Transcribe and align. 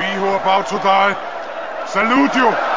We 0.00 0.06
who 0.14 0.28
are 0.28 0.40
about 0.40 0.66
to 0.68 0.78
die 0.78 1.14
salute 1.84 2.34
you. 2.34 2.69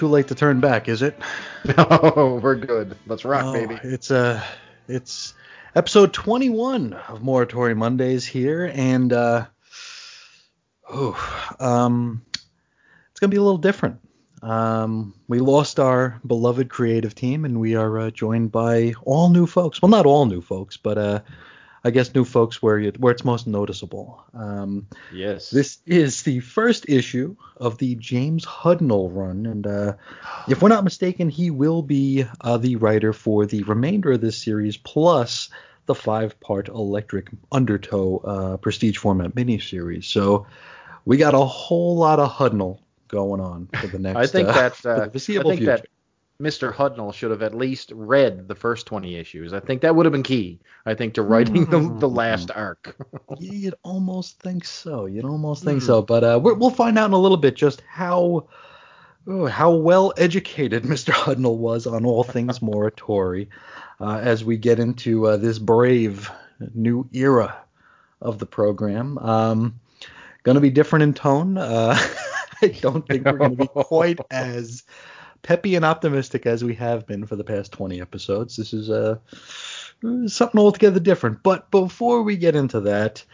Too 0.00 0.08
late 0.08 0.28
to 0.28 0.34
turn 0.34 0.60
back, 0.60 0.88
is 0.88 1.02
it? 1.02 1.14
No, 1.76 2.40
we're 2.42 2.54
good. 2.54 2.96
Let's 3.06 3.26
rock, 3.26 3.44
Oh, 3.44 3.52
baby. 3.52 3.78
It's 3.82 4.10
uh 4.10 4.42
it's 4.88 5.34
episode 5.76 6.14
21 6.14 6.94
of 6.94 7.20
Morituri 7.20 7.76
Mondays 7.76 8.24
here, 8.24 8.72
and 8.74 9.12
uh, 9.12 9.44
oh, 10.88 11.52
um, 11.60 12.22
it's 13.10 13.20
gonna 13.20 13.28
be 13.30 13.36
a 13.36 13.42
little 13.42 13.58
different. 13.58 14.00
Um, 14.40 15.12
we 15.28 15.38
lost 15.38 15.78
our 15.78 16.18
beloved 16.26 16.70
creative 16.70 17.14
team, 17.14 17.44
and 17.44 17.60
we 17.60 17.74
are 17.74 17.98
uh, 17.98 18.10
joined 18.10 18.50
by 18.50 18.94
all 19.02 19.28
new 19.28 19.44
folks. 19.46 19.82
Well, 19.82 19.90
not 19.90 20.06
all 20.06 20.24
new 20.24 20.40
folks, 20.40 20.78
but 20.78 20.96
uh, 20.96 21.20
I 21.84 21.90
guess 21.90 22.14
new 22.14 22.24
folks 22.24 22.62
where 22.62 22.78
you, 22.78 22.92
where 22.98 23.12
it's 23.12 23.24
most 23.24 23.46
noticeable. 23.46 24.22
Um, 24.34 24.86
Yes. 25.12 25.50
this 25.50 25.78
is 25.86 26.22
the 26.22 26.40
first 26.40 26.88
issue 26.88 27.36
of 27.56 27.78
the 27.78 27.94
James 27.96 28.44
Hudnall 28.44 29.10
run, 29.12 29.46
and 29.46 29.66
uh, 29.66 29.94
if 30.48 30.60
we're 30.62 30.68
not 30.68 30.84
mistaken, 30.84 31.28
he 31.28 31.50
will 31.50 31.82
be 31.82 32.24
uh, 32.42 32.58
the 32.58 32.76
writer 32.76 33.12
for 33.12 33.46
the 33.46 33.62
remainder 33.62 34.12
of 34.12 34.20
this 34.20 34.36
series, 34.36 34.76
plus 34.76 35.48
the 35.86 35.94
five-part 35.94 36.68
Electric 36.68 37.28
Undertow 37.52 38.18
uh, 38.18 38.56
Prestige 38.58 38.98
format 38.98 39.34
miniseries. 39.34 40.04
So 40.04 40.46
we 41.04 41.16
got 41.16 41.34
a 41.34 41.44
whole 41.44 41.96
lot 41.96 42.20
of 42.20 42.30
Hudnall 42.30 42.78
going 43.08 43.40
on 43.40 43.68
for 43.80 43.86
the 43.88 43.98
next. 44.02 44.18
I 44.18 44.26
think 44.26 44.48
uh, 44.48 44.52
that 44.52 44.86
uh, 44.86 45.00
I 45.04 45.08
foreseeable 45.08 45.50
think 45.50 45.60
future. 45.60 45.76
that 45.78 45.86
Mr. 46.40 46.72
Hudnall 46.72 47.12
should 47.12 47.30
have 47.30 47.42
at 47.42 47.54
least 47.54 47.92
read 47.94 48.48
the 48.48 48.54
first 48.54 48.86
20 48.86 49.16
issues. 49.16 49.52
I 49.52 49.60
think 49.60 49.82
that 49.82 49.94
would 49.94 50.06
have 50.06 50.12
been 50.12 50.22
key. 50.22 50.58
I 50.86 50.94
think 50.94 51.14
to 51.14 51.22
writing 51.22 51.66
the, 51.66 51.94
the 51.98 52.08
last 52.08 52.50
arc. 52.50 52.96
Yeah, 53.38 53.52
you'd 53.52 53.74
almost 53.84 54.40
think 54.40 54.64
so. 54.64 55.06
You'd 55.06 55.24
almost 55.24 55.62
think 55.64 55.82
so. 55.82 56.02
But 56.02 56.24
uh, 56.24 56.40
we're, 56.42 56.54
we'll 56.54 56.70
find 56.70 56.98
out 56.98 57.06
in 57.06 57.12
a 57.12 57.18
little 57.18 57.36
bit 57.36 57.54
just 57.54 57.80
how 57.88 58.48
oh, 59.26 59.46
how 59.46 59.72
well 59.72 60.12
educated 60.16 60.82
Mr. 60.84 61.12
Hudnall 61.12 61.58
was 61.58 61.86
on 61.86 62.04
all 62.04 62.24
things 62.24 62.58
Morituri 62.60 63.48
uh, 64.00 64.18
as 64.18 64.44
we 64.44 64.56
get 64.56 64.80
into 64.80 65.26
uh, 65.26 65.36
this 65.36 65.58
brave 65.58 66.30
new 66.74 67.08
era 67.12 67.56
of 68.20 68.38
the 68.38 68.46
program. 68.46 69.16
Um, 69.18 69.80
going 70.42 70.56
to 70.56 70.60
be 70.60 70.70
different 70.70 71.02
in 71.04 71.14
tone. 71.14 71.56
Uh, 71.56 71.96
I 72.62 72.68
don't 72.68 73.06
think 73.06 73.24
we're 73.24 73.38
going 73.38 73.56
to 73.56 73.62
be 73.62 73.68
quite 73.68 74.20
as 74.30 74.82
peppy 75.42 75.74
and 75.74 75.84
optimistic 75.84 76.46
as 76.46 76.64
we 76.64 76.74
have 76.74 77.06
been 77.06 77.26
for 77.26 77.36
the 77.36 77.44
past 77.44 77.72
20 77.72 78.00
episodes. 78.00 78.56
This 78.56 78.72
is 78.72 78.90
uh, 78.90 79.18
something 80.26 80.60
altogether 80.60 81.00
different. 81.00 81.42
But 81.42 81.70
before 81.70 82.22
we 82.22 82.36
get 82.36 82.56
into 82.56 82.80
that, 82.80 83.24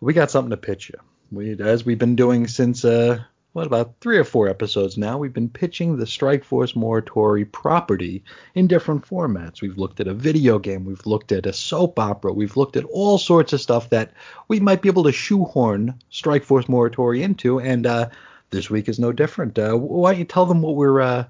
we 0.00 0.12
got 0.12 0.30
something 0.30 0.50
to 0.50 0.56
pitch 0.56 0.90
you. 0.90 0.98
We, 1.32 1.60
as 1.60 1.84
we've 1.84 1.98
been 1.98 2.16
doing 2.16 2.46
since 2.46 2.84
uh, 2.84 3.24
what 3.54 3.68
about 3.68 3.94
three 4.00 4.18
or 4.18 4.24
four 4.24 4.48
episodes 4.48 4.98
now, 4.98 5.16
we've 5.16 5.32
been 5.32 5.48
pitching 5.48 5.96
the 5.96 6.08
Strike 6.08 6.42
Force 6.42 6.72
Morituri 6.72 7.50
property 7.50 8.24
in 8.56 8.66
different 8.66 9.06
formats. 9.06 9.62
We've 9.62 9.78
looked 9.78 10.00
at 10.00 10.08
a 10.08 10.14
video 10.14 10.58
game, 10.58 10.84
we've 10.84 11.06
looked 11.06 11.30
at 11.30 11.46
a 11.46 11.52
soap 11.52 12.00
opera, 12.00 12.32
we've 12.32 12.56
looked 12.56 12.76
at 12.76 12.84
all 12.86 13.16
sorts 13.16 13.52
of 13.52 13.60
stuff 13.60 13.90
that 13.90 14.12
we 14.48 14.58
might 14.58 14.82
be 14.82 14.88
able 14.88 15.04
to 15.04 15.12
shoehorn 15.12 16.00
Strike 16.10 16.42
Force 16.42 16.66
Morituri 16.66 17.22
into, 17.22 17.60
and 17.60 17.86
uh, 17.86 18.08
this 18.54 18.70
week 18.70 18.88
is 18.88 18.98
no 18.98 19.12
different. 19.12 19.58
Uh, 19.58 19.74
why 19.74 20.12
don't 20.12 20.18
you 20.18 20.24
tell 20.24 20.46
them 20.46 20.62
what 20.62 20.76
we're 20.76 21.00
uh, 21.00 21.24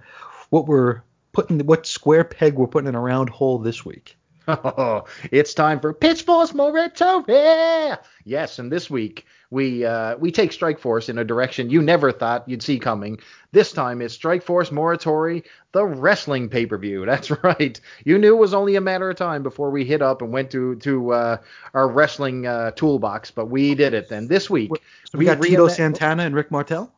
what 0.50 0.66
we're 0.66 1.02
putting, 1.32 1.58
what 1.66 1.86
square 1.86 2.24
peg 2.24 2.54
we're 2.54 2.66
putting 2.66 2.88
in 2.88 2.94
a 2.94 3.00
round 3.00 3.30
hole 3.30 3.58
this 3.58 3.84
week? 3.84 4.16
Oh, 4.46 5.04
it's 5.30 5.54
time 5.54 5.80
for 5.80 5.92
Pitch 5.92 6.22
Force 6.22 6.52
Morituri. 6.52 7.98
Yes, 8.24 8.58
and 8.58 8.70
this 8.70 8.90
week 8.90 9.26
we 9.50 9.84
uh, 9.84 10.16
we 10.16 10.30
take 10.30 10.52
Strike 10.52 10.78
Force 10.78 11.08
in 11.08 11.18
a 11.18 11.24
direction 11.24 11.70
you 11.70 11.80
never 11.80 12.12
thought 12.12 12.48
you'd 12.48 12.62
see 12.62 12.78
coming. 12.78 13.18
This 13.52 13.72
time 13.72 14.02
it's 14.02 14.14
Strike 14.14 14.42
Force 14.42 14.70
Morituri, 14.70 15.44
the 15.72 15.84
wrestling 15.84 16.48
pay 16.48 16.66
per 16.66 16.76
view. 16.76 17.06
That's 17.06 17.30
right. 17.42 17.80
You 18.04 18.18
knew 18.18 18.34
it 18.34 18.38
was 18.38 18.54
only 18.54 18.76
a 18.76 18.80
matter 18.80 19.08
of 19.08 19.16
time 19.16 19.42
before 19.42 19.70
we 19.70 19.84
hit 19.84 20.02
up 20.02 20.22
and 20.22 20.32
went 20.32 20.50
to 20.50 20.76
to 20.76 21.12
uh, 21.12 21.36
our 21.72 21.88
wrestling 21.88 22.46
uh, 22.46 22.72
toolbox, 22.72 23.30
but 23.30 23.46
we 23.46 23.74
did 23.74 23.94
it. 23.94 24.10
And 24.10 24.28
this 24.28 24.50
week 24.50 24.70
So 25.10 25.18
we 25.18 25.24
got 25.24 25.40
Tito 25.40 25.68
Santana 25.68 26.24
and 26.24 26.34
Rick 26.34 26.50
Martel. 26.50 26.92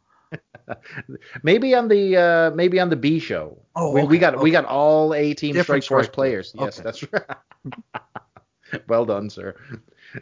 Maybe 1.43 1.75
on 1.75 1.89
the 1.89 2.17
uh, 2.17 2.51
maybe 2.55 2.81
on 2.81 2.91
the 2.91 2.97
B 2.97 3.19
show. 3.19 3.59
Oh, 3.77 3.93
we, 3.93 4.01
we 4.03 4.07
okay, 4.07 4.19
got 4.19 4.41
we 4.41 4.51
got 4.51 4.65
all 4.65 5.15
A 5.15 5.35
team 5.35 5.55
Different 5.55 5.85
Strike 5.85 6.07
Force 6.07 6.09
players. 6.09 6.53
Force. 6.53 6.77
Yes, 6.77 6.85
that's 6.85 7.13
right. 7.13 8.83
well 8.89 9.05
done, 9.05 9.31
sir. 9.31 9.55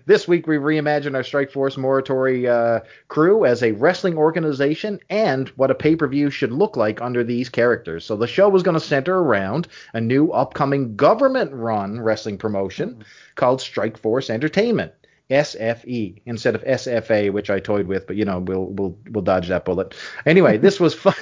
This 0.06 0.26
week 0.26 0.46
we 0.46 0.56
reimagined 0.56 1.14
our 1.14 1.22
Strike 1.22 1.50
Force 1.50 1.76
Morituri 1.76 2.48
uh, 2.48 2.84
crew 3.08 3.44
as 3.44 3.62
a 3.62 3.72
wrestling 3.72 4.16
organization 4.16 4.98
and 5.08 5.48
what 5.50 5.70
a 5.70 5.74
pay 5.74 5.94
per 5.94 6.08
view 6.08 6.30
should 6.30 6.52
look 6.52 6.76
like 6.76 7.00
under 7.00 7.22
these 7.22 7.48
characters. 7.48 8.04
So 8.04 8.16
the 8.16 8.26
show 8.26 8.48
was 8.48 8.62
going 8.62 8.74
to 8.74 8.80
center 8.80 9.18
around 9.18 9.68
a 9.92 10.00
new 10.00 10.30
upcoming 10.30 10.96
government 10.96 11.52
run 11.52 12.00
wrestling 12.00 12.38
promotion 12.38 13.04
called 13.34 13.60
Strike 13.60 13.96
Force 13.96 14.30
Entertainment. 14.30 14.92
SFE 15.30 16.20
instead 16.26 16.54
of 16.54 16.62
SFA, 16.64 17.32
which 17.32 17.48
I 17.48 17.58
toyed 17.58 17.86
with, 17.86 18.06
but 18.06 18.16
you 18.16 18.26
know 18.26 18.40
we'll 18.40 18.66
we'll 18.66 18.98
we'll 19.10 19.24
dodge 19.24 19.48
that 19.48 19.64
bullet. 19.64 19.94
Anyway, 20.26 20.58
this 20.58 20.78
was 20.78 20.94
fun- 20.94 21.14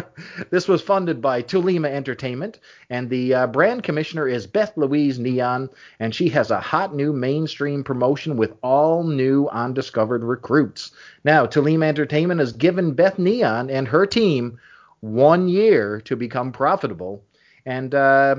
this 0.50 0.68
was 0.68 0.82
funded 0.82 1.22
by 1.22 1.42
Tulima 1.42 1.88
Entertainment, 1.88 2.60
and 2.90 3.08
the 3.08 3.32
uh, 3.32 3.46
brand 3.46 3.82
commissioner 3.82 4.28
is 4.28 4.46
Beth 4.46 4.76
Louise 4.76 5.18
Neon, 5.18 5.70
and 6.00 6.14
she 6.14 6.28
has 6.28 6.50
a 6.50 6.60
hot 6.60 6.94
new 6.94 7.14
mainstream 7.14 7.82
promotion 7.82 8.36
with 8.36 8.52
all 8.62 9.04
new 9.04 9.48
undiscovered 9.48 10.22
recruits. 10.22 10.90
Now, 11.24 11.46
Tulima 11.46 11.86
Entertainment 11.86 12.40
has 12.40 12.52
given 12.52 12.92
Beth 12.92 13.18
Neon 13.18 13.70
and 13.70 13.88
her 13.88 14.04
team 14.04 14.58
one 15.00 15.48
year 15.48 16.02
to 16.02 16.14
become 16.14 16.52
profitable, 16.52 17.24
and 17.64 17.94
uh, 17.94 18.36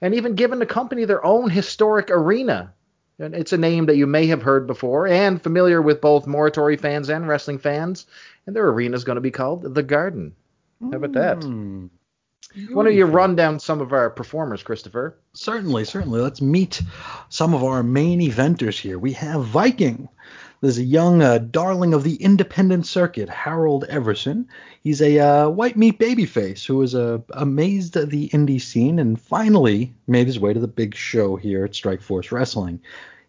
and 0.00 0.14
even 0.14 0.36
given 0.36 0.60
the 0.60 0.66
company 0.66 1.04
their 1.04 1.24
own 1.24 1.50
historic 1.50 2.08
arena. 2.08 2.72
And 3.18 3.34
it's 3.34 3.52
a 3.52 3.58
name 3.58 3.86
that 3.86 3.96
you 3.96 4.06
may 4.06 4.26
have 4.26 4.42
heard 4.42 4.66
before 4.66 5.08
and 5.08 5.42
familiar 5.42 5.82
with 5.82 6.00
both 6.00 6.26
Morituri 6.26 6.80
fans 6.80 7.10
and 7.10 7.26
wrestling 7.26 7.58
fans. 7.58 8.06
And 8.46 8.54
their 8.54 8.68
arena 8.68 8.96
is 8.96 9.04
going 9.04 9.16
to 9.16 9.20
be 9.20 9.30
called 9.30 9.74
The 9.74 9.82
Garden. 9.82 10.34
How 10.80 10.98
about 10.98 11.12
that? 11.12 11.42
Hmm. 11.42 11.86
Why 12.70 12.84
don't 12.84 12.94
you 12.94 13.04
run 13.04 13.36
down 13.36 13.60
some 13.60 13.80
of 13.80 13.92
our 13.92 14.08
performers, 14.08 14.62
Christopher? 14.62 15.18
Certainly, 15.34 15.84
certainly. 15.84 16.20
Let's 16.20 16.40
meet 16.40 16.80
some 17.28 17.52
of 17.52 17.62
our 17.62 17.82
main 17.82 18.20
eventers 18.20 18.78
here. 18.78 18.98
We 18.98 19.12
have 19.14 19.42
Vyking. 19.42 20.08
There's 20.60 20.78
a 20.78 20.84
young 20.84 21.22
uh, 21.22 21.38
darling 21.38 21.94
of 21.94 22.02
the 22.02 22.16
independent 22.16 22.84
circuit, 22.84 23.28
Harold 23.28 23.84
Everson. 23.88 24.48
He's 24.82 25.00
a 25.00 25.18
uh, 25.20 25.48
white 25.50 25.76
meat 25.76 26.00
babyface 26.00 26.66
who 26.66 26.78
was 26.78 26.96
uh, 26.96 27.18
amazed 27.30 27.96
at 27.96 28.10
the 28.10 28.28
indie 28.30 28.60
scene 28.60 28.98
and 28.98 29.20
finally 29.20 29.94
made 30.08 30.26
his 30.26 30.40
way 30.40 30.52
to 30.52 30.58
the 30.58 30.66
big 30.66 30.96
show 30.96 31.36
here 31.36 31.64
at 31.64 31.76
Strike 31.76 32.02
Force 32.02 32.32
Wrestling. 32.32 32.80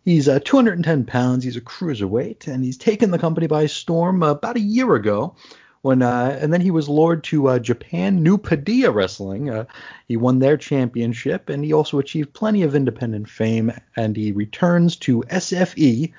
He's 0.04 0.28
uh, 0.28 0.40
210 0.40 1.06
pounds. 1.06 1.44
He's 1.44 1.56
a 1.56 1.62
cruiserweight, 1.62 2.48
and 2.48 2.64
he's 2.64 2.78
taken 2.78 3.12
the 3.12 3.20
company 3.20 3.46
by 3.46 3.68
storm 3.68 4.24
uh, 4.24 4.32
about 4.32 4.56
a 4.56 4.62
year 4.62 4.96
ago. 4.96 5.36
When 5.82 6.02
uh, 6.02 6.38
and 6.42 6.52
then 6.52 6.62
he 6.62 6.72
was 6.72 6.90
lured 6.90 7.24
to 7.26 7.48
uh, 7.50 7.60
Japan 7.60 8.24
New 8.24 8.40
Paideia 8.40 8.92
Wrestling. 8.92 9.52
Uh, 9.52 9.66
he 10.08 10.18
won 10.18 10.40
their 10.40 10.58
championship, 10.58 11.48
and 11.48 11.64
he 11.64 11.74
also 11.74 12.00
achieved 12.00 12.34
plenty 12.34 12.64
of 12.64 12.76
independent 12.76 13.30
fame. 13.30 13.72
And 13.96 14.18
he 14.18 14.32
returns 14.32 14.96
to 14.98 15.22
SFE. 15.30 16.12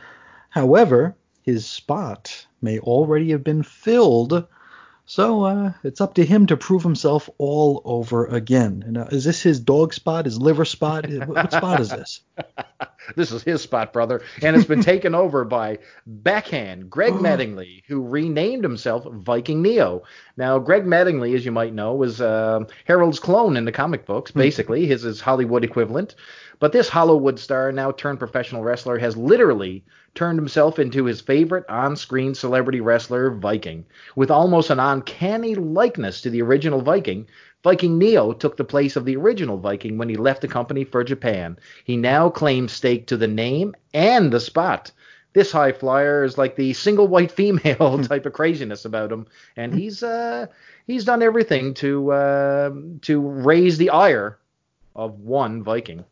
However, 0.50 1.16
his 1.42 1.66
spot 1.66 2.46
may 2.60 2.78
already 2.78 3.30
have 3.30 3.44
been 3.44 3.62
filled. 3.62 4.46
So 5.06 5.42
uh, 5.42 5.72
it's 5.82 6.00
up 6.00 6.14
to 6.14 6.24
him 6.24 6.46
to 6.46 6.56
prove 6.56 6.84
himself 6.84 7.28
all 7.38 7.82
over 7.84 8.26
again. 8.26 8.84
And, 8.86 8.96
uh, 8.96 9.06
is 9.10 9.24
this 9.24 9.42
his 9.42 9.58
dog 9.58 9.92
spot, 9.92 10.24
his 10.24 10.40
liver 10.40 10.64
spot? 10.64 11.06
what, 11.26 11.50
spot 11.52 11.80
is 11.80 11.88
this? 11.88 12.20
this 13.16 13.32
is 13.32 13.42
his 13.42 13.60
spot, 13.60 13.92
brother. 13.92 14.22
And 14.40 14.54
it's 14.54 14.66
been 14.66 14.82
taken 14.82 15.16
over 15.16 15.44
by 15.44 15.78
backhand 16.06 16.90
Greg 16.90 17.12
Mattingly, 17.14 17.82
who 17.88 18.06
renamed 18.06 18.62
himself 18.62 19.04
Vyking 19.04 19.56
Neo. 19.56 20.04
Now, 20.36 20.60
Greg 20.60 20.84
Mattingly, 20.84 21.34
as 21.34 21.44
you 21.44 21.50
might 21.50 21.74
know, 21.74 21.94
was 21.94 22.20
uh, 22.20 22.60
Harold's 22.84 23.18
clone 23.18 23.56
in 23.56 23.64
the 23.64 23.72
comic 23.72 24.06
books, 24.06 24.30
basically. 24.30 24.86
his 24.86 25.04
is 25.04 25.20
Hollywood 25.20 25.64
equivalent. 25.64 26.14
But 26.60 26.72
this 26.72 26.90
Hollywood 26.90 27.38
star, 27.38 27.72
now 27.72 27.90
turned 27.90 28.18
professional 28.18 28.62
wrestler, 28.62 28.98
has 28.98 29.16
literally 29.16 29.82
turned 30.14 30.38
himself 30.38 30.78
into 30.78 31.06
his 31.06 31.22
favorite 31.22 31.64
on 31.70 31.96
screen 31.96 32.34
celebrity 32.34 32.82
wrestler, 32.82 33.30
Vyking. 33.30 33.84
With 34.14 34.30
almost 34.30 34.68
an 34.68 34.78
uncanny 34.78 35.54
likeness 35.54 36.20
to 36.20 36.28
the 36.28 36.42
original 36.42 36.82
Vyking, 36.82 37.24
Vyking 37.64 37.96
Neo 37.96 38.34
took 38.34 38.58
the 38.58 38.64
place 38.64 38.94
of 38.94 39.06
the 39.06 39.16
original 39.16 39.58
Vyking 39.58 39.96
when 39.96 40.10
he 40.10 40.16
left 40.16 40.42
the 40.42 40.48
company 40.48 40.84
for 40.84 41.02
Japan. 41.02 41.58
He 41.84 41.96
now 41.96 42.28
claims 42.28 42.72
stake 42.72 43.06
to 43.06 43.16
the 43.16 43.26
name 43.26 43.74
and 43.94 44.30
the 44.30 44.38
spot. 44.38 44.92
This 45.32 45.52
high 45.52 45.72
flyer 45.72 46.24
is 46.24 46.36
like 46.36 46.56
the 46.56 46.74
single 46.74 47.08
white 47.08 47.32
female 47.32 48.04
type 48.04 48.26
of 48.26 48.34
craziness 48.34 48.84
about 48.84 49.10
him, 49.10 49.26
and 49.56 49.72
he's 49.72 50.02
uh, 50.02 50.46
he's 50.86 51.06
done 51.06 51.22
everything 51.22 51.72
to 51.74 52.12
uh, 52.12 52.70
to 53.00 53.20
raise 53.20 53.78
the 53.78 53.88
ire 53.88 54.38
of 54.94 55.20
one 55.20 55.64
Vyking. 55.64 56.04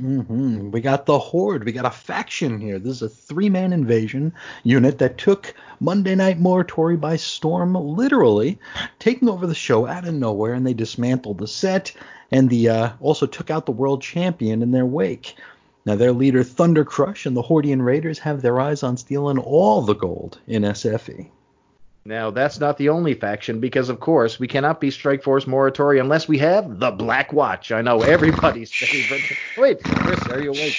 Mm-hmm. 0.00 0.70
We 0.70 0.80
got 0.80 1.06
the 1.06 1.18
Horde. 1.18 1.64
We 1.64 1.72
got 1.72 1.84
a 1.84 1.90
faction 1.90 2.58
here. 2.58 2.78
This 2.78 2.96
is 2.96 3.02
a 3.02 3.08
three-man 3.08 3.72
invasion 3.72 4.32
unit 4.64 4.98
that 4.98 5.18
took 5.18 5.54
Monday 5.80 6.14
Night 6.14 6.40
Morituri 6.40 6.98
by 6.98 7.16
storm, 7.16 7.74
literally, 7.74 8.58
taking 8.98 9.28
over 9.28 9.46
the 9.46 9.54
show 9.54 9.86
out 9.86 10.08
of 10.08 10.14
nowhere, 10.14 10.54
and 10.54 10.66
they 10.66 10.74
dismantled 10.74 11.38
the 11.38 11.46
set 11.46 11.92
and 12.32 12.48
the 12.48 12.68
uh, 12.68 12.90
also 13.00 13.26
took 13.26 13.50
out 13.50 13.66
the 13.66 13.72
world 13.72 14.02
champion 14.02 14.62
in 14.62 14.72
their 14.72 14.86
wake. 14.86 15.36
Now 15.84 15.96
their 15.96 16.12
leader 16.12 16.42
Thunder 16.42 16.84
Crush 16.84 17.26
and 17.26 17.36
the 17.36 17.42
Hordian 17.42 17.82
Raiders 17.82 18.18
have 18.20 18.40
their 18.40 18.58
eyes 18.58 18.82
on 18.82 18.96
stealing 18.96 19.38
all 19.38 19.82
the 19.82 19.94
gold 19.94 20.40
in 20.46 20.62
SFE. 20.62 21.28
Now, 22.04 22.30
that's 22.30 22.58
not 22.58 22.78
the 22.78 22.88
only 22.88 23.14
faction 23.14 23.60
because, 23.60 23.88
of 23.88 24.00
course, 24.00 24.40
we 24.40 24.48
cannot 24.48 24.80
be 24.80 24.90
Strike 24.90 25.22
Force 25.22 25.44
Morituri 25.44 26.00
unless 26.00 26.26
we 26.26 26.38
have 26.38 26.80
the 26.80 26.90
Black 26.90 27.32
Watch. 27.32 27.70
I 27.70 27.82
know 27.82 28.02
everybody's 28.02 28.72
favorite. 28.74 29.38
Wait, 29.56 29.82
Chris, 29.84 30.20
are 30.28 30.40
you 30.40 30.50
awake? 30.50 30.76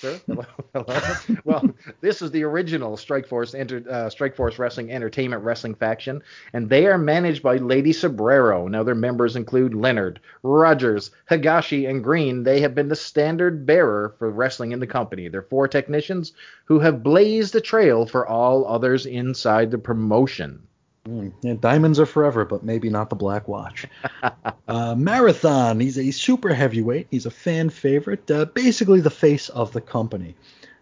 Sir? 0.00 0.18
Hello? 0.26 0.46
Hello? 0.72 1.38
well, 1.44 1.62
this 2.00 2.22
is 2.22 2.30
the 2.30 2.42
original 2.42 2.96
Strike 2.96 3.26
Force 3.26 3.54
uh, 3.54 4.08
Strike 4.08 4.34
Force 4.34 4.58
Wrestling 4.58 4.90
Entertainment 4.90 5.44
Wrestling 5.44 5.74
faction, 5.74 6.22
and 6.54 6.70
they 6.70 6.86
are 6.86 6.96
managed 6.96 7.42
by 7.42 7.58
Lady 7.58 7.92
Sobrero. 7.92 8.66
Now, 8.66 8.82
their 8.82 8.94
members 8.94 9.36
include 9.36 9.74
Leonard, 9.74 10.18
Rogers, 10.42 11.10
Higashi, 11.30 11.86
and 11.86 12.02
Green. 12.02 12.44
They 12.44 12.62
have 12.62 12.74
been 12.74 12.88
the 12.88 12.96
standard 12.96 13.66
bearer 13.66 14.14
for 14.18 14.30
wrestling 14.30 14.72
in 14.72 14.80
the 14.80 14.86
company. 14.86 15.28
They're 15.28 15.42
four 15.42 15.68
technicians 15.68 16.32
who 16.64 16.78
have 16.78 17.02
blazed 17.02 17.54
a 17.54 17.60
trail 17.60 18.06
for 18.06 18.26
all 18.26 18.66
others 18.66 19.04
inside 19.04 19.70
the 19.70 19.76
promotion. 19.76 20.62
Mm, 21.08 21.32
yeah, 21.42 21.54
diamonds 21.54 21.98
are 21.98 22.06
forever, 22.06 22.44
but 22.44 22.62
maybe 22.62 22.90
not 22.90 23.08
the 23.08 23.16
Black 23.16 23.48
Watch. 23.48 23.86
uh, 24.68 24.94
Marathon, 24.94 25.80
he's 25.80 25.98
a 25.98 26.10
super 26.10 26.52
heavyweight. 26.52 27.06
He's 27.10 27.24
a 27.24 27.30
fan 27.30 27.70
favorite, 27.70 28.30
uh, 28.30 28.44
basically 28.46 29.00
the 29.00 29.10
face 29.10 29.48
of 29.48 29.72
the 29.72 29.80
company. 29.80 30.34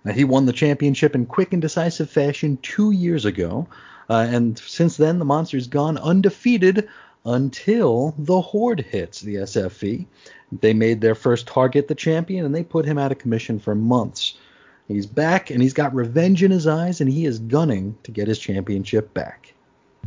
Uh, 0.05 0.13
he 0.13 0.25
won 0.25 0.47
the 0.47 0.53
championship 0.53 1.15
in 1.15 1.25
quick 1.25 1.53
and 1.53 1.63
decisive 1.63 2.11
fashion 2.11 2.59
two 2.63 2.91
years 2.91 3.25
ago, 3.25 3.69
uh, 4.11 4.27
and 4.29 4.59
since 4.59 4.97
then 4.97 5.21
the 5.21 5.25
monster's 5.25 5.69
gone 5.69 5.99
undefeated 5.99 6.89
until 7.25 8.15
the 8.19 8.41
Horde 8.41 8.81
hits 8.81 9.21
the 9.21 9.37
SFE. 9.37 10.05
They 10.61 10.75
made 10.75 11.01
their 11.01 11.15
first 11.15 11.47
target 11.47 11.87
the 11.87 11.95
champion, 11.95 12.45
and 12.45 12.55
they 12.55 12.65
put 12.65 12.87
him 12.87 12.99
out 12.99 13.13
of 13.13 13.19
commission 13.19 13.61
for 13.61 13.75
months. 13.75 14.35
He's 14.89 15.07
back, 15.07 15.51
and 15.51 15.63
he's 15.63 15.75
got 15.75 15.95
revenge 15.95 16.43
in 16.43 16.51
his 16.51 16.67
eyes, 16.67 17.01
and 17.01 17.11
he 17.11 17.25
is 17.25 17.39
gunning 17.39 17.97
to 18.03 18.11
get 18.11 18.27
his 18.27 18.39
championship 18.39 19.13
back. 19.15 19.55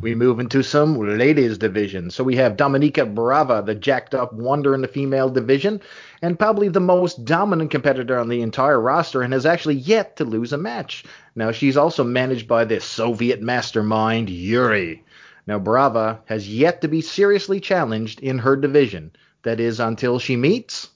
We 0.01 0.15
move 0.15 0.39
into 0.39 0.63
some 0.63 0.97
ladies 0.97 1.59
division. 1.59 2.09
So 2.09 2.23
we 2.23 2.35
have 2.37 2.57
Dominica 2.57 3.05
Brava, 3.05 3.61
the 3.63 3.75
jacked 3.75 4.15
up 4.15 4.33
wonder 4.33 4.73
in 4.73 4.81
the 4.81 4.87
female 4.87 5.29
division, 5.29 5.79
and 6.23 6.39
probably 6.39 6.69
the 6.69 6.79
most 6.79 7.23
dominant 7.23 7.69
competitor 7.69 8.17
on 8.17 8.27
the 8.27 8.41
entire 8.41 8.81
roster 8.81 9.21
and 9.21 9.31
has 9.31 9.45
actually 9.45 9.75
yet 9.75 10.15
to 10.15 10.25
lose 10.25 10.53
a 10.53 10.57
match. 10.57 11.03
Now 11.35 11.51
she's 11.51 11.77
also 11.77 12.03
managed 12.03 12.47
by 12.47 12.65
this 12.65 12.83
Soviet 12.83 13.43
mastermind, 13.43 14.31
Yuri. 14.31 15.03
Now 15.45 15.59
Brava 15.59 16.21
has 16.25 16.49
yet 16.49 16.81
to 16.81 16.87
be 16.87 17.01
seriously 17.01 17.59
challenged 17.59 18.21
in 18.21 18.39
her 18.39 18.55
division. 18.55 19.11
That 19.43 19.59
is 19.59 19.79
until 19.79 20.17
she 20.17 20.35
meets 20.35 20.89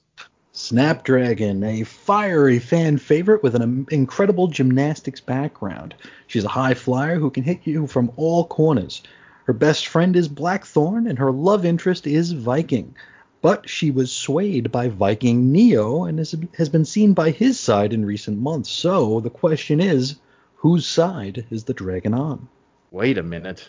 Snapdragon, 0.58 1.62
a 1.62 1.82
fiery 1.82 2.58
fan 2.58 2.96
favorite 2.96 3.42
with 3.42 3.54
an 3.54 3.86
incredible 3.90 4.48
gymnastics 4.48 5.20
background. 5.20 5.94
She's 6.28 6.46
a 6.46 6.48
high 6.48 6.72
flyer 6.72 7.18
who 7.18 7.28
can 7.28 7.44
hit 7.44 7.60
you 7.64 7.86
from 7.86 8.10
all 8.16 8.46
corners. 8.46 9.02
Her 9.44 9.52
best 9.52 9.86
friend 9.86 10.16
is 10.16 10.28
Blackthorn, 10.28 11.08
and 11.08 11.18
her 11.18 11.30
love 11.30 11.66
interest 11.66 12.06
is 12.06 12.32
Vyking. 12.32 12.94
But 13.42 13.68
she 13.68 13.90
was 13.90 14.10
swayed 14.10 14.72
by 14.72 14.88
Vyking 14.88 15.50
Neo 15.50 16.04
and 16.04 16.18
has, 16.18 16.68
been 16.70 16.86
seen 16.86 17.12
by 17.12 17.32
his 17.32 17.60
side 17.60 17.92
in 17.92 18.06
recent 18.06 18.38
months. 18.38 18.70
So 18.70 19.20
the 19.20 19.28
question 19.28 19.78
is, 19.78 20.16
whose 20.54 20.86
side 20.86 21.44
is 21.50 21.64
the 21.64 21.74
dragon 21.74 22.14
on? 22.14 22.48
Wait 22.90 23.18
a 23.18 23.22
minute. 23.22 23.68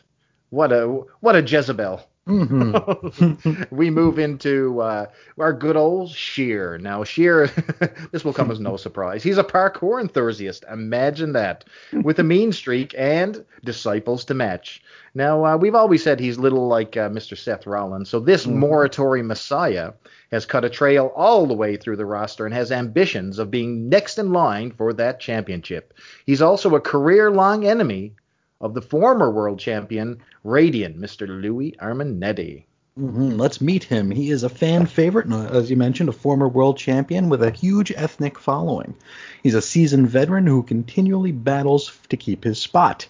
What 0.51 0.71
a 0.71 1.03
what 1.19 1.35
a 1.35 1.41
Jezebel. 1.41 2.07
Mm-hmm. 2.27 3.63
we 3.75 3.89
move 3.89 4.19
into 4.19 4.81
uh, 4.81 5.05
our 5.39 5.53
good 5.53 5.77
old 5.77 6.11
Shear. 6.11 6.77
Now, 6.77 7.03
Shear, 7.03 7.47
this 8.11 8.25
will 8.25 8.33
come 8.33 8.51
as 8.51 8.59
no 8.59 8.77
surprise. 8.77 9.23
He's 9.23 9.37
a 9.37 9.43
parkour 9.43 10.01
enthusiast. 10.01 10.65
Imagine 10.71 11.33
that. 11.33 11.63
With 11.93 12.19
a 12.19 12.23
mean 12.23 12.51
streak 12.51 12.93
and 12.97 13.45
disciples 13.63 14.25
to 14.25 14.33
match. 14.33 14.81
Now, 15.13 15.45
uh, 15.45 15.57
we've 15.57 15.75
always 15.75 16.03
said 16.03 16.19
he's 16.19 16.37
little 16.37 16.67
like 16.67 16.97
uh, 16.97 17.09
Mr. 17.09 17.37
Seth 17.37 17.65
Rollins. 17.65 18.09
So 18.09 18.19
this 18.19 18.45
mm-hmm. 18.45 18.63
Morituri 18.63 19.25
Messiah 19.25 19.93
has 20.31 20.45
cut 20.45 20.65
a 20.65 20.69
trail 20.69 21.13
all 21.15 21.47
the 21.47 21.53
way 21.53 21.77
through 21.77 21.95
the 21.95 22.05
roster 22.05 22.45
and 22.45 22.53
has 22.53 22.71
ambitions 22.71 23.39
of 23.39 23.49
being 23.49 23.87
next 23.87 24.19
in 24.19 24.33
line 24.33 24.71
for 24.71 24.93
that 24.93 25.19
championship. 25.19 25.93
He's 26.25 26.41
also 26.41 26.75
a 26.75 26.81
career 26.81 27.31
long 27.31 27.65
enemy 27.65 28.13
of 28.59 28.73
the 28.73 28.81
former 28.81 29.29
world 29.31 29.59
champion, 29.59 30.21
Radiant, 30.43 30.97
Mr. 30.97 31.27
Louis 31.27 31.75
Armanetti. 31.79 32.65
Mm-hmm. 32.99 33.37
Let's 33.37 33.61
meet 33.61 33.83
him. 33.83 34.09
He 34.09 34.31
is 34.31 34.41
a 34.41 34.49
fan 34.49 34.87
favorite, 34.87 35.27
and 35.27 35.51
as 35.51 35.69
you 35.69 35.77
mentioned, 35.77 36.09
a 36.09 36.13
former 36.13 36.47
world 36.47 36.77
champion 36.77 37.29
with 37.29 37.43
a 37.43 37.51
huge 37.51 37.91
ethnic 37.95 38.39
following. 38.39 38.95
He's 39.43 39.53
a 39.53 39.61
seasoned 39.61 40.09
veteran 40.09 40.47
who 40.47 40.63
continually 40.63 41.31
battles 41.31 41.95
to 42.09 42.17
keep 42.17 42.43
his 42.43 42.59
spot. 42.59 43.07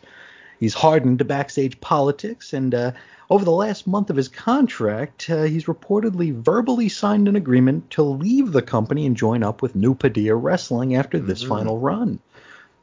He's 0.60 0.74
hardened 0.74 1.20
to 1.20 1.26
backstage 1.26 1.80
politics, 1.80 2.52
and 2.52 2.76
uh, 2.76 2.92
over 3.30 3.46
the 3.46 3.52
last 3.52 3.88
month 3.88 4.10
of 4.10 4.18
his 4.18 4.28
contract, 4.28 5.30
uh, 5.30 5.44
he's 5.44 5.66
reportedly 5.66 6.34
verbally 6.34 6.90
signed 6.90 7.30
an 7.30 7.38
agreement 7.38 7.90
to 7.92 8.04
leave 8.04 8.52
the 8.52 8.62
company 8.62 9.06
and 9.06 9.16
join 9.16 9.42
up 9.42 9.62
with 9.62 9.76
New 9.76 9.96
Paideia 9.96 10.36
Wrestling 10.36 10.96
after 10.96 11.18
this 11.18 11.42
mm-hmm. 11.42 11.50
final 11.50 11.80
run. 11.80 12.20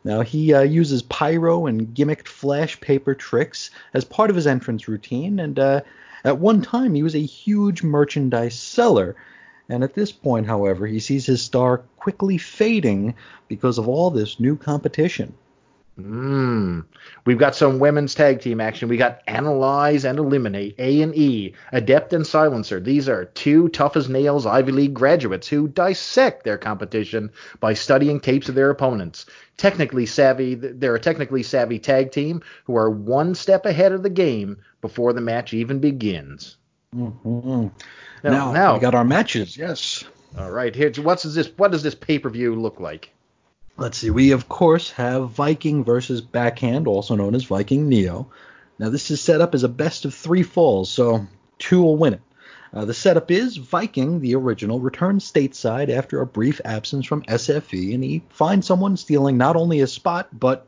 Now, 0.04 0.20
he 0.20 0.52
uh, 0.52 0.60
uses 0.60 1.00
pyro 1.02 1.66
and 1.66 1.94
gimmicked 1.94 2.28
flash 2.28 2.78
paper 2.80 3.14
tricks 3.14 3.70
as 3.94 4.04
part 4.04 4.28
of 4.28 4.36
his 4.36 4.46
entrance 4.46 4.86
routine, 4.86 5.40
and 5.40 5.58
uh, 5.58 5.80
at 6.24 6.38
one 6.38 6.60
time 6.60 6.94
he 6.94 7.02
was 7.02 7.14
a 7.14 7.20
huge 7.20 7.82
merchandise 7.82 8.54
seller. 8.54 9.16
And 9.68 9.82
at 9.82 9.94
this 9.94 10.12
point, 10.12 10.46
however, 10.46 10.86
he 10.86 11.00
sees 11.00 11.24
his 11.24 11.40
star 11.40 11.78
quickly 11.96 12.36
fading 12.36 13.14
because 13.48 13.78
of 13.78 13.88
all 13.88 14.10
this 14.10 14.38
new 14.38 14.56
competition. 14.56 15.32
Mm. 15.98 16.84
We've 17.24 17.38
got 17.38 17.54
some 17.54 17.78
women's 17.78 18.16
tag 18.16 18.40
team 18.40 18.60
action. 18.60 18.88
We 18.88 18.96
got 18.96 19.22
Analyze 19.28 20.04
and 20.04 20.18
Eliminate, 20.18 20.74
A 20.78 21.02
and 21.02 21.14
E, 21.14 21.54
Adept 21.70 22.12
and 22.12 22.26
Silencer. 22.26 22.80
These 22.80 23.08
are 23.08 23.26
two 23.26 23.68
tough 23.68 23.96
as 23.96 24.08
nails 24.08 24.44
Ivy 24.44 24.72
League 24.72 24.94
graduates 24.94 25.46
who 25.46 25.68
dissect 25.68 26.42
their 26.42 26.58
competition 26.58 27.30
by 27.60 27.74
studying 27.74 28.18
tapes 28.18 28.48
of 28.48 28.56
their 28.56 28.70
opponents. 28.70 29.26
Technically 29.56 30.04
savvy, 30.04 30.56
they're 30.56 30.96
a 30.96 31.00
technically 31.00 31.44
savvy 31.44 31.78
tag 31.78 32.10
team 32.10 32.42
who 32.64 32.76
are 32.76 32.90
one 32.90 33.34
step 33.36 33.64
ahead 33.64 33.92
of 33.92 34.02
the 34.02 34.10
game 34.10 34.56
before 34.80 35.12
the 35.12 35.20
match 35.20 35.54
even 35.54 35.78
begins. 35.78 36.56
Mm-hmm. 36.94 37.68
Now, 38.24 38.30
now, 38.30 38.52
now 38.52 38.74
we 38.74 38.80
got 38.80 38.96
our 38.96 39.04
matches. 39.04 39.56
Yes. 39.56 40.02
All 40.36 40.50
right. 40.50 40.74
Here, 40.74 40.92
what's 41.02 41.22
this? 41.22 41.50
What 41.56 41.70
does 41.70 41.84
this 41.84 41.94
pay 41.94 42.18
per 42.18 42.30
view 42.30 42.56
look 42.56 42.80
like? 42.80 43.12
Let's 43.76 43.98
see. 43.98 44.10
We 44.10 44.30
of 44.30 44.48
course 44.48 44.90
have 44.92 45.30
Vyking 45.30 45.84
versus 45.84 46.20
Backhand, 46.20 46.86
also 46.86 47.16
known 47.16 47.34
as 47.34 47.46
Vyking 47.46 47.86
Neo. 47.86 48.30
Now 48.78 48.88
this 48.88 49.10
is 49.10 49.20
set 49.20 49.40
up 49.40 49.54
as 49.54 49.64
a 49.64 49.68
best 49.68 50.04
of 50.04 50.14
three 50.14 50.42
falls, 50.42 50.90
so 50.90 51.26
two 51.58 51.82
will 51.82 51.96
win 51.96 52.14
it. 52.14 52.20
Uh, 52.72 52.84
the 52.84 52.94
setup 52.94 53.30
is 53.30 53.56
Vyking, 53.56 54.20
the 54.20 54.34
original, 54.34 54.80
returns 54.80 55.30
stateside 55.30 55.90
after 55.90 56.20
a 56.20 56.26
brief 56.26 56.60
absence 56.64 57.06
from 57.06 57.22
SFE, 57.22 57.94
and 57.94 58.02
he 58.02 58.22
finds 58.30 58.66
someone 58.66 58.96
stealing 58.96 59.36
not 59.36 59.54
only 59.54 59.78
his 59.78 59.92
spot 59.92 60.28
but 60.32 60.66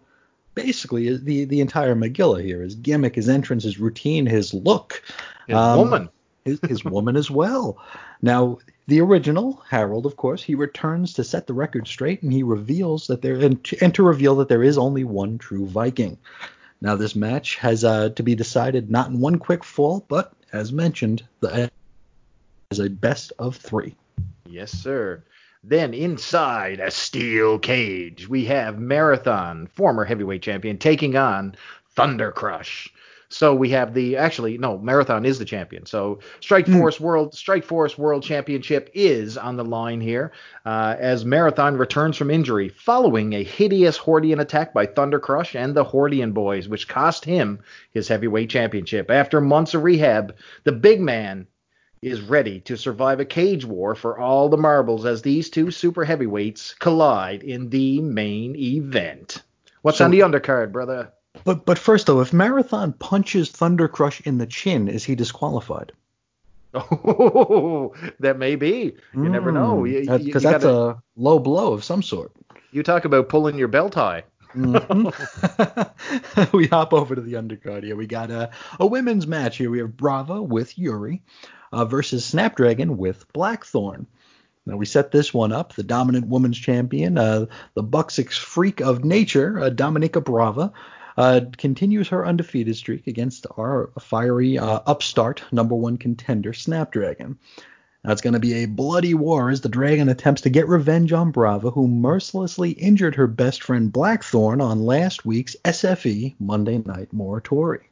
basically 0.55 1.17
the 1.17 1.45
the 1.45 1.61
entire 1.61 1.95
Megillah 1.95 2.43
here. 2.43 2.63
His 2.63 2.75
gimmick, 2.75 3.15
his 3.15 3.29
entrance, 3.29 3.63
his 3.63 3.79
routine, 3.79 4.27
his 4.27 4.53
look. 4.53 5.03
His 5.47 5.57
um, 5.57 5.79
woman. 5.79 6.09
His, 6.45 6.59
his 6.69 6.85
woman 6.85 7.17
as 7.17 7.31
well. 7.31 7.79
Now, 8.23 8.59
the 8.87 9.01
original 9.01 9.63
Harold, 9.69 10.07
of 10.07 10.17
course, 10.17 10.43
he 10.43 10.55
returns 10.55 11.13
to 11.15 11.25
set 11.25 11.47
the 11.47 11.55
record 11.55 11.89
straight, 11.89 12.23
and 12.23 12.33
he 12.33 12.43
reveals 12.43 13.07
that 13.09 13.23
there 13.23 13.37
and 13.37 13.63
to, 13.65 14.03
reveal 14.03 14.37
that 14.37 14.49
there 14.49 14.63
is 14.63 14.79
only 14.79 15.05
one 15.05 15.39
true 15.39 15.67
Vyking. 15.67 16.17
Now, 16.81 16.95
this 16.95 17.17
match 17.17 17.57
has 17.57 17.85
uh, 17.85 18.11
to 18.11 18.23
be 18.23 18.35
decided 18.35 18.91
not 18.91 19.11
in 19.11 19.21
one 19.21 19.39
quick 19.39 19.65
fall, 19.65 20.05
but 20.09 20.33
as 20.53 20.73
mentioned, 20.73 21.25
the 21.41 21.71
as 22.71 22.79
a 22.79 22.89
best 22.89 23.33
of 23.39 23.57
three. 23.57 23.97
Yes, 24.49 24.71
sir. 24.71 25.23
Then 25.65 25.95
inside 25.95 26.79
a 26.79 26.91
steel 26.93 27.59
cage, 27.59 28.29
we 28.29 28.45
have 28.45 28.79
Marathon, 28.79 29.67
former 29.67 30.05
heavyweight 30.05 30.43
champion, 30.43 30.79
taking 30.79 31.17
on 31.17 31.57
Thunder 31.91 32.31
Crush. 32.31 32.93
So 33.29 33.55
we 33.55 33.71
have 33.71 33.93
the 33.93 34.17
actually 34.17 34.59
no 34.59 34.79
Marathon 34.79 35.25
is 35.25 35.39
the 35.39 35.45
champion. 35.45 35.87
So 35.87 36.21
Strike 36.41 36.67
hmm. 36.67 36.79
Force 36.79 36.99
mm. 36.99 37.01
World 37.01 37.35
Strike 37.35 37.65
Force 37.65 37.99
World 37.99 38.23
Championship 38.23 38.91
is 38.95 39.37
on 39.37 39.57
the 39.57 39.65
line 39.65 40.01
here 40.01 40.33
uh, 40.65 40.95
as 40.99 41.25
Marathon 41.25 41.77
returns 41.77 42.17
from 42.17 42.31
injury 42.31 42.69
following 42.69 43.33
a 43.33 43.43
hideous 43.43 43.99
Hordian 43.99 44.41
attack 44.41 44.73
by 44.73 44.87
Thunder 44.87 45.19
Crush 45.19 45.55
and 45.55 45.75
the 45.75 45.85
Hordian 45.85 46.33
Boys, 46.33 46.69
which 46.69 46.89
cost 46.89 47.25
him 47.25 47.61
his 47.93 48.09
heavyweight 48.09 48.51
championship. 48.51 49.11
After 49.11 49.41
months 49.41 49.75
of 49.75 49.83
rehab, 49.83 50.37
the 50.65 50.73
big 50.73 51.01
man 51.01 51.47
is 52.03 52.21
ready 52.21 52.61
to 52.61 52.77
survive 52.77 53.21
a 53.21 53.25
cage 53.25 53.65
war 53.65 53.95
for 53.95 54.19
all 54.19 54.49
the 54.49 54.57
marbles 54.57 55.05
as 55.05 55.23
these 55.23 55.51
two 55.51 55.71
super 55.71 56.05
heavyweights 56.05 56.75
collide 56.75 57.43
in 57.43 57.71
the 57.71 58.01
main 58.01 58.55
event. 58.55 59.43
What's 59.83 59.99
so, 59.99 60.05
on 60.05 60.11
the 60.11 60.21
undercard, 60.21 60.73
brother? 60.73 61.13
But 61.45 61.65
but 61.65 61.79
first 61.79 62.07
though, 62.07 62.21
if 62.21 62.33
Marathon 62.33 62.93
punches 62.93 63.51
Thundercrush 63.51 64.27
in 64.27 64.39
the 64.39 64.47
chin, 64.47 64.89
is 64.89 65.05
he 65.05 65.15
disqualified? 65.15 65.93
Oh, 66.75 67.95
that 68.21 68.39
may 68.39 68.57
be. 68.57 68.97
You 69.15 69.21
mm, 69.21 69.31
never 69.31 69.53
know. 69.53 69.83
Because 69.83 70.23
hmm. 70.23 70.31
that's 70.31 70.65
gotta, 70.65 70.71
a 70.71 71.03
low 71.17 71.39
blow 71.39 71.73
of 71.73 71.85
some 71.85 72.03
sort. 72.03 72.33
You 72.73 72.83
talk 72.83 73.05
about 73.05 73.29
pulling 73.29 73.57
your 73.57 73.69
belt 73.69 73.93
tie. 73.93 74.25
mm-hmm. 74.55 76.47
we 76.57 76.67
hop 76.67 76.93
over 76.93 77.15
to 77.15 77.21
the 77.21 77.35
undercard 77.35 77.85
here. 77.85 77.97
We 77.97 78.07
got 78.07 78.31
a, 78.31 78.51
a 78.81 78.87
women's 78.87 79.27
match 79.27 79.59
here. 79.59 79.71
We 79.71 79.79
have 79.79 79.97
Brava 79.97 80.43
with 80.43 80.79
Yuri 80.79 81.23
uh, 81.73 81.85
versus 81.85 82.25
Snapdragon 82.25 82.97
with 82.97 83.31
Blackthorn. 83.33 84.07
Now 84.65 84.77
we 84.77 84.87
set 84.87 85.13
this 85.13 85.33
one 85.33 85.53
up. 85.53 85.75
The 85.75 85.85
dominant 85.85 86.27
women's 86.27 86.59
champion, 86.59 87.19
uh, 87.19 87.47
the 87.75 87.83
Buck 87.83 88.11
Six 88.11 88.37
freak 88.37 88.81
of 88.81 89.05
nature, 89.05 89.61
uh, 89.61 89.71
Dominica 89.71 90.21
Brava, 90.21 90.73
uh, 91.17 91.41
continues 91.57 92.09
her 92.09 92.27
undefeated 92.27 92.77
streak 92.77 93.07
against 93.07 93.47
our 93.57 93.91
fiery 93.99 94.59
uh, 94.59 94.81
upstart 94.87 95.43
number 95.53 95.75
one 95.75 95.97
contender, 95.97 96.53
Snapdragon. 96.53 97.39
It's 98.05 98.23
going 98.23 98.35
to 98.35 98.41
be 98.41 98.63
a 98.63 98.67
bloody 98.67 99.15
war 99.15 99.51
as 99.51 99.63
the 99.63 99.69
Dragon 99.69 100.09
attempts 100.09 100.43
to 100.43 100.51
get 100.51 100.69
revenge 100.69 101.13
on 101.13 101.33
Brava, 101.33 101.71
who 101.71 101.89
mercilessly 101.89 102.71
injured 102.71 103.17
her 103.17 103.27
best 103.27 103.65
friend 103.65 103.93
Blackthorn 103.93 104.61
on 104.61 104.87
last 104.87 105.27
week's 105.27 105.57
SFE 105.65 106.35
Monday 106.39 106.79
Night 106.79 107.09
Morituri 107.13 107.87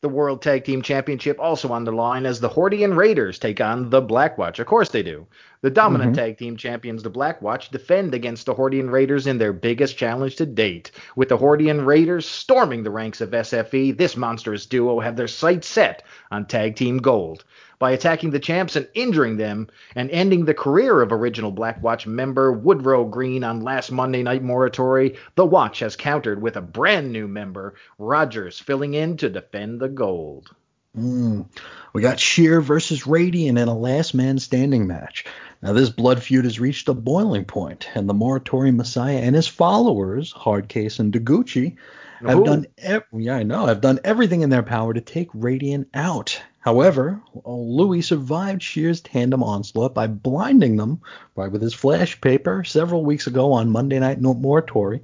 the 0.00 0.08
World 0.08 0.42
Tag 0.42 0.64
Team 0.64 0.82
Championship 0.82 1.38
also 1.40 1.72
on 1.72 1.84
the 1.84 1.92
line 1.92 2.26
as 2.26 2.40
the 2.40 2.48
Hordian 2.48 2.96
Raiders 2.96 3.38
take 3.38 3.60
on 3.60 3.90
the 3.90 4.02
Blackwatch. 4.02 4.58
Of 4.58 4.66
course 4.66 4.90
they 4.90 5.02
do. 5.02 5.26
The 5.62 5.70
dominant 5.70 6.12
mm-hmm. 6.12 6.20
tag 6.20 6.38
team 6.38 6.56
champions, 6.56 7.02
the 7.02 7.10
Blackwatch, 7.10 7.70
defend 7.70 8.14
against 8.14 8.46
the 8.46 8.54
Hordian 8.54 8.90
Raiders 8.90 9.26
in 9.26 9.38
their 9.38 9.52
biggest 9.52 9.96
challenge 9.96 10.36
to 10.36 10.46
date. 10.46 10.90
With 11.16 11.28
the 11.28 11.38
Hordian 11.38 11.84
Raiders 11.84 12.26
storming 12.26 12.82
the 12.82 12.90
ranks 12.90 13.20
of 13.20 13.30
SFE, 13.30 13.96
this 13.96 14.16
monstrous 14.16 14.66
duo 14.66 15.00
have 15.00 15.16
their 15.16 15.26
sights 15.26 15.66
set 15.66 16.04
on 16.30 16.46
tag 16.46 16.76
team 16.76 16.98
gold 16.98 17.44
by 17.78 17.92
attacking 17.92 18.30
the 18.30 18.40
champs 18.40 18.76
and 18.76 18.88
injuring 18.94 19.36
them 19.36 19.68
and 19.94 20.10
ending 20.10 20.44
the 20.44 20.54
career 20.54 21.02
of 21.02 21.12
original 21.12 21.50
Black 21.50 21.82
Watch 21.82 22.06
member 22.06 22.52
Woodrow 22.52 23.04
Green 23.04 23.44
on 23.44 23.60
last 23.60 23.90
Monday 23.90 24.22
Night 24.22 24.42
Morituri, 24.42 25.16
the 25.34 25.46
Watch 25.46 25.80
has 25.80 25.96
countered 25.96 26.40
with 26.40 26.56
a 26.56 26.62
brand 26.62 27.12
new 27.12 27.28
member, 27.28 27.74
Rogers, 27.98 28.58
filling 28.58 28.94
in 28.94 29.16
to 29.18 29.28
defend 29.28 29.80
the 29.80 29.88
gold. 29.88 30.54
Mm. 30.96 31.46
We 31.92 32.02
got 32.02 32.20
Shear 32.20 32.60
versus 32.60 33.06
Radiant 33.06 33.58
in 33.58 33.68
a 33.68 33.76
last 33.76 34.14
man 34.14 34.38
standing 34.38 34.86
match. 34.86 35.26
Now, 35.62 35.72
this 35.72 35.90
blood 35.90 36.22
feud 36.22 36.44
has 36.44 36.60
reached 36.60 36.88
a 36.88 36.94
boiling 36.94 37.44
point, 37.44 37.88
and 37.94 38.08
the 38.08 38.14
Morituri 38.14 38.74
Messiah 38.74 39.18
and 39.18 39.34
his 39.34 39.48
followers, 39.48 40.32
Hardcase 40.32 41.00
and 41.00 41.12
Deguchi, 41.12 41.76
have 42.24 42.38
Ooh. 42.38 42.44
done 42.44 42.66
ev- 42.78 43.04
yeah, 43.12 43.36
I 43.36 43.42
know, 43.42 43.66
have 43.66 43.80
done 43.80 44.00
everything 44.04 44.42
in 44.42 44.50
their 44.50 44.62
power 44.62 44.94
to 44.94 45.00
take 45.00 45.28
Radiant 45.34 45.88
out. 45.94 46.40
However, 46.66 47.22
Louis 47.44 48.02
survived 48.02 48.60
Shear's 48.60 49.00
tandem 49.00 49.40
onslaught 49.40 49.94
by 49.94 50.08
blinding 50.08 50.74
them 50.74 51.00
by 51.36 51.46
with 51.46 51.62
his 51.62 51.72
flash 51.72 52.20
paper 52.20 52.64
several 52.64 53.04
weeks 53.04 53.28
ago 53.28 53.52
on 53.52 53.70
Monday 53.70 54.00
Night 54.00 54.20
Morituri, 54.20 55.00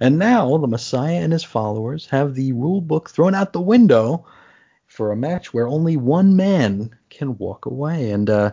and 0.00 0.18
now 0.18 0.58
the 0.58 0.66
Messiah 0.66 1.20
and 1.20 1.32
his 1.32 1.44
followers 1.44 2.06
have 2.06 2.34
the 2.34 2.50
rule 2.50 2.80
book 2.80 3.08
thrown 3.08 3.32
out 3.32 3.52
the 3.52 3.60
window 3.60 4.26
for 4.88 5.12
a 5.12 5.16
match 5.16 5.54
where 5.54 5.68
only 5.68 5.96
one 5.96 6.34
man 6.34 6.90
can 7.10 7.38
walk 7.38 7.66
away. 7.66 8.10
And 8.10 8.28
uh, 8.28 8.50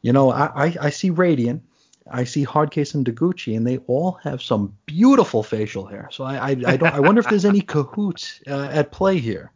you 0.00 0.14
know, 0.14 0.32
I, 0.32 0.68
I, 0.68 0.76
I 0.80 0.88
see 0.88 1.10
Radiant, 1.10 1.62
I 2.10 2.24
see 2.24 2.46
Hardcase 2.46 2.94
and 2.94 3.04
Deguchi, 3.04 3.54
and 3.54 3.66
they 3.66 3.76
all 3.86 4.12
have 4.22 4.40
some 4.40 4.74
beautiful 4.86 5.42
facial 5.42 5.84
hair. 5.84 6.08
So 6.10 6.24
I, 6.24 6.36
I, 6.36 6.50
I 6.68 6.76
don't 6.78 6.94
I 6.94 7.00
wonder 7.00 7.20
if 7.20 7.28
there's 7.28 7.44
any 7.44 7.60
cahoots 7.74 8.40
uh, 8.46 8.70
at 8.72 8.92
play 8.92 9.18
here. 9.18 9.52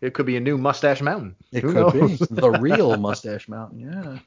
It 0.00 0.14
could 0.14 0.26
be 0.26 0.36
a 0.36 0.40
new 0.40 0.58
Mustache 0.58 1.00
Mountain. 1.00 1.36
It 1.52 1.62
Who 1.62 1.72
could 1.72 1.94
knows? 1.94 2.18
be 2.18 2.26
the 2.30 2.50
real 2.50 2.96
Mustache 2.98 3.48
Mountain. 3.48 3.80
Yeah. 3.80 4.18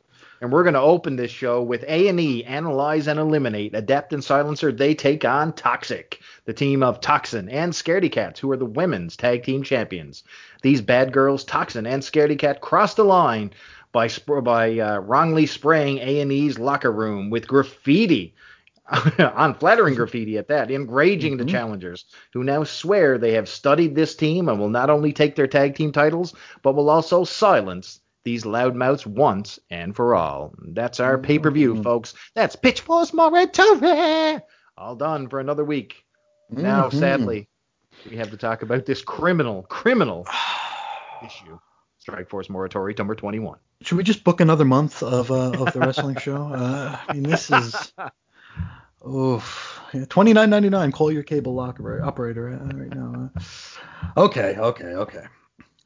And 0.42 0.54
we're 0.54 0.64
going 0.64 0.76
to 0.76 0.80
open 0.82 1.18
this 1.18 1.32
show 1.32 1.62
with 1.62 1.84
A&E, 1.84 2.46
Analyze 2.46 3.08
and 3.08 3.20
Eliminate, 3.20 3.76
Adept 3.76 4.14
and 4.14 4.24
Silencer. 4.24 4.72
They 4.72 4.96
take 4.96 5.26
on 5.26 5.52
Toxic, 5.52 6.22
the 6.46 6.54
team 6.54 6.82
of 6.82 7.02
Toxyn 7.02 7.50
and 7.52 7.74
Scaredy 7.74 8.10
Cats, 8.10 8.40
who 8.40 8.50
are 8.52 8.58
the 8.58 8.66
women's 8.66 9.18
tag 9.18 9.44
team 9.44 9.64
champions. 9.64 10.24
These 10.62 10.82
bad 10.82 11.12
girls, 11.12 11.44
Toxyn 11.44 11.86
and 11.86 12.02
Scaredy 12.02 12.40
Cat, 12.40 12.62
cross 12.62 12.94
the 12.94 13.04
line 13.04 13.52
by 13.92 14.08
by 14.44 14.80
uh, 14.80 15.00
wrongly 15.00 15.46
spraying 15.46 15.98
A&E's 15.98 16.58
locker 16.58 16.92
room 16.92 17.30
with 17.30 17.48
graffiti 17.48 18.34
unflattering 19.18 19.96
graffiti 19.96 20.38
at 20.38 20.48
that, 20.48 20.72
enraging 20.72 21.38
mm-hmm. 21.38 21.46
the 21.46 21.52
challengers, 21.52 22.06
who 22.34 22.44
now 22.44 22.64
swear 22.64 23.18
they 23.18 23.34
have 23.34 23.50
studied 23.50 23.96
this 23.96 24.16
team 24.16 24.50
and 24.50 24.60
will 24.60 24.70
not 24.70 24.90
only 24.90 25.14
take 25.14 25.36
their 25.36 25.48
tag 25.48 25.76
team 25.76 25.92
titles, 25.92 26.34
but 26.64 26.76
will 26.76 26.90
also 26.90 27.24
silence 27.24 28.00
these 28.24 28.44
loudmouths 28.44 29.06
once 29.06 29.60
and 29.70 29.96
for 29.96 30.16
all. 30.16 30.54
That's 30.60 31.00
our 31.00 31.18
pay 31.18 31.40
per 31.40 31.52
view, 31.52 31.74
mm-hmm. 31.74 31.84
folks. 31.84 32.14
That's 32.36 32.56
Pitch 32.56 32.82
Force 32.82 33.12
Morituri. 33.12 34.42
All 34.78 34.96
done 34.96 35.28
for 35.28 35.40
another 35.40 35.66
week. 35.66 36.04
Mm-hmm. 36.52 36.64
Now, 36.64 36.90
sadly, 36.90 37.48
we 38.10 38.18
have 38.18 38.32
to 38.32 38.38
talk 38.38 38.62
about 38.62 38.86
this 38.86 39.02
criminal, 39.02 39.64
criminal 39.64 40.28
issue. 41.26 41.60
Strike 42.00 42.30
Force 42.30 42.48
Morituri 42.48 42.98
number 42.98 43.14
21. 43.14 43.60
Should 43.82 43.98
we 43.98 44.04
just 44.04 44.24
book 44.24 44.42
another 44.42 44.66
month 44.66 45.04
of 45.04 45.32
uh, 45.32 45.52
of 45.52 45.74
the 45.74 45.80
wrestling 45.80 46.16
show? 46.18 46.54
Uh, 46.54 46.98
I 47.08 47.14
mean, 47.14 47.24
this 47.24 47.52
is 47.52 47.94
Oof. 49.08 49.80
Twenty 50.10 50.34
nine 50.34 50.50
ninety 50.50 50.70
nine. 50.70 50.92
Call 50.92 51.12
your 51.12 51.24
cable 51.24 51.56
locker 51.56 52.04
operator 52.04 52.60
right 52.74 52.94
now. 52.94 53.32
Okay, 54.18 54.56
okay, 54.58 54.86
okay. 54.86 55.24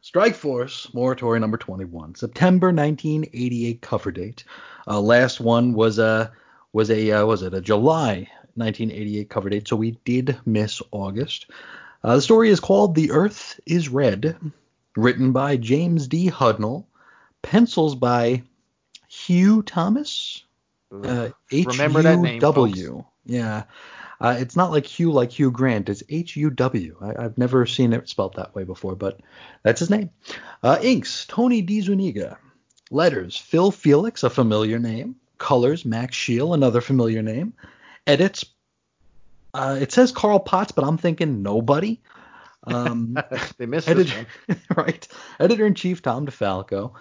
Strike 0.01 0.35
Force 0.35 0.87
Morituri 0.93 1.39
number 1.39 1.57
21, 1.57 2.15
September 2.15 2.67
1988 2.67 3.81
cover 3.81 4.11
date. 4.11 4.43
Uh, 4.85 4.99
last 4.99 5.39
one 5.39 5.73
was 5.73 5.97
a 5.97 6.31
was 6.73 6.91
a 6.91 7.11
uh, 7.11 7.25
was 7.25 7.41
it 7.41 7.53
a 7.53 7.61
July 7.61 8.27
1988 8.55 9.29
cover 9.29 9.49
date, 9.49 9.67
so 9.67 9.75
we 9.75 9.91
did 10.03 10.37
miss 10.45 10.81
August. 10.91 11.49
Uh, 12.03 12.15
the 12.15 12.21
story 12.21 12.49
is 12.49 12.59
called 12.59 12.95
"The 12.95 13.11
Earth 13.11 13.59
Is 13.65 13.87
Red," 13.87 14.35
written 14.97 15.31
by 15.31 15.55
James 15.55 16.07
D. 16.07 16.29
Hudnall, 16.29 16.85
pencils 17.41 17.95
by 17.95 18.43
Huw 19.09 19.65
Thomas, 19.65 20.43
uh, 20.93 21.29
Remember 21.51 22.01
that 22.01 22.19
name, 22.19 22.39
W. 22.39 23.03
Yeah. 23.25 23.63
Uh, 24.19 24.37
it's 24.39 24.55
not 24.55 24.71
like 24.71 24.85
Hugh 24.85 25.11
like 25.11 25.31
Hugh 25.31 25.51
Grant. 25.51 25.89
It's 25.89 26.03
H 26.07 26.35
U 26.37 26.49
W. 26.49 26.97
I've 27.01 27.37
never 27.37 27.65
seen 27.65 27.93
it 27.93 28.07
spelled 28.07 28.35
that 28.35 28.55
way 28.55 28.63
before, 28.63 28.95
but 28.95 29.19
that's 29.63 29.79
his 29.79 29.89
name. 29.89 30.11
Uh, 30.61 30.79
inks 30.81 31.25
Tony 31.25 31.61
DeZuniga. 31.61 32.37
Letters 32.91 33.35
Phil 33.35 33.71
Felix, 33.71 34.23
a 34.23 34.29
familiar 34.29 34.79
name. 34.79 35.15
Colors 35.39 35.83
Max 35.83 36.15
Scheele, 36.15 36.53
another 36.53 36.79
familiar 36.79 37.21
name. 37.21 37.53
Edits. 38.07 38.45
Uh, 39.53 39.77
it 39.81 39.91
says 39.91 40.11
Carl 40.11 40.39
Potts, 40.39 40.71
but 40.71 40.85
I'm 40.85 40.97
thinking 40.97 41.43
nobody. 41.43 41.99
Um, 42.65 43.17
they 43.57 43.65
missed 43.65 43.89
editor, 43.89 44.25
right. 44.77 45.05
Editor 45.39 45.65
in 45.65 45.75
chief 45.75 46.01
Tom 46.01 46.25
DeFalco. 46.25 46.93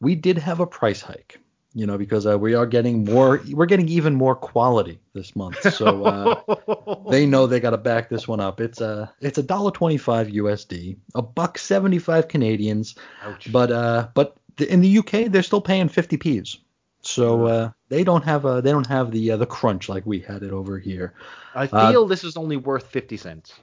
We 0.00 0.14
did 0.14 0.38
have 0.38 0.60
a 0.60 0.66
price 0.66 1.00
hike 1.00 1.40
you 1.74 1.86
know, 1.86 1.96
because 1.96 2.26
uh, 2.26 2.38
we 2.38 2.54
are 2.54 2.66
getting 2.66 3.04
more, 3.04 3.40
we're 3.52 3.66
getting 3.66 3.88
even 3.88 4.14
more 4.14 4.34
quality 4.34 4.98
this 5.12 5.36
month. 5.36 5.60
So 5.72 6.04
uh, 6.04 7.04
they 7.10 7.26
know 7.26 7.46
they 7.46 7.60
got 7.60 7.70
to 7.70 7.78
back 7.78 8.08
this 8.08 8.26
one 8.26 8.40
up. 8.40 8.60
It's 8.60 8.80
a 8.80 9.12
it's 9.20 9.38
a 9.38 9.42
dollar 9.42 9.70
twenty 9.70 9.96
five 9.96 10.28
USD, 10.28 10.96
a 11.14 11.22
buck 11.22 11.58
seventy 11.58 11.98
five 11.98 12.28
Canadians, 12.28 12.96
Ouch. 13.22 13.52
but 13.52 13.70
uh, 13.70 14.08
but 14.14 14.36
the, 14.56 14.72
in 14.72 14.80
the 14.80 14.98
UK 14.98 15.30
they're 15.30 15.42
still 15.42 15.60
paying 15.60 15.88
fifty 15.88 16.16
p's. 16.16 16.58
So 17.02 17.46
uh, 17.46 17.70
they 17.88 18.04
don't 18.04 18.24
have 18.24 18.44
a 18.44 18.60
they 18.60 18.70
don't 18.70 18.86
have 18.86 19.10
the 19.10 19.32
uh, 19.32 19.36
the 19.36 19.46
crunch 19.46 19.88
like 19.88 20.04
we 20.04 20.20
had 20.20 20.42
it 20.42 20.52
over 20.52 20.78
here. 20.78 21.14
I 21.54 21.68
uh, 21.72 21.90
feel 21.90 22.06
this 22.06 22.24
is 22.24 22.36
only 22.36 22.56
worth 22.56 22.86
50 22.86 23.16
cents. 23.16 23.54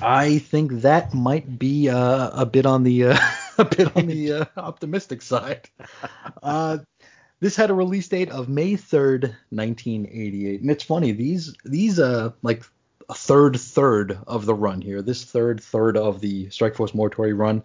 I 0.00 0.38
think 0.38 0.72
that 0.82 1.12
might 1.12 1.58
be 1.58 1.88
uh, 1.88 2.30
a 2.32 2.46
bit 2.46 2.66
on 2.66 2.84
the 2.84 3.06
uh, 3.06 3.18
a 3.58 3.64
bit 3.64 3.96
on 3.96 4.06
the 4.06 4.32
uh, 4.40 4.44
optimistic 4.56 5.22
side. 5.22 5.68
This 7.40 7.56
had 7.56 7.70
a 7.70 7.74
release 7.74 8.06
date 8.08 8.30
of 8.30 8.48
May 8.48 8.74
3rd, 8.74 9.34
1988, 9.50 10.60
and 10.60 10.70
it's 10.70 10.84
funny 10.84 11.12
these 11.12 11.54
these 11.64 11.98
uh 11.98 12.32
like 12.42 12.64
a 13.08 13.14
third 13.14 13.58
third 13.58 14.18
of 14.26 14.46
the 14.46 14.54
run 14.54 14.82
here, 14.82 15.02
this 15.02 15.24
third 15.24 15.60
third 15.60 15.96
of 15.96 16.20
the 16.20 16.50
Strike 16.50 16.76
Force 16.76 16.92
Morituri 16.92 17.36
run, 17.36 17.62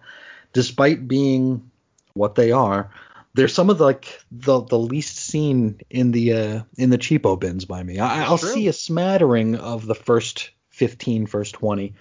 despite 0.53 1.08
being 1.08 1.70
what 2.13 2.36
they 2.36 2.51
are, 2.51 2.89
they're 3.36 3.50
some 3.50 3.70
of 3.70 3.77
the 3.77 3.84
like 3.84 4.22
the 4.32 4.62
the 4.62 4.79
least 4.79 5.17
seen 5.17 5.79
in 5.89 6.12
the 6.12 6.34
uh 6.34 6.63
in 6.77 6.89
the 6.89 6.98
cheapo 6.98 7.39
bins 7.39 7.65
by 7.65 7.84
me. 7.84 8.00
I, 8.00 8.24
I'll 8.24 8.38
true. 8.38 8.53
see 8.53 8.67
a 8.67 8.74
smattering 8.74 9.55
of 9.55 9.86
the 9.86 9.96
first 9.96 10.51
15, 10.70 11.27
first 11.27 11.53
20, 11.53 11.94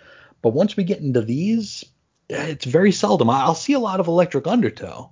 but 0.42 0.54
once 0.54 0.76
we 0.76 0.84
get 0.84 1.00
into 1.00 1.20
these, 1.20 1.84
eh, 2.30 2.46
it's 2.46 2.64
very 2.64 2.92
seldom. 2.92 3.30
I'll 3.30 3.54
see 3.54 3.72
a 3.72 3.80
lot 3.80 4.00
of 4.00 4.06
Electric 4.06 4.46
Undertow, 4.46 5.10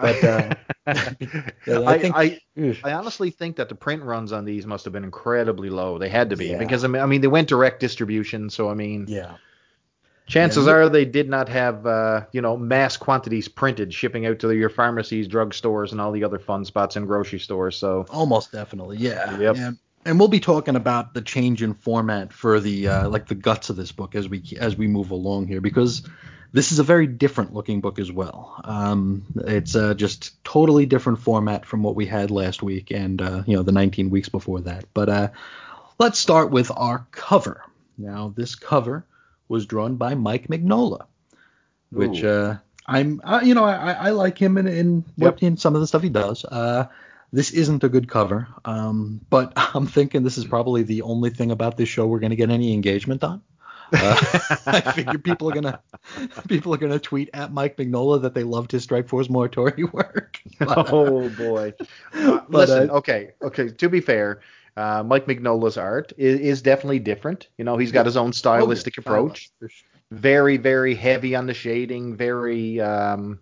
but 0.00 0.24
uh, 0.24 0.54
yeah, 1.66 1.80
I, 1.80 1.94
I 1.94 1.98
think 1.98 2.16
I, 2.16 2.40
I 2.84 2.92
honestly 2.92 3.30
think 3.30 3.56
that 3.56 3.68
the 3.68 3.74
print 3.74 4.02
runs 4.02 4.32
on 4.32 4.44
these 4.44 4.66
must 4.66 4.84
have 4.84 4.92
been 4.92 5.04
incredibly 5.04 5.70
low. 5.70 5.98
They 5.98 6.08
had 6.08 6.30
to 6.30 6.36
be 6.36 6.46
Yeah. 6.46 6.58
because 6.58 6.84
I 6.84 6.88
mean, 6.88 7.02
I 7.02 7.06
mean 7.06 7.20
they 7.20 7.28
went 7.28 7.48
direct 7.48 7.80
distribution, 7.80 8.50
so 8.50 8.70
I 8.70 8.74
mean, 8.74 9.06
yeah, 9.08 9.34
chances 10.26 10.66
Yeah. 10.66 10.72
are 10.72 10.88
they 10.88 11.04
did 11.04 11.28
not 11.28 11.48
have 11.48 11.86
uh, 11.86 12.22
you 12.32 12.40
know 12.40 12.56
mass 12.56 12.96
quantities 12.96 13.48
printed 13.48 13.92
shipping 13.92 14.26
out 14.26 14.38
to 14.40 14.50
your 14.52 14.70
pharmacies, 14.70 15.28
drugstores, 15.28 15.92
and 15.92 16.00
all 16.00 16.12
the 16.12 16.24
other 16.24 16.38
fun 16.38 16.64
spots 16.64 16.96
and 16.96 17.06
grocery 17.06 17.38
stores. 17.40 17.76
So 17.76 18.06
almost 18.10 18.52
definitely, 18.52 18.98
yeah. 18.98 19.38
Yep. 19.38 19.56
And, 19.56 19.78
and 20.06 20.18
we'll 20.18 20.28
be 20.28 20.40
talking 20.40 20.76
about 20.76 21.12
the 21.12 21.20
change 21.20 21.62
in 21.62 21.74
format 21.74 22.32
for 22.32 22.58
the 22.58 22.88
uh, 22.88 23.08
like 23.08 23.26
the 23.26 23.34
guts 23.34 23.68
of 23.70 23.76
this 23.76 23.92
book 23.92 24.14
as 24.14 24.28
we 24.28 24.42
as 24.58 24.76
we 24.76 24.86
move 24.86 25.10
along 25.10 25.46
here 25.46 25.60
because 25.60 26.02
this 26.52 26.72
is 26.72 26.78
a 26.78 26.84
very 26.84 27.06
different 27.06 27.54
looking 27.54 27.80
book 27.80 27.98
as 27.98 28.10
well. 28.10 28.60
Um, 28.64 29.24
it's 29.36 29.76
uh, 29.76 29.94
just 29.94 30.42
totally 30.44 30.86
different 30.86 31.20
format 31.20 31.64
from 31.64 31.82
what 31.82 31.94
we 31.94 32.06
had 32.06 32.30
last 32.30 32.62
week 32.62 32.90
and 32.90 33.20
uh, 33.22 33.42
you 33.46 33.56
know 33.56 33.62
the 33.62 33.72
19 33.72 34.10
weeks 34.10 34.28
before 34.28 34.60
that. 34.62 34.86
But 34.92 35.08
uh, 35.08 35.28
let's 35.98 36.18
start 36.18 36.50
with 36.50 36.70
our 36.74 37.06
cover. 37.12 37.62
Now 37.96 38.32
this 38.34 38.54
cover 38.54 39.06
was 39.48 39.66
drawn 39.66 39.96
by 39.96 40.14
Mike 40.14 40.48
Mignola, 40.48 41.06
which 41.90 42.24
uh, 42.24 42.56
I'm 42.86 43.20
uh, 43.22 43.40
you 43.44 43.54
know 43.54 43.64
I, 43.64 43.92
I 43.92 44.10
like 44.10 44.38
him 44.38 44.58
in 44.58 44.66
in, 44.66 45.04
what, 45.16 45.42
in 45.42 45.56
some 45.56 45.74
of 45.74 45.80
the 45.80 45.86
stuff 45.86 46.02
he 46.02 46.08
does. 46.08 46.44
Uh, 46.44 46.86
this 47.32 47.52
isn't 47.52 47.84
a 47.84 47.88
good 47.88 48.08
cover, 48.08 48.48
um, 48.64 49.20
but 49.30 49.52
I'm 49.74 49.86
thinking 49.86 50.24
this 50.24 50.38
is 50.38 50.46
probably 50.46 50.82
the 50.82 51.02
only 51.02 51.30
thing 51.30 51.52
about 51.52 51.76
this 51.76 51.88
show 51.88 52.06
we're 52.06 52.18
going 52.18 52.30
to 52.30 52.36
get 52.36 52.50
any 52.50 52.72
engagement 52.72 53.22
on. 53.22 53.42
Uh, 53.92 54.16
I 54.66 54.92
figure 54.92 55.18
people 55.18 55.50
are 55.50 55.54
gonna 55.54 55.80
people 56.48 56.74
are 56.74 56.78
gonna 56.78 56.98
tweet 56.98 57.30
at 57.34 57.52
Mike 57.52 57.76
Mignola 57.76 58.22
that 58.22 58.34
they 58.34 58.44
loved 58.44 58.72
his 58.72 58.82
Strike 58.82 59.08
Force 59.08 59.28
Morituri 59.28 59.90
work. 59.92 60.40
But, 60.58 60.78
uh, 60.78 60.84
oh 60.92 61.28
boy. 61.30 61.74
Uh, 62.12 62.40
But, 62.48 62.68
listen, 62.68 62.90
uh, 62.90 62.94
okay, 62.94 63.32
okay. 63.42 63.68
To 63.68 63.88
be 63.88 64.00
fair, 64.00 64.40
uh, 64.76 65.02
Mike 65.02 65.26
Mignola's 65.26 65.78
art 65.78 66.12
is, 66.18 66.40
is 66.40 66.62
definitely 66.62 66.98
different. 66.98 67.48
You 67.56 67.64
know, 67.64 67.76
he's 67.76 67.92
got 67.92 68.06
his 68.06 68.16
own 68.16 68.32
stylistic 68.32 68.94
oh, 68.98 69.02
yeah, 69.02 69.10
approach. 69.10 69.50
Very, 70.10 70.56
very 70.56 70.94
heavy 70.94 71.34
on 71.34 71.46
the 71.46 71.54
shading. 71.54 72.16
Very, 72.16 72.80
um, 72.80 73.38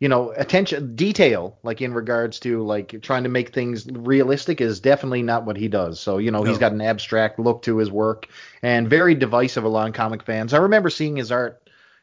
you 0.00 0.08
know, 0.08 0.30
attention 0.36 0.96
detail. 0.96 1.58
Like 1.62 1.80
in 1.80 1.94
regards 1.94 2.40
to 2.40 2.62
like 2.62 3.00
trying 3.02 3.22
to 3.24 3.28
make 3.28 3.54
things 3.54 3.86
realistic 3.90 4.60
is 4.60 4.80
definitely 4.80 5.22
not 5.22 5.46
what 5.46 5.56
he 5.56 5.68
does. 5.68 6.00
So 6.00 6.18
you 6.18 6.30
know, 6.30 6.42
he's 6.42 6.58
got 6.58 6.72
an 6.72 6.80
abstract 6.80 7.38
look 7.38 7.62
to 7.62 7.78
his 7.78 7.90
work 7.90 8.28
and 8.62 8.88
very 8.88 9.14
divisive 9.14 9.64
along 9.64 9.92
comic 9.92 10.22
fans. 10.24 10.52
I 10.54 10.58
remember 10.58 10.90
seeing 10.90 11.16
his 11.16 11.32
art 11.32 11.60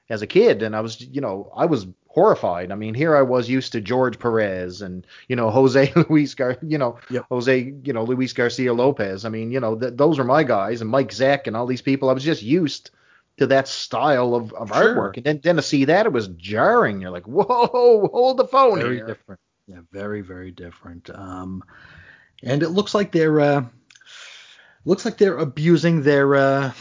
as 0.10 0.22
a 0.22 0.28
kid, 0.28 0.62
and 0.62 0.76
I 0.76 0.82
was, 0.82 1.00
you 1.00 1.22
know, 1.22 1.52
I 1.56 1.66
was 1.66 1.88
horrified. 2.08 2.72
I 2.72 2.76
mean, 2.76 2.94
here 2.94 3.16
I 3.16 3.22
was 3.22 3.50
used 3.50 3.72
to 3.72 3.80
George 3.82 4.20
Perez 4.20 4.82
and 4.82 5.08
you 5.28 5.36
know 5.36 5.50
Jose 5.58 5.94
Luis 5.96 6.34
Gar, 6.34 6.58
you 6.62 6.78
know 6.78 6.98
Yep. 7.10 7.26
Jose, 7.30 7.74
you 7.84 7.94
know 7.94 8.04
Luis 8.04 8.34
Garcia 8.34 8.74
Lopez. 8.74 9.26
I 9.26 9.30
mean, 9.30 9.52
you 9.52 9.60
know 9.60 9.76
th- 9.78 9.94
those 9.96 10.20
are 10.20 10.24
my 10.26 10.44
guys, 10.44 10.82
and 10.82 10.90
Mike 10.90 11.12
Zeck 11.12 11.48
and 11.48 11.56
all 11.56 11.66
these 11.66 11.82
people. 11.82 12.10
I 12.10 12.14
was 12.14 12.24
just 12.24 12.44
used 12.44 12.92
to 13.42 13.48
that 13.48 13.68
style 13.68 14.36
of, 14.36 14.54
of 14.54 14.70
Sure. 14.70 14.96
artwork, 14.96 15.18
and 15.18 15.26
then 15.26 15.40
then 15.44 15.56
to 15.58 15.62
see 15.64 15.86
that 15.86 16.06
it 16.06 16.14
was 16.14 16.28
jarring. 16.30 17.02
You're 17.02 17.10
like, 17.12 17.26
whoa, 17.28 18.08
hold 18.12 18.38
the 18.38 18.46
phone 18.48 18.80
very 18.80 18.96
here. 18.98 19.08
different. 19.08 19.42
Yeah, 19.68 19.80
very 19.92 20.22
very 20.22 20.52
different. 20.52 21.10
Um, 21.10 21.64
and 22.44 22.62
it 22.64 22.70
looks 22.70 22.94
like 22.94 23.12
they're 23.12 23.40
uh, 23.40 23.66
looks 24.86 25.06
like 25.06 25.18
they're 25.18 25.38
abusing 25.38 26.04
their 26.04 26.36
uh, 26.36 26.72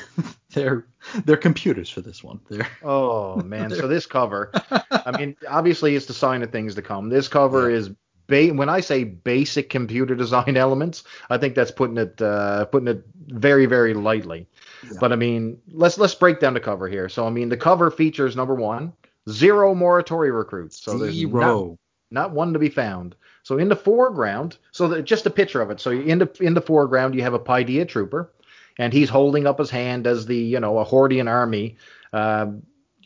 their 0.54 0.86
their 1.24 1.36
computers 1.36 1.88
for 1.88 2.00
this 2.00 2.22
one. 2.24 2.40
They're 2.50 2.66
Oh 2.82 3.42
man, 3.42 3.70
so 3.70 3.86
this 3.88 4.06
cover, 4.06 4.50
I 4.90 5.16
mean, 5.16 5.36
obviously 5.48 5.94
it's 5.96 6.06
the 6.06 6.14
sign 6.14 6.42
of 6.42 6.50
things 6.50 6.74
to 6.74 6.82
come. 6.82 7.08
This 7.08 7.28
cover 7.28 7.70
Yeah. 7.70 7.76
is 7.76 7.90
ba- 8.28 8.54
when 8.54 8.68
I 8.68 8.80
say 8.80 9.04
basic 9.04 9.68
computer 9.68 10.14
design 10.14 10.56
elements, 10.64 11.02
I 11.28 11.38
think 11.38 11.54
that's 11.54 11.72
putting 11.72 11.98
it 11.98 12.22
uh, 12.22 12.66
putting 12.66 12.88
it 12.88 13.04
very 13.16 13.66
very 13.66 13.94
lightly. 13.94 14.46
Yeah. 14.84 14.98
But 15.00 15.12
I 15.12 15.16
mean, 15.16 15.60
let's 15.72 15.98
let's 15.98 16.14
break 16.14 16.38
down 16.38 16.54
the 16.54 16.60
cover 16.60 16.88
here. 16.88 17.08
So 17.08 17.26
I 17.26 17.30
mean, 17.30 17.48
the 17.48 17.56
cover 17.56 17.90
features 17.90 18.36
number 18.36 18.54
one, 18.54 18.92
zero 19.28 19.74
Morituri 19.74 20.36
recruits. 20.36 20.80
So 20.80 20.96
there's 20.96 21.20
not, 21.22 21.30
zero. 21.30 21.78
not 22.10 22.30
one 22.30 22.52
to 22.52 22.58
be 22.58 22.68
found. 22.68 23.16
So 23.42 23.58
in 23.58 23.68
the 23.68 23.76
foreground, 23.76 24.58
so 24.72 24.88
that, 24.88 25.02
just 25.02 25.26
a 25.26 25.30
picture 25.30 25.62
of 25.62 25.70
it. 25.70 25.80
So 25.80 25.90
in 25.90 26.18
the 26.18 26.30
in 26.40 26.54
the 26.54 26.60
foreground, 26.60 27.14
you 27.14 27.22
have 27.22 27.34
a 27.34 27.38
Paideia 27.38 27.88
trooper, 27.88 28.30
and 28.78 28.92
he's 28.92 29.08
holding 29.08 29.46
up 29.46 29.58
his 29.58 29.70
hand 29.70 30.06
as 30.06 30.26
the 30.26 30.36
you 30.36 30.60
know 30.60 30.78
a 30.78 30.84
Hordian 30.84 31.28
army, 31.28 31.76
uh, 32.12 32.46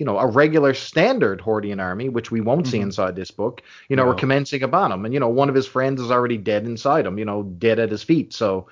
you 0.03 0.07
know 0.07 0.19
a 0.19 0.27
regular 0.27 0.75
standard 0.75 1.41
Hordian 1.41 1.81
army, 1.81 2.09
which 2.09 2.33
we 2.33 2.41
won't 2.41 2.67
see 2.67 2.81
Mhm. 2.81 2.89
inside 2.89 3.15
this 3.15 3.31
book. 3.31 3.63
You 3.89 3.95
know, 3.95 4.05
No. 4.05 4.11
are 4.11 4.15
commencing 4.15 4.65
upon 4.65 4.91
him, 4.91 5.05
and 5.05 5.15
you 5.15 5.21
know 5.21 5.29
one 5.29 5.49
of 5.49 5.55
his 5.55 5.69
friends 5.69 6.01
is 6.01 6.11
already 6.11 6.39
dead 6.39 6.65
inside 6.65 7.07
him. 7.07 7.19
You 7.19 7.25
know, 7.25 7.45
dead 7.45 7.79
at 7.79 7.91
his 7.93 8.03
feet. 8.03 8.33
So. 8.33 8.67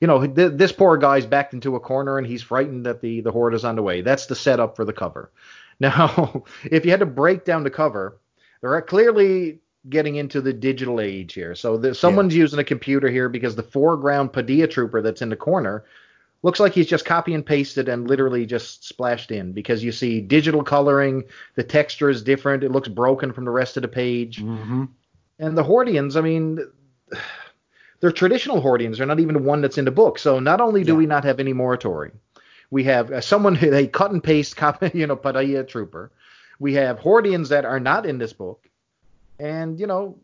You 0.00 0.08
know, 0.08 0.26
th- 0.26 0.52
this 0.56 0.72
poor 0.72 0.96
guy's 0.98 1.24
backed 1.24 1.54
into 1.54 1.76
a 1.76 1.80
corner 1.80 2.18
and 2.18 2.26
he's 2.26 2.42
frightened 2.42 2.84
that 2.84 3.00
the, 3.00 3.20
the 3.20 3.30
horde 3.30 3.54
is 3.54 3.64
on 3.64 3.76
the 3.76 3.82
way. 3.82 4.02
That's 4.02 4.26
the 4.26 4.34
setup 4.34 4.74
for 4.76 4.84
the 4.84 4.92
cover. 4.92 5.30
Now, 5.80 6.44
if 6.64 6.84
you 6.84 6.90
had 6.90 7.00
to 7.00 7.06
break 7.06 7.44
down 7.44 7.62
the 7.64 7.70
cover, 7.70 8.18
they're 8.60 8.82
clearly 8.82 9.60
getting 9.88 10.16
into 10.16 10.40
the 10.40 10.52
digital 10.52 11.00
age 11.00 11.32
here. 11.34 11.54
So 11.54 11.76
the, 11.78 11.94
someone's 11.94 12.34
using 12.36 12.58
a 12.58 12.64
computer 12.64 13.08
here 13.08 13.28
because 13.28 13.54
the 13.56 13.62
foreground 13.62 14.32
Paideia 14.32 14.68
trooper 14.68 15.00
that's 15.00 15.22
in 15.22 15.30
the 15.30 15.36
corner 15.36 15.84
looks 16.44 16.60
like 16.60 16.74
he's 16.74 16.86
just 16.86 17.06
copy 17.06 17.32
and 17.32 17.44
pasted 17.44 17.88
and 17.88 18.06
literally 18.06 18.44
just 18.44 18.86
splashed 18.86 19.30
in 19.30 19.52
because 19.52 19.82
you 19.82 19.90
see 19.90 20.20
digital 20.20 20.62
coloring, 20.62 21.24
the 21.54 21.64
texture 21.64 22.10
is 22.10 22.22
different, 22.22 22.62
it 22.62 22.70
looks 22.70 22.86
broken 22.86 23.32
from 23.32 23.46
the 23.46 23.50
rest 23.50 23.78
of 23.78 23.82
the 23.82 23.88
page. 23.88 24.42
Mm-hmm. 24.42 24.84
And 25.38 25.56
the 25.56 25.64
Hordians, 25.64 26.16
I 26.16 26.20
mean, 26.20 26.58
they're 28.00 28.12
traditional 28.12 28.60
Hordians. 28.60 28.98
They're 28.98 29.06
not 29.06 29.20
even 29.20 29.34
the 29.36 29.42
one 29.42 29.62
that's 29.62 29.78
in 29.78 29.86
the 29.86 29.90
book. 29.90 30.18
So 30.18 30.38
not 30.38 30.60
only 30.60 30.84
do 30.84 30.92
Yeah. 30.92 30.98
we 30.98 31.06
not 31.06 31.24
have 31.24 31.40
any 31.40 31.54
Morituri, 31.54 32.10
we 32.70 32.84
have 32.84 33.10
uh, 33.10 33.22
someone 33.22 33.54
who 33.54 33.70
they 33.76 33.86
cut 33.86 34.10
and 34.12 34.22
paste, 34.22 34.54
copy, 34.64 34.90
you 34.92 35.06
know, 35.06 35.16
Paideia 35.16 35.66
trooper. 35.66 36.12
We 36.58 36.74
have 36.74 36.98
Hordians 37.00 37.48
that 37.48 37.64
are 37.64 37.80
not 37.80 38.04
in 38.04 38.18
this 38.18 38.34
book, 38.34 38.68
and 39.40 39.80
you 39.80 39.86
know, 39.86 40.18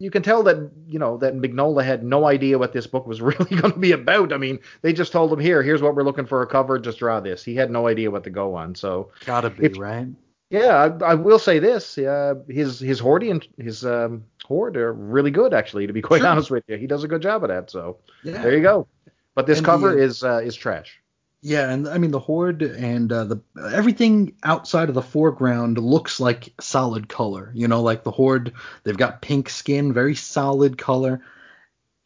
you 0.00 0.10
can 0.10 0.22
tell 0.22 0.42
that 0.42 0.70
you 0.88 0.98
know 0.98 1.16
that 1.18 1.34
Mignola 1.36 1.84
had 1.84 2.02
no 2.02 2.26
idea 2.26 2.58
what 2.58 2.72
this 2.72 2.88
book 2.88 3.06
was 3.06 3.20
really 3.30 3.44
going 3.56 3.72
to 3.72 3.78
be 3.78 3.92
about. 3.92 4.32
I 4.32 4.36
mean, 4.38 4.58
they 4.82 4.92
just 4.92 5.12
told 5.12 5.32
him 5.32 5.38
here, 5.38 5.62
here's 5.62 5.82
what 5.82 5.94
we're 5.94 6.02
looking 6.02 6.26
for 6.26 6.42
a 6.42 6.46
cover, 6.46 6.78
just 6.80 6.98
draw 6.98 7.20
this. 7.20 7.44
He 7.44 7.54
had 7.54 7.70
no 7.70 7.86
idea 7.86 8.10
what 8.10 8.24
to 8.24 8.30
go 8.30 8.56
on. 8.56 8.74
So 8.74 9.12
Gotta 9.24 9.50
be 9.50 9.66
If- 9.66 9.78
right. 9.78 10.08
yeah, 10.48 10.96
I, 11.00 11.10
I 11.12 11.14
will 11.14 11.38
say 11.38 11.58
this: 11.60 11.96
uh, 11.98 12.34
his 12.48 12.80
his 12.80 13.00
Hordian 13.00 13.46
his 13.58 13.84
um, 13.84 14.24
horde 14.44 14.76
are 14.76 14.92
really 14.92 15.30
good, 15.30 15.54
actually. 15.54 15.86
To 15.86 15.92
be 15.92 16.02
quite 16.02 16.22
Sure. 16.22 16.28
honest 16.28 16.50
with 16.50 16.64
you, 16.66 16.76
he 16.76 16.86
does 16.88 17.04
a 17.04 17.08
good 17.08 17.22
job 17.22 17.44
of 17.44 17.48
that. 17.50 17.70
So 17.70 17.98
Yeah. 18.24 18.42
there 18.42 18.56
you 18.56 18.62
go. 18.62 18.88
But 19.36 19.46
this 19.46 19.58
And 19.58 19.66
cover 19.66 19.94
the, 19.94 20.02
uh, 20.02 20.06
is 20.06 20.24
uh, 20.24 20.40
is 20.42 20.56
trash. 20.56 20.99
Yeah, 21.42 21.70
and 21.70 21.88
I 21.88 21.96
mean 21.96 22.10
the 22.10 22.18
horde 22.18 22.62
and 22.62 23.10
uh, 23.10 23.24
the 23.24 23.40
everything 23.72 24.34
outside 24.42 24.90
of 24.90 24.94
the 24.94 25.02
foreground 25.02 25.78
looks 25.78 26.20
like 26.20 26.52
solid 26.60 27.08
color. 27.08 27.50
You 27.54 27.66
know, 27.66 27.80
like 27.80 28.04
the 28.04 28.10
horde, 28.10 28.52
they've 28.84 28.96
got 28.96 29.22
pink 29.22 29.48
skin, 29.48 29.92
very 29.92 30.14
solid 30.14 30.76
color. 30.76 31.22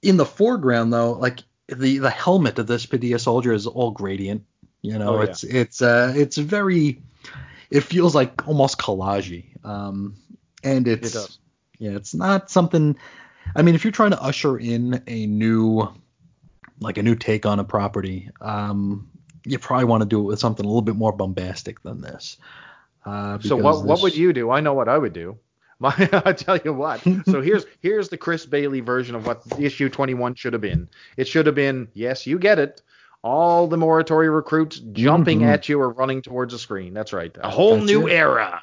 In 0.03 0.17
the 0.19 0.25
foreground, 0.27 0.93
though, 0.93 1.13
like 1.13 1.41
the 1.67 1.99
the 1.99 2.11
helmet 2.11 2.59
of 2.59 2.69
this 2.69 2.87
Paideia 2.87 3.19
soldier 3.19 3.53
is 3.53 3.67
all 3.67 3.91
gradient. 3.91 4.45
You 4.83 4.99
know, 4.99 5.17
Oh, 5.17 5.23
yeah. 5.23 5.31
it's 5.31 5.43
it's 5.43 5.83
uh 5.83 6.13
it's 6.15 6.37
very, 6.37 7.03
it 7.71 7.81
feels 7.81 8.15
like 8.15 8.47
almost 8.47 8.79
collagey. 8.79 9.65
Um, 9.65 10.17
and 10.63 10.87
it's 10.87 11.15
It. 11.15 11.39
Yeah, 11.79 11.97
it's 11.97 12.15
not 12.15 12.51
something. 12.51 12.97
I 13.57 13.63
mean, 13.63 13.75
if 13.75 13.83
you're 13.85 13.93
trying 13.93 14.13
to 14.13 14.23
usher 14.23 14.57
in 14.59 15.03
a 15.07 15.27
new, 15.27 15.89
like 16.79 16.99
a 16.99 17.03
new 17.03 17.17
take 17.17 17.47
on 17.47 17.59
a 17.59 17.65
property, 17.65 18.31
um, 18.41 19.11
you 19.45 19.59
probably 19.59 19.85
want 19.85 20.03
to 20.03 20.09
do 20.09 20.21
it 20.21 20.25
with 20.25 20.39
something 20.39 20.65
a 20.65 20.69
little 20.69 20.83
bit 20.83 20.97
more 20.97 21.13
bombastic 21.13 21.83
than 21.83 22.01
this. 22.01 22.37
Uh, 23.05 23.39
so 23.41 23.57
what 23.57 23.85
what 23.85 24.03
would 24.03 24.17
you 24.17 24.33
do? 24.33 24.51
I 24.51 24.61
know 24.61 24.73
what 24.73 24.89
I 24.89 24.97
would 24.97 25.13
do. 25.13 25.39
My, 25.81 25.93
I 26.25 26.33
tell 26.33 26.57
you 26.57 26.73
what. 26.73 27.03
So 27.27 27.43
here's 27.43 27.67
here's 27.81 28.09
the 28.09 28.17
Chris 28.17 28.47
Bailey 28.47 28.81
version 28.81 29.15
of 29.15 29.27
what 29.27 29.43
issue 29.59 29.89
21 29.89 30.37
should 30.37 30.53
have 30.53 30.63
been. 30.63 30.89
It 31.17 31.29
should 31.29 31.47
have 31.47 31.55
been 31.55 31.89
yes, 31.95 32.27
you 32.27 32.39
get 32.39 32.59
it. 32.59 32.81
All 33.23 33.67
the 33.67 33.77
Morituri 33.77 34.35
recruits 34.35 34.79
jumping 34.79 35.41
mm-hmm. 35.41 35.49
at 35.49 35.69
you 35.69 35.81
or 35.81 35.91
running 35.91 36.23
towards 36.23 36.53
the 36.53 36.59
screen. 36.59 36.95
That's 36.95 37.13
right. 37.13 37.37
A 37.41 37.51
whole 37.51 37.77
That's 37.77 37.87
new 37.87 38.07
it. 38.07 38.13
era. 38.13 38.63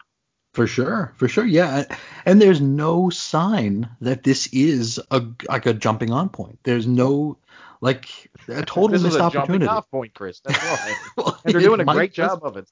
For 0.54 0.68
sure, 0.68 1.14
for 1.16 1.28
sure, 1.28 1.46
yeah. 1.46 1.86
And 2.26 2.42
there's 2.42 2.62
no 2.62 3.10
sign 3.10 3.90
that 4.02 4.24
this 4.24 4.48
is 4.48 5.00
a 5.10 5.24
like 5.48 5.66
a 5.66 5.74
jumping 5.74 6.12
on 6.12 6.30
point. 6.30 6.60
There's 6.64 6.88
no 6.88 7.38
like 7.82 8.32
a 8.48 8.64
total 8.64 8.90
this 8.90 9.04
missed 9.04 9.16
is 9.16 9.22
a 9.22 9.24
opportunity. 9.24 9.66
Off 9.66 9.90
point, 9.92 10.14
Chris. 10.14 10.40
That's 10.40 10.60
well, 11.18 11.40
and 11.44 11.54
they're 11.54 11.62
doing 11.62 11.82
a 11.82 11.86
great 11.86 12.14
just, 12.14 12.42
job 12.42 12.46
of 12.46 12.58
it. 12.58 12.70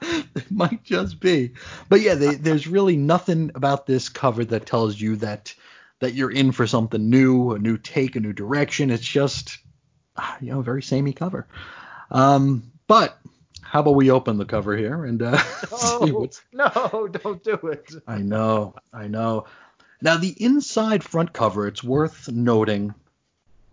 it 0.34 0.50
might 0.50 0.82
just 0.84 1.20
be, 1.20 1.52
but 1.88 2.00
yeah, 2.00 2.14
they, 2.14 2.36
there's 2.36 2.66
really 2.66 2.96
nothing 2.96 3.50
about 3.54 3.86
this 3.86 4.08
cover 4.08 4.44
that 4.46 4.66
tells 4.66 5.00
you 5.00 5.16
that 5.16 5.54
that 5.98 6.14
you're 6.14 6.30
in 6.30 6.52
for 6.52 6.66
something 6.66 7.10
new, 7.10 7.52
a 7.52 7.58
new 7.58 7.76
take, 7.78 8.16
a 8.16 8.20
new 8.20 8.32
direction. 8.32 8.90
It's 8.90 9.06
just 9.06 9.58
you 10.40 10.52
know, 10.52 10.62
very 10.62 10.82
samey 10.82 11.12
cover. 11.12 11.46
Um, 12.10 12.72
but 12.86 13.18
how 13.62 13.80
about 13.80 13.94
we 13.94 14.10
open 14.10 14.36
the 14.36 14.44
cover 14.44 14.76
here 14.76 15.04
and 15.04 15.22
uh, 15.22 15.30
no, 15.70 15.76
see 16.04 16.12
what's. 16.12 16.42
No, 16.52 17.08
don't 17.10 17.42
do 17.42 17.54
it. 17.68 17.90
I 18.06 18.18
know, 18.18 18.74
I 18.92 19.08
know. 19.08 19.46
Now 20.00 20.16
the 20.16 20.34
inside 20.42 21.04
front 21.04 21.32
cover, 21.32 21.66
it's 21.66 21.82
worth 21.82 22.28
noting, 22.28 22.94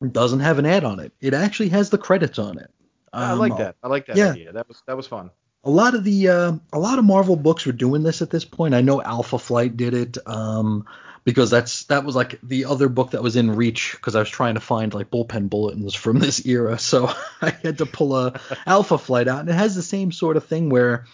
doesn't 0.07 0.39
have 0.39 0.59
an 0.59 0.65
ad 0.65 0.83
on 0.83 0.99
it. 0.99 1.11
It 1.19 1.33
actually 1.33 1.69
has 1.69 1.89
the 1.89 1.97
credits 1.97 2.39
on 2.39 2.57
it. 2.57 2.71
Um, 3.11 3.23
I 3.23 3.33
like 3.33 3.51
um, 3.53 3.57
that. 3.59 3.75
I 3.83 3.87
like 3.87 4.05
that 4.07 4.17
yeah. 4.17 4.31
idea. 4.31 4.53
That 4.53 4.67
was 4.67 4.81
that 4.87 4.97
was 4.97 5.07
fun. 5.07 5.31
A 5.63 5.69
lot 5.69 5.93
of 5.93 6.03
the 6.03 6.29
uh, 6.29 6.53
a 6.71 6.79
lot 6.79 6.99
of 6.99 7.05
Marvel 7.05 7.35
books 7.35 7.65
were 7.65 7.71
doing 7.71 8.03
this 8.03 8.21
at 8.21 8.29
this 8.29 8.45
point. 8.45 8.73
I 8.73 8.81
know 8.81 9.01
Alpha 9.01 9.39
Flight 9.39 9.77
did 9.77 9.93
it. 9.93 10.17
Um, 10.25 10.85
because 11.25 11.51
that's 11.51 11.83
that 11.85 12.05
was 12.05 12.15
like 12.15 12.39
the 12.41 12.65
other 12.65 12.89
book 12.89 13.11
that 13.11 13.21
was 13.21 13.35
in 13.35 13.51
reach 13.55 13.91
because 13.91 14.15
I 14.15 14.19
was 14.19 14.29
trying 14.29 14.55
to 14.55 14.61
find 14.61 14.93
like 14.93 15.11
bullpen 15.11 15.49
bulletins 15.49 15.93
from 15.93 16.17
this 16.17 16.45
era, 16.45 16.79
so 16.79 17.11
I 17.41 17.51
had 17.51 17.77
to 17.79 17.85
pull 17.85 18.15
a 18.15 18.39
Alpha 18.65 18.97
Flight 18.97 19.27
out, 19.27 19.41
and 19.41 19.49
it 19.49 19.53
has 19.53 19.75
the 19.75 19.83
same 19.83 20.11
sort 20.11 20.37
of 20.37 20.45
thing 20.45 20.69
where 20.69 21.05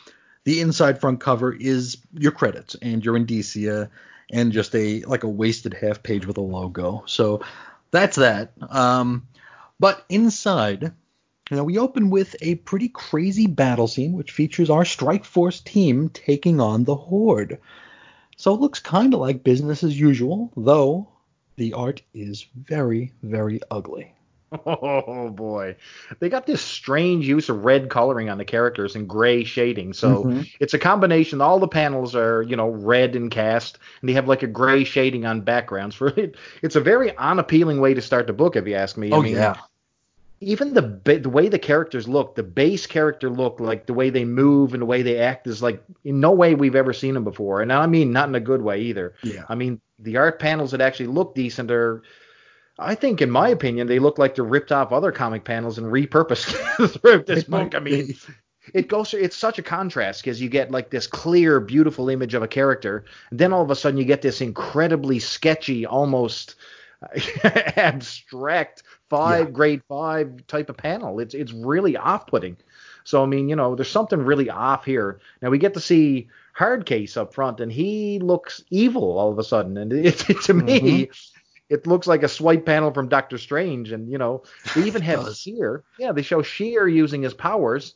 the 0.43 0.61
inside 0.61 1.01
front 1.01 1.19
cover 1.19 1.53
is 1.53 1.97
your 2.13 2.31
credits 2.31 2.75
and 2.81 3.03
your 3.03 3.17
indicia 3.17 3.89
and 4.31 4.51
just 4.51 4.73
a 4.75 5.01
like 5.01 5.23
a 5.23 5.29
wasted 5.29 5.73
half 5.73 6.03
page 6.03 6.25
with 6.25 6.37
a 6.37 6.41
logo. 6.41 7.03
So 7.07 7.41
that's 7.91 8.17
that. 8.17 8.53
Um, 8.69 9.27
but 9.79 10.05
inside, 10.09 10.93
you 11.49 11.57
know, 11.57 11.63
we 11.63 11.77
open 11.77 12.09
with 12.09 12.35
a 12.41 12.55
pretty 12.55 12.89
crazy 12.89 13.47
battle 13.47 13.87
scene 13.87 14.13
which 14.13 14.31
features 14.31 14.69
our 14.69 14.85
Strike 14.85 15.25
Force 15.25 15.59
team 15.59 16.09
taking 16.09 16.59
on 16.59 16.83
the 16.83 16.95
Horde. 16.95 17.59
So 18.37 18.53
it 18.53 18.59
looks 18.59 18.79
kind 18.79 19.13
of 19.13 19.19
like 19.19 19.43
business 19.43 19.83
as 19.83 19.99
usual, 19.99 20.51
though 20.57 21.07
the 21.55 21.73
art 21.73 22.01
is 22.13 22.45
very, 22.55 23.13
very 23.23 23.61
ugly. 23.71 24.13
Oh 24.65 25.29
boy, 25.29 25.75
they 26.19 26.29
got 26.29 26.45
this 26.45 26.61
strange 26.61 27.27
use 27.27 27.49
of 27.49 27.65
red 27.65 27.89
coloring 27.89 28.29
on 28.29 28.37
the 28.37 28.45
characters 28.45 28.95
and 28.95 29.07
gray 29.07 29.43
shading. 29.43 29.93
So 29.93 30.23
mm-hmm. 30.23 30.41
it's 30.59 30.73
a 30.73 30.79
combination. 30.79 31.41
All 31.41 31.59
the 31.59 31.67
panels 31.67 32.15
are 32.15 32.41
you 32.43 32.55
know 32.55 32.69
red 32.69 33.15
and 33.15 33.31
cast, 33.31 33.79
and 34.01 34.09
they 34.09 34.13
have 34.13 34.27
like 34.27 34.43
a 34.43 34.47
gray 34.47 34.83
shading 34.83 35.25
on 35.25 35.41
backgrounds. 35.41 35.95
For 35.95 36.07
it, 36.07 36.35
it's 36.61 36.75
a 36.75 36.81
very 36.81 37.15
unappealing 37.17 37.79
way 37.79 37.93
to 37.93 38.01
start 38.01 38.27
the 38.27 38.33
book, 38.33 38.55
if 38.55 38.67
you 38.67 38.75
ask 38.75 38.97
me. 38.97 39.11
Oh 39.11 39.19
I 39.19 39.23
mean, 39.23 39.33
yeah 39.33 39.55
even 40.41 40.73
the 40.73 41.19
the 41.19 41.29
way 41.29 41.47
the 41.47 41.59
characters 41.59 42.07
look, 42.07 42.35
the 42.35 42.43
base 42.43 42.85
character 42.85 43.29
look, 43.29 43.59
like 43.59 43.85
the 43.85 43.93
way 43.93 44.09
they 44.09 44.25
move 44.25 44.73
and 44.73 44.81
the 44.81 44.85
way 44.85 45.01
they 45.01 45.17
act 45.17 45.47
is 45.47 45.63
like 45.63 45.81
in 46.03 46.19
no 46.19 46.31
way 46.31 46.55
we've 46.55 46.75
ever 46.75 46.93
seen 46.93 47.13
them 47.13 47.23
before. 47.23 47.61
And 47.61 47.71
I 47.71 47.87
mean 47.87 48.11
not 48.11 48.29
in 48.29 48.35
a 48.35 48.39
good 48.39 48.61
way 48.61 48.81
either. 48.81 49.15
Yeah. 49.23 49.45
I 49.47 49.55
mean 49.55 49.79
the 49.99 50.17
art 50.17 50.39
panels 50.39 50.71
that 50.71 50.81
actually 50.81 51.07
look 51.07 51.35
decent 51.35 51.71
are 51.71 52.03
I 52.77 52.95
think, 52.95 53.21
in 53.21 53.31
my 53.31 53.49
opinion, 53.49 53.87
they 53.87 53.99
look 53.99 54.17
like 54.17 54.35
they're 54.35 54.43
ripped 54.43 54.71
off 54.71 54.91
other 54.91 55.11
comic 55.11 55.45
panels 55.45 55.77
and 55.77 55.87
repurposed 55.87 56.99
through 56.99 57.23
this 57.27 57.45
book. 57.45 57.73
I 57.73 57.79
mean, 57.79 58.15
it 58.73 58.87
goes. 58.87 59.13
It's 59.13 59.37
such 59.37 59.59
a 59.59 59.63
contrast 59.63 60.21
because 60.21 60.41
you 60.41 60.49
get 60.49 60.71
like 60.71 60.89
this 60.89 61.07
clear, 61.07 61.59
beautiful 61.59 62.09
image 62.09 62.33
of 62.33 62.43
a 62.43 62.47
character, 62.47 63.05
and 63.29 63.39
then 63.39 63.53
all 63.53 63.61
of 63.61 63.71
a 63.71 63.75
sudden 63.75 63.97
you 63.97 64.05
get 64.05 64.21
this 64.21 64.41
incredibly 64.41 65.19
sketchy, 65.19 65.85
almost 65.85 66.55
abstract 67.43 68.83
five 69.09 69.47
yeah. 69.47 69.51
grade 69.51 69.81
five 69.87 70.45
type 70.47 70.69
of 70.69 70.77
panel. 70.77 71.19
It's 71.19 71.33
it's 71.33 71.53
really 71.53 71.95
off 71.95 72.27
putting. 72.27 72.57
So 73.05 73.23
I 73.23 73.25
mean, 73.25 73.47
you 73.47 73.55
know, 73.55 73.75
there's 73.75 73.91
something 73.91 74.19
really 74.19 74.49
off 74.49 74.83
here. 74.83 75.19
Now 75.41 75.49
we 75.49 75.59
get 75.59 75.75
to 75.75 75.79
see 75.79 76.27
Hardcase 76.57 77.15
up 77.15 77.33
front, 77.33 77.59
and 77.59 77.71
he 77.71 78.19
looks 78.19 78.63
evil 78.69 79.17
all 79.17 79.31
of 79.31 79.39
a 79.39 79.43
sudden, 79.43 79.77
and 79.77 79.93
it, 79.93 80.05
it 80.29 80.41
to 80.43 80.53
mm-hmm. 80.53 80.65
me. 80.65 81.09
It 81.69 81.87
looks 81.87 82.05
like 82.05 82.23
a 82.23 82.27
swipe 82.27 82.65
panel 82.65 82.91
from 82.93 83.09
Doctor 83.09 83.37
Strange, 83.37 83.91
and 83.91 84.09
you 84.09 84.17
know 84.17 84.43
they 84.75 84.83
even 84.83 85.01
have 85.03 85.35
Shear. 85.35 85.83
Yeah, 85.97 86.11
they 86.11 86.21
show 86.21 86.41
Shear 86.41 86.87
using 86.87 87.21
his 87.21 87.33
powers. 87.33 87.95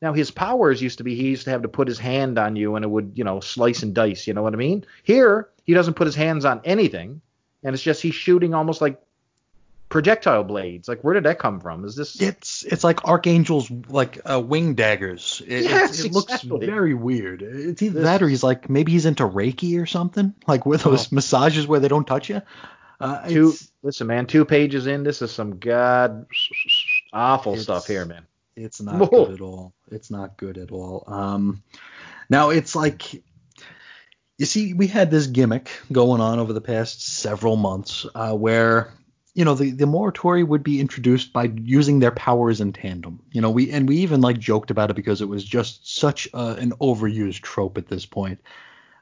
Now 0.00 0.14
his 0.14 0.30
powers 0.30 0.80
used 0.80 0.98
to 0.98 1.04
be 1.04 1.14
he 1.14 1.28
used 1.28 1.44
to 1.44 1.50
have 1.50 1.62
to 1.62 1.68
put 1.68 1.86
his 1.86 1.98
hand 1.98 2.38
on 2.38 2.56
you 2.56 2.74
and 2.76 2.84
it 2.84 2.88
would 2.88 3.12
you 3.16 3.24
know 3.24 3.40
slice 3.40 3.82
and 3.82 3.94
dice. 3.94 4.26
You 4.26 4.34
know 4.34 4.42
what 4.42 4.54
I 4.54 4.56
mean? 4.56 4.86
Here 5.02 5.50
he 5.64 5.74
doesn't 5.74 5.94
put 5.94 6.06
his 6.06 6.16
hands 6.16 6.44
on 6.44 6.62
anything, 6.64 7.20
and 7.62 7.74
it's 7.74 7.82
just 7.82 8.00
he's 8.00 8.14
shooting 8.14 8.54
almost 8.54 8.80
like 8.80 9.00
projectile 9.90 10.44
blades. 10.44 10.88
Like, 10.88 11.04
where 11.04 11.12
did 11.12 11.24
that 11.24 11.38
come 11.38 11.60
from? 11.60 11.84
Is 11.84 11.96
this? 11.96 12.18
It's 12.18 12.62
it's 12.62 12.82
like 12.82 13.04
archangels 13.04 13.70
like 13.88 14.18
uh, 14.24 14.40
wing 14.40 14.74
daggers. 14.74 15.42
It, 15.46 15.64
yes, 15.64 16.00
it, 16.00 16.06
it 16.06 16.12
looks 16.12 16.40
very 16.42 16.94
weird. 16.94 17.42
It's 17.42 17.82
either 17.82 18.00
this... 18.00 18.04
that 18.04 18.22
or 18.22 18.28
he's 18.28 18.42
like 18.42 18.70
maybe 18.70 18.92
he's 18.92 19.04
into 19.04 19.28
Reiki 19.28 19.78
or 19.78 19.84
something, 19.84 20.32
like 20.46 20.64
with 20.64 20.84
those 20.84 21.12
oh. 21.12 21.14
massages 21.16 21.66
where 21.66 21.80
they 21.80 21.88
don't 21.88 22.06
touch 22.06 22.30
you. 22.30 22.40
Uh, 23.00 23.26
two, 23.26 23.54
listen, 23.82 24.06
man, 24.06 24.26
two 24.26 24.44
pages 24.44 24.86
in, 24.86 25.02
this 25.02 25.22
is 25.22 25.30
some 25.32 25.58
god 25.58 26.26
awful 27.12 27.56
stuff 27.56 27.86
here, 27.86 28.04
man. 28.04 28.26
It's 28.56 28.80
not 28.80 28.96
Whoa. 28.96 29.24
good 29.24 29.34
at 29.34 29.40
all. 29.40 29.72
It's 29.90 30.10
not 30.10 30.36
good 30.36 30.58
at 30.58 30.70
all. 30.70 31.04
Um, 31.06 31.62
now 32.28 32.50
it's 32.50 32.76
like 32.76 33.22
you 34.40 34.46
see, 34.46 34.72
we 34.72 34.86
had 34.86 35.10
this 35.10 35.26
gimmick 35.26 35.70
going 35.92 36.22
on 36.22 36.38
over 36.38 36.54
the 36.54 36.62
past 36.62 37.06
several 37.06 37.56
months 37.56 38.06
uh, 38.14 38.34
where 38.34 38.90
you 39.34 39.44
know 39.44 39.54
the 39.54 39.70
the 39.70 39.84
Morituri 39.84 40.46
would 40.46 40.62
be 40.62 40.80
introduced 40.80 41.34
by 41.34 41.44
using 41.44 41.98
their 41.98 42.10
powers 42.10 42.62
in 42.62 42.72
tandem. 42.72 43.20
You 43.32 43.42
know, 43.42 43.50
we 43.50 43.70
and 43.70 43.86
we 43.86 43.98
even 43.98 44.22
like 44.22 44.38
joked 44.38 44.70
about 44.70 44.90
it 44.90 44.96
because 44.96 45.20
it 45.20 45.28
was 45.28 45.44
just 45.44 45.94
such 45.94 46.26
a, 46.32 46.54
an 46.54 46.72
overused 46.80 47.42
trope 47.42 47.76
at 47.76 47.88
this 47.88 48.06
point. 48.06 48.40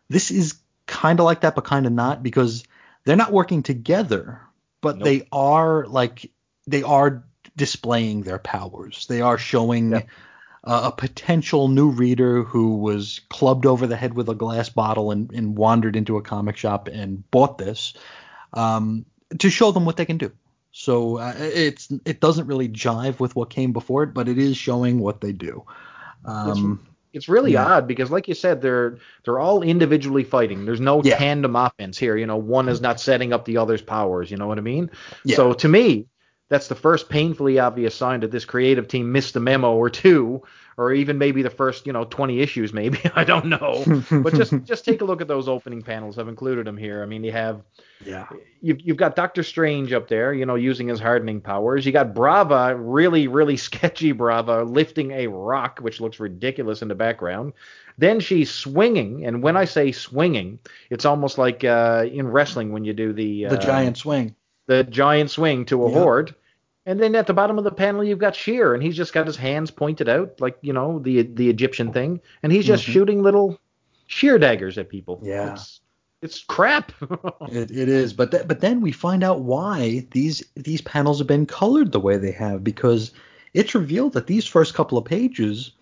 This 0.09 0.33
is 0.33 0.55
kind 0.87 1.21
of 1.21 1.25
like 1.25 1.43
that, 1.43 1.55
but 1.55 1.65
kind 1.65 1.87
of 1.87 1.93
not 1.93 2.23
because 2.25 2.65
they're 3.09 3.17
not 3.17 3.33
working 3.33 3.63
together, 3.63 4.43
but 4.83 4.99
nope. 4.99 5.05
they 5.05 5.27
are 5.33 5.87
like 5.87 6.31
they 6.67 6.83
are 6.83 7.25
displaying 7.57 8.21
their 8.21 8.39
powers. 8.39 9.07
They 9.09 9.23
are 9.23 9.39
showing. 9.39 9.93
Yep. 9.93 10.09
Uh, 10.65 10.91
a 10.93 10.93
potential 10.93 11.69
new 11.69 11.89
reader 11.89 12.43
who 12.43 12.75
was 12.75 13.21
clubbed 13.31 13.65
over 13.65 13.87
the 13.87 13.97
head 13.97 14.13
with 14.13 14.29
a 14.29 14.35
glass 14.35 14.69
bottle 14.69 15.13
and, 15.13 15.33
and 15.33 15.57
wandered 15.57 15.95
into 15.95 16.17
a 16.17 16.23
comic 16.23 16.57
shop 16.57 16.89
and 16.89 17.31
bought 17.31 17.59
this. 17.59 17.95
Um, 18.53 19.07
to 19.39 19.49
show 19.51 19.71
them 19.71 19.87
what 19.87 19.97
they 19.97 20.05
can 20.05 20.19
do. 20.19 20.33
So 20.73 21.19
uh, 21.19 21.33
it's 21.39 21.91
it 22.05 22.21
doesn't 22.21 22.49
really 22.49 22.69
jive 22.69 23.21
with 23.21 23.37
what 23.37 23.51
came 23.51 23.73
before 23.73 24.03
it, 24.03 24.13
but 24.13 24.29
it 24.29 24.37
is 24.37 24.57
showing 24.57 24.99
what 24.99 25.21
they 25.21 25.33
do. 25.33 25.65
Um, 26.25 26.87
it's, 27.19 27.29
really 27.29 27.53
yeah. 27.53 27.67
odd 27.67 27.87
because, 27.87 28.11
like 28.11 28.29
you 28.29 28.35
said, 28.35 28.63
they're 28.63 28.99
they're 29.25 29.39
all 29.39 29.63
individually 29.63 30.25
fighting. 30.25 30.65
There's 30.65 30.81
no 30.81 31.03
yeah. 31.03 31.17
tandem 31.17 31.57
offense 31.57 31.99
here. 31.99 32.17
You 32.17 32.27
know, 32.27 32.37
one 32.37 32.69
is 32.69 32.81
not 32.81 33.01
setting 33.01 33.33
up 33.33 33.45
the 33.45 33.59
other's 33.59 33.83
powers. 33.83 34.31
You 34.31 34.37
know 34.37 34.47
what 34.47 34.59
I 34.59 34.63
mean? 34.63 34.91
Yeah. 35.25 35.37
So 35.37 35.53
to 35.53 35.69
me, 35.69 36.07
that's 36.49 36.69
the 36.69 36.75
first 36.75 37.09
painfully 37.09 37.59
obvious 37.59 37.95
sign 37.95 38.21
that 38.21 38.31
this 38.31 38.45
creative 38.45 38.89
team 38.89 39.13
missed 39.13 39.37
a 39.37 39.41
memo 39.41 39.75
or 39.75 39.91
two 39.91 40.43
or 40.79 40.93
even 40.93 41.19
maybe 41.19 41.43
the 41.43 41.51
first, 41.51 41.89
you 41.89 41.93
know, 41.93 42.05
20 42.05 42.41
issues, 42.41 42.73
maybe. 42.73 43.01
I 43.15 43.25
don't 43.25 43.47
know. 43.47 43.85
but 44.23 44.33
just 44.33 44.55
just 44.65 44.85
take 44.85 45.01
a 45.03 45.05
look 45.05 45.21
at 45.21 45.27
those 45.27 45.49
opening 45.49 45.83
panels. 45.83 46.19
I've 46.19 46.29
included 46.29 46.67
them 46.67 46.77
here. 46.77 47.03
I 47.03 47.07
mean, 47.07 47.25
you 47.25 47.33
have, 47.33 47.63
yeah, 48.05 48.29
you've 48.63 48.81
you've 48.81 48.97
got 48.97 49.17
Doctor 49.17 49.43
Strange 49.43 49.93
up 49.93 50.09
there, 50.09 50.33
you 50.33 50.47
know, 50.47 50.55
using 50.55 50.89
his 50.89 51.01
hardening 51.01 51.41
powers. 51.41 51.85
You 51.85 51.91
got 51.91 52.15
Brava, 52.15 52.77
really 52.77 53.27
really 53.27 53.57
sketchy 53.69 54.13
Brava, 54.13 54.63
lifting 54.63 55.11
a 55.11 55.27
rock, 55.27 55.81
which 55.81 56.01
looks 56.01 56.21
ridiculous 56.21 56.81
in 56.81 56.89
the 56.89 56.95
background. 56.95 57.53
Then 57.99 58.21
she's 58.21 58.49
swinging, 58.49 59.27
and 59.27 59.43
when 59.43 59.57
I 59.57 59.65
say 59.65 59.91
swinging, 59.91 60.61
it's 60.89 61.05
almost 61.05 61.37
like 61.37 61.65
uh, 61.65 62.07
in 62.11 62.29
wrestling 62.29 62.71
when 62.71 62.85
you 62.85 62.93
do 62.93 63.13
the 63.13 63.47
uh, 63.47 63.51
the 63.51 63.59
giant 63.59 63.99
swing, 63.99 64.37
the 64.67 64.85
giant 64.85 65.33
swing 65.33 65.65
to 65.67 65.85
a 65.85 65.91
yep. 65.91 65.99
horde 65.99 66.35
and 66.89 66.99
then 66.99 67.15
at 67.15 67.27
the 67.27 67.35
bottom 67.35 67.59
of 67.59 67.65
the 67.65 67.71
panel, 67.71 68.03
you've 68.03 68.19
got 68.19 68.35
Shear, 68.35 68.73
and 68.73 68.83
he's 68.83 68.97
just 68.97 69.13
got 69.13 69.27
his 69.27 69.37
hands 69.37 69.71
pointed 69.71 70.09
out, 70.09 70.41
like 70.41 70.57
you 70.63 70.73
know 70.73 70.99
the 70.99 71.21
the 71.21 71.51
Egyptian 71.51 71.93
thing, 71.93 72.23
and 72.43 72.51
he's 72.51 72.65
just 72.65 72.83
mm-hmm. 72.83 72.93
shooting 72.93 73.23
little 73.23 73.61
sheer 74.07 74.39
daggers 74.39 74.79
at 74.79 74.89
people. 74.89 75.21
Yeah. 75.23 75.53
It's, 75.53 75.81
It's 76.23 76.43
crap. 76.43 76.93
it, 77.53 77.71
it 77.71 77.91
is, 77.91 78.15
but 78.15 78.31
th- 78.31 78.49
but 78.49 78.61
then 78.61 78.81
we 78.81 78.91
find 78.91 79.23
out 79.23 79.43
why 79.43 80.07
these 80.13 80.43
these 80.57 80.81
panels 80.81 81.19
have 81.19 81.27
been 81.27 81.45
colored 81.45 81.93
the 81.93 82.01
way 82.01 82.17
they 82.17 82.33
have 82.33 82.65
because 82.65 83.13
it's 83.53 83.75
revealed 83.75 84.15
that 84.15 84.27
these 84.27 84.47
first 84.47 84.73
couple 84.73 84.97
of 84.97 85.05
pages, 85.05 85.73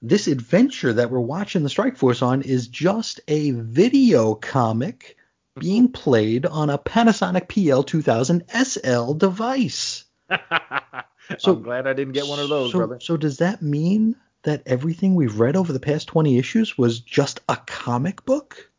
this 0.00 0.28
adventure 0.28 0.92
that 0.92 1.10
we're 1.10 1.18
watching 1.18 1.64
the 1.64 1.70
Strike 1.70 1.96
Force 1.96 2.22
on 2.22 2.40
is 2.40 2.68
just 2.68 3.18
a 3.26 3.50
video 3.50 4.36
comic 4.36 5.16
being 5.58 5.90
played 5.90 6.46
on 6.46 6.70
a 6.70 6.78
Panasonic 6.78 7.48
PL2000 7.48 8.48
SL 8.64 9.14
device. 9.14 10.04
so 11.38 11.52
I'm 11.52 11.62
glad 11.62 11.86
I 11.86 11.92
didn't 11.92 12.12
get 12.14 12.26
one 12.26 12.38
of 12.38 12.48
those, 12.48 12.72
so, 12.72 12.78
brother. 12.78 13.00
So 13.00 13.16
does 13.16 13.38
that 13.38 13.62
mean 13.62 14.16
that 14.42 14.62
everything 14.66 15.14
we've 15.14 15.38
read 15.38 15.56
over 15.56 15.72
the 15.72 15.80
past 15.80 16.08
20 16.08 16.38
issues 16.38 16.76
was 16.76 17.00
just 17.00 17.40
a 17.48 17.56
comic 17.66 18.24
book? 18.24 18.70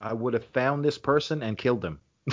I 0.00 0.14
would 0.14 0.34
have 0.34 0.46
found 0.46 0.84
this 0.84 0.98
person 0.98 1.42
and 1.42 1.58
killed 1.58 1.82
them. 1.82 2.00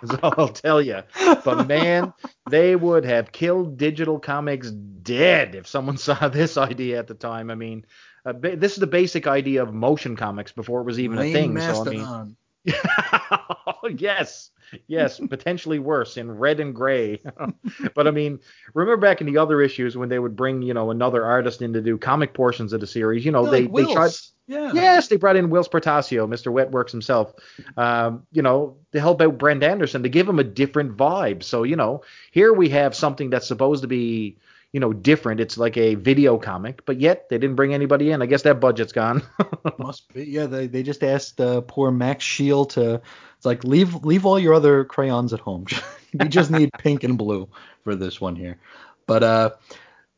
That's 0.00 0.14
all 0.22 0.34
I'll 0.38 0.48
tell 0.48 0.80
you. 0.80 1.02
But 1.44 1.66
man, 1.68 2.14
they 2.48 2.74
would 2.74 3.04
have 3.04 3.32
killed 3.32 3.76
digital 3.76 4.18
comics 4.18 4.70
dead 4.70 5.54
if 5.54 5.66
someone 5.66 5.96
saw 5.98 6.28
this 6.28 6.56
idea 6.56 6.98
at 6.98 7.06
the 7.06 7.14
time. 7.14 7.50
I 7.50 7.54
mean, 7.54 7.84
uh, 8.24 8.32
ba- 8.32 8.56
this 8.56 8.72
is 8.72 8.78
the 8.78 8.86
basic 8.86 9.26
idea 9.26 9.62
of 9.62 9.74
motion 9.74 10.16
comics 10.16 10.52
before 10.52 10.80
it 10.80 10.84
was 10.84 10.98
even 10.98 11.18
a 11.18 11.22
thing. 11.22 11.52
Mastodon. 11.54 11.84
So 11.84 12.12
I 12.12 12.24
mean, 12.24 12.36
yes, 13.96 14.50
yes, 14.86 15.18
potentially 15.18 15.78
worse 15.78 16.16
in 16.16 16.30
red 16.30 16.60
and 16.60 16.74
gray. 16.74 17.20
but 17.94 18.06
I 18.06 18.10
mean, 18.10 18.40
remember 18.74 19.00
back 19.00 19.20
in 19.20 19.26
the 19.26 19.38
other 19.38 19.60
issues 19.60 19.96
when 19.96 20.08
they 20.08 20.18
would 20.18 20.36
bring, 20.36 20.62
you 20.62 20.74
know, 20.74 20.90
another 20.90 21.24
artist 21.24 21.62
in 21.62 21.72
to 21.72 21.80
do 21.80 21.98
comic 21.98 22.34
portions 22.34 22.72
of 22.72 22.80
the 22.80 22.86
series. 22.86 23.24
You 23.24 23.32
know, 23.32 23.44
Yeah, 23.44 23.50
they 23.50 23.66
like 23.66 23.86
they 23.86 23.92
tried. 23.92 24.10
Yeah. 24.46 24.72
Yes, 24.74 25.06
they 25.06 25.16
brought 25.16 25.36
in 25.36 25.48
Whilce 25.48 25.68
Portacio, 25.68 26.26
Mr. 26.28 26.52
Wetworks 26.52 26.90
himself, 26.90 27.32
um, 27.76 28.26
you 28.32 28.42
know, 28.42 28.78
to 28.90 28.98
help 28.98 29.22
out 29.22 29.38
Brent 29.38 29.62
Anderson 29.62 30.02
to 30.02 30.08
give 30.08 30.28
him 30.28 30.40
a 30.40 30.44
different 30.44 30.96
vibe. 30.96 31.44
So, 31.44 31.62
you 31.62 31.76
know, 31.76 32.02
here 32.32 32.52
we 32.52 32.68
have 32.70 32.96
something 32.96 33.30
that's 33.30 33.46
supposed 33.46 33.82
to 33.82 33.88
be, 33.88 34.38
you 34.72 34.80
know, 34.80 34.92
different. 34.92 35.40
It's 35.40 35.58
like 35.58 35.76
a 35.76 35.94
video 35.96 36.38
comic, 36.38 36.84
but 36.86 37.00
yet 37.00 37.28
they 37.28 37.38
didn't 37.38 37.56
bring 37.56 37.74
anybody 37.74 38.10
in. 38.12 38.22
I 38.22 38.26
guess 38.26 38.42
that 38.42 38.60
budget's 38.60 38.92
gone. 38.92 39.22
Must 39.78 40.12
be. 40.14 40.24
Yeah, 40.24 40.46
they, 40.46 40.66
they 40.68 40.82
just 40.82 41.02
asked 41.02 41.40
uh, 41.40 41.62
poor 41.62 41.90
Max 41.90 42.24
Scheele 42.24 42.68
to. 42.70 43.00
It's 43.36 43.46
like 43.46 43.64
leave 43.64 43.94
leave 44.04 44.26
all 44.26 44.38
your 44.38 44.54
other 44.54 44.84
crayons 44.84 45.32
at 45.32 45.40
home. 45.40 45.66
we 46.14 46.28
just 46.28 46.50
need 46.50 46.70
pink 46.78 47.04
and 47.04 47.16
blue 47.18 47.48
for 47.84 47.96
this 47.96 48.20
one 48.20 48.36
here. 48.36 48.58
But 49.06 49.22
uh, 49.24 49.50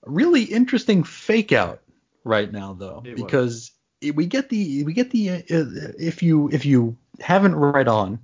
really 0.05 0.43
interesting 0.43 1.05
fake 1.05 1.53
out 1.53 1.81
right 2.25 2.51
now 2.53 2.75
though, 2.75 3.03
It 3.07 3.17
because 3.17 3.71
it- 4.01 4.17
we 4.17 4.27
get 4.27 4.49
the 4.49 4.83
we 4.85 4.93
get 4.93 5.11
the 5.13 5.31
uh, 5.31 5.43
if 5.49 6.23
you 6.23 6.51
if 6.51 6.67
you 6.67 6.97
haven't 7.21 7.55
read 7.55 7.87
on, 7.89 8.19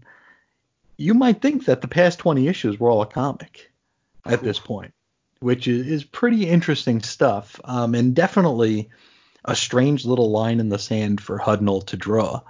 you 0.96 1.14
might 1.14 1.40
think 1.40 1.66
that 1.66 1.80
the 1.80 1.88
past 1.88 2.18
20 2.18 2.48
issues 2.48 2.78
were 2.80 2.90
all 2.90 3.02
a 3.02 3.06
comic 3.06 3.70
at 4.26 4.42
this 4.42 4.58
point, 4.58 4.92
which 5.40 5.68
is, 5.68 5.86
is 5.86 6.04
pretty 6.04 6.48
interesting 6.48 7.00
stuff. 7.02 7.60
Um, 7.64 7.94
and 7.94 8.14
definitely 8.14 8.90
a 9.44 9.54
strange 9.56 10.04
little 10.04 10.30
line 10.30 10.60
in 10.60 10.68
the 10.68 10.78
sand 10.78 11.20
for 11.20 11.38
Hudnall 11.38 11.86
to 11.86 11.96
draw. 11.96 12.42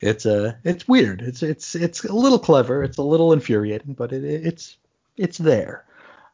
It's 0.00 0.26
a 0.26 0.58
it's 0.64 0.88
weird. 0.88 1.22
It's 1.22 1.42
it's 1.42 1.74
it's 1.74 2.04
a 2.04 2.14
little 2.14 2.38
clever. 2.38 2.82
It's 2.82 2.98
a 2.98 3.02
little 3.02 3.32
infuriating, 3.32 3.94
but 3.94 4.12
it, 4.12 4.24
it's 4.24 4.76
it's 5.16 5.38
there. 5.38 5.84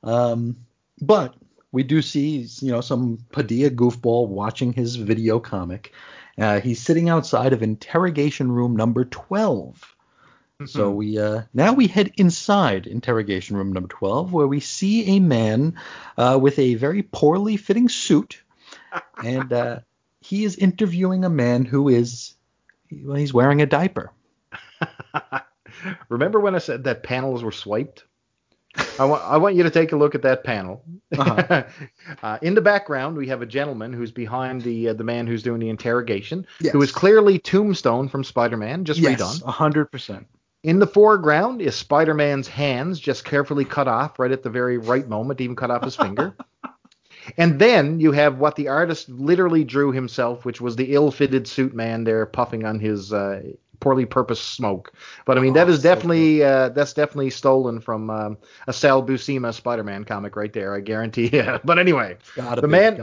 Um, 0.02 0.56
but 1.02 1.34
we 1.70 1.82
do 1.82 2.00
see 2.00 2.46
you 2.60 2.72
know 2.72 2.80
some 2.80 3.18
Paideia 3.32 3.70
goofball 3.70 4.28
watching 4.28 4.72
his 4.72 4.96
video 4.96 5.38
comic. 5.38 5.92
Uh, 6.38 6.60
he's 6.60 6.80
sitting 6.80 7.08
outside 7.08 7.52
of 7.52 7.62
interrogation 7.62 8.50
room 8.50 8.76
number 8.76 9.04
12. 9.04 9.94
So 10.66 10.90
we 10.90 11.20
uh, 11.20 11.42
now 11.54 11.72
we 11.72 11.86
head 11.86 12.12
inside 12.16 12.88
interrogation 12.88 13.56
room 13.56 13.72
number 13.72 13.88
12, 13.88 14.32
where 14.32 14.48
we 14.48 14.58
see 14.58 15.16
a 15.16 15.20
man 15.20 15.78
uh, 16.16 16.36
with 16.40 16.58
a 16.58 16.74
very 16.74 17.04
poorly 17.04 17.56
fitting 17.56 17.88
suit, 17.88 18.42
and 19.22 19.52
uh, 19.52 19.78
he 20.20 20.42
is 20.42 20.56
interviewing 20.56 21.24
a 21.24 21.30
man 21.30 21.64
who 21.64 21.88
is 21.88 22.34
well, 22.90 23.14
he's 23.16 23.32
wearing 23.32 23.62
a 23.62 23.66
diaper. 23.66 24.10
Remember 26.08 26.40
when 26.40 26.56
I 26.56 26.58
said 26.58 26.84
that 26.84 27.04
panels 27.04 27.44
were 27.44 27.52
swiped? 27.52 28.02
I 28.98 29.04
want 29.04 29.22
I 29.22 29.36
want 29.36 29.54
you 29.54 29.62
to 29.62 29.70
take 29.70 29.92
a 29.92 29.96
look 29.96 30.16
at 30.16 30.22
that 30.22 30.42
panel. 30.42 30.84
Uh-huh. 31.16 31.62
uh, 32.22 32.38
in 32.42 32.54
the 32.56 32.62
background, 32.62 33.16
we 33.16 33.28
have 33.28 33.42
a 33.42 33.46
gentleman 33.46 33.92
who's 33.92 34.10
behind 34.10 34.62
the 34.62 34.88
uh, 34.88 34.92
the 34.94 35.04
man 35.04 35.28
who's 35.28 35.44
doing 35.44 35.60
the 35.60 35.68
interrogation, 35.68 36.48
Yes. 36.60 36.72
who 36.72 36.82
is 36.82 36.90
clearly 36.90 37.38
Tombstone 37.38 38.08
from 38.08 38.24
Spider-Man, 38.24 38.84
just 38.84 39.00
redone. 39.00 39.40
a 39.46 39.52
hundred 39.52 39.92
percent. 39.92 40.26
In 40.64 40.78
the 40.80 40.86
foreground 40.86 41.62
is 41.62 41.74
Spider-Man's 41.76 42.48
hands, 42.48 42.98
just 43.00 43.24
carefully 43.24 43.64
cut 43.64 43.88
off 43.88 44.18
right 44.18 44.32
at 44.32 44.42
the 44.42 44.50
very 44.50 44.78
right 44.78 45.08
moment, 45.08 45.40
even 45.40 45.56
cut 45.56 45.70
off 45.70 45.84
his 45.84 45.96
finger. 45.96 46.36
And 47.36 47.58
then 47.58 48.00
you 48.00 48.12
have 48.12 48.38
what 48.38 48.56
the 48.56 48.68
artist 48.68 49.08
literally 49.08 49.64
drew 49.64 49.92
himself, 49.92 50.44
which 50.44 50.60
was 50.60 50.76
the 50.76 50.94
ill-fitted 50.94 51.46
suit 51.46 51.74
man 51.74 52.04
there 52.04 52.24
puffing 52.26 52.64
on 52.64 52.80
his 52.80 53.12
uh, 53.12 53.42
poorly 53.80 54.06
purposed 54.06 54.54
smoke. 54.54 54.92
But 55.26 55.36
I 55.36 55.40
mean, 55.42 55.52
that 55.54 55.68
Oh, 55.68 55.70
is 55.70 55.82
so 55.82 55.82
definitely 55.82 56.42
uh, 56.42 56.70
that's 56.70 56.94
definitely 56.94 57.30
stolen 57.30 57.80
from 57.80 58.08
um, 58.10 58.38
a 58.66 58.72
Sal 58.72 59.02
Buscema 59.04 59.52
Spider-Man 59.52 60.04
comic 60.04 60.36
right 60.36 60.52
there. 60.52 60.74
I 60.74 60.80
guarantee 60.80 61.28
you. 61.32 61.58
But 61.64 61.78
anyway, 61.78 62.16
Gotta 62.34 62.62
The 62.62 62.68
be, 62.68 62.68
man- 62.68 62.96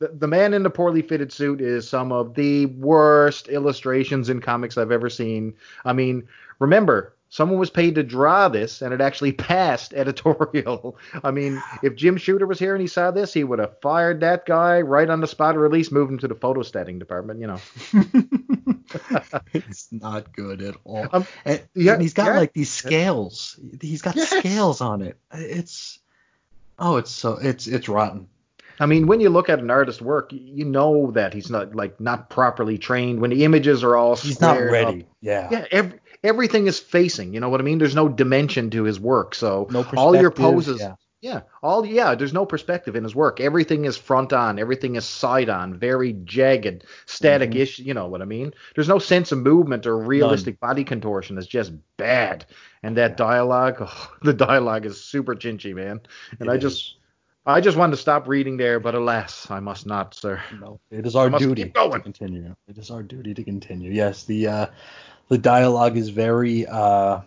the, 0.00 0.08
the 0.08 0.28
man 0.28 0.54
in 0.54 0.62
the 0.62 0.70
poorly 0.70 1.02
fitted 1.02 1.32
suit 1.32 1.60
is 1.60 1.88
some 1.88 2.12
of 2.12 2.34
the 2.34 2.66
worst 2.66 3.48
illustrations 3.48 4.28
in 4.30 4.40
comics 4.40 4.78
I've 4.78 4.92
ever 4.92 5.10
seen. 5.10 5.54
I 5.84 5.92
mean, 5.92 6.28
remember, 6.58 7.14
someone 7.28 7.58
was 7.58 7.70
paid 7.70 7.96
to 7.96 8.02
draw 8.02 8.48
this, 8.48 8.80
and 8.82 8.94
it 8.94 9.00
actually 9.00 9.32
passed 9.50 9.92
editorial. 9.94 10.96
I 11.22 11.30
mean, 11.30 11.62
if 11.82 11.96
Jim 11.96 12.16
Shooter 12.16 12.46
was 12.46 12.58
here 12.58 12.74
and 12.74 12.80
he 12.80 12.86
saw 12.86 13.10
this, 13.10 13.32
he 13.32 13.44
would 13.44 13.58
have 13.58 13.80
fired 13.80 14.20
that 14.20 14.46
guy 14.46 14.80
right 14.80 15.08
on 15.10 15.20
the 15.20 15.26
spot, 15.26 15.56
or 15.56 15.66
at 15.66 15.72
least 15.72 15.92
moved 15.92 16.12
him 16.12 16.18
to 16.18 16.28
the 16.28 16.34
photostatting 16.34 16.98
department. 16.98 17.40
You 17.40 17.46
know. 17.48 17.60
it's 19.52 19.88
not 19.92 20.32
good 20.32 20.62
at 20.62 20.76
all. 20.84 21.06
Um, 21.12 21.26
and, 21.44 21.62
yeah, 21.74 21.94
and 21.94 22.02
he's 22.02 22.14
got 22.14 22.26
yeah. 22.26 22.38
like 22.38 22.52
these 22.52 22.70
scales. 22.70 23.58
He's 23.80 24.02
got 24.02 24.16
Yes. 24.16 24.30
scales 24.30 24.80
on 24.80 25.02
it. 25.02 25.16
It's 25.32 25.98
oh, 26.78 26.96
it's 26.96 27.10
so 27.10 27.38
it's 27.40 27.66
it's 27.66 27.88
rotten. 27.88 28.28
I 28.80 28.86
mean, 28.86 29.06
when 29.06 29.20
you 29.20 29.30
look 29.30 29.48
at 29.48 29.60
an 29.60 29.70
artist's 29.70 30.02
work, 30.02 30.30
you 30.32 30.64
know 30.64 31.12
that 31.12 31.32
he's 31.32 31.48
not 31.48 31.74
like 31.76 32.00
not 32.00 32.28
properly 32.28 32.76
trained. 32.76 33.20
When 33.20 33.30
the 33.30 33.44
images 33.44 33.84
are 33.84 33.96
all 33.96 34.16
He's 34.16 34.40
not 34.40 34.58
ready. 34.58 35.02
up. 35.02 35.08
Yeah. 35.20 35.48
Yeah, 35.50 35.64
every, 35.70 36.00
everything 36.24 36.66
is 36.66 36.80
facing. 36.80 37.32
You 37.34 37.38
know 37.40 37.48
what 37.48 37.60
I 37.60 37.64
mean? 37.64 37.78
There's 37.78 37.94
no 37.94 38.08
dimension 38.08 38.70
to 38.70 38.82
his 38.82 38.98
work. 38.98 39.34
So 39.36 39.68
No 39.70 39.84
all 39.96 40.16
your 40.16 40.30
poses, 40.32 40.80
yeah. 40.80 40.94
yeah, 41.20 41.40
all 41.62 41.86
yeah. 41.86 42.14
There's 42.16 42.32
no 42.32 42.44
perspective 42.46 42.96
in 42.96 43.04
his 43.04 43.14
work. 43.14 43.38
Everything 43.40 43.84
is 43.84 43.96
front 43.96 44.32
on. 44.32 44.58
Everything 44.58 44.96
is 44.96 45.04
side 45.04 45.48
on. 45.48 45.78
Very 45.78 46.14
jagged, 46.24 46.84
static 47.06 47.50
Mm-hmm. 47.50 47.60
ish. 47.60 47.78
You 47.78 47.94
know 47.94 48.08
what 48.08 48.22
I 48.22 48.24
mean? 48.24 48.52
There's 48.74 48.88
no 48.88 48.98
sense 48.98 49.30
of 49.30 49.38
movement 49.38 49.86
or 49.86 49.96
realistic 49.98 50.58
body 50.58 50.82
contortion. 50.84 51.38
It's 51.38 51.46
just 51.46 51.72
bad. 51.98 52.46
And 52.82 52.96
that 52.96 53.16
dialogue, 53.16 53.76
oh, 53.80 54.12
the 54.22 54.34
dialogue 54.34 54.86
is 54.86 55.00
super 55.04 55.34
chinchy, 55.36 55.74
man. 55.74 56.00
And 56.40 56.48
It 56.48 56.52
I 56.52 56.56
is. 56.56 56.62
just. 56.62 56.96
I 57.46 57.60
just 57.60 57.76
wanted 57.76 57.90
to 57.96 58.00
stop 58.00 58.26
reading 58.26 58.56
there, 58.56 58.80
but 58.80 58.94
alas, 58.94 59.50
I 59.50 59.60
must 59.60 59.84
not, 59.84 60.14
sir. 60.14 60.40
No, 60.58 60.80
it 60.90 61.04
is 61.04 61.14
our 61.14 61.28
duty 61.28 61.64
to 61.70 62.00
continue. 62.00 62.56
It 62.68 62.78
is 62.78 62.90
our 62.90 63.02
duty 63.02 63.34
to 63.34 63.44
continue. 63.44 63.92
Yes, 63.92 64.24
the 64.24 64.46
uh, 64.46 64.66
the 65.28 65.38
dialogue 65.38 65.96
is 65.96 66.08
very 66.08 66.66
uh, 66.66 67.20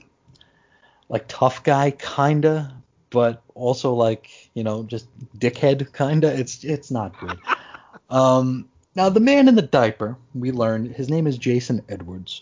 like 1.10 1.26
tough 1.28 1.64
guy 1.64 1.92
kinda, 1.92 2.74
but 3.10 3.42
also 3.56 3.94
like 3.94 4.30
you 4.54 4.64
know 4.64 4.84
just 4.84 5.08
dickhead 5.38 5.94
kinda. 5.94 6.34
It's 6.34 6.64
it's 6.64 6.92
not 6.92 7.20
good. 7.20 7.40
um, 8.10 8.68
now 8.96 9.10
the 9.10 9.20
man 9.20 9.48
in 9.48 9.56
the 9.56 9.62
diaper, 9.62 10.18
we 10.34 10.52
learned 10.52 10.96
his 10.96 11.10
name 11.10 11.28
is 11.28 11.38
Jason 11.38 11.84
Edwards. 11.90 12.42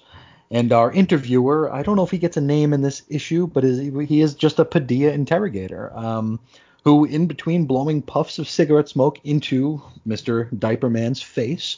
And 0.52 0.72
our 0.72 0.92
interviewer, 0.92 1.74
I 1.74 1.82
don't 1.82 1.96
know 1.96 2.04
if 2.04 2.12
he 2.12 2.20
gets 2.20 2.38
a 2.38 2.42
name 2.42 2.72
in 2.72 2.82
this 2.82 3.02
issue, 3.10 3.48
but 3.48 3.64
is, 3.64 3.80
he 3.80 4.22
is 4.22 4.36
just 4.36 4.60
a 4.60 4.64
Paideia 4.64 5.12
interrogator. 5.12 5.92
Um, 5.98 6.40
who, 6.86 7.04
in 7.04 7.26
between 7.26 7.66
blowing 7.66 8.02
puffs 8.04 8.38
of 8.38 8.48
cigarette 8.48 8.88
smoke 8.88 9.20
into 9.24 9.82
Mr. 10.08 10.48
Diaper 10.58 10.90
Man's 10.90 11.22
face, 11.22 11.78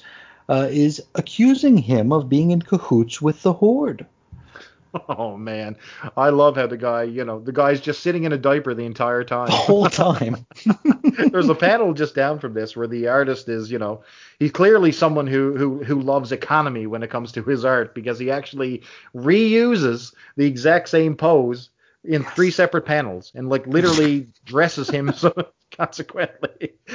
uh, 0.49 0.67
is 0.69 1.01
accusing 1.15 1.77
him 1.77 2.11
of 2.11 2.29
being 2.29 2.51
in 2.51 2.61
cahoots 2.61 3.21
with 3.21 3.41
the 3.43 3.53
Horde. 3.53 4.05
Oh 5.09 5.37
man, 5.37 5.75
I 6.15 6.29
love 6.29 6.55
how 6.55 6.67
the 6.67 6.77
guy, 6.77 7.03
you 7.03 7.23
know, 7.23 7.39
the 7.39 7.51
guy's 7.51 7.81
just 7.81 8.01
sitting 8.01 8.23
in 8.23 8.33
a 8.33 8.37
diaper 8.37 8.73
the 8.73 8.85
entire 8.85 9.23
time. 9.23 9.47
The 9.47 9.53
whole 9.53 9.89
time. 9.89 10.45
There's 11.31 11.49
a 11.49 11.55
panel 11.55 11.93
just 11.93 12.15
down 12.15 12.39
from 12.39 12.53
this 12.53 12.75
where 12.75 12.87
the 12.87 13.07
artist 13.07 13.49
is, 13.49 13.69
you 13.71 13.79
know, 13.79 14.03
he's 14.39 14.51
clearly 14.51 14.91
someone 14.91 15.27
who 15.27 15.55
who 15.55 15.83
who 15.83 16.01
loves 16.01 16.31
economy 16.31 16.87
when 16.87 17.03
it 17.03 17.09
comes 17.09 17.31
to 17.33 17.43
his 17.43 17.65
art 17.65 17.93
because 17.93 18.17
he 18.17 18.31
actually 18.31 18.83
reuses 19.15 20.13
the 20.35 20.45
exact 20.45 20.89
same 20.89 21.15
pose 21.15 21.69
in 22.03 22.23
three 22.23 22.51
separate 22.51 22.85
panels 22.85 23.31
and 23.35 23.49
like 23.49 23.67
literally 23.67 24.27
dresses 24.45 24.89
him 24.89 25.11
so 25.15 25.33
consequently, 25.77 26.73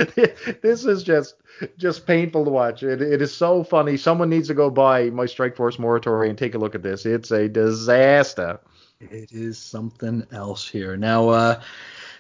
this 0.63 0.85
is 0.85 1.03
just 1.03 1.37
just 1.77 2.07
painful 2.07 2.45
to 2.45 2.51
watch. 2.51 2.83
It, 2.83 3.01
it 3.01 3.23
is 3.23 3.35
so 3.35 3.63
funny. 3.65 3.97
Someone 3.97 4.31
needs 4.31 4.49
to 4.49 4.55
go 4.55 4.71
buy 4.71 5.11
my 5.11 5.27
Strike 5.27 5.57
Force 5.57 5.77
Morituri 5.77 6.29
and 6.29 6.39
take 6.39 6.55
a 6.55 6.59
look 6.59 6.75
at 6.75 6.83
this. 6.83 7.07
It's 7.07 7.31
a 7.31 7.49
disaster. 7.49 8.61
It 9.01 9.33
is 9.33 9.59
something 9.59 10.27
else 10.33 10.69
here. 10.69 10.97
Now, 10.97 11.29
uh, 11.29 11.61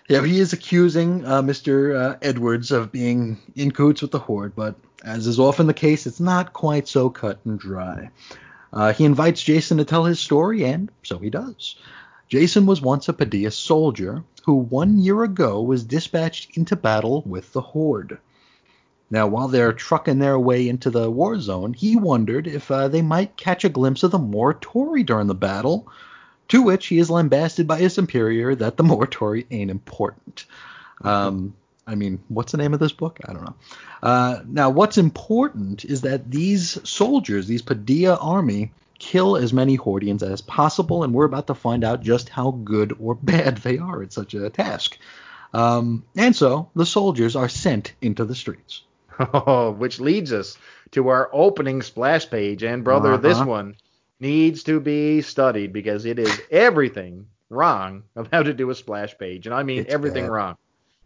yeah, 0.09 0.25
he 0.25 0.41
is 0.41 0.53
accusing 0.53 1.25
uh, 1.25 1.43
Mr. 1.43 1.97
Uh, 1.97 2.17
Edwards 2.23 2.73
of 2.73 2.91
being 2.91 3.39
in 3.55 3.71
cahoots 3.71 4.03
with 4.03 4.11
the 4.11 4.19
Horde, 4.19 4.55
but 4.57 4.75
as 5.05 5.27
is 5.27 5.39
often 5.39 5.67
the 5.67 5.75
case, 5.75 6.07
it's 6.07 6.21
not 6.21 6.53
quite 6.53 6.89
so 6.89 7.09
cut 7.09 7.39
and 7.45 7.59
dry. 7.59 8.11
Uh, 8.73 8.93
he 8.93 9.05
invites 9.05 9.43
Jason 9.43 9.79
to 9.79 9.85
tell 9.85 10.05
his 10.05 10.19
story, 10.19 10.65
and 10.65 10.91
so 11.03 11.19
he 11.19 11.31
does. 11.31 11.77
Jason 12.33 12.65
was 12.65 12.81
once 12.81 13.11
a 13.11 13.13
Paideia 13.13 13.53
soldier 13.53 14.25
who 14.47 14.55
one 14.55 14.99
year 14.99 15.23
ago 15.23 15.61
was 15.61 15.85
dispatched 15.85 16.57
into 16.57 16.75
battle 16.75 17.23
with 17.27 17.53
the 17.53 17.61
Horde. 17.61 18.17
Now, 19.11 19.27
while 19.27 19.49
they're 19.49 19.75
trucking 19.75 20.19
their 20.19 20.39
way 20.39 20.67
into 20.67 20.89
the 20.89 21.11
war 21.11 21.39
zone, 21.39 21.75
he 21.75 21.95
wondered 21.95 22.47
if 22.47 22.71
uh, 22.71 22.89
they 22.89 23.03
might 23.03 23.37
catch 23.37 23.67
a 23.67 23.69
glimpse 23.69 24.03
of 24.03 24.13
the 24.13 24.19
Morituri 24.19 25.05
during 25.05 25.27
the 25.27 25.35
battle, 25.35 25.87
to 26.49 26.63
which 26.63 26.87
he 26.87 26.99
is 26.99 27.11
lambasted 27.11 27.69
by 27.69 27.77
his 27.77 27.93
superior 27.93 28.55
that 28.55 28.79
the 28.79 28.83
Morituri 28.83 29.45
ain't 29.51 29.71
important. 29.71 30.47
Um, 31.03 31.53
I 31.87 31.97
mean, 31.97 32.19
what's 32.29 32.53
the 32.53 32.57
name 32.57 32.73
of 32.73 32.81
this 32.81 32.93
book? 32.93 33.21
I 33.29 33.35
don't 33.35 33.45
know. 33.45 33.57
Uh, 34.03 34.41
now, 34.47 34.71
what's 34.71 34.97
important 34.97 35.85
is 35.85 36.01
that 36.01 36.31
these 36.31 36.79
soldiers, 36.89 37.47
these 37.47 37.61
Paideia 37.61 38.17
army, 38.23 38.73
kill 39.03 39.37
as 39.37 39.53
many 39.53 39.77
Hordians 39.77 40.23
as 40.23 40.41
possible, 40.41 41.03
and 41.03 41.13
we're 41.13 41.25
about 41.25 41.49
to 41.49 41.55
find 41.55 41.83
out 41.83 42.03
just 42.03 42.29
how 42.29 42.53
good 42.53 42.97
or 43.01 43.15
bad 43.23 43.59
they 43.59 43.77
are 43.79 44.03
at 44.03 44.13
such 44.13 44.33
a 44.33 44.49
task. 44.49 44.97
Um, 45.53 46.05
and 46.17 46.35
so 46.35 46.71
the 46.75 46.87
soldiers 46.87 47.37
are 47.37 47.49
sent 47.49 47.93
into 48.01 48.25
the 48.25 48.35
streets. 48.35 48.83
Oh, 49.19 49.71
which 49.79 50.01
leads 50.01 50.33
us 50.33 50.57
to 50.93 51.09
our 51.09 51.29
opening 51.33 51.83
splash 51.83 52.31
page. 52.31 52.63
And 52.63 52.85
brother, 52.85 53.15
uh-huh. 53.15 53.23
this 53.23 53.41
one 53.41 53.77
needs 54.21 54.63
to 54.63 54.81
be 54.81 55.21
studied 55.21 55.73
because 55.73 56.07
it 56.07 56.19
is 56.19 56.41
everything 56.51 57.27
wrong 57.51 58.05
of 58.17 58.29
how 58.33 58.43
to 58.43 58.55
do 58.55 58.71
a 58.71 58.75
splash 58.75 59.19
page. 59.19 59.47
And 59.47 59.55
I 59.55 59.63
mean 59.63 59.81
it's 59.81 59.93
everything 59.93 60.25
bad. 60.25 60.33
wrong. 60.33 60.57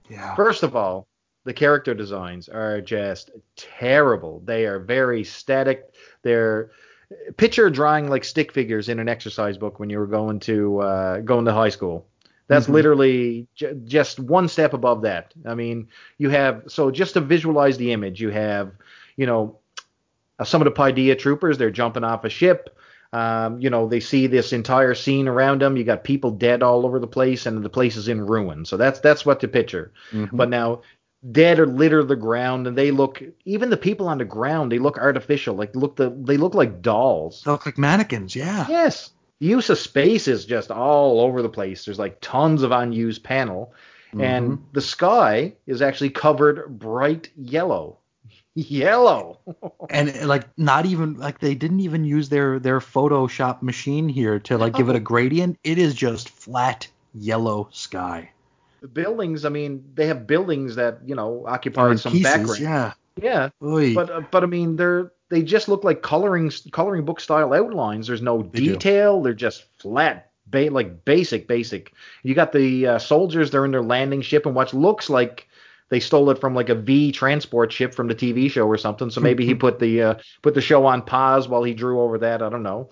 Yeah. 0.08 0.36
First 0.36 0.62
of 0.62 0.76
all, 0.76 1.08
the 1.44 1.54
character 1.54 1.94
designs 1.94 2.48
are 2.48 2.80
just 2.80 3.30
terrible. 3.56 4.42
They 4.44 4.66
are 4.66 4.78
very 4.78 5.24
static. 5.24 5.92
They're 6.22 6.70
picture 7.36 7.70
drawing 7.70 8.08
like 8.08 8.24
stick 8.24 8.52
figures 8.52 8.88
in 8.88 8.98
an 8.98 9.08
exercise 9.08 9.58
book 9.58 9.78
when 9.78 9.90
you 9.90 9.98
were 9.98 10.06
going 10.06 10.40
to 10.40 10.78
uh, 10.78 11.20
going 11.20 11.44
to 11.44 11.52
high 11.52 11.68
school. 11.68 12.06
That's 12.48 12.64
mm-hmm. 12.64 12.74
literally 12.74 13.46
j- 13.54 13.74
just 13.84 14.20
one 14.20 14.48
step 14.48 14.72
above 14.72 15.02
that. 15.02 15.34
I 15.44 15.54
mean, 15.54 15.88
you 16.18 16.30
have 16.30 16.64
so 16.68 16.90
just 16.90 17.14
to 17.14 17.20
visualize 17.20 17.76
the 17.76 17.92
image, 17.92 18.20
you 18.20 18.30
have 18.30 18.72
you 19.16 19.26
know 19.26 19.58
uh, 20.38 20.44
some 20.44 20.60
of 20.60 20.66
the 20.66 20.70
Paideia 20.70 21.18
troopers. 21.18 21.58
They're 21.58 21.70
jumping 21.70 22.04
off 22.04 22.24
a 22.24 22.30
ship. 22.30 22.76
Um, 23.12 23.60
you 23.60 23.70
know, 23.70 23.88
they 23.88 24.00
see 24.00 24.26
this 24.26 24.52
entire 24.52 24.94
scene 24.94 25.28
around 25.28 25.62
them. 25.62 25.76
You 25.76 25.84
got 25.84 26.04
people 26.04 26.32
dead 26.32 26.62
all 26.62 26.84
over 26.84 26.98
the 26.98 27.06
place, 27.06 27.46
and 27.46 27.64
the 27.64 27.70
place 27.70 27.96
is 27.96 28.08
in 28.08 28.26
ruin. 28.26 28.64
So 28.64 28.76
that's 28.76 29.00
that's 29.00 29.24
what 29.24 29.40
to 29.40 29.48
picture. 29.48 29.92
Mm-hmm. 30.12 30.36
But 30.36 30.50
now 30.50 30.82
dead 31.32 31.58
or 31.58 31.66
litter 31.66 32.04
the 32.04 32.16
ground 32.16 32.66
and 32.66 32.76
they 32.76 32.90
look 32.90 33.22
even 33.44 33.70
the 33.70 33.76
people 33.76 34.08
on 34.08 34.18
the 34.18 34.24
ground 34.24 34.70
they 34.70 34.78
look 34.78 34.98
artificial 34.98 35.54
like 35.54 35.74
look 35.74 35.96
the 35.96 36.10
they 36.24 36.36
look 36.36 36.54
like 36.54 36.82
dolls. 36.82 37.42
They 37.44 37.50
look 37.50 37.66
like 37.66 37.78
mannequins 37.78 38.36
yeah. 38.36 38.66
Yes. 38.68 39.10
The 39.40 39.46
use 39.46 39.68
of 39.70 39.78
space 39.78 40.28
is 40.28 40.46
just 40.46 40.70
all 40.70 41.20
over 41.20 41.42
the 41.42 41.48
place. 41.48 41.84
There's 41.84 41.98
like 41.98 42.20
tons 42.20 42.62
of 42.62 42.70
unused 42.72 43.22
panel 43.22 43.72
mm-hmm. 44.08 44.20
and 44.20 44.64
the 44.72 44.80
sky 44.80 45.54
is 45.66 45.82
actually 45.82 46.10
covered 46.10 46.78
bright 46.78 47.30
yellow. 47.36 47.98
Yellow. 48.54 49.40
And 49.90 50.26
like 50.26 50.44
not 50.56 50.86
even 50.86 51.14
like 51.14 51.38
they 51.40 51.54
didn't 51.54 51.80
even 51.80 52.04
use 52.04 52.28
their 52.28 52.58
their 52.58 52.80
photoshop 52.80 53.62
machine 53.62 54.08
here 54.08 54.38
to 54.40 54.58
like 54.58 54.74
give 54.74 54.88
it 54.88 54.96
a 54.96 55.00
gradient. 55.00 55.58
It 55.62 55.78
is 55.78 55.94
just 55.94 56.28
flat 56.28 56.88
yellow 57.14 57.68
sky 57.70 58.30
the 58.80 58.88
buildings, 58.88 59.44
I 59.44 59.48
mean, 59.48 59.84
they 59.94 60.06
have 60.06 60.26
buildings 60.26 60.76
that 60.76 61.00
you 61.04 61.14
know 61.14 61.44
occupy 61.46 61.94
some 61.96 62.12
pieces, 62.12 62.32
background. 62.32 62.60
Yeah. 62.60 62.92
Yeah. 63.20 63.48
Oy. 63.62 63.94
But 63.94 64.10
uh, 64.10 64.22
but 64.30 64.42
I 64.42 64.46
mean, 64.46 64.76
they're 64.76 65.12
they 65.28 65.42
just 65.42 65.68
look 65.68 65.84
like 65.84 66.02
coloring 66.02 66.52
coloring 66.72 67.04
book 67.04 67.20
style 67.20 67.52
outlines. 67.52 68.06
There's 68.06 68.22
no 68.22 68.42
they 68.42 68.60
detail. 68.60 69.18
Do. 69.18 69.24
They're 69.24 69.34
just 69.34 69.64
flat, 69.78 70.30
ba- 70.46 70.70
like 70.70 71.04
basic, 71.04 71.48
basic. 71.48 71.92
You 72.22 72.34
got 72.34 72.52
the 72.52 72.86
uh, 72.86 72.98
soldiers. 72.98 73.50
They're 73.50 73.64
in 73.64 73.70
their 73.72 73.82
landing 73.82 74.22
ship, 74.22 74.46
and 74.46 74.54
what 74.54 74.72
looks 74.74 75.08
like 75.08 75.48
they 75.88 76.00
stole 76.00 76.30
it 76.30 76.38
from 76.38 76.54
like 76.54 76.68
a 76.68 76.74
V 76.74 77.12
transport 77.12 77.72
ship 77.72 77.94
from 77.94 78.08
the 78.08 78.14
TV 78.14 78.50
show 78.50 78.66
or 78.66 78.76
something. 78.76 79.10
So 79.10 79.20
maybe 79.20 79.46
he 79.46 79.54
put 79.54 79.78
the 79.78 80.02
uh, 80.02 80.14
put 80.42 80.54
the 80.54 80.60
show 80.60 80.86
on 80.86 81.02
pause 81.02 81.48
while 81.48 81.62
he 81.62 81.74
drew 81.74 82.00
over 82.00 82.18
that. 82.18 82.42
I 82.42 82.48
don't 82.48 82.62
know. 82.62 82.90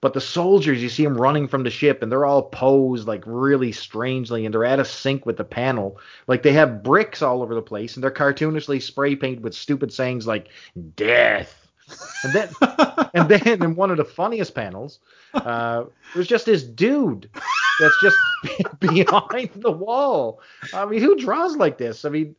But 0.00 0.14
the 0.14 0.20
soldiers, 0.20 0.80
you 0.80 0.88
see 0.88 1.02
them 1.02 1.20
running 1.20 1.48
from 1.48 1.64
the 1.64 1.70
ship, 1.70 2.02
and 2.02 2.12
they're 2.12 2.26
all 2.26 2.42
posed 2.42 3.08
like 3.08 3.24
really 3.26 3.72
strangely, 3.72 4.44
and 4.44 4.54
they're 4.54 4.64
out 4.64 4.78
of 4.78 4.86
sync 4.86 5.26
with 5.26 5.36
the 5.36 5.44
panel. 5.44 5.98
Like 6.28 6.42
they 6.42 6.52
have 6.52 6.84
bricks 6.84 7.20
all 7.20 7.42
over 7.42 7.54
the 7.54 7.62
place, 7.62 7.96
and 7.96 8.04
they're 8.04 8.10
cartoonishly 8.10 8.80
spray 8.80 9.16
painted 9.16 9.42
with 9.42 9.54
stupid 9.54 9.92
sayings 9.92 10.26
like 10.26 10.48
"death." 10.94 11.68
And 12.22 12.32
then, 12.32 12.48
and 13.14 13.28
then 13.28 13.62
in 13.62 13.74
one 13.74 13.90
of 13.90 13.96
the 13.96 14.04
funniest 14.04 14.54
panels, 14.54 15.00
uh, 15.34 15.84
there's 16.14 16.28
just 16.28 16.46
this 16.46 16.62
dude 16.62 17.28
that's 17.80 18.00
just 18.00 18.16
behind 18.80 19.50
the 19.56 19.72
wall. 19.72 20.40
I 20.72 20.84
mean, 20.84 21.00
who 21.00 21.16
draws 21.16 21.56
like 21.56 21.78
this? 21.78 22.04
I 22.04 22.10
mean, 22.10 22.36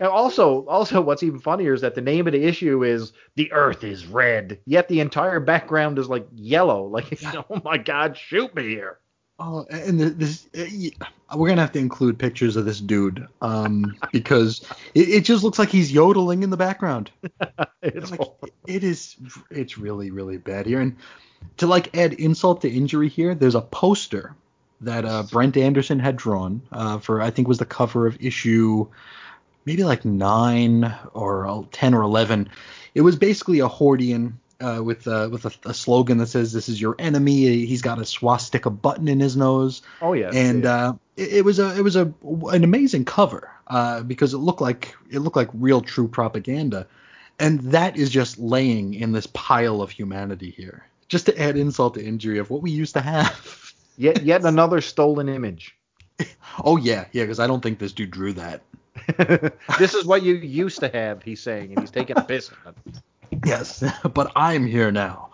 and 0.00 0.08
also, 0.08 0.66
also, 0.66 1.00
what's 1.00 1.22
even 1.22 1.38
funnier 1.38 1.74
is 1.74 1.82
that 1.82 1.94
the 1.94 2.00
name 2.00 2.26
of 2.26 2.32
the 2.32 2.44
issue 2.44 2.82
is 2.82 3.12
"The 3.36 3.52
Earth 3.52 3.84
is 3.84 4.06
Red," 4.06 4.58
yet 4.66 4.88
the 4.88 5.00
entire 5.00 5.38
background 5.38 5.98
is 5.98 6.08
like 6.08 6.26
yellow. 6.34 6.86
Like, 6.92 7.22
oh 7.50 7.60
my 7.64 7.78
God, 7.78 8.16
shoot 8.16 8.54
me 8.54 8.68
here! 8.68 8.98
Oh, 9.38 9.66
and 9.70 10.00
this 10.00 10.46
uh, 10.56 11.36
we're 11.36 11.48
gonna 11.48 11.60
have 11.60 11.72
to 11.72 11.78
include 11.78 12.18
pictures 12.18 12.56
of 12.56 12.64
this 12.64 12.80
dude, 12.80 13.26
um, 13.40 13.96
because 14.12 14.64
it, 14.94 15.08
it, 15.08 15.24
just 15.24 15.42
looks 15.42 15.58
like 15.58 15.68
he's 15.68 15.92
yodeling 15.92 16.42
in 16.42 16.50
the 16.50 16.56
background. 16.56 17.10
it's 17.82 18.10
like, 18.10 18.20
it 18.66 18.84
is, 18.84 19.16
it's 19.50 19.78
really, 19.78 20.10
really 20.10 20.36
bad 20.36 20.66
here. 20.66 20.80
And 20.80 20.96
to 21.58 21.66
like 21.66 21.96
add 21.96 22.14
insult 22.14 22.60
to 22.62 22.70
injury 22.70 23.08
here, 23.08 23.34
there's 23.34 23.54
a 23.54 23.62
poster 23.62 24.34
that 24.80 25.04
uh, 25.04 25.22
Brent 25.24 25.56
Anderson 25.56 25.98
had 25.98 26.16
drawn 26.16 26.62
uh, 26.70 26.98
for 26.98 27.20
I 27.20 27.30
think 27.30 27.48
was 27.48 27.58
the 27.58 27.66
cover 27.66 28.06
of 28.06 28.20
issue 28.20 28.88
maybe 29.64 29.84
like 29.84 30.04
nine 30.04 30.94
or 31.14 31.66
ten 31.72 31.94
or 31.94 32.02
eleven. 32.02 32.48
It 32.94 33.02
was 33.02 33.16
basically 33.16 33.60
a 33.60 33.68
Hordian 33.68 34.34
uh, 34.62 34.80
with 34.82 35.06
uh, 35.08 35.28
with 35.30 35.44
a, 35.44 35.52
a, 35.64 35.74
slogan 35.74 36.18
that 36.18 36.28
says 36.28 36.52
"This 36.52 36.68
is 36.68 36.80
your 36.80 36.94
enemy." 36.98 37.66
He's 37.66 37.82
got 37.82 37.98
a 37.98 38.04
swastika 38.04 38.70
button 38.70 39.08
in 39.08 39.20
his 39.20 39.36
nose. 39.36 39.82
Oh 40.00 40.12
yeah. 40.12 40.30
And 40.32 40.64
yeah. 40.64 40.88
Uh, 40.88 40.92
it, 41.16 41.32
it, 41.32 41.44
was 41.44 41.58
a 41.58 41.76
it 41.76 41.82
was 41.82 41.96
a 41.96 42.12
an 42.22 42.64
amazing 42.64 43.04
cover 43.04 43.50
uh, 43.66 44.02
because 44.02 44.34
it 44.34 44.38
looked 44.38 44.60
like 44.60 44.94
it 45.10 45.18
looked 45.18 45.36
like 45.36 45.48
real 45.54 45.80
true 45.80 46.08
propaganda, 46.08 46.86
and 47.38 47.60
that 47.60 47.96
is 47.96 48.10
just 48.10 48.38
laying 48.38 48.94
in 48.94 49.12
this 49.12 49.26
pile 49.26 49.82
of 49.82 49.90
humanity 49.90 50.50
here. 50.50 50.86
Just 51.08 51.26
to 51.26 51.38
add 51.38 51.56
insult 51.56 51.94
to 51.94 52.04
injury 52.04 52.38
of 52.38 52.48
what 52.48 52.62
we 52.62 52.70
used 52.70 52.94
to 52.94 53.00
have. 53.00 53.74
yet 53.96 54.22
yet 54.22 54.44
another 54.44 54.80
stolen 54.80 55.28
image. 55.28 55.76
oh 56.64 56.76
yeah, 56.76 57.06
yeah, 57.12 57.24
because 57.24 57.40
I 57.40 57.46
don't 57.46 57.62
think 57.62 57.78
this 57.78 57.92
dude 57.92 58.10
drew 58.10 58.32
that. 58.34 58.62
this 59.78 59.94
is 59.94 60.04
what 60.04 60.22
you 60.22 60.34
used 60.34 60.80
to 60.80 60.88
have, 60.88 61.22
he's 61.22 61.40
saying, 61.40 61.70
and 61.70 61.80
he's 61.80 61.90
taking 61.90 62.18
a 62.18 62.22
piss 62.22 62.50
on 62.66 62.74
it. 62.86 63.00
Yes, 63.44 63.82
but 64.14 64.32
I'm 64.36 64.66
here 64.66 64.92
now. 64.92 65.30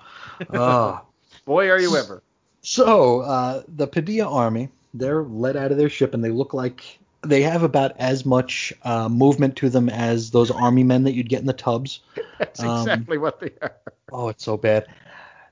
Uh, 0.50 1.00
Boy, 1.44 1.70
are 1.70 1.80
you 1.80 1.96
ever. 1.96 2.22
So, 2.62 3.20
uh, 3.20 3.62
the 3.68 3.88
Paideia 3.88 4.30
army, 4.30 4.68
they're 4.94 5.22
let 5.22 5.56
out 5.56 5.72
of 5.72 5.78
their 5.78 5.88
ship, 5.88 6.14
and 6.14 6.22
they 6.22 6.30
look 6.30 6.54
like 6.54 6.98
they 7.22 7.42
have 7.42 7.62
about 7.62 7.96
as 7.98 8.24
much 8.24 8.72
uh, 8.82 9.08
movement 9.08 9.56
to 9.56 9.68
them 9.68 9.88
as 9.88 10.30
those 10.30 10.50
army 10.50 10.84
men 10.84 11.04
that 11.04 11.14
you'd 11.14 11.28
get 11.28 11.40
in 11.40 11.46
the 11.46 11.52
tubs. 11.52 12.00
That's 12.38 12.60
um, 12.60 12.80
exactly 12.80 13.18
what 13.18 13.40
they 13.40 13.50
are. 13.60 13.74
Oh, 14.12 14.28
it's 14.28 14.44
so 14.44 14.56
bad. 14.56 14.86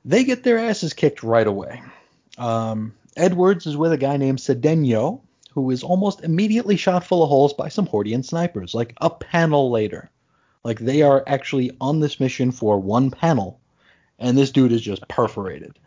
They 0.04 0.24
get 0.24 0.44
their 0.44 0.58
asses 0.58 0.92
kicked 0.92 1.22
right 1.22 1.46
away. 1.46 1.82
Um, 2.38 2.94
Edwards 3.16 3.66
is 3.66 3.76
with 3.76 3.92
a 3.92 3.96
guy 3.96 4.16
named 4.16 4.38
Cedeno, 4.38 5.20
who 5.56 5.70
is 5.70 5.82
almost 5.82 6.22
immediately 6.22 6.76
shot 6.76 7.02
full 7.02 7.22
of 7.22 7.30
holes 7.30 7.54
by 7.54 7.70
some 7.70 7.86
Hordian 7.86 8.22
snipers, 8.22 8.74
like 8.74 8.92
a 9.00 9.08
panel 9.08 9.70
later. 9.70 10.10
Like 10.62 10.78
they 10.78 11.00
are 11.00 11.24
actually 11.26 11.74
on 11.80 11.98
this 11.98 12.20
mission 12.20 12.52
for 12.52 12.78
one 12.78 13.10
panel, 13.10 13.58
and 14.18 14.36
this 14.36 14.52
dude 14.52 14.70
is 14.70 14.82
just 14.82 15.08
perforated. 15.08 15.78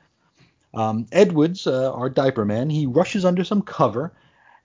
Um, 0.73 1.05
Edwards, 1.11 1.67
uh, 1.67 1.93
our 1.93 2.09
diaper 2.09 2.45
man, 2.45 2.71
he 2.71 2.87
rushes 2.87 3.25
under 3.25 3.43
some 3.43 3.61
cover, 3.61 4.11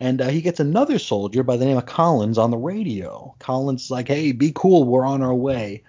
and 0.00 0.22
uh, 0.22 0.28
he 0.28 0.40
gets 0.40 0.58
another 0.58 0.98
soldier 0.98 1.42
by 1.42 1.58
the 1.58 1.66
name 1.66 1.76
of 1.76 1.84
Collins 1.84 2.38
on 2.38 2.50
the 2.50 2.56
radio. 2.56 3.34
Collins 3.38 3.84
is 3.84 3.90
like, 3.90 4.08
"Hey, 4.08 4.32
be 4.32 4.52
cool, 4.54 4.84
we're 4.84 5.04
on 5.04 5.20
our 5.20 5.34
way." 5.34 5.82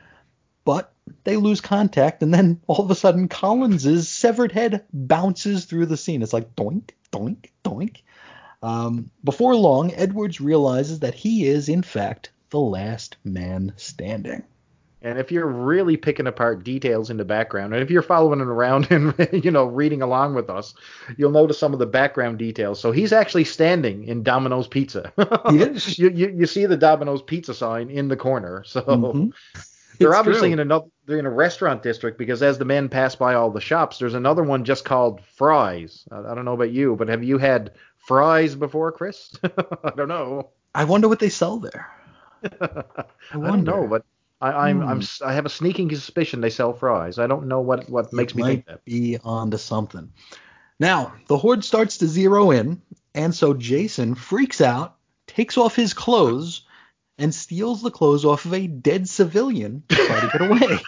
But 0.66 0.92
they 1.24 1.38
lose 1.38 1.62
contact, 1.62 2.22
and 2.22 2.34
then 2.34 2.60
all 2.68 2.84
of 2.84 2.92
a 2.92 2.96
sudden, 2.96 3.30
Collins's 3.30 4.10
severed 4.10 4.52
head 4.52 4.84
bounces 4.92 5.64
through 5.64 5.86
the 5.86 5.96
scene. 5.96 6.22
It's 6.22 6.34
like 6.34 6.54
doink, 6.58 6.90
doink, 7.14 7.52
doink. 7.64 8.02
Um, 8.66 9.12
before 9.24 9.56
long, 9.56 9.94
Edwards 9.94 10.42
realizes 10.42 11.00
that 11.00 11.14
he 11.14 11.46
is, 11.48 11.70
in 11.70 11.84
fact, 11.84 12.32
the 12.50 12.60
last 12.60 13.18
man 13.24 13.74
standing. 13.78 14.44
And 15.02 15.20
if 15.20 15.32
you're 15.32 15.46
really 15.46 15.98
picking 15.98 16.26
apart 16.26 16.64
details 16.64 17.12
in 17.12 17.18
the 17.18 17.26
background, 17.26 17.74
and 17.76 17.84
if 17.84 17.92
you're 17.92 18.02
following 18.02 18.40
it 18.40 18.48
around 18.48 18.88
and 18.92 19.14
you 19.32 19.52
know 19.52 19.66
reading 19.66 20.02
along 20.02 20.34
with 20.34 20.50
us, 20.50 20.74
you'll 21.16 21.30
notice 21.30 21.60
some 21.60 21.74
of 21.74 21.80
the 21.80 21.86
background 21.86 22.40
details. 22.40 22.80
So 22.80 22.92
he's 22.92 23.14
actually 23.14 23.44
standing 23.44 24.06
in 24.06 24.24
Domino's 24.24 24.68
Pizza. 24.68 25.14
Yes. 25.52 26.00
you, 26.00 26.10
you 26.10 26.30
you 26.36 26.46
see 26.48 26.66
the 26.66 26.76
Domino's 26.78 27.22
Pizza 27.22 27.54
sign 27.54 27.92
in 27.92 28.08
the 28.08 28.18
corner. 28.18 28.64
So 28.66 28.82
Mhm. 28.82 29.32
they're 30.00 30.10
It's 30.10 30.18
obviously 30.18 30.48
true. 30.50 30.54
in 30.54 30.60
another 30.60 30.88
they're 31.06 31.20
in 31.20 31.28
a 31.28 31.30
restaurant 31.30 31.84
district 31.84 32.18
because 32.18 32.42
as 32.42 32.58
the 32.58 32.66
men 32.66 32.90
pass 32.90 33.16
by 33.16 33.36
all 33.36 33.52
the 33.52 33.62
shops, 33.62 34.00
there's 34.00 34.16
another 34.16 34.42
one 34.42 34.64
just 34.66 34.86
called 34.86 35.22
Fries. 35.36 36.04
I, 36.12 36.18
I 36.32 36.34
don't 36.34 36.46
know 36.46 36.54
about 36.54 36.72
you, 36.72 36.96
but 36.96 37.10
have 37.10 37.24
you 37.24 37.38
had 37.38 37.74
fries 38.08 38.56
before, 38.56 38.92
Chris? 38.92 39.36
I 39.44 39.92
don't 39.96 40.08
know. 40.10 40.52
I 40.74 40.84
wonder 40.86 41.08
what 41.08 41.20
they 41.20 41.30
sell 41.30 41.60
there. 41.60 41.90
I, 42.62 43.06
don't 43.34 43.64
know, 43.64 43.88
but 43.88 44.06
I, 44.42 44.52
I'm 44.70 44.84
I'm 44.84 45.00
Hmm. 45.00 45.26
I 45.26 45.34
have 45.34 45.46
a 45.46 45.50
sneaking 45.50 45.90
suspicion 45.96 46.42
they 46.42 46.50
sell 46.50 46.74
fries. 46.74 47.18
I 47.20 47.28
don't 47.28 47.48
know 47.48 47.62
what 47.62 47.90
what 47.90 48.14
makes 48.14 48.34
It 48.34 48.36
me 48.36 48.44
think 48.44 48.66
that. 48.68 48.82
be 48.86 49.18
onto 49.24 49.58
something. 49.58 50.12
Now, 50.80 51.14
the 51.28 51.38
horde 51.38 51.64
starts 51.64 51.98
to 52.00 52.08
zero 52.08 52.52
in, 52.52 52.82
and 53.14 53.34
so 53.34 53.54
Jason 53.54 54.16
freaks 54.16 54.62
out, 54.62 54.98
takes 55.28 55.58
off 55.58 55.76
his 55.76 55.94
clothes, 55.94 56.64
and 57.18 57.34
steals 57.34 57.82
the 57.82 57.92
clothes 57.92 58.26
off 58.26 58.46
of 58.46 58.54
a 58.54 58.68
dead 58.68 59.08
civilian 59.08 59.84
to 59.90 59.98
try 59.98 60.20
to 60.20 60.28
get 60.28 60.42
away. 60.42 60.80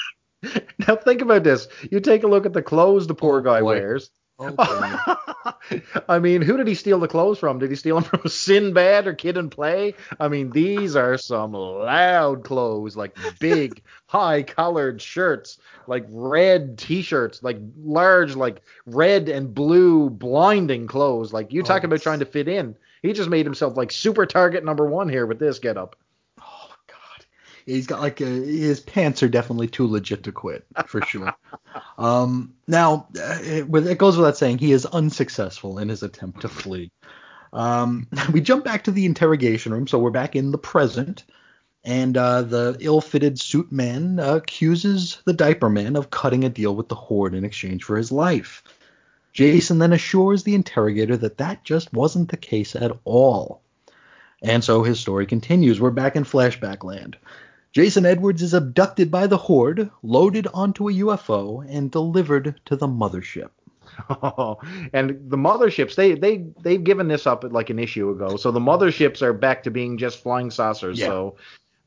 Now 0.87 0.95
think 0.95 1.21
about 1.21 1.43
this. 1.43 1.67
You 1.91 1.99
take 1.99 2.23
a 2.23 2.27
look 2.27 2.45
at 2.45 2.53
the 2.53 2.61
clothes 2.61 3.07
the 3.07 3.15
poor 3.15 3.41
Oh, 3.41 3.41
guy 3.41 3.61
boy. 3.61 3.65
wears. 3.65 4.11
I 6.07 6.19
mean, 6.19 6.41
who 6.41 6.57
did 6.57 6.67
he 6.67 6.75
steal 6.75 6.99
the 6.99 7.07
clothes 7.07 7.39
from? 7.39 7.59
Did 7.59 7.69
he 7.69 7.75
steal 7.75 7.99
them 7.99 8.03
from 8.03 8.29
Sinbad 8.29 9.07
or 9.07 9.13
Kid 9.13 9.37
and 9.37 9.51
Play? 9.51 9.95
I 10.19 10.27
mean, 10.27 10.51
these 10.51 10.95
are 10.95 11.17
some 11.17 11.53
loud 11.53 12.43
clothes, 12.43 12.95
like 12.95 13.15
big, 13.39 13.81
high 14.07 14.43
collared 14.43 15.01
shirts, 15.01 15.57
like 15.87 16.05
red 16.09 16.77
t-shirts, 16.77 17.41
like 17.43 17.57
large, 17.77 18.35
like 18.35 18.61
red 18.85 19.29
and 19.29 19.53
blue, 19.53 20.09
blinding 20.09 20.87
clothes. 20.87 21.33
Like 21.33 21.51
you 21.51 21.63
Oh, 21.63 21.63
talk 21.63 21.83
about 21.83 22.01
trying 22.01 22.19
to 22.19 22.25
fit 22.25 22.47
in. 22.47 22.75
He 23.01 23.13
just 23.13 23.29
made 23.29 23.45
himself 23.45 23.75
like 23.77 23.91
super 23.91 24.25
target 24.25 24.63
number 24.63 24.85
one 24.85 25.09
here 25.09 25.25
with 25.25 25.39
this 25.39 25.59
getup. 25.59 25.95
He's 27.67 27.85
got 27.85 27.99
like 27.99 28.21
a, 28.21 28.25
his 28.25 28.79
pants 28.79 29.21
are 29.21 29.27
definitely 29.27 29.67
too 29.67 29.85
legit 29.87 30.23
to 30.23 30.31
quit 30.31 30.65
for 30.85 31.01
sure. 31.01 31.35
um, 31.97 32.55
now 32.65 33.07
uh, 33.19 33.39
it, 33.41 33.67
it 33.75 33.97
goes 33.97 34.15
without 34.15 34.37
saying 34.37 34.57
he 34.57 34.71
is 34.71 34.85
unsuccessful 34.85 35.77
in 35.77 35.89
his 35.89 36.01
attempt 36.01 36.41
to 36.41 36.47
flee. 36.47 36.91
Um, 37.51 38.07
we 38.31 38.39
jump 38.39 38.63
back 38.63 38.85
to 38.85 38.91
the 38.91 39.05
interrogation 39.05 39.73
room, 39.73 39.85
so 39.85 39.99
we're 39.99 40.11
back 40.11 40.33
in 40.33 40.51
the 40.51 40.57
present, 40.57 41.25
and 41.83 42.15
uh, 42.15 42.43
the 42.43 42.77
ill-fitted 42.79 43.37
suit 43.37 43.69
man 43.69 44.21
uh, 44.21 44.35
accuses 44.35 45.21
the 45.25 45.33
diaper 45.33 45.69
man 45.69 45.97
of 45.97 46.09
cutting 46.09 46.45
a 46.45 46.49
deal 46.49 46.73
with 46.73 46.87
the 46.87 46.95
horde 46.95 47.35
in 47.35 47.43
exchange 47.43 47.83
for 47.83 47.97
his 47.97 48.13
life. 48.13 48.63
Jason 49.33 49.77
then 49.79 49.91
assures 49.91 50.43
the 50.43 50.55
interrogator 50.55 51.17
that 51.17 51.37
that 51.37 51.65
just 51.65 51.91
wasn't 51.91 52.29
the 52.29 52.37
case 52.37 52.77
at 52.77 52.93
all. 53.03 53.61
And 54.41 54.63
so 54.63 54.83
his 54.83 55.01
story 55.01 55.25
continues. 55.25 55.81
We're 55.81 55.91
back 55.91 56.15
in 56.15 56.23
flashback 56.23 56.85
land. 56.85 57.17
Jason 57.71 58.05
Edwards 58.05 58.41
is 58.41 58.53
abducted 58.53 59.11
by 59.11 59.27
the 59.27 59.37
Horde, 59.37 59.89
loaded 60.01 60.47
onto 60.53 60.89
a 60.89 60.93
UFO, 60.93 61.65
and 61.69 61.91
delivered 61.91 62.59
to 62.65 62.75
the 62.75 62.87
mothership. 62.87 63.49
and 64.93 65.29
the 65.29 65.37
motherships, 65.37 65.95
they 65.95 66.13
they 66.13 66.45
they've 66.61 66.83
given 66.83 67.07
this 67.07 67.25
up 67.25 67.43
like 67.43 67.69
an 67.69 67.79
issue 67.79 68.09
ago. 68.09 68.37
So 68.37 68.51
the 68.51 68.59
motherships 68.59 69.21
are 69.21 69.33
back 69.33 69.63
to 69.63 69.71
being 69.71 69.97
just 69.97 70.21
flying 70.21 70.51
saucers. 70.51 70.99
Yeah. 70.99 71.07
So 71.07 71.35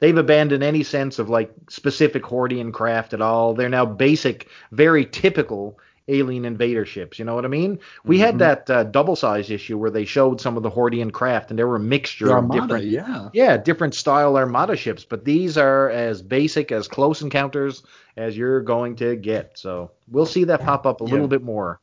they've 0.00 0.16
abandoned 0.16 0.62
any 0.62 0.82
sense 0.82 1.18
of 1.18 1.28
like 1.28 1.52
specific 1.68 2.22
Hordian 2.22 2.72
craft 2.72 3.14
at 3.14 3.22
all. 3.22 3.54
They're 3.54 3.68
now 3.68 3.86
basic, 3.86 4.48
very 4.72 5.04
typical 5.06 5.78
alien 6.10 6.44
invader 6.44 6.84
ships. 6.84 7.18
You 7.18 7.24
know 7.24 7.34
what 7.34 7.44
I 7.44 7.48
mean? 7.48 7.78
We 8.04 8.18
Mhm. 8.18 8.20
had 8.20 8.38
that 8.40 8.70
uh, 8.70 8.84
double 8.84 9.16
size 9.16 9.50
issue 9.50 9.78
where 9.78 9.90
they 9.90 10.04
showed 10.04 10.40
some 10.40 10.56
of 10.56 10.62
the 10.62 10.70
Hordian 10.70 11.10
craft, 11.12 11.50
and 11.50 11.58
there 11.58 11.68
were 11.68 11.76
a 11.76 11.80
mixture 11.80 12.26
The 12.26 12.36
of 12.36 12.50
different 12.50 12.84
yeah. 12.86 13.30
yeah, 13.32 13.56
different 13.56 13.94
style 13.94 14.36
armada 14.36 14.76
ships, 14.76 15.04
but 15.04 15.24
these 15.24 15.56
are 15.56 15.88
as 15.90 16.22
basic 16.22 16.72
as 16.72 16.88
close 16.88 17.22
encounters 17.22 17.82
as 18.16 18.36
you're 18.36 18.60
going 18.60 18.96
to 18.96 19.16
get. 19.16 19.58
So 19.58 19.92
we'll 20.08 20.26
see 20.26 20.44
that 20.44 20.62
pop 20.64 20.86
up 20.86 21.00
a 21.00 21.04
Yeah. 21.04 21.10
little 21.12 21.28
bit 21.28 21.42
more. 21.42 21.80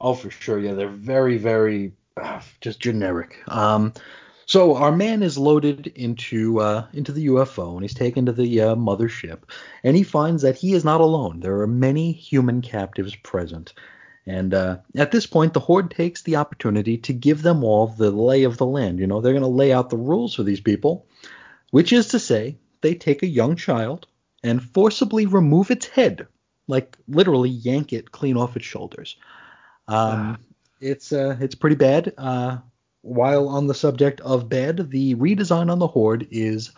Oh, 0.00 0.14
for 0.14 0.30
sure. 0.30 0.58
Yeah, 0.58 0.74
they're 0.74 0.88
very, 0.88 1.38
very 1.38 1.92
uh, 2.16 2.40
just 2.60 2.80
generic. 2.80 3.36
Um, 3.48 3.92
so 4.48 4.76
our 4.76 4.90
man 4.90 5.22
is 5.22 5.36
loaded 5.36 5.88
into 5.88 6.60
uh, 6.60 6.86
into 6.94 7.12
the 7.12 7.26
UFO 7.26 7.74
and 7.74 7.82
he's 7.82 7.92
taken 7.92 8.24
to 8.24 8.32
the 8.32 8.62
uh, 8.62 8.74
mothership, 8.74 9.40
and 9.84 9.94
he 9.94 10.02
finds 10.02 10.40
that 10.40 10.56
he 10.56 10.72
is 10.72 10.86
not 10.86 11.02
alone. 11.02 11.40
There 11.40 11.60
are 11.60 11.66
many 11.66 12.12
human 12.12 12.62
captives 12.62 13.14
present. 13.14 13.74
And 14.26 14.54
uh, 14.54 14.78
at 14.96 15.10
this 15.10 15.26
point, 15.26 15.52
the 15.52 15.60
Horde 15.60 15.90
takes 15.90 16.22
the 16.22 16.36
opportunity 16.36 16.96
to 16.96 17.12
give 17.12 17.42
them 17.42 17.62
all 17.62 17.88
the 17.88 18.10
lay 18.10 18.44
of 18.44 18.56
the 18.56 18.66
land. 18.66 18.98
You 18.98 19.06
know, 19.06 19.20
they're 19.20 19.32
going 19.34 19.42
to 19.42 19.48
lay 19.48 19.70
out 19.70 19.90
the 19.90 19.98
rules 19.98 20.34
for 20.34 20.42
these 20.42 20.60
people, 20.60 21.06
which 21.70 21.92
is 21.92 22.08
to 22.08 22.18
say, 22.18 22.56
they 22.80 22.94
take 22.94 23.22
a 23.22 23.26
young 23.26 23.54
child 23.54 24.06
and 24.42 24.62
forcibly 24.62 25.26
remove 25.26 25.70
its 25.70 25.86
head, 25.86 26.26
like 26.66 26.96
literally 27.06 27.50
yank 27.50 27.92
it 27.92 28.12
clean 28.12 28.38
off 28.38 28.56
its 28.56 28.64
shoulders. 28.64 29.16
Um, 29.88 30.38
it's 30.80 31.12
uh, 31.12 31.36
it's 31.40 31.54
pretty 31.54 31.76
bad. 31.76 32.14
Uh, 32.16 32.58
while 33.02 33.48
on 33.48 33.66
the 33.66 33.74
subject 33.74 34.20
of 34.20 34.48
bed, 34.48 34.90
the 34.90 35.14
redesign 35.14 35.70
on 35.70 35.78
the 35.78 35.86
Horde 35.86 36.26
is 36.30 36.72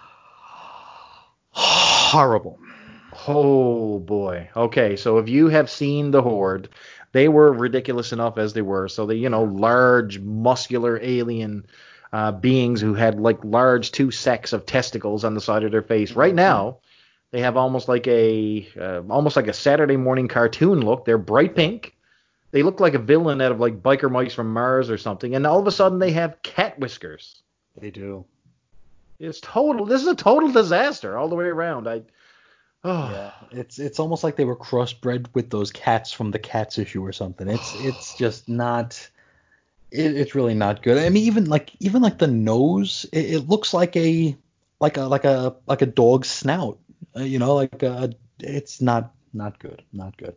horrible. 1.52 2.58
Oh 3.26 3.98
boy. 3.98 4.48
Okay, 4.56 4.96
so 4.96 5.18
if 5.18 5.28
you 5.28 5.48
have 5.48 5.70
seen 5.70 6.10
the 6.10 6.22
Horde, 6.22 6.68
they 7.12 7.28
were 7.28 7.52
ridiculous 7.52 8.12
enough 8.12 8.38
as 8.38 8.52
they 8.52 8.62
were. 8.62 8.88
So 8.88 9.06
they, 9.06 9.16
you 9.16 9.28
know, 9.28 9.44
large, 9.44 10.20
muscular 10.20 10.98
alien 11.02 11.66
uh, 12.12 12.32
beings 12.32 12.80
who 12.80 12.94
had 12.94 13.20
like 13.20 13.44
large 13.44 13.92
two 13.92 14.10
sacks 14.10 14.52
of 14.52 14.66
testicles 14.66 15.24
on 15.24 15.34
the 15.34 15.40
side 15.40 15.64
of 15.64 15.72
their 15.72 15.82
face. 15.82 16.12
Right 16.12 16.34
now, 16.34 16.78
they 17.30 17.40
have 17.40 17.56
almost 17.56 17.88
like 17.88 18.06
a 18.08 18.68
uh, 18.78 19.02
almost 19.08 19.36
like 19.36 19.48
a 19.48 19.52
Saturday 19.52 19.96
morning 19.96 20.28
cartoon 20.28 20.80
look. 20.80 21.04
They're 21.04 21.18
bright 21.18 21.54
pink. 21.54 21.94
They 22.52 22.62
look 22.62 22.80
like 22.80 22.94
a 22.94 22.98
villain 22.98 23.40
out 23.40 23.52
of 23.52 23.60
like 23.60 23.82
biker 23.82 24.10
mice 24.10 24.34
from 24.34 24.52
Mars 24.52 24.90
or 24.90 24.98
something. 24.98 25.34
And 25.34 25.46
all 25.46 25.60
of 25.60 25.66
a 25.66 25.72
sudden, 25.72 25.98
they 25.98 26.12
have 26.12 26.42
cat 26.42 26.78
whiskers. 26.78 27.42
They 27.80 27.90
do. 27.90 28.24
It's 29.18 29.40
total. 29.40 29.86
This 29.86 30.02
is 30.02 30.08
a 30.08 30.16
total 30.16 30.50
disaster 30.50 31.16
all 31.16 31.28
the 31.28 31.36
way 31.36 31.44
around. 31.44 31.88
I. 31.88 32.02
Oh. 32.82 33.10
Yeah, 33.10 33.32
it's 33.60 33.78
it's 33.78 33.98
almost 33.98 34.24
like 34.24 34.36
they 34.36 34.46
were 34.46 34.56
crossbred 34.56 35.26
with 35.34 35.50
those 35.50 35.70
cats 35.70 36.12
from 36.12 36.30
the 36.30 36.38
Cats 36.38 36.78
issue 36.78 37.04
or 37.04 37.12
something. 37.12 37.46
It's 37.48 37.74
it's 37.78 38.16
just 38.16 38.48
not. 38.48 39.08
It, 39.90 40.16
it's 40.16 40.34
really 40.34 40.54
not 40.54 40.82
good. 40.82 40.96
I 40.96 41.08
mean, 41.10 41.24
even 41.24 41.44
like 41.44 41.70
even 41.80 42.00
like 42.00 42.18
the 42.18 42.26
nose, 42.26 43.06
it, 43.12 43.34
it 43.34 43.48
looks 43.48 43.74
like 43.74 43.96
a 43.96 44.36
like 44.80 44.96
a 44.96 45.02
like 45.02 45.24
a 45.24 45.56
like 45.66 45.82
a 45.82 45.86
dog's 45.86 46.30
snout. 46.30 46.78
Uh, 47.14 47.22
you 47.22 47.38
know, 47.38 47.54
like 47.54 47.82
a, 47.82 48.14
it's 48.38 48.80
not 48.80 49.12
not 49.34 49.58
good, 49.58 49.82
not 49.92 50.16
good. 50.16 50.34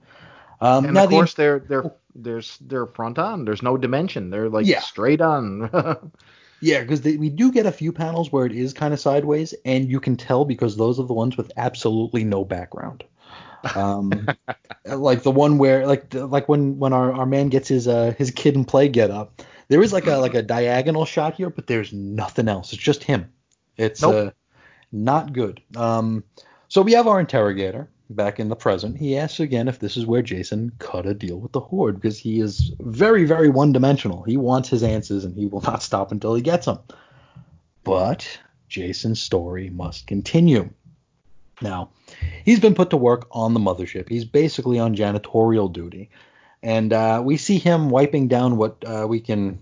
Um, 0.63 0.85
And 0.85 0.97
of 0.97 1.09
the- 1.09 1.15
course, 1.15 1.33
they're 1.33 1.59
they're 1.59 1.91
there's 2.15 2.57
they're 2.61 2.85
front 2.87 3.19
on. 3.19 3.45
There's 3.45 3.61
no 3.61 3.75
dimension. 3.77 4.29
They're 4.29 4.49
like 4.49 4.65
Yeah. 4.65 4.79
straight 4.79 5.21
on. 5.21 5.69
Yeah, 6.61 6.79
because 6.79 7.01
we 7.03 7.27
do 7.29 7.51
get 7.51 7.65
a 7.65 7.73
few 7.73 7.91
panels 7.91 8.31
where 8.31 8.45
it 8.45 8.53
is 8.53 8.71
kind 8.71 8.93
of 8.93 8.99
sideways, 9.01 9.53
and 9.65 9.89
you 9.91 9.99
can 9.99 10.15
tell 10.15 10.45
because 10.45 10.77
those 10.77 10.97
are 10.97 11.05
the 11.05 11.13
ones 11.13 11.35
with 11.35 11.51
absolutely 11.57 12.23
no 12.23 12.45
background. 12.45 13.03
Um, 13.75 14.29
like 14.85 15.23
the 15.23 15.31
one 15.31 15.57
where, 15.57 15.85
like, 15.85 16.13
like 16.13 16.47
when 16.47 16.79
when 16.79 16.93
our, 16.93 17.11
our 17.11 17.25
man 17.25 17.49
gets 17.49 17.67
his 17.67 17.85
uh 17.89 18.13
his 18.17 18.31
kid 18.31 18.55
and 18.55 18.65
play 18.65 18.87
get 18.87 19.11
up, 19.11 19.41
there 19.67 19.83
is 19.83 19.91
like 19.91 20.07
a 20.07 20.15
like 20.15 20.35
a 20.35 20.41
diagonal 20.41 21.03
shot 21.03 21.33
here, 21.35 21.49
but 21.49 21.67
there's 21.67 21.91
nothing 21.91 22.47
else. 22.47 22.71
It's 22.71 22.81
just 22.81 23.03
him. 23.03 23.29
It's 23.75 24.01
Nope. 24.01 24.27
uh, 24.27 24.31
not 24.93 25.33
good. 25.33 25.61
Um, 25.75 26.23
so 26.69 26.81
we 26.81 26.93
have 26.93 27.07
our 27.07 27.19
interrogator 27.19 27.89
back 28.09 28.39
in 28.39 28.49
the 28.49 28.55
present. 28.55 28.97
He 28.97 29.17
asks 29.17 29.39
again 29.39 29.67
if 29.67 29.79
this 29.79 29.97
is 29.97 30.05
where 30.05 30.21
Jason 30.21 30.71
cut 30.79 31.05
a 31.05 31.13
deal 31.13 31.39
with 31.39 31.51
the 31.51 31.59
Horde 31.59 31.95
because 31.95 32.17
he 32.17 32.39
is 32.39 32.71
very, 32.79 33.25
very 33.25 33.49
one 33.49 33.71
dimensional. 33.71 34.23
He 34.23 34.37
wants 34.37 34.69
his 34.69 34.83
answers 34.83 35.23
and 35.25 35.35
he 35.35 35.45
will 35.45 35.61
not 35.67 35.83
stop 35.83 36.11
until 36.11 36.35
he 36.35 36.41
gets 36.41 36.65
them. 36.65 36.79
But 37.83 38.27
Jason's 38.69 39.21
story 39.21 39.69
must 39.69 40.07
continue. 40.07 40.69
Now, 41.61 41.91
he's 42.43 42.59
been 42.59 42.75
put 42.75 42.89
to 42.89 42.97
work 42.97 43.27
on 43.31 43.53
the 43.53 43.59
mothership. 43.59 44.09
He's 44.09 44.25
basically 44.25 44.79
on 44.79 44.95
janitorial 44.95 45.71
duty. 45.71 46.09
And 46.61 46.93
uh, 46.93 47.21
we 47.23 47.37
see 47.37 47.57
him 47.57 47.89
wiping 47.89 48.27
down 48.27 48.57
what 48.57 48.83
uh, 48.85 49.05
we 49.07 49.19
can 49.19 49.59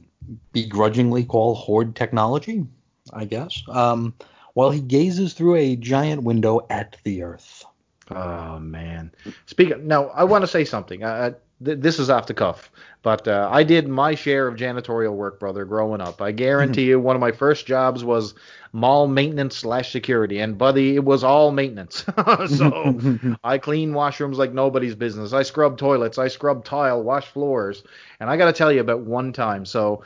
begrudgingly 0.53 1.25
call 1.25 1.55
Horde 1.55 1.95
technology, 1.95 2.65
I 3.11 3.25
guess, 3.25 3.63
um, 3.67 4.13
while 4.53 4.69
he 4.71 4.81
gazes 4.81 5.33
through 5.33 5.55
a 5.55 5.75
giant 5.75 6.23
window 6.23 6.65
at 6.69 6.97
the 7.03 7.23
Earth. 7.23 7.61
Oh 8.10 8.60
man. 8.60 9.12
Speaking 9.45 9.88
now, 9.88 10.08
I 10.10 10.24
want 10.24 10.43
to 10.43 10.47
say 10.47 10.66
something. 10.66 11.04
Uh, 11.04 11.34
th- 11.64 11.80
this 11.80 11.99
is 11.99 12.10
off 12.10 12.28
the 12.28 12.34
cuff, 12.34 12.72
But 13.04 13.28
uh, 13.28 13.49
I 13.52 13.64
did 13.64 13.88
my 13.88 14.14
share 14.14 14.47
of 14.47 14.58
janitorial 14.58 15.14
work, 15.16 15.39
brother, 15.39 15.66
growing 15.66 16.02
up. 16.02 16.22
I 16.22 16.32
guarantee 16.32 16.86
you, 16.86 16.99
one 16.99 17.16
of 17.16 17.20
my 17.20 17.32
first 17.32 17.66
jobs 17.66 18.04
was 18.04 18.36
mall 18.74 19.08
maintenance 19.08 19.58
slash 19.58 19.91
security, 19.91 20.39
and 20.39 20.56
buddy, 20.56 20.95
it 20.95 21.04
was 21.04 21.24
all 21.24 21.52
maintenance. 21.52 22.06
so 22.47 22.99
I 23.43 23.58
clean 23.58 23.93
washrooms 23.93 24.36
like 24.36 24.54
nobody's 24.54 24.93
business. 24.93 25.34
I 25.34 25.41
scrub 25.41 25.78
toilets, 25.80 26.20
I 26.20 26.28
scrub 26.28 26.64
tile, 26.64 27.02
wash 27.02 27.26
floors, 27.26 27.84
and 28.20 28.30
I 28.30 28.38
got 28.38 28.45
to 28.45 28.54
tell 28.54 28.72
you 28.72 28.82
about 28.82 29.02
one 29.02 29.34
time. 29.34 29.66
So 29.66 30.04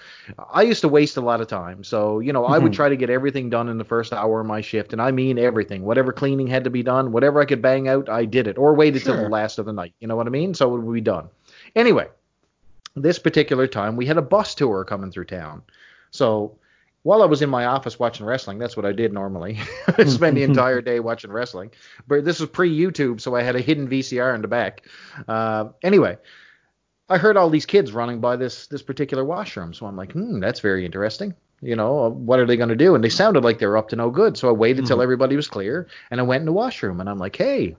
I 0.50 0.62
used 0.62 0.80
to 0.82 0.88
waste 0.88 1.18
a 1.18 1.22
lot 1.22 1.42
of 1.42 1.48
time. 1.48 1.84
So 1.84 2.20
you 2.20 2.32
know, 2.32 2.46
I 2.46 2.58
would 2.60 2.72
try 2.72 2.88
to 2.88 2.96
get 2.96 3.10
everything 3.10 3.50
done 3.50 3.68
in 3.68 3.78
the 3.78 3.84
first 3.84 4.14
hour 4.14 4.40
of 4.40 4.48
my 4.48 4.62
shift, 4.62 4.94
and 4.94 5.02
I 5.02 5.12
mean 5.12 5.38
everything. 5.38 5.84
Whatever 5.84 6.14
cleaning 6.14 6.48
had 6.48 6.64
to 6.64 6.70
be 6.70 6.82
done, 6.82 7.12
whatever 7.12 7.42
I 7.42 7.46
could 7.46 7.62
bang 7.62 7.90
out, 7.90 8.08
I 8.08 8.24
did 8.24 8.48
it, 8.48 8.58
or 8.58 8.74
waited 8.74 9.02
Sure. 9.02 9.16
till 9.16 9.24
the 9.26 9.30
last 9.30 9.60
of 9.60 9.66
the 9.66 9.74
night. 9.74 9.94
You 10.00 10.08
know 10.08 10.16
what 10.16 10.28
I 10.28 10.30
mean? 10.30 10.54
So 10.54 10.74
it 10.76 10.80
would 10.80 10.94
be 10.94 11.02
done. 11.02 11.28
Anyway, 11.76 12.08
this 12.96 13.20
particular 13.20 13.68
time 13.68 13.96
we 13.96 14.06
had 14.06 14.18
a 14.18 14.22
bus 14.22 14.56
tour 14.56 14.84
coming 14.86 15.12
through 15.12 15.26
town. 15.26 15.64
So 16.12 16.58
while 17.04 17.22
I 17.22 17.28
was 17.28 17.44
in 17.44 17.50
my 17.52 17.66
office 17.66 18.00
watching 18.00 18.26
wrestling, 18.26 18.58
that's 18.58 18.76
what 18.76 18.86
I 18.86 18.92
did 18.92 19.14
normally. 19.14 19.60
I 19.88 20.06
spend 20.06 20.36
the 20.36 20.44
entire 20.52 20.82
day 20.82 21.00
watching 21.00 21.32
wrestling. 21.32 21.72
But 22.08 22.26
this 22.26 22.40
was 22.40 22.50
pre 22.50 22.76
YouTube, 22.76 23.22
so 23.22 23.36
I 23.36 23.44
had 23.44 23.56
a 23.56 23.62
hidden 23.62 23.88
VCR 23.88 24.34
in 24.34 24.42
the 24.42 24.48
back. 24.48 24.88
Uh, 25.28 25.66
anyway, 25.84 26.18
I 27.08 27.20
heard 27.20 27.38
all 27.38 27.52
these 27.52 27.68
kids 27.68 27.92
running 27.92 28.22
by 28.22 28.38
this 28.38 28.66
this 28.68 28.82
particular 28.82 29.24
washroom, 29.24 29.74
so 29.74 29.86
I'm 29.86 29.96
like, 29.96 30.14
hmm, 30.14 30.40
that's 30.40 30.62
very 30.62 30.84
interesting. 30.84 31.36
You 31.62 31.76
know, 31.76 32.06
uh, 32.06 32.10
what 32.10 32.40
are 32.40 32.46
they 32.46 32.58
going 32.58 32.70
to 32.70 32.76
do? 32.76 32.96
And 32.96 33.04
they 33.04 33.10
sounded 33.10 33.44
like 33.44 33.60
they 33.60 33.68
were 33.68 33.78
up 33.78 33.90
to 33.90 33.96
no 33.96 34.10
good. 34.10 34.36
So 34.36 34.50
I 34.50 34.52
waited 34.52 34.88
till 34.88 35.02
everybody 35.02 35.36
was 35.36 35.48
clear, 35.48 35.88
and 36.10 36.20
I 36.20 36.24
went 36.24 36.42
in 36.42 36.46
the 36.46 36.54
washroom, 36.54 37.00
and 37.00 37.10
I'm 37.10 37.20
like, 37.20 37.36
hey, 37.36 37.76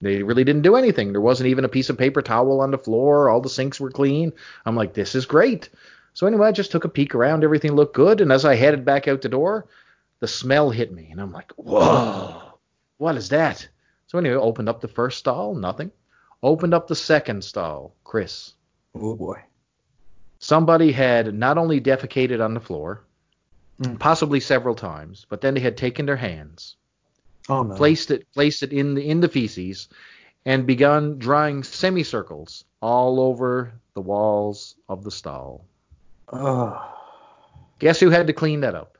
they 0.00 0.22
really 0.22 0.44
didn't 0.44 0.62
do 0.62 0.76
anything. 0.76 1.12
There 1.12 1.20
wasn't 1.20 1.48
even 1.48 1.64
a 1.64 1.68
piece 1.68 1.90
of 1.90 1.98
paper 1.98 2.22
towel 2.22 2.60
on 2.60 2.70
the 2.70 2.78
floor. 2.78 3.28
All 3.28 3.40
the 3.40 3.48
sinks 3.48 3.80
were 3.80 3.90
clean. 3.90 4.32
I'm 4.64 4.76
like, 4.76 4.94
this 4.94 5.14
is 5.14 5.26
great. 5.26 5.68
So 6.14 6.26
anyway, 6.26 6.48
I 6.48 6.52
just 6.52 6.70
took 6.70 6.84
a 6.84 6.88
peek 6.88 7.14
around. 7.14 7.44
Everything 7.44 7.72
looked 7.72 7.94
good. 7.94 8.20
And 8.20 8.30
as 8.32 8.44
I 8.44 8.54
headed 8.54 8.84
back 8.84 9.08
out 9.08 9.22
the 9.22 9.28
door, 9.28 9.66
the 10.20 10.28
smell 10.28 10.70
hit 10.70 10.92
me. 10.92 11.08
And 11.10 11.20
I'm 11.20 11.32
like, 11.32 11.52
whoa, 11.52 12.54
what 12.98 13.16
is 13.16 13.28
that? 13.30 13.66
So 14.06 14.18
anyway, 14.18 14.36
opened 14.36 14.68
up 14.68 14.80
the 14.80 14.88
first 14.88 15.18
stall, 15.18 15.54
nothing. 15.54 15.90
Opened 16.42 16.74
up 16.74 16.88
the 16.88 16.94
second 16.94 17.42
stall, 17.44 17.94
Chris. 18.04 18.54
Oh 18.94 19.14
boy. 19.16 19.40
Somebody 20.38 20.92
had 20.92 21.34
not 21.34 21.58
only 21.58 21.80
defecated 21.80 22.44
on 22.44 22.54
the 22.54 22.60
floor, 22.60 23.04
Mm. 23.80 23.96
possibly 24.00 24.40
several 24.40 24.74
times, 24.74 25.24
but 25.28 25.40
then 25.40 25.54
they 25.54 25.60
had 25.60 25.76
taken 25.76 26.04
their 26.04 26.16
hands, 26.16 26.74
Oh 27.48 27.62
no. 27.62 27.74
placed 27.74 28.10
it 28.10 28.30
placed 28.32 28.62
it 28.62 28.72
in 28.72 28.94
the 28.94 29.08
in 29.08 29.20
the 29.20 29.28
feces 29.28 29.88
and 30.44 30.66
begun 30.66 31.18
drawing 31.18 31.62
semicircles 31.62 32.64
all 32.80 33.20
over 33.20 33.72
the 33.94 34.00
walls 34.00 34.76
of 34.88 35.04
the 35.04 35.10
stall. 35.10 35.64
Oh. 36.32 36.94
Guess 37.78 38.00
who 38.00 38.10
had 38.10 38.26
to 38.26 38.32
clean 38.32 38.60
that 38.60 38.74
up? 38.74 38.98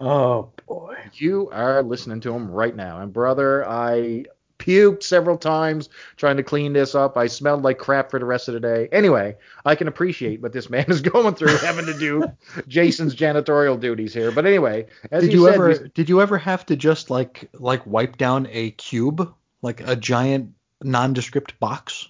Oh 0.00 0.50
boy. 0.66 0.96
You 1.14 1.50
are 1.50 1.82
listening 1.82 2.20
to 2.20 2.32
him 2.32 2.50
right 2.50 2.74
now. 2.74 3.00
And 3.00 3.12
brother, 3.12 3.66
I 3.66 4.24
puked 4.68 5.02
several 5.02 5.36
times 5.38 5.88
trying 6.16 6.36
to 6.36 6.42
clean 6.42 6.72
this 6.74 6.94
up. 6.94 7.16
I 7.16 7.26
smelled 7.26 7.62
like 7.62 7.78
crap 7.78 8.10
for 8.10 8.18
the 8.18 8.24
rest 8.26 8.48
of 8.48 8.54
the 8.54 8.60
day. 8.60 8.88
Anyway, 8.92 9.36
I 9.64 9.74
can 9.74 9.88
appreciate 9.88 10.42
what 10.42 10.52
this 10.52 10.68
man 10.68 10.84
is 10.88 11.00
going 11.14 11.34
through 11.34 11.56
having 11.58 11.86
to 11.86 11.98
do 11.98 12.24
Jason's 12.68 13.14
janitorial 13.14 13.80
duties 13.80 14.12
here. 14.12 14.30
But 14.30 14.44
anyway, 14.46 14.86
as 15.10 15.22
Did 15.24 15.32
you, 15.32 15.44
said, 15.46 15.54
ever 15.54 15.68
we- 15.68 15.88
did 15.94 16.08
you 16.08 16.20
ever 16.20 16.36
have 16.38 16.66
to 16.66 16.76
just 16.76 17.10
like 17.10 17.48
like 17.54 17.86
wipe 17.86 18.18
down 18.18 18.46
a 18.50 18.70
cube 18.72 19.34
like 19.62 19.80
a 19.88 19.96
giant 19.96 20.52
nondescript 20.82 21.58
box? 21.60 22.08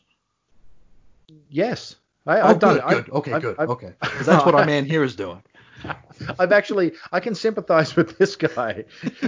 yes. 1.50 1.96
I, 2.26 2.40
Oh, 2.40 2.46
I've 2.48 2.58
done 2.58 2.74
good, 2.74 2.78
it. 2.78 2.84
I- 2.84 2.94
good. 2.94 3.10
okay, 3.10 3.32
I've- 3.32 3.40
good. 3.42 3.56
I've- 3.58 3.72
okay. 3.72 3.92
that's 4.22 4.44
what 4.44 4.54
our 4.54 4.66
man 4.74 4.84
here 4.84 5.02
is 5.02 5.16
doing. 5.16 5.42
I've 6.38 6.52
actually 6.52 6.92
I 7.12 7.20
can 7.20 7.34
sympathize 7.34 7.96
with 7.96 8.18
this 8.18 8.36
guy, 8.36 8.84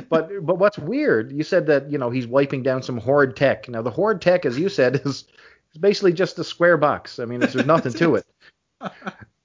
but 0.08 0.30
but 0.44 0.58
what's 0.58 0.78
weird? 0.78 1.32
You 1.32 1.42
said 1.42 1.66
that 1.66 1.90
you 1.90 1.98
know 1.98 2.10
he's 2.10 2.26
wiping 2.26 2.62
down 2.62 2.82
some 2.82 2.98
horde 2.98 3.36
tech. 3.36 3.68
Now 3.68 3.82
the 3.82 3.90
horde 3.90 4.20
tech, 4.20 4.44
as 4.44 4.58
you 4.58 4.68
said, 4.68 4.96
is 5.04 5.24
is 5.72 5.78
basically 5.78 6.12
just 6.12 6.38
a 6.38 6.44
square 6.44 6.76
box. 6.76 7.18
I 7.18 7.24
mean, 7.24 7.40
there's 7.40 7.54
nothing 7.66 7.92
to 7.94 8.16
it. 8.16 8.26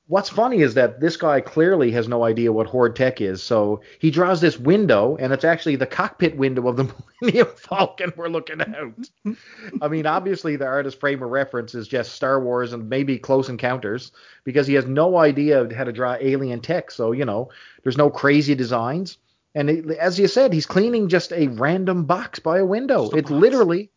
What's 0.07 0.29
funny 0.29 0.61
is 0.61 0.75
that 0.75 0.99
this 0.99 1.17
guy 1.17 1.41
clearly 1.41 1.89
has 1.91 2.07
no 2.07 2.23
idea 2.23 2.53
what 2.53 2.67
horde 2.67 2.95
tech 2.95 3.21
is. 3.21 3.41
So 3.41 3.81
he 3.97 4.11
draws 4.11 4.39
this 4.39 4.59
window, 4.59 5.17
and 5.19 5.33
it's 5.33 5.43
actually 5.43 5.77
the 5.77 5.87
cockpit 5.87 6.37
window 6.37 6.67
of 6.67 6.77
the 6.77 6.83
Millennium 7.21 7.47
Falcon 7.55 8.13
we're 8.15 8.27
looking 8.27 8.61
out. 8.61 9.35
I 9.81 9.87
mean, 9.87 10.05
obviously 10.05 10.57
the 10.57 10.67
artist 10.67 10.99
frame 10.99 11.23
of 11.23 11.31
reference 11.31 11.73
is 11.73 11.87
just 11.87 12.13
Star 12.13 12.39
Wars 12.39 12.73
and 12.73 12.87
maybe 12.87 13.17
Close 13.17 13.49
Encounters 13.49 14.11
because 14.43 14.67
he 14.67 14.75
has 14.75 14.85
no 14.85 15.17
idea 15.17 15.67
how 15.75 15.85
to 15.85 15.91
draw 15.91 16.17
alien 16.19 16.61
tech. 16.61 16.91
So 16.91 17.11
you 17.11 17.25
know, 17.25 17.49
there's 17.81 17.97
no 17.97 18.11
crazy 18.11 18.53
designs. 18.53 19.17
And 19.55 19.69
it, 19.69 19.89
as 19.97 20.19
you 20.19 20.27
said, 20.27 20.53
he's 20.53 20.65
cleaning 20.65 21.07
just 21.07 21.31
a 21.31 21.47
random 21.47 22.03
box 22.05 22.39
by 22.39 22.59
a 22.59 22.65
window. 22.65 23.09
It's 23.11 23.31
literally 23.31 23.89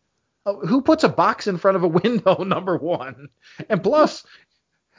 uh, 0.45 0.53
who 0.53 0.81
puts 0.81 1.03
a 1.03 1.09
box 1.09 1.47
in 1.47 1.57
front 1.57 1.75
of 1.75 1.83
a 1.83 1.87
window? 2.03 2.43
Number 2.43 2.77
one, 2.77 3.29
and 3.69 3.83
plus, 3.83 4.25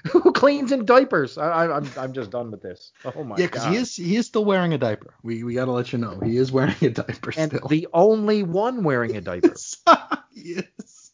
who 0.11 0.33
cleans 0.33 0.73
in 0.73 0.85
diapers? 0.85 1.37
I, 1.39 1.49
I, 1.49 1.77
I'm 1.77 1.91
I'm 1.97 2.13
just 2.13 2.31
done 2.31 2.51
with 2.51 2.63
this. 2.63 2.93
Oh 3.05 3.25
my 3.25 3.37
god. 3.37 3.41
yeah, 3.41 3.47
because 3.47 3.65
he 3.65 3.77
is 3.77 3.97
he 3.97 4.17
is 4.17 4.27
still 4.27 4.45
wearing 4.45 4.73
a 4.73 4.79
diaper. 4.79 5.15
We 5.23 5.43
we 5.43 5.55
gotta 5.55 5.73
let 5.73 5.93
you 5.93 5.99
know 5.99 6.19
he 6.23 6.37
is 6.37 6.51
wearing 6.53 6.77
a 6.83 6.91
diaper 6.91 7.33
and 7.37 7.53
still. 7.53 7.69
the 7.69 7.89
only 7.93 8.43
one 8.43 8.83
wearing 8.83 9.17
a 9.17 9.21
diaper. 9.21 9.55
yes. 10.33 11.13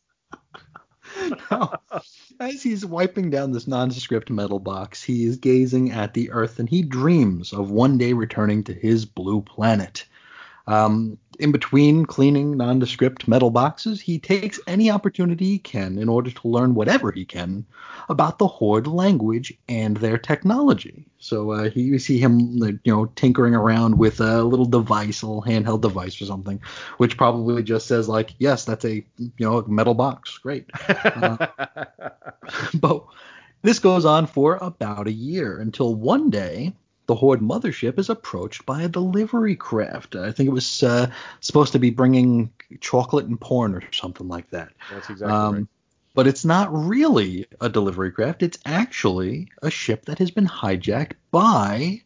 Now, 1.51 1.73
as 2.41 2.63
he's 2.63 2.85
wiping 2.85 3.31
down 3.31 3.53
this 3.53 3.67
nondescript 3.67 4.31
metal 4.31 4.59
box, 4.59 5.03
he 5.03 5.25
is 5.25 5.37
gazing 5.37 5.91
at 5.91 6.15
the 6.15 6.31
Earth 6.31 6.59
and 6.59 6.69
he 6.69 6.83
dreams 6.83 7.53
of 7.53 7.71
one 7.71 7.97
day 7.97 8.13
returning 8.13 8.63
to 8.65 8.75
his 8.75 9.07
blue 9.07 9.41
planet. 9.41 10.05
Um, 10.67 11.19
in 11.39 11.53
between 11.53 12.07
cleaning 12.07 12.57
nondescript 12.57 13.29
metal 13.29 13.51
boxes, 13.51 14.01
he 14.01 14.19
takes 14.19 14.59
any 14.67 14.91
opportunity 14.91 15.45
he 15.45 15.59
can 15.59 15.99
in 15.99 16.09
order 16.09 16.31
to 16.31 16.49
learn 16.49 16.75
whatever 16.75 17.13
he 17.13 17.25
can 17.25 17.67
about 18.09 18.39
the 18.39 18.47
Horde 18.47 18.87
language 18.87 19.53
and 19.69 19.97
their 19.99 20.19
technology. 20.19 21.07
So 21.19 21.51
uh, 21.51 21.71
he, 21.71 21.83
you 21.83 21.99
see 21.99 22.19
him, 22.19 22.57
you 22.85 22.93
know, 22.93 23.07
tinkering 23.07 23.55
around 23.55 23.99
with 23.99 24.21
a 24.21 24.43
little 24.43 24.65
device, 24.65 25.23
a 25.23 25.27
little 25.27 25.43
handheld 25.43 25.83
device 25.83 26.21
or 26.21 26.27
something, 26.27 26.61
which 26.99 27.17
probably 27.17 27.63
just 27.63 27.87
says 27.87 28.09
like, 28.09 28.35
"Yes, 28.39 28.65
that's 28.65 28.85
a 28.85 29.05
you 29.19 29.33
know 29.39 29.63
metal 29.67 29.95
box. 29.95 30.39
Great." 30.39 30.67
Uh, 31.17 31.47
but 32.75 33.05
this 33.63 33.79
goes 33.79 34.05
on 34.05 34.27
for 34.27 34.59
about 34.61 35.07
a 35.07 35.13
year 35.13 35.59
until 35.59 35.95
one 35.95 36.31
day 36.31 36.73
the 37.07 37.15
Horde 37.15 37.41
mothership 37.41 37.99
is 37.99 38.11
approached 38.11 38.67
by 38.67 38.83
a 38.83 38.89
delivery 38.89 39.57
craft. 39.57 40.17
I 40.17 40.33
think 40.33 40.49
it 40.49 40.53
was 40.53 40.83
uh, 40.83 41.11
supposed 41.41 41.73
to 41.73 41.79
be 41.79 41.91
bringing 41.91 42.51
chocolate 42.81 43.27
and 43.27 43.41
porn 43.41 43.75
or 43.75 43.83
something 43.93 44.29
like 44.29 44.51
that. 44.51 44.73
That's 44.93 45.11
exactly 45.11 45.35
Um, 45.37 45.55
right. 45.55 45.67
But 46.15 46.27
it's 46.27 46.45
not 46.45 46.73
really 46.73 47.47
a 47.61 47.69
delivery 47.69 48.11
craft. 48.11 48.43
It's 48.43 48.59
actually 48.65 49.51
a 49.63 49.71
ship 49.71 50.07
that 50.07 50.19
has 50.19 50.31
been 50.31 50.47
hijacked 50.47 51.13
by 51.31 52.03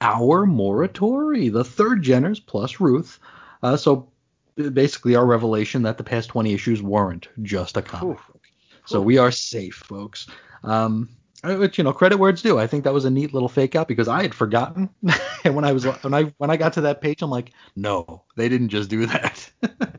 our 0.00 0.46
Morituri, 0.46 1.52
the 1.52 1.64
third 1.64 2.02
Jenners 2.02 2.40
plus 2.44 2.80
Ruth. 2.80 3.18
Uh, 3.62 3.76
so 3.76 4.08
basically, 4.54 5.16
our 5.16 5.26
revelation 5.26 5.82
that 5.82 5.98
the 5.98 6.04
past 6.04 6.28
20 6.30 6.54
issues 6.54 6.80
weren't 6.80 7.28
just 7.42 7.76
a 7.76 7.82
comic 7.82 8.18
book. 8.28 8.40
So 8.86 9.00
we 9.02 9.18
are 9.18 9.30
safe, 9.32 9.74
folks. 9.74 10.26
Um, 10.62 11.08
which 11.42 11.78
you 11.78 11.84
know, 11.84 11.92
credit 11.92 12.18
where 12.18 12.30
it's 12.30 12.42
due. 12.42 12.58
I 12.58 12.66
think 12.66 12.84
that 12.84 12.92
was 12.92 13.04
a 13.04 13.10
neat 13.10 13.32
little 13.32 13.48
fake 13.48 13.74
out 13.74 13.88
because 13.88 14.08
I 14.08 14.22
had 14.22 14.34
forgotten, 14.34 14.90
and 15.44 15.54
when 15.54 15.64
I 15.64 15.72
was 15.72 15.84
when 15.84 16.14
I 16.14 16.32
when 16.38 16.50
I 16.50 16.56
got 16.56 16.74
to 16.74 16.82
that 16.82 17.00
page, 17.00 17.22
I'm 17.22 17.30
like, 17.30 17.52
no, 17.76 18.22
they 18.36 18.48
didn't 18.48 18.68
just 18.68 18.90
do 18.90 19.06
that. 19.06 19.50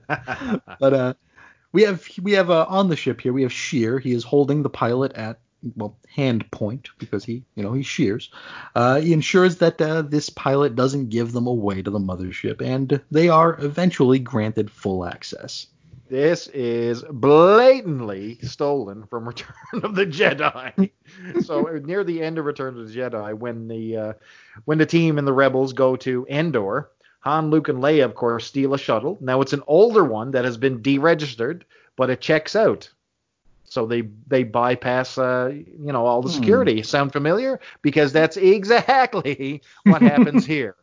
but 0.79 0.93
uh, 0.93 1.13
we 1.71 1.83
have 1.83 2.05
we 2.21 2.33
have 2.33 2.49
uh, 2.49 2.65
on 2.69 2.89
the 2.89 2.95
ship 2.95 3.21
here 3.21 3.33
we 3.33 3.43
have 3.43 3.53
Shear. 3.53 3.99
He 3.99 4.11
is 4.11 4.23
holding 4.23 4.63
the 4.63 4.69
pilot 4.69 5.13
at 5.13 5.39
well 5.75 5.97
hand 6.07 6.49
point 6.51 6.89
because 6.97 7.23
he 7.23 7.43
you 7.55 7.63
know 7.63 7.73
he 7.73 7.83
shears. 7.83 8.31
Uh, 8.75 8.99
he 8.99 9.13
ensures 9.13 9.57
that 9.57 9.81
uh, 9.81 10.01
this 10.01 10.29
pilot 10.29 10.75
doesn't 10.75 11.09
give 11.09 11.31
them 11.31 11.47
away 11.47 11.81
to 11.81 11.91
the 11.91 11.99
mothership, 11.99 12.61
and 12.61 13.01
they 13.11 13.29
are 13.29 13.59
eventually 13.61 14.19
granted 14.19 14.69
full 14.69 15.05
access. 15.05 15.67
This 16.11 16.47
is 16.49 17.03
blatantly 17.09 18.39
stolen 18.41 19.07
from 19.07 19.27
Return 19.29 19.55
of 19.83 19.95
the 19.95 20.05
Jedi. 20.05 20.91
so 21.39 21.65
near 21.85 22.03
the 22.03 22.21
end 22.21 22.37
of 22.39 22.45
Return 22.45 22.77
of 22.79 22.87
the 22.87 22.93
Jedi, 22.95 23.33
when 23.37 23.67
the 23.67 23.97
uh, 23.97 24.13
when 24.65 24.77
the 24.79 24.85
team 24.85 25.17
and 25.19 25.27
the 25.27 25.33
rebels 25.33 25.73
go 25.73 25.95
to 25.97 26.27
Endor, 26.29 26.91
Han, 27.21 27.49
Luke, 27.51 27.69
and 27.69 27.79
Leia, 27.79 28.05
of 28.05 28.15
course, 28.15 28.45
steal 28.47 28.73
a 28.75 28.79
shuttle. 28.79 29.17
Now 29.21 29.41
it's 29.41 29.53
an 29.53 29.63
older 29.67 30.03
one 30.05 30.31
that 30.31 30.45
has 30.45 30.57
been 30.57 30.81
deregistered, 30.83 31.63
but 31.97 32.09
it 32.11 32.21
checks 32.21 32.55
out. 32.55 32.91
So 33.65 33.85
they 33.87 34.03
they 34.27 34.43
bypass 34.43 35.17
uh, 35.17 35.51
you 35.53 35.93
know 35.93 36.05
all 36.05 36.21
the 36.21 36.29
Hmm. 36.29 36.29
security. 36.29 36.83
Sound 36.83 37.13
familiar? 37.13 37.59
Because 37.81 38.13
that's 38.13 38.37
exactly 38.37 39.61
what 39.85 40.01
happens 40.01 40.45
here. 40.45 40.75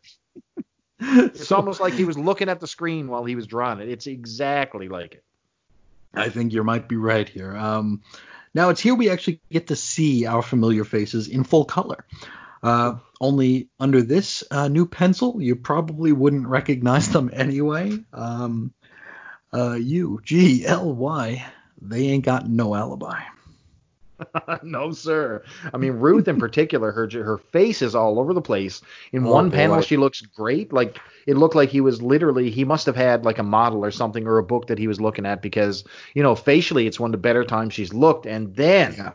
It's 1.00 1.52
almost 1.52 1.80
like 1.80 1.94
he 1.94 2.04
was 2.04 2.18
looking 2.18 2.48
at 2.48 2.60
the 2.60 2.66
screen 2.66 3.08
while 3.08 3.24
he 3.24 3.36
was 3.36 3.46
drawing 3.46 3.80
it. 3.80 3.88
It's 3.88 4.06
exactly 4.06 4.88
like 4.88 5.14
it. 5.14 5.24
I 6.14 6.28
think 6.28 6.52
you 6.52 6.64
might 6.64 6.88
be 6.88 6.96
right 6.96 7.28
here. 7.28 7.56
Um, 7.56 8.02
now 8.54 8.70
it's 8.70 8.80
here 8.80 8.94
we 8.94 9.10
actually 9.10 9.40
get 9.50 9.68
to 9.68 9.76
see 9.76 10.26
our 10.26 10.42
familiar 10.42 10.84
faces 10.84 11.28
in 11.28 11.44
full 11.44 11.64
color. 11.64 12.04
Uh, 12.62 12.96
only 13.20 13.68
under 13.78 14.02
this 14.02 14.42
uh, 14.50 14.66
new 14.66 14.86
pencil, 14.86 15.40
you 15.40 15.54
probably 15.54 16.10
wouldn't 16.10 16.48
recognize 16.48 17.08
them 17.10 17.30
anyway. 17.32 17.96
Um, 18.12 18.72
uh, 19.52 19.74
U 19.74 20.20
G 20.24 20.66
L 20.66 20.92
Y, 20.92 21.46
they 21.80 22.08
ain't 22.08 22.24
got 22.24 22.48
no 22.48 22.74
alibi. 22.74 23.20
no, 24.62 24.90
sir. 24.92 25.42
I 25.72 25.76
mean, 25.76 25.92
Ruth 25.92 26.28
in 26.28 26.38
particular, 26.38 26.90
her 26.92 27.08
her 27.10 27.38
face 27.38 27.82
is 27.82 27.94
all 27.94 28.18
over 28.18 28.34
the 28.34 28.42
place. 28.42 28.80
In 29.12 29.24
Oh, 29.24 29.32
one 29.32 29.50
boy. 29.50 29.56
panel, 29.56 29.80
she 29.80 29.96
looks 29.96 30.20
great. 30.20 30.72
Like 30.72 30.98
it 31.26 31.36
looked 31.36 31.54
like 31.54 31.68
he 31.70 31.80
was 31.80 32.02
literally 32.02 32.50
he 32.50 32.64
must 32.64 32.86
have 32.86 32.96
had 32.96 33.24
like 33.24 33.38
a 33.38 33.42
model 33.44 33.84
or 33.84 33.90
something 33.90 34.26
or 34.26 34.38
a 34.38 34.42
book 34.42 34.66
that 34.68 34.78
he 34.78 34.88
was 34.88 35.00
looking 35.00 35.26
at 35.26 35.42
because 35.42 35.84
you 36.14 36.22
know 36.22 36.34
facially 36.34 36.86
it's 36.86 36.98
one 37.00 37.08
of 37.08 37.12
the 37.12 37.18
better 37.18 37.44
times 37.44 37.74
she's 37.74 37.94
looked. 37.94 38.26
And 38.26 38.54
then 38.56 38.94
Yeah. 38.96 39.12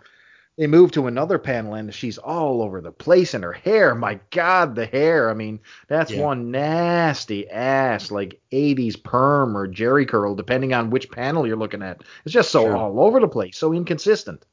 they 0.58 0.68
move 0.68 0.92
to 0.92 1.08
another 1.08 1.40
panel 1.40 1.74
and 1.74 1.94
she's 1.94 2.18
all 2.20 2.62
over 2.62 2.80
the 2.80 2.92
place 2.92 3.34
and 3.34 3.44
her 3.44 3.54
hair. 3.54 3.96
My 3.96 4.20
God, 4.30 4.76
the 4.76 4.86
hair. 4.86 5.30
I 5.30 5.34
mean, 5.34 5.60
that's 5.88 6.12
Yeah. 6.12 6.22
one 6.22 6.52
nasty 6.52 7.50
ass 7.50 8.12
like 8.12 8.40
80s 8.52 8.96
perm 8.96 9.58
or 9.58 9.68
Jerry 9.68 10.06
curl, 10.06 10.36
depending 10.36 10.74
on 10.74 10.92
which 10.92 11.10
panel 11.12 11.48
you're 11.48 11.58
looking 11.58 11.82
at. 11.82 12.04
It's 12.24 12.34
just 12.34 12.52
so 12.52 12.66
Sure. 12.66 12.78
all 12.78 13.00
over 13.00 13.20
the 13.20 13.28
place, 13.28 13.58
so 13.58 13.74
inconsistent. 13.74 14.46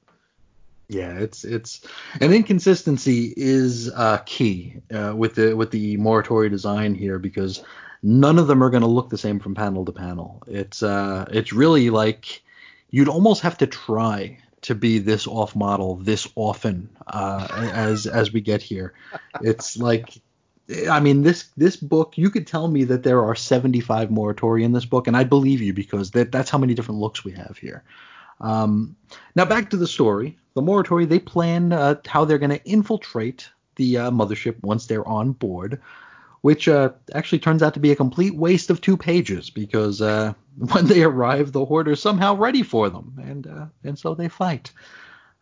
Yeah, 0.90 1.18
it's 1.18 1.44
it's 1.44 1.82
an 2.20 2.32
inconsistency 2.32 3.32
is 3.36 3.88
uh, 3.90 4.18
key 4.26 4.74
uh, 4.92 5.14
with 5.16 5.36
the 5.36 5.54
with 5.54 5.70
the 5.70 5.96
Morituri 5.98 6.50
design 6.50 6.96
here 6.96 7.20
because 7.20 7.62
none 8.02 8.40
of 8.40 8.48
them 8.48 8.60
are 8.60 8.70
going 8.70 8.82
to 8.82 8.88
look 8.88 9.08
the 9.08 9.16
same 9.16 9.38
from 9.38 9.54
panel 9.54 9.84
to 9.84 9.92
panel. 9.92 10.42
It's 10.48 10.82
uh 10.82 11.26
it's 11.30 11.52
really 11.52 11.90
like 11.90 12.42
you'd 12.90 13.08
almost 13.08 13.42
have 13.42 13.56
to 13.58 13.68
try 13.68 14.38
to 14.62 14.74
be 14.74 14.98
this 14.98 15.28
off 15.28 15.54
model 15.54 15.94
this 15.94 16.26
often 16.34 16.90
uh, 17.06 17.46
as 17.72 18.08
as 18.08 18.32
we 18.32 18.40
get 18.40 18.60
here. 18.60 18.94
It's 19.42 19.76
like 19.76 20.20
I 20.90 20.98
mean 20.98 21.22
this 21.22 21.50
this 21.56 21.76
book 21.76 22.18
you 22.18 22.30
could 22.30 22.48
tell 22.48 22.66
me 22.66 22.82
that 22.84 23.04
there 23.04 23.22
are 23.22 23.36
75 23.36 24.08
Morituri 24.08 24.64
in 24.64 24.72
this 24.72 24.86
book 24.86 25.06
and 25.06 25.16
I 25.16 25.22
believe 25.22 25.62
you 25.62 25.72
because 25.72 26.10
that 26.12 26.32
that's 26.32 26.50
how 26.50 26.58
many 26.58 26.74
different 26.74 27.00
looks 27.00 27.24
we 27.24 27.30
have 27.32 27.58
here. 27.58 27.84
Um, 28.40 28.96
now 29.34 29.44
back 29.44 29.70
to 29.70 29.76
the 29.76 29.86
story. 29.86 30.38
The 30.54 30.62
Morituri 30.62 31.08
they 31.08 31.18
plan 31.18 31.72
uh, 31.72 31.96
how 32.06 32.24
they're 32.24 32.38
going 32.38 32.50
to 32.50 32.64
infiltrate 32.64 33.48
the 33.76 33.98
uh, 33.98 34.10
mothership 34.10 34.62
once 34.62 34.86
they're 34.86 35.06
on 35.06 35.32
board, 35.32 35.80
which 36.40 36.68
uh, 36.68 36.90
actually 37.14 37.38
turns 37.38 37.62
out 37.62 37.74
to 37.74 37.80
be 37.80 37.92
a 37.92 37.96
complete 37.96 38.34
waste 38.34 38.70
of 38.70 38.80
two 38.80 38.96
pages 38.96 39.50
because 39.50 40.02
uh, 40.02 40.32
when 40.58 40.86
they 40.86 41.02
arrive, 41.02 41.52
the 41.52 41.64
Horde 41.64 41.88
are 41.88 41.96
somehow 41.96 42.34
ready 42.34 42.62
for 42.62 42.90
them, 42.90 43.18
and 43.22 43.46
uh, 43.46 43.66
and 43.84 43.98
so 43.98 44.14
they 44.14 44.28
fight. 44.28 44.72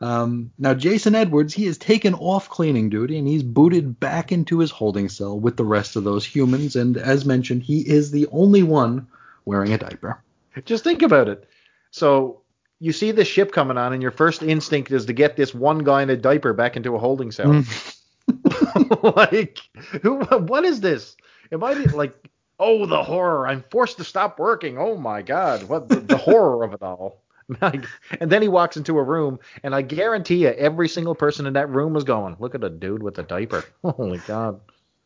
Um, 0.01 0.53
now 0.59 0.75
Jason 0.75 1.17
Edwards 1.17 1.53
he 1.53 1.67
is 1.67 1.77
taken 1.77 2.15
off 2.15 2.49
cleaning 2.49 2.89
duty 2.89 3.19
and 3.19 3.27
he's 3.27 3.43
booted 3.43 3.99
back 3.99 4.31
into 4.31 4.61
his 4.61 4.71
holding 4.71 5.09
cell 5.09 5.37
with 5.41 5.57
the 5.57 5.65
rest 5.65 5.97
of 5.97 6.05
those 6.05 6.25
humans, 6.25 6.77
and 6.77 6.97
as 6.97 7.25
mentioned, 7.25 7.63
he 7.63 7.81
is 7.81 8.11
the 8.11 8.29
only 8.31 8.63
one 8.63 9.09
wearing 9.45 9.73
a 9.73 9.79
diaper. 9.79 10.23
Just 10.65 10.85
think 10.85 11.03
about 11.03 11.29
it. 11.29 11.49
So 11.91 12.43
you 12.81 12.93
see 12.93 13.11
the 13.11 13.25
ship 13.25 13.53
coming 13.53 13.79
on, 13.79 13.93
and 13.93 14.03
your 14.03 14.11
first 14.11 14.43
instinct 14.43 14.91
is 14.93 15.07
to 15.07 15.13
get 15.13 15.37
this 15.37 15.55
one 15.55 15.79
guy 15.81 16.03
in 16.03 16.11
a 16.11 16.17
diaper 16.17 16.53
back 16.53 16.77
into 16.77 16.95
a 16.95 16.99
holding 16.99 17.33
cell. 17.33 17.49
Mm. 17.49 19.17
like, 19.17 19.59
who? 20.03 20.21
What 20.21 20.65
is 20.65 20.81
this? 20.81 21.17
Am 21.51 21.65
I 21.65 21.73
like? 21.73 22.15
Oh, 22.61 22.87
the 22.87 23.03
horror! 23.03 23.47
I'm 23.47 23.65
forced 23.71 23.99
to 23.99 24.05
stop 24.05 24.39
working. 24.39 24.79
Oh 24.79 24.97
my 24.97 25.23
God! 25.23 25.65
What 25.65 25.89
the, 25.89 25.97
the 25.97 26.17
horror 26.17 26.65
of 26.65 26.73
it 26.73 26.83
all? 26.83 27.23
Like, 27.63 27.87
and 28.21 28.31
then 28.31 28.43
he 28.43 28.49
walks 28.49 28.77
into 28.77 28.99
a 28.99 29.03
room, 29.03 29.39
and 29.63 29.75
I 29.75 29.81
guarantee 29.81 30.43
you, 30.43 30.49
every 30.49 30.87
single 30.87 31.15
person 31.15 31.47
in 31.47 31.55
that 31.55 31.71
room 31.71 31.95
was 31.95 32.05
going, 32.05 32.37
"Look 32.39 32.55
at 32.55 32.63
a 32.63 32.69
dude 32.69 33.03
with 33.03 33.19
a 33.19 33.23
diaper." 33.23 33.65
Holy 33.83 34.19
God! 34.27 34.61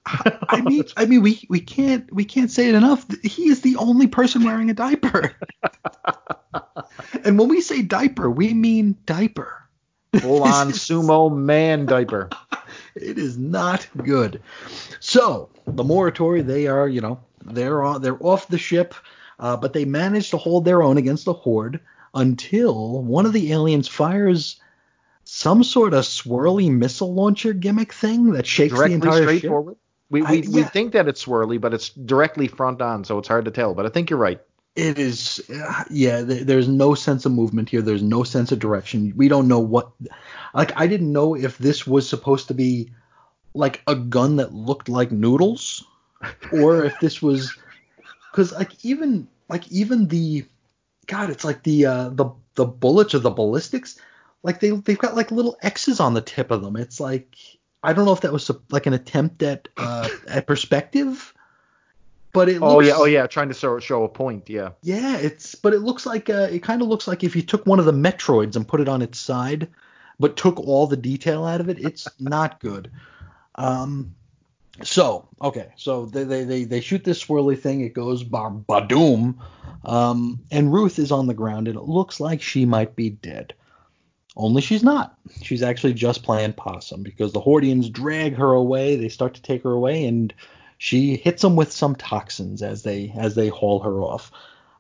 I 0.07 0.61
mean, 0.61 0.83
I 0.97 1.05
mean, 1.07 1.23
we 1.23 1.47
we 1.49 1.61
can't 1.61 2.13
we 2.13 2.25
can't 2.25 2.51
say 2.51 2.69
it 2.69 2.75
enough. 2.75 3.07
He 3.23 3.49
is 3.49 3.61
the 3.61 3.77
only 3.77 4.09
person 4.09 4.43
wearing 4.43 4.71
a 4.71 4.75
diaper. 4.75 5.37
And 7.25 7.39
when 7.39 7.49
we 7.49 7.61
say 7.61 7.83
diaper, 7.83 8.31
we 8.31 8.55
mean 8.55 8.97
diaper. 9.07 9.59
Full 10.21 10.43
on 10.43 10.69
sumo 10.73 11.35
man 11.35 11.87
diaper. 11.87 12.29
It 12.95 13.19
is 13.19 13.39
not 13.39 13.87
good. 14.05 14.43
So 15.01 15.49
the 15.67 15.85
Morituri, 15.85 16.45
they 16.45 16.67
are, 16.67 16.87
you 16.89 17.01
know, 17.01 17.21
they're 17.45 17.83
on, 17.83 18.03
they're 18.03 18.23
off 18.23 18.49
the 18.49 18.59
ship, 18.59 18.95
uh, 19.39 19.57
but 19.57 19.73
they 19.73 19.85
manage 19.85 20.31
to 20.31 20.37
hold 20.37 20.65
their 20.65 20.83
own 20.83 20.99
against 20.99 21.25
the 21.25 21.33
Horde 21.33 21.81
until 22.15 23.03
one 23.03 23.25
of 23.27 23.33
the 23.33 23.53
aliens 23.53 23.89
fires 23.89 24.61
some 25.25 25.65
sort 25.65 25.95
of 25.95 26.05
swirly 26.05 26.71
missile 26.71 27.15
launcher 27.15 27.53
gimmick 27.53 27.93
thing 27.93 28.33
that 28.33 28.47
shakes 28.47 28.75
the 28.79 28.85
entire 28.93 29.23
straight 29.23 29.41
ship. 29.41 29.51
forward. 29.51 29.77
We 30.11 30.21
we, 30.23 30.27
I- 30.43 30.49
we 30.51 30.63
think 30.65 30.93
that 30.93 31.09
it's 31.09 31.25
swirly, 31.25 31.59
but 31.59 31.73
it's 31.73 31.89
directly 31.89 32.49
front 32.49 32.83
on, 32.83 33.05
so 33.05 33.19
it's 33.19 33.29
hard 33.29 33.47
to 33.47 33.51
tell. 33.51 33.73
But 33.73 33.87
I 33.87 33.89
think 33.89 34.11
you're 34.11 34.19
right. 34.19 34.41
It 34.75 34.99
is, 34.99 35.41
yeah. 35.91 36.23
There's 36.23 36.69
no 36.69 36.95
sense 36.95 37.27
of 37.27 37.33
movement 37.33 37.69
here. 37.69 37.83
There's 37.83 38.03
no 38.03 38.23
sense 38.23 38.53
of 38.53 38.59
direction. 38.59 39.13
We 39.17 39.29
don't 39.29 39.49
know 39.49 39.61
what. 39.61 39.93
Like, 40.55 40.73
I 40.77 40.87
didn't 40.87 41.13
know 41.13 41.35
if 41.35 41.59
this 41.59 41.87
was 41.87 42.09
supposed 42.09 42.49
to 42.49 42.55
be 42.55 42.91
like 43.55 43.83
a 43.87 43.95
gun 43.95 44.37
that 44.37 44.55
looked 44.55 44.89
like 44.89 45.13
noodles, 45.13 45.85
or 46.53 46.85
if 46.87 46.99
this 47.01 47.21
was, 47.21 47.55
because 48.31 48.53
like 48.53 48.83
even 48.83 49.29
like 49.51 49.71
even 49.71 50.09
the, 50.09 50.47
God, 51.07 51.29
it's 51.29 51.45
like 51.45 51.63
the 51.65 51.85
uh, 51.85 52.09
the 52.09 52.31
the 52.55 52.65
bullets 52.65 53.15
or 53.15 53.19
the 53.19 53.31
ballistics, 53.31 53.99
like 54.43 54.61
they 54.61 54.71
they've 54.71 54.99
got 54.99 55.17
like 55.17 55.31
little 55.31 55.59
X's 55.63 56.01
on 56.01 56.15
the 56.15 56.23
tip 56.23 56.51
of 56.51 56.63
them. 56.63 56.77
It's 56.77 56.99
like 56.99 57.37
I 57.83 57.93
don't 57.93 58.07
know 58.07 58.13
if 58.13 58.23
that 58.23 58.33
was 58.33 58.51
like 58.71 58.87
an 58.87 58.95
attempt 58.95 59.43
at 59.43 59.69
uh, 59.77 60.09
at 60.29 60.47
perspective, 60.47 61.35
but 62.33 62.49
it 62.49 62.63
Oh 62.63 62.77
looks, 62.77 62.89
yeah, 62.89 62.95
oh 62.97 63.05
yeah, 63.05 63.27
trying 63.27 63.49
to 63.49 63.55
show, 63.55 63.79
show 63.79 64.05
a 64.05 64.09
point. 64.09 64.49
Yeah. 64.49 64.71
yeah, 64.83 65.17
it's 65.19 65.55
but 65.55 65.75
it 65.75 65.81
looks 65.81 66.07
like 66.07 66.31
uh, 66.31 66.49
it 66.51 66.63
kind 66.63 66.83
of 66.83 66.89
looks 66.89 67.07
like 67.07 67.25
if 67.25 67.37
you 67.37 67.43
took 67.43 67.67
one 67.67 67.79
of 67.79 67.85
the 67.85 67.93
Metroids 67.93 68.57
and 68.57 68.67
put 68.67 68.81
it 68.81 68.89
on 68.89 69.03
its 69.03 69.19
side, 69.19 69.69
but 70.19 70.37
took 70.37 70.59
all 70.59 70.87
the 70.87 70.97
detail 70.97 71.45
out 71.45 71.61
of 71.61 71.69
it. 71.69 71.79
It's 71.79 72.09
not 72.21 72.61
good. 72.61 72.91
Um, 73.55 74.15
so 74.83 75.29
okay, 75.43 75.73
so 75.77 76.07
they 76.07 76.25
they 76.25 76.45
they, 76.45 76.65
they 76.65 76.81
shoot 76.81 77.05
this 77.05 77.23
swirly 77.23 77.59
thing. 77.59 77.83
It 77.83 77.93
goes 77.93 78.25
ba 78.25 78.51
badoom, 78.69 79.37
um, 79.85 80.41
and 80.51 80.73
Ruth 80.73 80.99
is 80.99 81.13
on 81.13 81.27
the 81.27 81.35
ground, 81.35 81.69
and 81.69 81.77
it 81.77 81.83
looks 81.85 82.21
like 82.21 82.41
she 82.41 82.65
might 82.65 82.97
be 82.97 83.11
dead. 83.11 83.55
Only 84.35 84.63
she's 84.63 84.83
not. 84.83 85.19
She's 85.43 85.63
actually 85.63 85.93
just 85.93 86.23
playing 86.23 86.55
possum 86.55 87.03
because 87.03 87.35
the 87.35 87.41
Hordians 87.41 87.93
drag 87.93 88.35
her 88.37 88.53
away. 88.53 88.97
They 88.97 89.11
start 89.11 89.35
to 89.35 89.43
take 89.43 89.63
her 89.65 89.73
away, 89.73 90.07
and 90.07 90.33
she 90.83 91.15
hits 91.15 91.43
them 91.43 91.55
with 91.55 91.71
some 91.71 91.95
toxins 91.95 92.61
as 92.61 92.83
they 92.83 93.13
as 93.17 93.37
they 93.37 93.47
haul 93.47 93.79
her 93.79 94.01
off. 94.01 94.33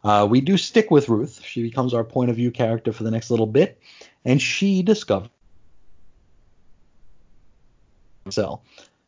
Uh, 0.03 0.27
we 0.29 0.41
do 0.41 0.57
stick 0.57 0.91
with 0.91 1.09
Ruth. 1.09 1.41
She 1.45 1.63
becomes 1.63 1.95
our 1.95 2.03
point 2.03 2.29
of 2.29 2.35
view 2.35 2.51
character 2.51 2.93
for 2.93 3.05
the 3.05 3.11
next 3.13 3.31
little 3.31 3.47
bit, 3.47 3.81
and 4.25 4.43
she 4.43 4.83
discovers 4.83 5.31
cell. 8.31 8.65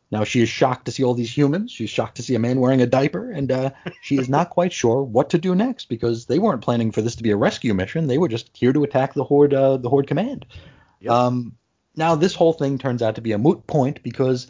Now 0.09 0.23
she 0.23 0.41
is 0.41 0.47
shocked 0.47 0.85
to 0.85 0.91
see 0.93 1.03
all 1.03 1.13
these 1.13 1.35
humans. 1.35 1.69
She's 1.69 1.89
shocked 1.89 2.15
to 2.15 2.23
see 2.23 2.33
a 2.33 2.39
man 2.39 2.61
wearing 2.61 2.81
a 2.81 2.87
diaper, 2.87 3.29
and 3.29 3.51
uh, 3.51 3.71
she 4.01 4.17
is 4.17 4.29
not 4.29 4.49
quite 4.49 4.71
sure 4.71 5.03
what 5.03 5.29
to 5.31 5.37
do 5.37 5.53
next 5.53 5.89
because 5.89 6.27
they 6.27 6.39
weren't 6.39 6.61
planning 6.61 6.93
for 6.93 7.01
this 7.01 7.17
to 7.17 7.23
be 7.23 7.31
a 7.31 7.35
rescue 7.35 7.73
mission. 7.73 8.07
They 8.07 8.19
were 8.19 8.29
just 8.29 8.55
here 8.55 8.71
to 8.71 8.85
attack 8.85 9.15
the 9.15 9.25
horde, 9.25 9.53
uh, 9.53 9.75
the 9.75 9.89
horde 9.89 10.07
command. 10.07 10.45
Yep. 11.01 11.11
Um, 11.11 11.57
now 11.97 12.15
this 12.15 12.35
whole 12.35 12.53
thing 12.53 12.77
turns 12.77 13.01
out 13.01 13.15
to 13.15 13.21
be 13.21 13.33
a 13.33 13.37
moot 13.37 13.67
point 13.67 14.01
because 14.01 14.47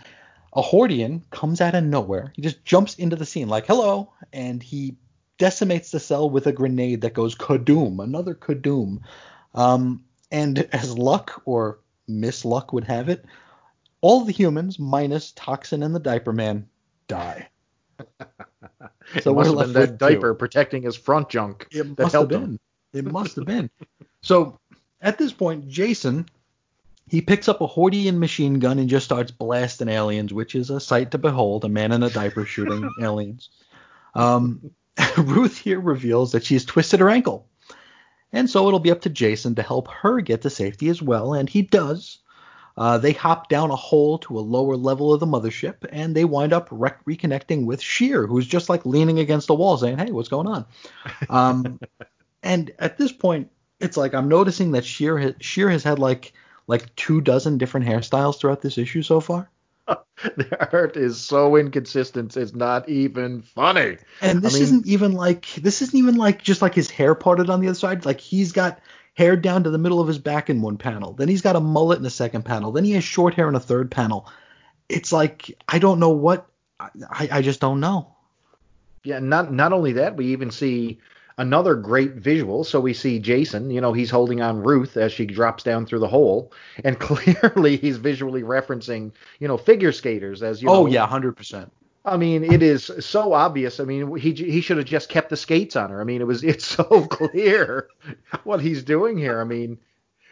a 0.56 0.62
Hordian 0.62 1.22
comes 1.32 1.62
out 1.62 1.76
of 1.76 1.84
nowhere. 1.84 2.32
He 2.36 2.41
just 2.41 2.64
jumps 2.64 2.95
into 2.95 3.16
the 3.16 3.26
scene 3.26 3.49
like 3.49 3.68
hello, 3.68 4.14
and 4.32 4.64
he 4.64 4.95
decimates 5.38 5.91
the 5.91 5.99
cell 5.99 6.30
with 6.30 6.47
a 6.47 6.53
grenade 6.53 7.01
that 7.01 7.14
goes 7.14 7.36
kadoom, 7.36 8.01
another 8.01 8.34
kadoom. 8.34 8.99
Um, 9.53 10.03
and 10.32 10.60
as 10.74 10.97
luck 10.97 11.41
or 11.45 11.80
misluck 12.10 12.72
would 12.74 12.86
have 12.86 13.10
it, 13.10 13.26
all 14.01 14.24
the 14.24 14.32
humans 14.32 14.80
minus 14.80 15.34
Toxyn 15.34 15.84
and 15.84 15.93
the 15.93 15.99
Diaper 15.99 16.34
Man 16.34 16.68
die. 17.08 17.49
So 19.22 19.32
it 19.32 19.36
must 19.36 19.49
have 19.49 19.60
been 19.60 19.74
that 19.74 19.97
diaper 19.99 20.34
two. 20.34 20.38
protecting 20.38 20.82
his 20.82 20.95
front 20.95 21.30
junk. 21.30 21.68
It 21.72 21.95
that 21.95 22.03
must 22.03 22.14
have 22.14 22.30
helped 22.30 22.34
him. 22.34 22.60
been. 22.91 23.06
It 23.06 23.12
must 23.12 23.36
have 23.36 23.45
been. 23.45 23.70
So 24.22 24.60
at 24.99 25.20
this 25.20 25.32
point, 25.32 25.68
Jason 25.68 26.26
he 27.08 27.22
picks 27.22 27.47
up 27.47 27.62
a 27.62 27.68
Hordian 27.68 28.18
machine 28.18 28.60
gun 28.60 28.80
and 28.80 28.89
just 28.89 29.06
starts 29.06 29.32
blasting 29.32 29.89
aliens, 29.89 30.34
which 30.34 30.56
is 30.56 30.70
a 30.70 30.80
sight 30.80 31.12
to 31.12 31.18
behold. 31.18 31.64
A 31.64 31.70
man 31.70 31.91
in 31.91 32.03
a 32.03 32.10
diaper 32.10 32.45
shooting 32.45 32.89
aliens. 33.01 33.49
Um, 34.16 34.72
Ruth 35.18 35.58
here 35.58 35.80
reveals 35.80 36.32
that 36.32 36.45
she 36.45 36.56
has 36.56 36.66
twisted 36.66 36.99
her 36.99 37.10
ankle, 37.10 37.47
and 38.32 38.49
so 38.49 38.68
it'll 38.68 38.80
be 38.80 38.91
up 38.91 39.01
to 39.01 39.10
Jason 39.10 39.56
to 39.56 39.62
help 39.62 39.88
her 39.89 40.22
get 40.22 40.41
to 40.41 40.49
safety 40.49 40.89
as 40.89 41.01
well, 41.01 41.34
and 41.34 41.49
he 41.49 41.62
does. 41.62 42.20
Uh, 42.78 42.97
they 42.97 43.14
hop 43.14 43.47
down 43.47 43.72
a 43.72 43.76
hole 43.76 44.18
to 44.18 44.38
a 44.38 44.41
lower 44.41 44.76
level 44.76 45.14
of 45.14 45.22
the 45.22 45.26
mothership, 45.26 45.76
and 45.91 46.14
they 46.14 46.26
wind 46.26 46.51
up 46.51 46.68
rec- 46.72 47.06
reconnecting 47.06 47.66
with 47.66 47.82
Shear, 47.82 48.28
who's 48.28 48.45
just 48.45 48.68
like 48.68 48.86
leaning 48.86 49.20
against 49.20 49.47
the 49.47 49.56
wall, 49.56 49.78
saying, 49.78 49.97
"Hey, 49.97 50.12
what's 50.12 50.28
going 50.28 50.47
on?" 50.47 50.66
Um, 51.30 51.80
and 52.43 52.72
at 52.80 52.97
this 52.97 53.14
point, 53.14 53.49
it's 53.80 53.95
like 53.95 54.14
I'm 54.14 54.28
noticing 54.28 54.72
that 54.72 54.84
Shear 54.84 55.18
has, 55.18 55.36
Shear 55.39 55.70
has 55.70 55.84
had 55.84 55.99
like 55.99 56.34
like 56.68 56.95
two 56.95 57.22
dozen 57.22 57.57
different 57.57 57.86
hairstyles 57.86 58.39
throughout 58.39 58.61
this 58.61 58.78
issue 58.78 59.01
so 59.01 59.20
far. 59.20 59.49
the 59.88 60.70
art 60.72 60.97
is 60.97 61.22
so 61.22 61.55
inconsistent. 61.55 62.36
It's 62.36 62.55
not 62.55 62.89
even 62.89 63.43
funny. 63.43 63.97
And 64.22 64.41
this 64.41 64.53
I 64.53 64.55
mean- 64.55 64.63
isn't 64.63 64.88
even 64.88 65.11
like 65.13 65.45
this 65.55 65.82
isn't 65.82 65.97
even 65.97 66.16
like 66.16 66.41
just 66.41 66.61
like 66.61 66.74
his 66.74 66.89
hair 66.89 67.13
parted 67.13 67.49
on 67.49 67.59
the 67.61 67.68
other 67.68 67.76
side. 67.76 68.05
Like 68.05 68.20
he's 68.20 68.51
got 68.51 68.80
hair 69.13 69.36
down 69.36 69.63
to 69.63 69.70
the 69.70 69.78
middle 69.78 70.01
of 70.01 70.07
his 70.07 70.18
back 70.18 70.49
in 70.49 70.61
one 70.61 70.78
panel. 70.78 71.13
Then 71.13 71.28
he's 71.28 71.41
got 71.41 71.55
a 71.55 71.59
mullet 71.61 71.97
in 71.97 72.03
the 72.03 72.09
second 72.09 72.43
panel. 72.43 72.72
Then 72.72 72.84
he 72.84 72.91
has 72.93 73.03
short 73.03 73.34
hair 73.36 73.47
in 73.47 73.55
a 73.55 73.59
third 73.59 73.91
panel. 73.91 74.28
It's 74.89 75.11
like 75.11 75.55
I 75.70 75.80
don't 75.80 75.99
know 75.99 76.09
what 76.09 76.47
I, 76.80 77.30
I 77.32 77.41
just 77.41 77.59
don't 77.59 77.80
know. 77.80 78.16
Yeah, 79.03 79.20
not 79.20 79.53
not 79.53 79.72
only 79.72 79.93
that, 79.93 80.18
we 80.18 80.28
even 80.28 80.49
see 80.49 80.99
another 81.38 81.75
great 81.75 82.13
visual. 82.13 82.63
So 82.63 82.79
we 82.79 82.93
see 82.93 83.19
Jason, 83.19 83.69
you 83.69 83.81
know, 83.81 83.93
he's 83.93 84.09
holding 84.09 84.41
on 84.41 84.63
Ruth 84.63 84.97
as 84.97 85.11
she 85.11 85.25
drops 85.25 85.63
down 85.63 85.86
through 85.86 85.99
the 85.99 86.07
hole, 86.07 86.51
and 86.83 86.99
clearly 86.99 87.77
he's 87.77 87.97
visually 87.97 88.43
referencing, 88.43 89.11
you 89.39 89.47
know, 89.47 89.57
figure 89.57 89.91
skaters 89.91 90.43
as 90.43 90.61
you. 90.61 90.69
oh 90.69 90.86
know, 90.86 90.88
yeah, 90.88 91.07
hundred 91.07 91.36
percent. 91.36 91.71
I 92.05 92.17
mean, 92.17 92.43
it 92.43 92.61
is 92.61 92.91
so 92.99 93.33
obvious. 93.33 93.79
I 93.79 93.83
mean, 93.83 94.15
he 94.15 94.31
he 94.31 94.61
should 94.61 94.77
have 94.77 94.86
just 94.86 95.09
kept 95.09 95.29
the 95.29 95.38
skates 95.38 95.75
on 95.75 95.89
her. 95.89 95.99
I 95.99 96.03
mean, 96.03 96.21
it 96.21 96.27
was 96.27 96.43
it's 96.43 96.65
so 96.65 96.83
clear 97.07 97.89
what 98.43 98.61
he's 98.61 98.83
doing 98.83 99.17
here. 99.17 99.41
I 99.41 99.43
mean, 99.43 99.79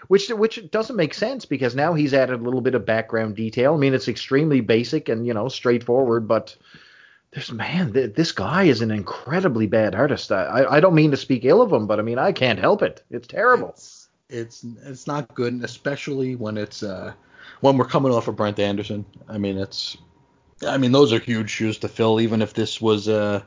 which 0.08 0.30
which 0.30 0.70
doesn't 0.72 0.95
make 0.95 1.14
sense 1.14 1.45
because 1.45 1.76
now 1.76 1.93
he's 1.93 2.14
added 2.14 2.39
a 2.39 2.43
little 2.43 2.62
bit 2.62 2.76
of 2.76 2.86
background 2.86 3.36
detail. 3.36 3.74
I 3.74 3.78
mean, 3.78 3.93
it's 3.93 4.08
extremely 4.08 4.62
basic 4.62 5.10
and 5.10 5.26
you 5.26 5.34
know 5.34 5.47
straightforward, 5.47 6.28
but 6.28 6.56
there's 7.34 7.52
man, 7.52 7.94
th- 7.94 8.14
this 8.14 8.32
guy 8.32 8.64
is 8.64 8.82
an 8.82 8.92
incredibly 8.92 9.68
bad 9.68 9.96
artist. 9.96 10.32
I 10.32 10.66
I- 10.70 10.80
don't 10.80 10.94
mean 10.96 11.12
to 11.12 11.18
speak 11.18 11.46
ill 11.46 11.62
of 11.62 11.72
him, 11.74 11.88
but 11.88 12.00
I 12.00 12.04
mean 12.04 12.20
I 12.20 12.32
can't 12.32 12.60
help 12.60 12.82
it. 12.82 13.04
It's 13.10 13.28
terrible. 13.28 13.70
It's, 13.70 14.10
it's 14.30 14.66
it's 14.86 15.08
not 15.08 15.34
good, 15.36 15.54
and 15.54 15.64
especially 15.64 16.36
when 16.36 16.58
it's 16.58 16.84
uh 16.84 17.14
when 17.62 17.78
we're 17.78 17.86
coming 17.86 18.12
off 18.12 18.28
of 18.28 18.36
Brent 18.36 18.60
Anderson. 18.60 19.06
I 19.28 19.38
mean, 19.38 19.58
it's 19.58 19.98
I 20.68 20.78
mean 20.78 20.92
those 20.92 21.12
are 21.14 21.20
huge 21.20 21.50
shoes 21.50 21.78
to 21.80 21.88
fill, 21.88 22.22
even 22.22 22.42
if 22.42 22.54
this 22.54 22.80
was 22.82 23.08
uh 23.10 23.42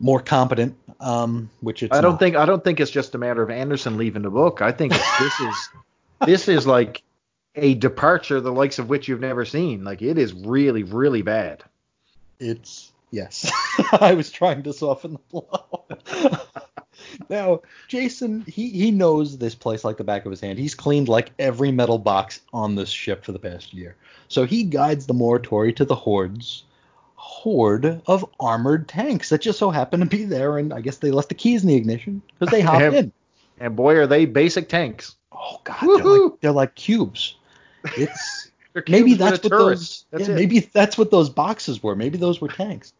more 0.00 0.20
competent. 0.20 0.76
Um, 1.00 1.50
which 1.60 1.82
it's 1.82 1.96
I 1.96 2.00
don't 2.00 2.12
not. 2.12 2.20
think 2.20 2.36
I 2.36 2.46
don't 2.46 2.62
think 2.64 2.80
it's 2.80 2.90
just 2.90 3.14
a 3.14 3.18
matter 3.18 3.42
of 3.42 3.50
Anderson 3.50 3.96
leaving 3.96 4.22
the 4.22 4.30
book. 4.30 4.62
I 4.62 4.72
think 4.72 4.92
this 4.92 5.40
is 5.40 5.68
this 6.26 6.48
is 6.48 6.66
like 6.66 7.02
a 7.54 7.74
departure 7.74 8.40
the 8.40 8.52
likes 8.52 8.78
of 8.78 8.88
which 8.88 9.08
you've 9.08 9.20
never 9.20 9.44
seen. 9.44 9.82
Like 9.84 10.02
it 10.02 10.18
is 10.18 10.32
really 10.32 10.82
really 10.84 11.22
bad. 11.22 11.62
it's 12.40 12.92
yes. 13.10 13.50
I 13.92 14.14
was 14.14 14.30
trying 14.30 14.62
to 14.64 14.72
soften 14.72 15.12
the 15.14 15.18
blow. 15.30 15.84
now, 17.28 17.60
Jason, 17.88 18.42
he 18.46 18.68
he 18.70 18.90
knows 18.90 19.38
this 19.38 19.54
place 19.54 19.84
like 19.84 19.96
the 19.96 20.04
back 20.04 20.24
of 20.24 20.30
his 20.30 20.40
hand. 20.40 20.58
He's 20.58 20.74
cleaned 20.74 21.08
like 21.08 21.30
every 21.38 21.70
metal 21.72 21.98
box 21.98 22.40
on 22.52 22.74
this 22.74 22.88
ship 22.90 23.24
for 23.24 23.32
the 23.32 23.38
past 23.38 23.72
year. 23.74 23.96
So 24.28 24.44
he 24.44 24.64
guides 24.64 25.06
the 25.06 25.14
Morituri 25.14 25.74
to 25.76 25.84
the 25.84 25.94
hordes 25.94 26.64
horde 27.14 28.00
of 28.06 28.24
armored 28.40 28.88
tanks 28.88 29.28
that 29.30 29.40
just 29.42 29.58
so 29.58 29.70
happen 29.70 30.00
to 30.00 30.06
be 30.06 30.24
there, 30.24 30.56
and 30.58 30.72
I 30.72 30.80
guess 30.80 30.98
they 30.98 31.10
left 31.10 31.28
the 31.28 31.34
keys 31.34 31.62
in 31.62 31.68
the 31.68 31.74
ignition 31.74 32.22
because 32.38 32.50
they 32.52 32.60
hopped 32.62 32.80
Yeah. 32.82 32.98
in. 33.00 33.12
And 33.60 33.74
boy 33.74 33.96
are 33.96 34.06
they 34.06 34.24
basic 34.24 34.68
tanks. 34.68 35.16
Oh 35.32 35.60
god, 35.64 35.80
they're 35.82 36.04
like, 36.04 36.40
they're 36.40 36.52
like 36.52 36.74
cubes. 36.76 37.36
It's 37.96 38.50
maybe 38.88 39.14
that's 39.14 39.42
what 39.42 39.50
turret. 39.50 39.58
those 39.78 40.04
That's 40.10 40.28
yeah, 40.28 40.34
maybe 40.34 40.60
that's 40.60 40.96
what 40.96 41.10
those 41.10 41.28
boxes 41.28 41.82
were. 41.82 41.96
Maybe 41.96 42.18
those 42.18 42.40
were 42.40 42.48
tanks. 42.48 42.92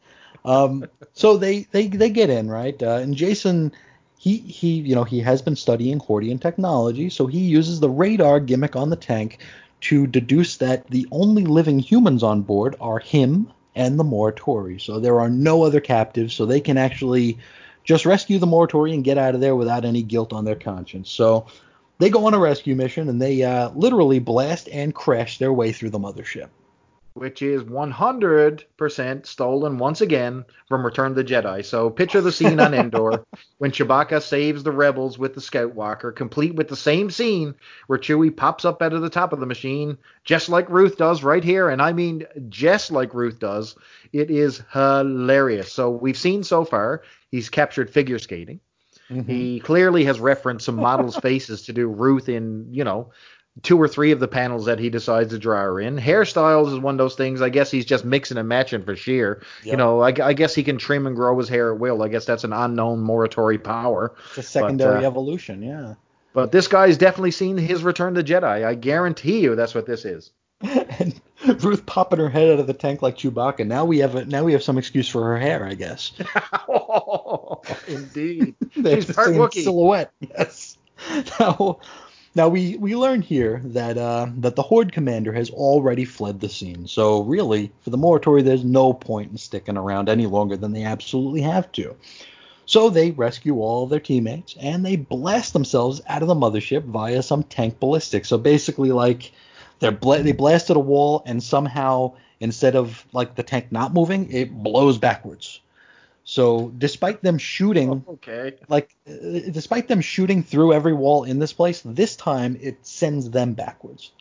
Um, 0.45 0.86
so 1.12 1.36
they 1.36 1.66
they 1.70 1.89
they 1.89 2.11
get 2.11 2.30
in 2.30 2.51
right, 2.51 2.80
uh, 2.82 2.97
and 2.97 3.14
Jason 3.14 3.72
he 4.18 4.39
he 4.39 4.80
you 4.80 4.95
know 4.95 5.05
he 5.05 5.20
has 5.20 5.43
been 5.43 5.57
studying 5.57 5.99
Hordian 5.99 6.41
technology, 6.41 7.11
so 7.11 7.26
he 7.26 7.41
uses 7.41 7.80
the 7.80 7.91
radar 7.91 8.41
gimmick 8.41 8.76
on 8.76 8.91
the 8.91 8.97
tank 8.97 9.39
to 9.80 10.07
deduce 10.07 10.57
that 10.57 10.86
the 10.89 11.07
only 11.12 11.45
living 11.45 11.78
humans 11.78 12.22
on 12.22 12.43
board 12.43 12.76
are 12.80 12.99
him 12.99 13.51
and 13.76 13.99
the 13.99 14.05
Morituri. 14.05 14.80
So 14.80 14.99
there 14.99 15.20
are 15.20 15.30
no 15.30 15.62
other 15.62 15.80
captives, 15.80 16.34
so 16.34 16.45
they 16.45 16.61
can 16.61 16.76
actually 16.76 17.39
just 17.84 18.05
rescue 18.05 18.39
the 18.39 18.47
Morituri 18.47 18.93
and 18.93 19.05
get 19.05 19.18
out 19.18 19.34
of 19.34 19.41
there 19.41 19.57
without 19.57 19.84
any 19.84 20.03
guilt 20.03 20.32
on 20.32 20.45
their 20.45 20.57
conscience. 20.57 21.11
So 21.11 21.47
they 21.99 22.11
go 22.11 22.26
on 22.26 22.34
a 22.34 22.39
rescue 22.39 22.74
mission 22.74 23.09
and 23.09 23.22
they 23.22 23.43
uh, 23.43 23.70
literally 23.70 24.18
blast 24.18 24.68
and 24.70 24.95
crash 24.95 25.39
their 25.39 25.53
way 25.53 25.72
through 25.72 25.91
the 25.91 25.99
mothership. 25.99 26.49
Which 27.15 27.43
is 27.43 27.63
100% 27.63 29.27
stolen 29.27 29.79
once 29.79 30.01
again 30.01 30.45
from 30.69 30.85
Return 30.85 31.11
of 31.11 31.17
the 31.17 31.25
Jedi. 31.25 31.65
So 31.65 31.91
picture 31.91 32.21
the 32.21 32.33
scene 32.33 32.61
on 32.61 32.75
Endor 32.75 33.25
when 33.59 33.73
Chewbacca 33.73 34.23
saves 34.23 34.63
the 34.63 34.73
rebels 34.73 35.19
with 35.19 35.35
the 35.35 35.41
Scout 35.41 35.75
Walker, 35.75 36.13
complete 36.13 36.55
with 36.55 36.69
the 36.69 36.77
same 36.77 37.11
scene 37.11 37.55
where 37.87 37.99
Chewie 37.99 38.37
pops 38.37 38.65
up 38.65 38.83
out 38.83 38.93
of 38.93 39.03
the 39.03 39.11
top 39.11 39.33
of 39.33 39.41
the 39.41 39.47
machine, 39.47 39.99
just 40.25 40.49
like 40.49 40.71
Ruth 40.71 40.97
does 40.97 41.23
right 41.23 41.43
here, 41.43 41.69
and 41.69 41.83
I 41.83 41.93
mean 41.93 42.25
just 42.49 42.91
like 42.91 43.15
Ruth 43.15 43.39
does. 43.39 43.77
It 44.13 44.31
is 44.31 44.63
hilarious. 44.73 45.73
So 45.73 45.91
we've 45.91 46.19
seen 46.19 46.45
so 46.45 46.65
far 46.65 47.03
he's 47.31 47.51
captured 47.51 47.91
figure 47.91 48.19
skating. 48.19 48.61
Mm-hmm. 49.11 49.31
He 49.31 49.61
clearly 49.61 50.05
has 50.05 50.21
referenced 50.21 50.67
some 50.67 50.77
models' 50.77 51.17
faces 51.23 51.63
to 51.63 51.73
do 51.73 51.89
Ruth 51.89 52.29
in, 52.29 52.69
you 52.71 52.85
know, 52.85 53.11
two 53.63 53.81
or 53.81 53.89
three 53.89 54.13
of 54.13 54.21
the 54.21 54.29
panels 54.29 54.67
that 54.67 54.79
he 54.79 54.91
decides 54.91 55.31
to 55.31 55.39
draw 55.39 55.63
her 55.63 55.81
in. 55.81 55.97
Hairstyles 55.97 56.73
is 56.73 56.79
one 56.79 56.95
of 56.95 56.99
those 56.99 57.15
things. 57.15 57.43
I 57.43 57.49
guess 57.49 57.71
he's 57.71 57.85
just 57.85 58.05
mixing 58.05 58.39
and 58.39 58.49
matching 58.49 58.83
for 58.83 58.97
Shear. 58.97 59.43
You 59.63 59.77
know, 59.77 60.01
I, 60.01 60.15
I 60.23 60.33
guess 60.33 60.55
he 60.55 60.63
can 60.63 60.79
trim 60.79 61.07
and 61.07 61.17
grow 61.17 61.39
his 61.39 61.49
hair 61.49 61.73
at 61.73 61.81
will. 61.81 62.03
I 62.03 62.09
guess 62.09 62.25
that's 62.25 62.45
an 62.45 62.53
unknown 62.53 63.05
Morituri 63.05 63.63
power. 63.63 64.15
It's 64.31 64.39
a 64.39 64.43
secondary 64.43 65.05
uh, 65.05 65.09
evolution, 65.09 65.63
yeah. 65.63 65.95
But 66.33 66.53
this 66.53 66.69
guy's 66.69 66.99
definitely 66.99 67.33
seen 67.33 67.57
his 67.57 67.83
Return 67.83 68.15
to 68.15 68.23
Jedi. 68.23 68.65
I 68.65 68.75
guarantee 68.75 69.41
you 69.41 69.57
that's 69.57 69.75
what 69.75 69.87
this 69.87 70.05
is. 70.05 70.31
and 70.61 71.21
Ruth 71.63 71.87
popping 71.87 72.19
her 72.19 72.29
head 72.29 72.51
out 72.51 72.59
of 72.59 72.67
the 72.67 72.75
tank 72.75 73.01
like 73.01 73.17
Chewbacca. 73.17 73.67
Now 73.67 73.85
we 73.85 73.99
have 73.99 74.17
a, 74.17 74.25
now 74.25 74.45
we 74.45 74.53
have 74.53 74.63
some 74.63 74.77
excuse 74.77 75.09
for 75.09 75.25
her 75.25 75.39
hair, 75.39 75.65
I 75.65 75.75
guess. 75.75 76.13
Indeed. 77.89 78.55
They 78.77 78.91
have 78.91 79.05
She's 79.05 79.15
part 79.15 79.31
Wookiee. 79.31 79.63
silhouette. 79.63 80.13
Yes. 80.21 80.79
Now, 81.39 81.79
now 82.39 82.49
we 82.49 82.76
we 82.76 82.95
learn 82.95 83.20
here 83.20 83.61
that 83.64 83.99
uh, 83.99 84.28
that 84.36 84.55
the 84.55 84.62
Horde 84.62 84.93
commander 84.93 85.32
has 85.32 85.51
already 85.51 86.05
fled 86.05 86.41
the 86.41 86.49
scene. 86.49 86.86
So 86.86 87.22
really, 87.24 87.72
for 87.82 87.91
the 87.91 87.99
Morituri, 87.99 88.45
there's 88.45 88.64
no 88.64 88.93
point 88.93 89.32
in 89.32 89.36
sticking 89.36 89.76
around 89.76 90.09
any 90.09 90.26
longer 90.26 90.57
than 90.57 90.72
they 90.72 90.84
absolutely 90.84 91.43
have 91.43 91.70
to. 91.72 91.97
So 92.64 92.91
they 92.91 93.11
rescue 93.11 93.61
all 93.61 93.86
their 93.86 93.99
teammates 93.99 94.55
and 94.61 94.86
they 94.86 94.95
blast 94.95 95.53
themselves 95.53 96.01
out 96.07 96.22
of 96.22 96.28
the 96.28 96.34
mothership 96.34 96.84
via 96.84 97.22
some 97.22 97.43
tank 97.43 97.80
ballistics. 97.80 98.28
So 98.28 98.39
basically, 98.39 98.93
like 98.93 99.32
they're 99.80 99.91
bla- 99.91 100.22
they 100.22 100.32
blasted 100.32 100.76
a 100.76 100.80
wall 100.80 101.24
and 101.26 101.43
somehow 101.43 102.14
instead 102.39 102.76
of 102.76 103.05
like 103.12 103.34
the 103.34 103.43
tank 103.43 103.72
not 103.72 103.93
moving, 103.93 104.30
it 104.30 104.53
blows 104.53 104.97
backwards. 104.97 105.61
So 106.31 106.70
despite 106.76 107.22
them 107.22 107.39
shooting 107.39 108.05
Okay. 108.07 108.53
like 108.68 108.95
uh, 109.09 109.49
despite 109.51 109.89
them 109.89 110.03
shooting 110.03 110.43
through 110.43 110.74
every 110.74 110.93
wall 110.93 111.24
in 111.24 111.39
this 111.39 111.55
place 111.55 111.81
this 111.83 112.16
time 112.16 112.59
it 112.61 112.76
sends 112.87 113.31
them 113.31 113.55
backwards 113.55 114.12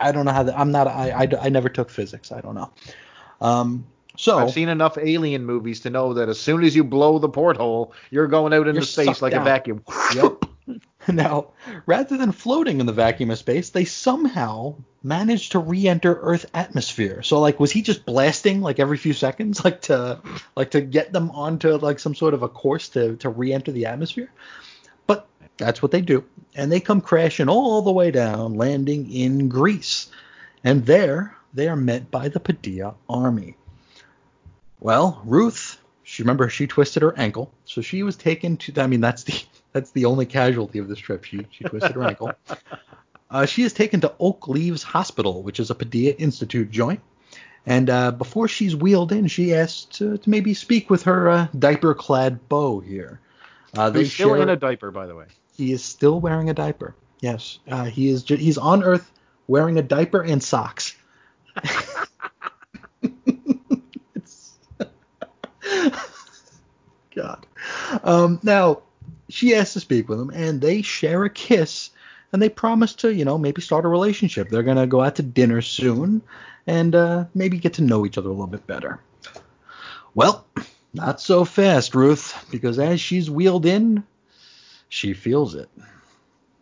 i 0.00 0.10
don't 0.10 0.24
know 0.24 0.32
how 0.32 0.42
that 0.44 0.58
i'm 0.58 0.70
not 0.70 0.86
I, 0.86 1.10
I 1.10 1.28
i 1.46 1.48
never 1.50 1.68
took 1.68 1.90
physics 1.90 2.32
i 2.32 2.40
don't 2.40 2.54
know 2.54 2.72
um 3.42 3.84
so 4.16 4.38
I've 4.38 4.52
seen 4.52 4.70
enough 4.70 4.96
alien 4.96 5.44
movies 5.44 5.80
to 5.80 5.90
know 5.90 6.14
that 6.14 6.30
as 6.30 6.40
soon 6.40 6.64
as 6.64 6.74
you 6.74 6.84
blow 6.84 7.18
the 7.18 7.28
porthole, 7.28 7.92
you're 8.10 8.28
going 8.28 8.52
out 8.54 8.68
into 8.68 8.86
space 8.86 9.20
like 9.20 9.32
down. 9.32 9.42
a 9.42 9.44
vacuum. 9.44 9.82
Yep. 10.14 10.44
now 11.08 11.48
rather 11.86 12.16
than 12.16 12.32
floating 12.32 12.80
in 12.80 12.86
the 12.86 12.92
vacuum 12.92 13.30
of 13.30 13.38
space 13.38 13.70
they 13.70 13.84
somehow 13.84 14.74
managed 15.04 15.52
to 15.52 15.58
re-enter 15.58 16.18
earth 16.22 16.46
atmosphere. 16.54 17.22
So 17.22 17.38
like 17.38 17.60
was 17.60 17.70
he 17.70 17.82
just 17.82 18.06
blasting 18.06 18.62
like 18.62 18.80
every 18.80 18.96
few 18.96 19.12
seconds 19.12 19.64
like 19.64 19.82
to 19.82 20.20
like 20.56 20.70
to 20.72 20.80
get 20.80 21.12
them 21.12 21.30
onto 21.30 21.76
like 21.76 21.98
some 21.98 22.14
sort 22.14 22.34
of 22.34 22.42
a 22.42 22.48
course 22.48 22.88
to 22.90 23.16
to 23.16 23.28
re-enter 23.28 23.70
the 23.70 23.86
atmosphere? 23.86 24.32
But 25.06 25.26
that's 25.58 25.82
what 25.82 25.92
they 25.92 26.00
do. 26.00 26.24
And 26.54 26.72
they 26.72 26.80
come 26.80 27.00
crashing 27.00 27.48
all 27.48 27.82
the 27.82 27.92
way 27.92 28.10
down 28.10 28.54
landing 28.54 29.12
in 29.12 29.48
greece. 29.48 30.08
And 30.64 30.86
there 30.86 31.36
they 31.52 31.68
are 31.68 31.76
met 31.76 32.10
by 32.10 32.28
the 32.28 32.40
Paideia 32.40 32.94
army. 33.08 33.56
Well 34.80 35.20
ruth 35.24 35.78
she 36.02 36.22
remember 36.22 36.48
she 36.48 36.66
twisted 36.66 37.02
her 37.02 37.16
ankle. 37.18 37.52
So 37.66 37.82
she 37.82 38.02
was 38.02 38.16
taken 38.16 38.56
to 38.56 38.80
i 38.80 38.86
mean 38.86 39.02
that's 39.02 39.24
the 39.24 39.44
that's 39.74 39.90
the 39.90 40.06
only 40.06 40.24
casualty 40.24 40.78
of 40.78 40.88
this 40.88 40.98
trip 40.98 41.24
she 41.24 41.46
she 41.50 41.64
twisted 41.64 41.92
her 41.92 42.04
ankle 42.04 42.32
uh, 43.30 43.44
she 43.44 43.62
is 43.62 43.72
taken 43.74 44.00
to 44.00 44.10
oak 44.18 44.48
leaves 44.48 44.82
hospital 44.82 45.42
which 45.42 45.60
is 45.60 45.70
a 45.70 45.74
Paideia 45.74 46.14
institute 46.18 46.70
joint 46.70 47.00
and 47.66 47.90
uh, 47.90 48.10
before 48.10 48.48
she's 48.48 48.74
wheeled 48.74 49.12
in 49.12 49.26
she 49.26 49.54
asks 49.54 49.84
to, 49.98 50.16
to 50.16 50.30
maybe 50.30 50.54
speak 50.54 50.88
with 50.88 51.02
her 51.02 51.28
uh, 51.28 51.46
diaper 51.58 51.94
clad 51.94 52.48
beau 52.48 52.80
here 52.80 53.20
uh, 53.76 53.90
He's 53.92 54.12
still 54.12 54.28
share- 54.34 54.42
in 54.42 54.48
a 54.50 54.56
diaper, 54.56 54.90
by 54.92 55.06
the 55.06 55.16
way. 55.16 55.26
he 55.56 55.72
is 55.72 55.82
still 55.84 56.20
wearing 56.20 56.48
a 56.48 56.54
diaper. 56.54 56.94
Yes, 57.18 57.58
uh, 57.68 57.86
he 57.86 58.08
is. 58.08 58.22
Ju- 58.22 58.36
he's 58.36 58.56
on 58.56 58.84
Earth 58.84 59.10
wearing 59.48 59.78
a 59.78 59.82
diaper 59.82 60.22
and 60.22 60.40
socks. 60.40 60.94
it's 64.14 64.58
God. 67.16 67.46
Um, 68.04 68.38
now 68.44 68.82
she 69.34 69.54
asks 69.54 69.72
to 69.72 69.80
speak 69.80 70.08
with 70.08 70.20
him, 70.20 70.30
and 70.30 70.60
they 70.60 70.80
share 70.80 71.24
a 71.24 71.30
kiss, 71.30 71.90
and 72.32 72.40
they 72.40 72.48
promise 72.48 72.94
to, 72.94 73.12
you 73.12 73.24
know, 73.24 73.36
maybe 73.36 73.60
start 73.60 73.84
a 73.84 73.88
relationship. 73.88 74.48
They're 74.48 74.62
gonna 74.62 74.86
go 74.86 75.00
out 75.02 75.16
to 75.16 75.22
dinner 75.22 75.60
soon, 75.60 76.22
and 76.68 76.94
uh, 76.94 77.24
maybe 77.34 77.58
get 77.58 77.74
to 77.74 77.82
know 77.82 78.06
each 78.06 78.16
other 78.16 78.28
a 78.28 78.32
little 78.32 78.46
bit 78.46 78.66
better. 78.68 79.00
Well, 80.14 80.46
not 80.92 81.20
so 81.20 81.44
fast, 81.44 81.96
Ruth, 81.96 82.46
because 82.52 82.78
as 82.78 83.00
she's 83.00 83.28
wheeled 83.28 83.66
in, 83.66 84.04
she 84.88 85.12
feels 85.12 85.56
it. 85.56 85.68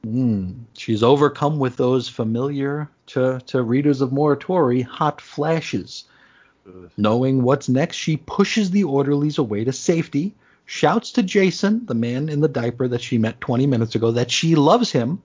Mm, 0.06 0.64
she's 0.72 1.02
overcome 1.02 1.58
with 1.58 1.76
those 1.76 2.08
familiar 2.08 2.88
to, 3.08 3.40
to 3.48 3.62
readers 3.62 4.00
of 4.00 4.10
Morituri 4.10 4.82
hot 4.82 5.20
flashes. 5.20 6.04
Knowing 6.96 7.42
what's 7.42 7.68
next, 7.68 7.96
she 7.96 8.16
pushes 8.16 8.70
the 8.70 8.84
orderlies 8.84 9.36
away 9.36 9.64
to 9.64 9.72
safety, 9.72 10.34
shouts 10.66 11.12
to 11.12 11.22
Jason, 11.22 11.86
the 11.86 11.94
man 11.94 12.28
in 12.28 12.40
the 12.40 12.48
diaper 12.48 12.88
that 12.88 13.02
she 13.02 13.18
met 13.18 13.40
20 13.40 13.66
minutes 13.66 13.94
ago, 13.94 14.10
that 14.12 14.30
she 14.30 14.54
loves 14.54 14.90
him, 14.92 15.22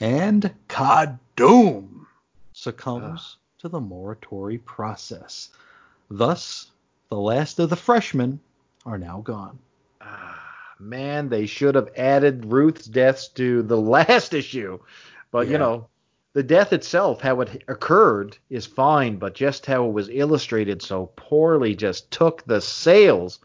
and 0.00 0.52
Kadoom 0.68 2.06
succumbs 2.52 3.36
to 3.58 3.68
the 3.68 3.80
Morituri 3.80 4.64
process. 4.64 5.50
Thus, 6.10 6.70
the 7.10 7.18
last 7.18 7.58
of 7.58 7.70
the 7.70 7.76
freshmen 7.76 8.40
are 8.84 8.98
now 8.98 9.20
gone. 9.20 9.58
Ah, 10.00 10.40
man, 10.78 11.28
they 11.28 11.46
should 11.46 11.74
have 11.74 11.88
added 11.96 12.46
Ruth's 12.46 12.86
deaths 12.86 13.28
to 13.28 13.62
the 13.62 13.76
last 13.80 14.34
issue. 14.34 14.78
But, 15.30 15.46
Yeah. 15.46 15.52
you 15.52 15.58
know, 15.58 15.86
the 16.34 16.42
death 16.42 16.72
itself, 16.72 17.20
how 17.20 17.40
it 17.40 17.64
occurred, 17.66 18.36
is 18.50 18.66
fine, 18.66 19.16
but 19.16 19.34
just 19.34 19.66
how 19.66 19.86
it 19.86 19.92
was 19.92 20.08
illustrated 20.10 20.82
so 20.82 21.10
poorly 21.16 21.74
just 21.74 22.10
took 22.10 22.44
the 22.44 22.60
sails 22.60 23.38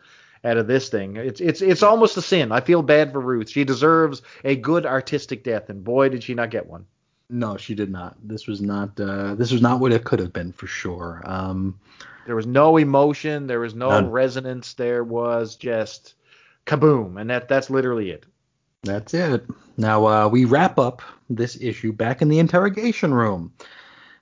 out 0.43 0.57
of 0.57 0.67
this 0.67 0.89
thing. 0.89 1.17
It's 1.17 1.39
it's 1.41 1.61
it's 1.61 1.83
almost 1.83 2.17
a 2.17 2.21
sin. 2.21 2.51
I 2.51 2.61
feel 2.61 2.81
bad 2.81 3.11
for 3.11 3.19
Ruth. 3.19 3.49
She 3.49 3.63
deserves 3.63 4.21
a 4.43 4.55
good 4.55 4.85
artistic 4.85 5.43
death, 5.43 5.69
and 5.69 5.83
boy, 5.83 6.09
did 6.09 6.23
she 6.23 6.33
not 6.33 6.49
get 6.49 6.65
one. 6.67 6.85
No, 7.29 7.57
she 7.57 7.75
did 7.75 7.89
not. 7.91 8.17
This 8.23 8.47
was 8.47 8.61
not. 8.61 8.99
Uh, 8.99 9.35
this 9.35 9.51
was 9.51 9.61
not 9.61 9.79
what 9.79 9.93
it 9.93 10.03
could 10.03 10.19
have 10.19 10.33
been 10.33 10.51
for 10.51 10.67
sure. 10.67 11.21
Um, 11.25 11.79
There 12.25 12.35
was 12.35 12.47
no 12.47 12.77
emotion. 12.77 13.47
There 13.47 13.59
was 13.59 13.73
no 13.73 13.89
None. 13.89 14.11
resonance. 14.11 14.73
There 14.73 15.03
was 15.03 15.55
just 15.55 16.15
kaboom, 16.65 17.19
and 17.19 17.29
that 17.29 17.47
that's 17.47 17.69
literally 17.69 18.09
it. 18.09 18.25
That's 18.83 19.13
it. 19.13 19.45
Now 19.77 20.05
uh, 20.07 20.27
we 20.27 20.45
wrap 20.45 20.79
up 20.79 21.01
this 21.29 21.57
issue 21.61 21.93
back 21.93 22.21
in 22.21 22.29
the 22.29 22.39
interrogation 22.39 23.13
room, 23.13 23.53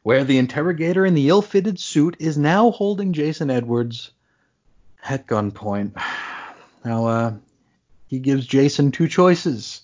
where 0.03 0.23
the 0.23 0.37
interrogator 0.37 1.05
in 1.05 1.13
the 1.13 1.29
ill-fitted 1.29 1.79
suit 1.79 2.17
is 2.19 2.37
now 2.37 2.69
holding 2.71 3.13
Jason 3.13 3.49
Edwards 3.49 4.11
at 5.03 5.25
gunpoint. 5.27 5.91
Now 6.83 7.07
uh, 7.07 7.33
he 8.07 8.19
gives 8.19 8.45
Jason 8.45 8.91
two 8.91 9.07
choices. 9.07 9.81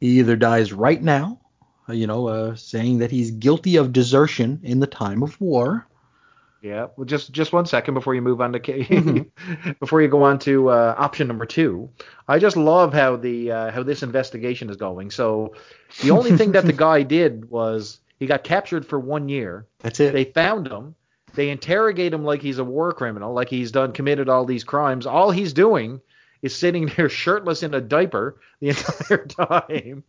He 0.00 0.18
either 0.18 0.36
dies 0.36 0.72
right 0.72 1.02
now, 1.02 1.40
uh, 1.88 1.92
you 1.92 2.06
know, 2.06 2.28
uh, 2.28 2.56
saying 2.56 2.98
that 2.98 3.10
he's 3.10 3.30
guilty 3.30 3.76
of 3.76 3.92
desertion 3.92 4.60
in 4.62 4.80
the 4.80 4.86
time 4.86 5.22
of 5.22 5.40
war. 5.40 5.86
Yeah. 6.62 6.88
Well, 6.96 7.04
just 7.04 7.32
just 7.32 7.52
one 7.52 7.66
second 7.66 7.94
before 7.94 8.14
you 8.14 8.22
move 8.22 8.40
on 8.40 8.52
to 8.52 9.24
before 9.80 10.00
you 10.00 10.08
go 10.08 10.22
on 10.22 10.38
to 10.40 10.70
uh, 10.70 10.94
option 10.96 11.26
number 11.26 11.44
two. 11.44 11.90
I 12.28 12.38
just 12.38 12.56
love 12.56 12.94
how 12.94 13.16
the 13.16 13.50
uh, 13.50 13.70
how 13.72 13.82
this 13.82 14.02
investigation 14.02 14.70
is 14.70 14.76
going. 14.76 15.10
So 15.10 15.54
the 16.02 16.12
only 16.12 16.36
thing 16.36 16.52
that 16.52 16.64
the 16.64 16.72
guy 16.88 17.02
did 17.02 17.50
was 17.50 17.98
he 18.18 18.26
got 18.26 18.44
captured 18.44 18.86
for 18.86 18.98
one 19.00 19.28
year. 19.28 19.66
That's 19.80 19.98
it. 19.98 20.12
They 20.12 20.24
found 20.24 20.68
him. 20.68 20.94
They 21.34 21.50
interrogate 21.50 22.12
him 22.12 22.24
like 22.24 22.42
he's 22.42 22.58
a 22.58 22.64
war 22.64 22.92
criminal, 22.92 23.32
like 23.32 23.48
he's 23.48 23.72
done 23.72 23.92
committed 23.92 24.28
all 24.28 24.44
these 24.44 24.64
crimes. 24.64 25.06
All 25.06 25.30
he's 25.30 25.52
doing 25.52 26.00
is 26.42 26.54
sitting 26.54 26.86
there 26.96 27.08
shirtless 27.08 27.62
in 27.62 27.74
a 27.74 27.80
diaper 27.80 28.40
the 28.60 28.68
entire 28.70 29.26
time. 29.26 30.04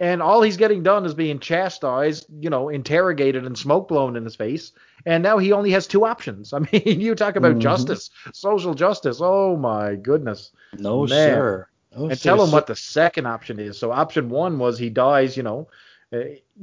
And 0.00 0.22
all 0.22 0.40
he's 0.42 0.56
getting 0.56 0.82
done 0.82 1.04
is 1.04 1.14
being 1.14 1.38
chastised, 1.38 2.26
you 2.40 2.48
know, 2.50 2.68
interrogated 2.70 3.44
and 3.44 3.56
smoke 3.56 3.88
blown 3.88 4.16
in 4.16 4.24
his 4.24 4.34
face. 4.34 4.72
And 5.06 5.22
now 5.22 5.36
he 5.38 5.52
only 5.52 5.70
has 5.72 5.86
two 5.86 6.04
options. 6.06 6.52
I 6.54 6.60
mean, 6.60 7.00
you 7.00 7.14
talk 7.14 7.36
about 7.36 7.56
Mhm. 7.56 7.60
justice, 7.60 8.10
social 8.32 8.74
justice. 8.74 9.18
Oh 9.20 9.56
my 9.56 9.94
goodness. 9.94 10.52
no, 10.78 11.00
Man. 11.00 11.08
sir. 11.08 11.68
No, 11.96 12.06
And 12.08 12.18
sir. 12.18 12.30
tell 12.30 12.42
him 12.42 12.48
So- 12.50 12.54
what 12.54 12.66
the 12.66 12.74
second 12.76 13.26
option 13.26 13.58
is. 13.60 13.78
So 13.78 13.92
option 13.92 14.28
one 14.30 14.58
was 14.58 14.78
he 14.78 14.88
dies, 14.90 15.36
you 15.36 15.42
know, 15.42 15.68
uh, 16.12 16.18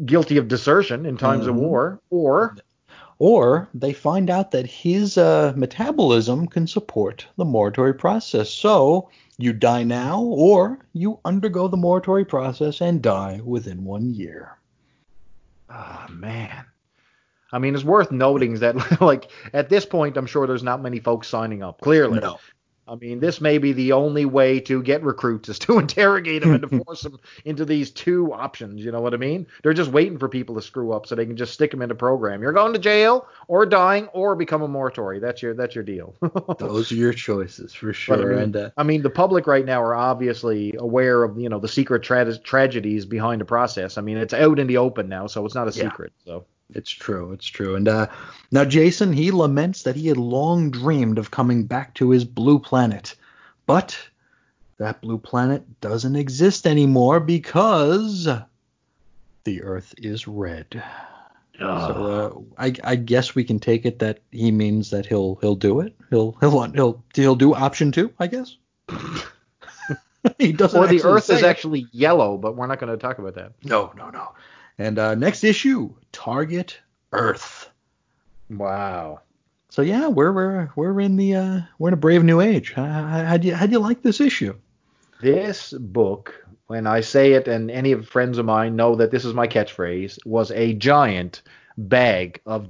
guilty 0.05 0.37
of 0.37 0.47
desertion 0.47 1.05
in 1.05 1.15
times 1.17 1.45
of 1.47 1.55
Mhm. 1.55 1.59
war, 1.59 2.01
or 2.09 2.55
or 3.21 3.69
they 3.75 3.93
find 3.93 4.31
out 4.31 4.49
that 4.49 4.65
his 4.65 5.15
uh, 5.15 5.53
metabolism 5.55 6.47
can 6.47 6.65
support 6.65 7.23
the 7.37 7.45
Morituri 7.45 7.95
process. 7.95 8.49
So 8.49 9.11
you 9.37 9.53
die 9.53 9.83
now, 9.83 10.21
or 10.23 10.79
you 10.93 11.19
undergo 11.23 11.67
the 11.67 11.77
Morituri 11.77 12.27
process 12.27 12.81
and 12.81 12.99
die 12.99 13.39
within 13.43 13.85
one 13.85 14.11
year. 14.11 14.57
Oh 15.69 16.07
man. 16.09 16.65
I 17.51 17.59
mean, 17.59 17.75
it's 17.75 17.83
worth 17.83 18.11
noting 18.11 18.55
that, 18.55 18.99
like, 19.01 19.29
at 19.53 19.69
this 19.69 19.85
point, 19.85 20.17
I'm 20.17 20.25
sure 20.25 20.47
there's 20.47 20.63
not 20.63 20.81
many 20.81 20.99
folks 20.99 21.27
signing 21.27 21.61
up. 21.61 21.79
Clearly, 21.79 22.21
No. 22.21 22.39
I 22.87 22.95
mean, 22.95 23.19
this 23.19 23.39
may 23.39 23.57
be 23.57 23.73
the 23.73 23.93
only 23.93 24.25
way 24.25 24.59
to 24.61 24.81
get 24.83 25.03
recruits 25.03 25.49
is 25.49 25.59
to 25.65 25.79
interrogate 25.79 26.41
them 26.41 26.53
and 26.53 26.61
to 26.69 26.83
force 26.83 27.01
them 27.01 27.19
into 27.45 27.63
these 27.65 27.91
two 27.91 28.33
options. 28.33 28.83
You 28.83 28.91
know 28.91 29.01
what 29.01 29.13
I 29.13 29.17
mean? 29.17 29.47
They're 29.63 29.73
just 29.73 29.91
waiting 29.91 30.17
for 30.17 30.27
people 30.27 30.55
to 30.55 30.61
screw 30.61 30.91
up 30.91 31.05
so 31.05 31.15
they 31.15 31.25
can 31.25 31.37
just 31.37 31.53
stick 31.53 31.71
them 31.71 31.81
in 31.81 31.91
a 31.91 31.95
program. 31.95 32.41
You're 32.41 32.51
going 32.51 32.73
to 32.73 32.79
jail, 32.79 33.27
or 33.47 33.65
dying, 33.65 34.07
or 34.07 34.35
become 34.35 34.61
a 34.61 34.67
Morituri. 34.67 35.21
That's 35.21 35.41
your 35.41 35.53
that's 35.53 35.75
your 35.75 35.83
deal. 35.83 36.15
Those 36.59 36.91
are 36.91 36.95
your 36.95 37.13
choices 37.13 37.73
for 37.73 37.93
sure. 37.93 38.17
But 38.17 38.25
I 38.25 38.29
mean, 38.29 38.39
and 38.39 38.57
uh, 38.57 38.69
I 38.77 38.83
mean, 38.83 39.01
the 39.01 39.09
public 39.09 39.47
right 39.47 39.65
now 39.65 39.81
are 39.81 39.95
obviously 39.95 40.73
aware 40.77 41.23
of 41.23 41.39
you 41.39 41.49
know 41.49 41.59
the 41.59 41.67
secret 41.67 42.03
tra- 42.03 42.37
tragedies 42.39 43.05
behind 43.05 43.41
the 43.41 43.45
process. 43.45 43.97
I 43.97 44.01
mean, 44.01 44.17
it's 44.17 44.33
out 44.33 44.59
in 44.59 44.67
the 44.67 44.77
open 44.77 45.07
now, 45.07 45.27
so 45.27 45.45
it's 45.45 45.55
not 45.55 45.67
a 45.67 45.71
Yeah. 45.71 45.83
secret. 45.89 46.13
So 46.25 46.45
It's 46.73 46.89
true. 46.89 47.31
It's 47.33 47.45
true. 47.45 47.75
And 47.75 47.87
uh, 47.87 48.07
now 48.51 48.65
Jason, 48.65 49.13
he 49.13 49.31
laments 49.31 49.83
that 49.83 49.95
he 49.95 50.07
had 50.07 50.17
long 50.17 50.71
dreamed 50.71 51.17
of 51.17 51.31
coming 51.31 51.65
back 51.65 51.93
to 51.95 52.11
his 52.11 52.25
blue 52.25 52.59
planet, 52.59 53.15
but 53.65 53.97
that 54.77 55.01
blue 55.01 55.17
planet 55.17 55.81
doesn't 55.81 56.15
exist 56.15 56.65
anymore 56.65 57.19
because 57.19 58.27
the 59.43 59.63
Earth 59.63 59.93
is 59.97 60.27
red. 60.27 60.83
So 61.59 62.45
uh, 62.57 62.63
I, 62.63 62.73
I 62.83 62.95
guess 62.95 63.35
we 63.35 63.43
can 63.43 63.59
take 63.59 63.85
it 63.85 63.99
that 63.99 64.21
he 64.31 64.49
means 64.49 64.89
that 64.89 65.05
he'll 65.05 65.35
he'll 65.41 65.55
do 65.55 65.81
it. 65.81 65.95
He'll 66.09 66.35
he'll 66.39 66.71
he'll 66.71 67.03
he'll 67.13 67.35
do 67.35 67.53
option 67.53 67.91
two. 67.91 68.11
I 68.17 68.25
guess. 68.25 68.55
he 70.37 70.51
doesn't. 70.51 70.79
or 70.79 70.87
the 70.87 71.03
Earth 71.03 71.29
is 71.29 71.41
it. 71.41 71.45
actually 71.45 71.87
yellow, 71.91 72.37
but 72.37 72.55
we're 72.55 72.67
not 72.67 72.79
going 72.79 72.91
to 72.91 72.97
talk 72.97 73.19
about 73.19 73.35
that. 73.35 73.53
No, 73.63 73.91
no, 73.95 74.09
no. 74.09 74.33
And 74.81 74.97
uh, 74.97 75.13
next 75.13 75.43
issue, 75.43 75.93
Target 76.11 76.79
Earth. 77.11 77.69
Wow. 78.49 79.21
So 79.69 79.83
yeah, 79.83 80.07
we're 80.07 80.31
we're 80.31 80.71
we're 80.75 80.99
in 80.99 81.17
the 81.17 81.35
uh, 81.35 81.61
we're 81.77 81.89
in 81.89 81.93
a 81.93 81.97
brave 81.97 82.23
new 82.23 82.41
age. 82.41 82.73
How, 82.73 82.83
how, 82.83 83.23
how'd 83.25 83.45
you 83.45 83.53
how'd 83.53 83.71
you 83.71 83.77
like 83.77 84.01
this 84.01 84.19
issue? 84.19 84.55
This 85.21 85.71
book, 85.71 86.33
when 86.65 86.87
I 86.87 87.01
say 87.01 87.33
it, 87.33 87.47
and 87.47 87.69
any 87.69 87.91
of 87.91 88.07
friends 88.07 88.39
of 88.39 88.47
mine 88.47 88.75
know 88.75 88.95
that 88.95 89.11
this 89.11 89.23
is 89.23 89.35
my 89.35 89.47
catchphrase, 89.47 90.17
was 90.25 90.49
a 90.49 90.73
giant 90.73 91.43
bag 91.77 92.41
of 92.47 92.67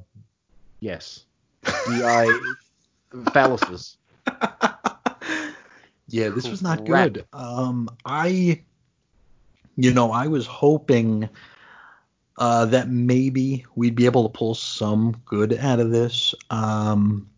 yes, 0.82 1.24
di 1.64 2.40
phalluses. 3.32 3.96
Yeah, 6.14 6.28
this 6.28 6.46
was 6.46 6.62
not 6.62 6.84
good. 6.84 7.26
Um, 7.32 7.90
I, 8.04 8.64
you 9.78 9.94
know, 9.94 10.12
I 10.12 10.28
was 10.28 10.46
hoping 10.46 11.30
uh, 12.42 12.66
that 12.66 12.90
maybe 12.90 13.64
we'd 13.76 13.94
be 13.94 14.08
able 14.08 14.28
to 14.28 14.36
pull 14.36 14.56
some 14.56 15.22
good 15.26 15.54
out 15.60 15.80
of 15.80 15.92
this. 15.92 16.34
Um, 16.50 17.30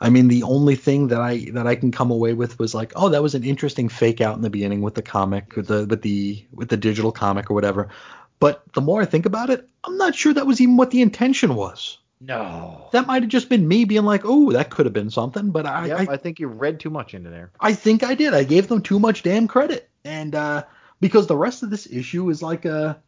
I 0.00 0.08
mean, 0.08 0.28
the 0.28 0.44
only 0.44 0.76
thing 0.76 1.08
that 1.08 1.20
I 1.20 1.50
that 1.52 1.66
I 1.66 1.74
can 1.74 1.92
come 1.92 2.10
away 2.10 2.32
with 2.32 2.58
was 2.58 2.74
like, 2.74 2.94
oh, 2.96 3.10
that 3.10 3.22
was 3.22 3.34
an 3.34 3.44
interesting 3.44 3.90
fake 3.90 4.22
out 4.22 4.36
in 4.36 4.42
the 4.42 4.48
beginning 4.48 4.80
with 4.80 4.94
the 4.94 5.02
comic, 5.02 5.56
with 5.56 5.66
the 5.66 5.84
with 5.84 6.00
the 6.00 6.42
with 6.54 6.70
the 6.70 6.78
digital 6.78 7.12
comic 7.12 7.50
or 7.50 7.54
whatever. 7.54 7.90
But 8.38 8.62
the 8.72 8.80
more 8.80 9.02
I 9.02 9.04
think 9.04 9.26
about 9.26 9.50
it, 9.50 9.68
I'm 9.84 9.98
not 9.98 10.14
sure 10.14 10.32
that 10.32 10.46
was 10.46 10.58
even 10.58 10.78
what 10.78 10.90
the 10.90 11.02
intention 11.02 11.54
was. 11.54 11.98
No. 12.18 12.88
That 12.92 13.06
might 13.06 13.22
have 13.22 13.30
just 13.30 13.50
been 13.50 13.68
me 13.68 13.84
being 13.84 14.04
like, 14.06 14.22
oh, 14.24 14.52
that 14.52 14.70
could 14.70 14.86
have 14.86 14.94
been 14.94 15.10
something. 15.10 15.50
But 15.50 15.66
I, 15.66 15.88
Yep, 15.88 16.08
I 16.08 16.12
I 16.14 16.16
think 16.16 16.40
you 16.40 16.48
read 16.48 16.80
too 16.80 16.88
much 16.88 17.12
into 17.12 17.28
there. 17.28 17.50
I 17.60 17.74
think 17.74 18.02
I 18.02 18.14
did. 18.14 18.32
I 18.32 18.44
gave 18.44 18.68
them 18.68 18.80
too 18.80 18.98
much 18.98 19.22
damn 19.22 19.48
credit, 19.48 19.90
and 20.02 20.34
uh, 20.34 20.64
because 20.98 21.26
the 21.26 21.36
rest 21.36 21.62
of 21.62 21.68
this 21.68 21.86
issue 21.86 22.30
is 22.30 22.42
like 22.42 22.64
a, 22.64 23.02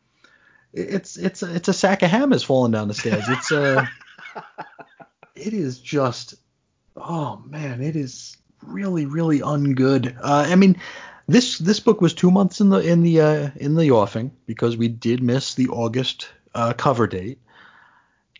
it's 0.72 1.16
it's 1.16 1.42
a, 1.42 1.54
it's 1.54 1.68
a 1.68 1.72
sack 1.72 2.02
of 2.02 2.10
hammers 2.10 2.42
falling 2.42 2.72
down 2.72 2.88
the 2.88 2.94
stairs. 2.94 3.24
It's 3.28 3.52
uh, 3.52 3.86
it 5.34 5.52
is 5.52 5.78
just, 5.80 6.34
oh 6.96 7.42
man, 7.46 7.82
it 7.82 7.96
is 7.96 8.36
really 8.62 9.06
really 9.06 9.40
ungood. 9.40 10.16
Uh, 10.20 10.46
I 10.48 10.54
mean, 10.56 10.80
this 11.26 11.58
this 11.58 11.80
book 11.80 12.00
was 12.00 12.14
two 12.14 12.30
months 12.30 12.60
in 12.60 12.68
the 12.70 12.78
in 12.78 13.02
the 13.02 13.20
uh, 13.20 13.50
in 13.56 13.74
the 13.74 13.90
offing 13.90 14.32
because 14.46 14.76
we 14.76 14.88
did 14.88 15.22
miss 15.22 15.54
the 15.54 15.68
August 15.68 16.28
uh, 16.54 16.72
cover 16.72 17.06
date, 17.06 17.38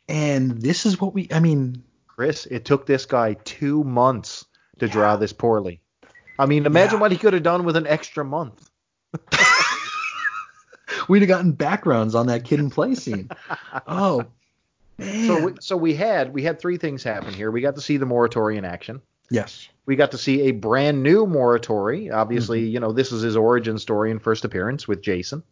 and 0.09 0.61
this 0.63 0.87
is 0.87 1.01
what 1.01 1.15
we. 1.15 1.29
I 1.33 1.41
mean, 1.41 1.83
Chris, 2.07 2.47
it 2.47 2.65
took 2.65 2.87
this 2.87 3.07
guy 3.07 3.35
two 3.45 3.85
months 3.85 4.45
to 4.79 4.89
draw 4.89 5.17
this 5.17 5.33
poorly. 5.33 5.81
I 6.39 6.47
mean, 6.47 6.67
imagine 6.67 6.95
Yeah. 6.97 7.01
what 7.03 7.13
he 7.13 7.19
could 7.19 7.35
have 7.35 7.43
done 7.43 7.65
with 7.65 7.77
an 7.77 7.87
extra 7.87 8.25
month. 8.25 8.69
We'd 11.09 11.23
have 11.23 11.29
gotten 11.29 11.53
backgrounds 11.53 12.15
on 12.15 12.27
that 12.29 12.45
kid 12.45 12.61
and 12.61 12.71
play 12.71 12.95
scene. 12.95 13.29
Oh 13.87 14.25
man. 14.99 15.27
So 15.27 15.45
we, 15.47 15.53
so 15.61 15.77
we 15.77 15.95
had 15.95 16.33
we 16.33 16.43
had 16.43 16.61
three 16.61 16.77
things 16.79 17.03
happen 17.03 17.33
here. 17.35 17.51
We 17.51 17.61
got 17.61 17.75
to 17.77 17.81
see 17.81 17.97
the 17.97 18.07
Morituri 18.07 18.57
in 18.57 18.65
action. 18.65 19.01
yes. 19.31 19.69
We 19.85 19.97
got 19.97 20.13
to 20.13 20.19
see 20.19 20.43
a 20.43 20.53
brand 20.53 21.03
new 21.03 21.27
Morituri. 21.27 22.13
Obviously, 22.15 22.61
you 22.65 22.79
know, 22.79 22.93
this 22.93 23.11
is 23.11 23.23
his 23.23 23.37
origin 23.37 23.79
story 23.79 24.13
and 24.13 24.23
first 24.23 24.45
appearance 24.45 24.87
with 24.87 25.03
Jason. 25.03 25.43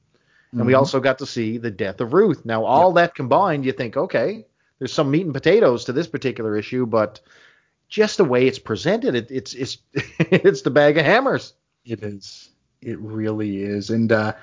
And 0.53 0.66
we 0.66 0.72
Mhm. 0.72 0.78
also 0.78 1.01
got 1.01 1.18
to 1.18 1.26
see 1.26 1.59
the 1.59 1.70
death 1.72 2.01
of 2.01 2.12
Ruth. 2.12 2.44
Now, 2.46 2.64
all 2.64 2.92
that 2.92 3.16
combined, 3.16 3.64
you 3.64 3.72
think, 3.72 3.96
okay, 3.96 4.46
there's 4.78 4.92
some 4.92 5.11
meat 5.11 5.24
and 5.24 5.34
potatoes 5.34 5.84
to 5.86 5.92
this 5.92 6.07
particular 6.07 6.57
issue, 6.57 6.86
but 6.86 7.20
just 7.88 8.18
the 8.18 8.24
way 8.24 8.46
it's 8.46 8.59
presented, 8.61 9.16
it, 9.16 9.30
it's 9.32 9.53
it's 9.53 9.78
it's 10.20 10.62
the 10.62 10.70
bag 10.70 10.96
of 10.96 11.05
hammers. 11.05 11.55
It 11.84 12.03
is. 12.05 12.51
It 12.82 12.98
really 13.01 13.62
is. 13.64 13.90
And 13.90 14.12
uh 14.12 14.34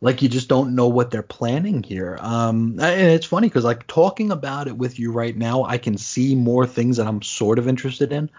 like 0.00 0.22
you 0.22 0.28
just 0.28 0.48
don't 0.48 0.74
know 0.74 0.88
what 0.88 1.10
they're 1.10 1.22
planning 1.22 1.82
here. 1.82 2.18
Um 2.20 2.78
and 2.80 3.10
it's 3.10 3.26
funny 3.26 3.50
cuz 3.50 3.64
like 3.64 3.86
talking 3.86 4.30
about 4.32 4.68
it 4.68 4.76
with 4.76 4.98
you 4.98 5.12
right 5.12 5.36
now, 5.36 5.64
I 5.64 5.78
can 5.78 5.96
see 5.98 6.34
more 6.34 6.66
things 6.66 6.96
that 6.96 7.06
I'm 7.06 7.22
sort 7.22 7.58
of 7.58 7.68
interested 7.68 8.12
in, 8.12 8.30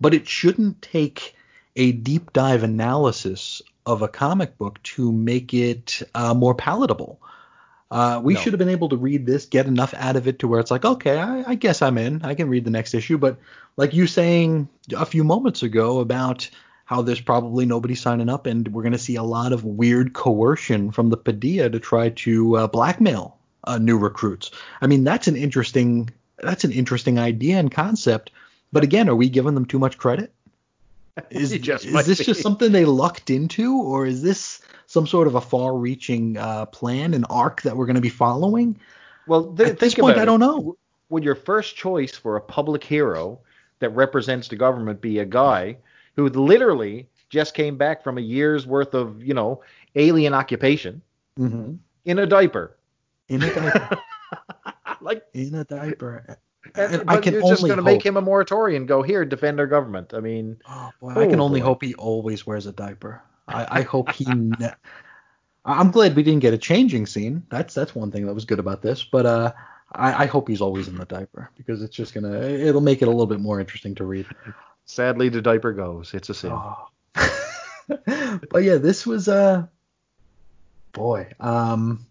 but 0.00 0.14
it 0.14 0.28
shouldn't 0.28 0.80
take 0.82 1.34
a 1.76 1.92
deep 1.92 2.32
dive 2.32 2.62
analysis 2.62 3.62
of 3.86 4.02
a 4.02 4.08
comic 4.08 4.58
book 4.58 4.82
to 4.82 5.10
make 5.12 5.54
it 5.54 6.02
uh, 6.14 6.34
more 6.34 6.54
palatable. 6.54 7.20
Uh, 7.90 8.20
we 8.22 8.34
No. 8.34 8.40
should 8.40 8.52
have 8.52 8.58
been 8.58 8.68
able 8.68 8.88
to 8.88 8.96
read 8.96 9.26
this, 9.26 9.46
get 9.46 9.66
enough 9.66 9.92
out 9.94 10.14
of 10.16 10.28
it 10.28 10.38
to 10.38 10.48
where 10.48 10.60
it's 10.60 10.70
like, 10.70 10.84
okay, 10.84 11.18
I, 11.18 11.42
I 11.50 11.54
guess 11.56 11.82
I'm 11.82 11.98
in. 11.98 12.22
I 12.22 12.34
can 12.34 12.48
read 12.48 12.64
the 12.64 12.70
next 12.70 12.94
issue. 12.94 13.18
But 13.18 13.36
like 13.76 13.94
you 13.94 14.06
saying 14.06 14.68
a 14.96 15.04
few 15.04 15.24
moments 15.24 15.62
ago 15.62 15.98
about 15.98 16.48
how 16.90 17.02
there's 17.02 17.20
probably 17.20 17.64
nobody 17.64 17.94
signing 17.94 18.28
up, 18.28 18.46
and 18.46 18.66
we're 18.66 18.82
going 18.82 18.90
to 18.90 18.98
see 18.98 19.14
a 19.14 19.22
lot 19.22 19.52
of 19.52 19.64
weird 19.64 20.12
coercion 20.12 20.90
from 20.90 21.08
the 21.08 21.16
Paideia 21.16 21.70
to 21.70 21.78
try 21.78 22.08
to 22.08 22.56
uh, 22.56 22.66
blackmail 22.66 23.38
uh, 23.62 23.78
new 23.78 23.96
recruits. 23.96 24.50
I 24.80 24.88
mean, 24.88 25.04
that's 25.04 25.28
an 25.28 25.36
interesting 25.36 26.10
that's 26.38 26.64
an 26.64 26.72
interesting 26.72 27.16
idea 27.16 27.58
and 27.58 27.70
concept. 27.70 28.32
But 28.72 28.82
again, 28.82 29.08
are 29.08 29.14
we 29.14 29.28
giving 29.28 29.54
them 29.54 29.66
too 29.66 29.78
much 29.78 29.98
credit? 29.98 30.32
Is, 31.30 31.52
is 31.52 31.60
this 31.60 32.18
be. 32.18 32.24
just 32.24 32.40
something 32.40 32.72
they 32.72 32.84
lucked 32.84 33.30
into, 33.30 33.76
or 33.82 34.06
is 34.06 34.22
this 34.22 34.60
some 34.86 35.06
sort 35.06 35.26
of 35.26 35.34
a 35.34 35.40
far-reaching 35.40 36.38
uh, 36.38 36.66
plan, 36.66 37.14
an 37.14 37.24
arc 37.24 37.62
that 37.62 37.76
we're 37.76 37.84
going 37.86 37.96
to 37.96 38.00
be 38.00 38.08
following? 38.08 38.78
Well, 39.26 39.52
th- 39.52 39.68
At 39.68 39.78
this 39.80 39.94
point, 39.94 40.18
I 40.18 40.24
don't 40.24 40.40
know. 40.40 40.76
Would 41.10 41.24
your 41.24 41.34
first 41.34 41.76
choice 41.76 42.14
for 42.14 42.36
a 42.36 42.40
public 42.40 42.82
hero 42.82 43.40
that 43.80 43.90
represents 43.90 44.48
the 44.48 44.56
government 44.56 45.00
be 45.00 45.18
a 45.18 45.24
guy 45.24 45.76
who 46.16 46.28
literally 46.28 47.08
just 47.28 47.54
came 47.54 47.76
back 47.76 48.02
from 48.02 48.18
a 48.18 48.20
year's 48.20 48.66
worth 48.66 48.94
of, 48.94 49.22
you 49.22 49.34
know, 49.34 49.62
alien 49.94 50.34
occupation 50.34 51.02
Mm-hmm. 51.38 51.74
in 52.04 52.18
a 52.18 52.26
diaper? 52.26 52.76
In 53.28 53.42
a 53.42 53.54
diaper. 53.54 53.98
Like, 55.02 55.24
in 55.32 55.54
a 55.54 55.64
diaper. 55.64 56.36
and, 56.74 57.04
I 57.08 57.16
can 57.18 57.32
you're 57.32 57.42
just 57.42 57.62
going 57.62 57.76
to 57.78 57.82
make 57.82 58.04
him 58.04 58.16
a 58.18 58.20
moratorium. 58.20 58.84
Go 58.84 59.00
here, 59.02 59.24
defend 59.24 59.58
our 59.58 59.66
government. 59.66 60.12
I 60.12 60.20
mean, 60.20 60.60
Oh 60.68 60.90
boy, 61.00 61.10
I 61.12 61.26
can 61.26 61.40
Oh, 61.40 61.44
only 61.44 61.60
boy. 61.60 61.66
hope 61.66 61.82
he 61.82 61.94
always 61.94 62.46
wears 62.46 62.66
a 62.66 62.72
diaper. 62.72 63.22
I, 63.48 63.78
I 63.78 63.82
hope 63.82 64.10
he. 64.12 64.24
Ne- 64.34 64.74
I'm 65.64 65.90
glad 65.90 66.16
we 66.16 66.22
didn't 66.22 66.40
get 66.40 66.52
a 66.52 66.58
changing 66.58 67.06
scene. 67.06 67.44
That's 67.50 67.72
that's 67.72 67.94
one 67.94 68.10
thing 68.10 68.26
that 68.26 68.34
was 68.34 68.44
good 68.44 68.58
about 68.58 68.82
this. 68.82 69.02
But 69.04 69.24
uh, 69.26 69.52
I, 69.92 70.24
I 70.24 70.26
hope 70.26 70.48
he's 70.48 70.60
always 70.60 70.86
in 70.88 70.96
the 70.96 71.06
diaper 71.06 71.50
because 71.56 71.82
it's 71.82 71.96
just 71.96 72.12
gonna. 72.12 72.38
It'll 72.42 72.80
make 72.82 73.00
it 73.00 73.08
a 73.08 73.10
little 73.10 73.26
bit 73.26 73.40
more 73.40 73.58
interesting 73.58 73.94
to 73.96 74.04
read. 74.04 74.26
Sadly, 74.90 75.28
the 75.28 75.40
diaper 75.42 75.72
goes. 75.72 76.12
It's 76.14 76.28
a 76.28 76.34
sin. 76.34 76.52
Oh. 76.52 76.86
but 78.50 78.62
yeah, 78.62 78.76
this 78.76 79.06
was 79.06 79.28
uh 79.28 79.66
boy. 80.92 81.32
Um 81.40 82.06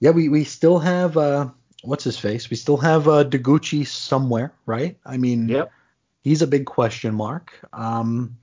yeah, 0.00 0.10
we 0.10 0.28
we 0.28 0.44
still 0.44 0.78
have 0.78 1.16
uh 1.16 1.48
what's 1.82 2.04
his 2.04 2.18
face? 2.18 2.50
We 2.50 2.56
still 2.56 2.76
have 2.78 3.08
uh 3.08 3.24
Deguchi 3.24 3.86
somewhere, 3.86 4.52
right? 4.66 4.98
I 5.04 5.16
mean, 5.16 5.48
Yep. 5.48 5.70
he's 6.22 6.42
a 6.42 6.46
big 6.46 6.66
question 6.66 7.14
mark. 7.14 7.52
Um 7.72 8.36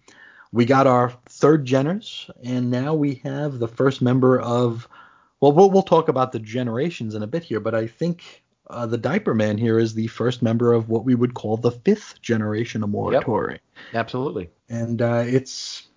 we 0.51 0.65
got 0.65 0.88
our 0.88 1.11
third 1.26 1.65
Jenners 1.65 2.30
and 2.43 2.71
now 2.71 2.93
we 2.93 3.15
have 3.23 3.59
the 3.59 3.67
first 3.67 4.01
member 4.01 4.39
of 4.39 4.88
well, 5.41 5.51
we'll 5.51 5.69
we'll 5.69 5.84
talk 5.84 6.07
about 6.07 6.32
the 6.32 6.39
generations 6.39 7.13
in 7.13 7.21
a 7.23 7.28
bit 7.28 7.43
here, 7.43 7.59
but 7.59 7.76
I 7.76 7.88
think 7.88 8.45
uh, 8.70 8.86
the 8.86 8.97
Diaper 8.97 9.34
Man 9.34 9.57
here 9.57 9.78
is 9.80 9.93
the 9.93 10.07
first 10.07 10.41
member 10.41 10.74
of 10.74 10.89
what 10.89 11.05
we 11.05 11.16
would 11.16 11.34
call 11.34 11.57
the 11.57 11.72
fifth 11.72 12.22
generation 12.22 12.84
of 12.84 12.89
Morituri. 12.89 13.59
Absolutely. 13.93 14.49
and 14.70 15.01
uh, 15.01 15.24
it's 15.26 15.88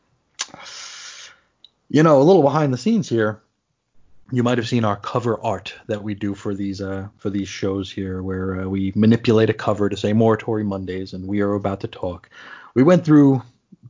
you 1.89 2.03
know 2.03 2.21
a 2.21 2.25
little 2.25 2.43
behind 2.43 2.73
the 2.73 2.79
scenes 2.79 3.09
here. 3.09 3.43
You 4.31 4.43
might 4.43 4.59
have 4.59 4.69
seen 4.69 4.85
our 4.85 4.97
cover 4.97 5.43
art 5.43 5.75
that 5.87 6.03
we 6.03 6.15
do 6.15 6.35
for 6.35 6.55
these 6.55 6.83
uh, 6.83 7.09
for 7.17 7.31
these 7.31 7.49
shows 7.49 7.91
here 7.91 8.23
where 8.23 8.61
uh, 8.61 8.69
we 8.69 8.93
manipulate 8.95 9.49
a 9.49 9.55
cover 9.55 9.89
to 9.89 9.97
say 9.97 10.13
Morituri 10.13 10.65
mondays 10.65 11.15
and 11.15 11.27
we 11.27 11.41
are 11.41 11.55
about 11.55 11.81
to 11.81 11.89
talk. 11.89 12.29
We 12.75 12.83
went 12.83 13.05
through 13.05 13.43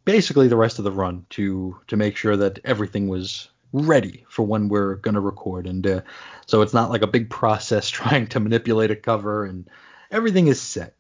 basically 0.05 0.47
the 0.47 0.57
rest 0.57 0.79
of 0.79 0.85
the 0.85 0.93
run 0.93 1.27
to 1.31 1.77
to 1.89 1.97
make 1.97 2.17
sure 2.17 2.37
that 2.37 2.61
everything 2.65 3.09
was 3.09 3.49
ready 3.73 4.25
for 4.29 4.45
when 4.45 4.69
we're 4.69 4.97
going 4.97 5.15
to 5.15 5.21
record 5.21 5.67
and 5.67 5.87
uh, 5.87 6.01
so 6.47 6.63
it's 6.63 6.73
not 6.75 6.91
like 6.91 7.03
a 7.03 7.07
big 7.07 7.29
process 7.29 7.89
trying 7.91 8.27
to 8.27 8.41
manipulate 8.41 8.91
a 8.91 8.97
cover 8.97 9.45
and 9.45 9.69
everything 10.11 10.47
is 10.47 10.61
set 10.61 10.95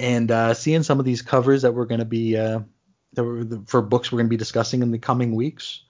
and 0.00 0.30
uh, 0.30 0.54
seeing 0.54 0.82
some 0.82 0.98
of 0.98 1.04
these 1.04 1.20
covers 1.20 1.62
that 1.62 1.72
we're 1.74 1.84
going 1.84 1.98
to 2.00 2.06
be 2.06 2.36
uh, 2.36 2.60
that 3.12 3.22
were 3.22 3.44
the, 3.44 3.62
for 3.66 3.82
books 3.82 4.10
we're 4.10 4.16
going 4.16 4.26
to 4.28 4.30
be 4.30 4.36
discussing 4.36 4.82
in 4.82 4.90
the 4.90 4.98
coming 4.98 5.34
weeks, 5.34 5.82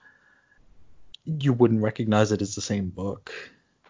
you 1.25 1.53
wouldn't 1.53 1.83
recognize 1.83 2.33
it 2.33 2.43
as 2.43 2.55
the 2.55 2.61
same 2.61 2.89
book. 2.89 3.33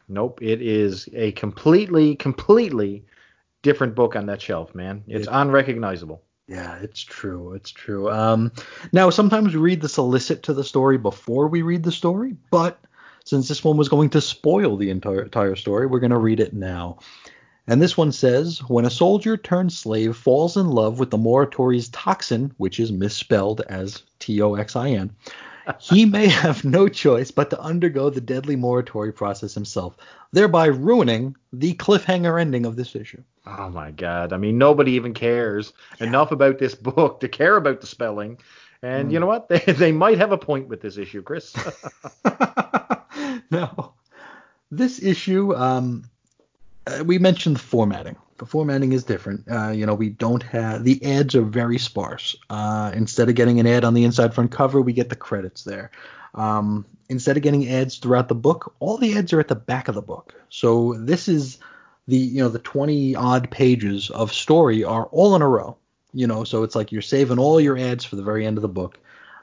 Nope. 0.08 0.42
It 0.42 0.60
is 0.60 1.08
a 1.14 1.32
completely, 1.32 2.16
completely 2.16 3.04
different 3.62 3.94
book 3.94 4.14
on 4.16 4.26
that 4.26 4.42
shelf, 4.42 4.74
man. 4.74 5.04
It's 5.06 5.26
It- 5.26 5.32
unrecognizable. 5.32 6.22
Yeah, 6.50 6.78
it's 6.82 7.00
true. 7.00 7.52
It's 7.52 7.70
true. 7.70 8.10
Um, 8.10 8.50
now 8.92 9.08
sometimes 9.10 9.54
we 9.54 9.60
read 9.60 9.80
the 9.80 9.88
solicit 9.88 10.42
to 10.42 10.52
the 10.52 10.64
story 10.64 10.98
before 10.98 11.46
we 11.46 11.62
read 11.62 11.84
the 11.84 11.92
story, 11.92 12.34
but 12.50 12.80
since 13.24 13.46
this 13.46 13.62
one 13.62 13.76
was 13.76 13.88
going 13.88 14.10
to 14.10 14.20
spoil 14.20 14.76
the 14.76 14.90
entire 14.90 15.22
entire 15.22 15.54
story, 15.54 15.86
we're 15.86 16.00
going 16.00 16.10
to 16.10 16.18
read 16.18 16.40
it 16.40 16.52
now. 16.52 16.98
And 17.68 17.80
this 17.80 17.96
one 17.96 18.10
says, 18.10 18.58
when 18.68 18.84
a 18.84 18.90
soldier 18.90 19.36
turned 19.36 19.72
slave 19.72 20.16
falls 20.16 20.56
in 20.56 20.70
love 20.70 20.98
with 20.98 21.10
the 21.10 21.18
Morituri's 21.18 21.88
toxin, 21.90 22.52
which 22.56 22.80
is 22.80 22.90
misspelled 22.90 23.60
as 23.68 24.02
T-O-X-I-N, 24.18 25.14
he 25.78 26.04
may 26.06 26.26
have 26.28 26.64
no 26.64 26.88
choice 26.88 27.30
but 27.30 27.50
to 27.50 27.60
undergo 27.60 28.10
the 28.10 28.20
deadly 28.20 28.56
Morituri 28.56 29.14
process 29.14 29.54
himself, 29.54 29.96
thereby 30.32 30.66
ruining 30.66 31.36
the 31.52 31.74
cliffhanger 31.74 32.40
ending 32.40 32.66
of 32.66 32.76
this 32.76 32.94
issue. 32.96 33.22
Oh 33.46 33.68
my 33.70 33.90
god. 33.90 34.32
I 34.32 34.36
mean, 34.36 34.58
nobody 34.58 34.92
even 34.92 35.14
cares 35.14 35.72
enough 36.00 36.30
about 36.32 36.58
this 36.58 36.74
book 36.74 37.20
to 37.20 37.28
care 37.28 37.56
about 37.56 37.80
the 37.80 37.86
spelling. 37.86 38.38
And 38.82 39.08
Mm. 39.08 39.12
you 39.12 39.20
know 39.20 39.26
what? 39.26 39.48
They, 39.48 39.60
they 39.72 39.92
might 39.92 40.18
have 40.18 40.32
a 40.32 40.38
point 40.38 40.68
with 40.68 40.80
this 40.80 40.96
issue, 40.96 41.22
Chris. 41.22 41.54
no. 43.50 43.92
This 44.70 45.02
issue, 45.02 45.54
um, 45.56 46.04
uh, 46.86 47.02
we 47.04 47.18
mentioned 47.18 47.56
the 47.56 47.60
formatting. 47.60 48.16
The 48.40 48.46
formatting 48.46 48.94
is 48.94 49.04
different. 49.04 49.44
Uh, 49.50 49.68
you 49.68 49.84
know, 49.84 49.94
we 49.94 50.08
don't 50.08 50.42
have 50.44 50.82
the 50.82 51.04
ads 51.04 51.34
are 51.34 51.42
very 51.42 51.76
sparse. 51.76 52.34
Uh, 52.48 52.90
instead 52.94 53.28
of 53.28 53.34
getting 53.34 53.60
an 53.60 53.66
ad 53.66 53.84
on 53.84 53.92
the 53.92 54.04
inside 54.04 54.32
front 54.32 54.50
cover, 54.50 54.80
we 54.80 54.94
get 54.94 55.10
the 55.10 55.14
credits 55.14 55.62
there. 55.62 55.90
Um, 56.34 56.86
instead 57.10 57.36
of 57.36 57.42
getting 57.42 57.68
ads 57.68 57.98
throughout 57.98 58.28
the 58.28 58.34
book, 58.34 58.74
all 58.80 58.96
the 58.96 59.18
ads 59.18 59.34
are 59.34 59.40
at 59.40 59.48
the 59.48 59.54
back 59.54 59.88
of 59.88 59.94
the 59.94 60.00
book. 60.00 60.34
So 60.48 60.94
this 60.94 61.28
is 61.28 61.58
the 62.08 62.16
you 62.16 62.42
know 62.42 62.48
the 62.48 62.58
20 62.58 63.14
odd 63.14 63.50
pages 63.50 64.08
of 64.08 64.32
story 64.32 64.84
are 64.84 65.04
all 65.12 65.36
in 65.36 65.42
a 65.42 65.48
row. 65.48 65.76
You 66.14 66.26
know, 66.26 66.44
so 66.44 66.62
it's 66.62 66.74
like 66.74 66.92
you're 66.92 67.02
saving 67.02 67.38
all 67.38 67.60
your 67.60 67.76
ads 67.76 68.06
for 68.06 68.16
the 68.16 68.22
very 68.22 68.46
end 68.46 68.56
of 68.56 68.62
the 68.62 68.68
book. 68.68 68.98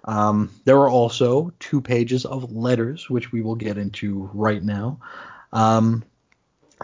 Um, 0.06 0.50
there 0.66 0.80
are 0.80 0.90
also 0.90 1.54
two 1.60 1.82
pages 1.82 2.26
of 2.26 2.52
letters, 2.52 3.12
which 3.12 3.32
we 3.32 3.42
will 3.42 3.56
get 3.56 3.78
into 3.78 4.28
right 4.34 4.64
now. 4.64 5.00
Um, 5.54 6.04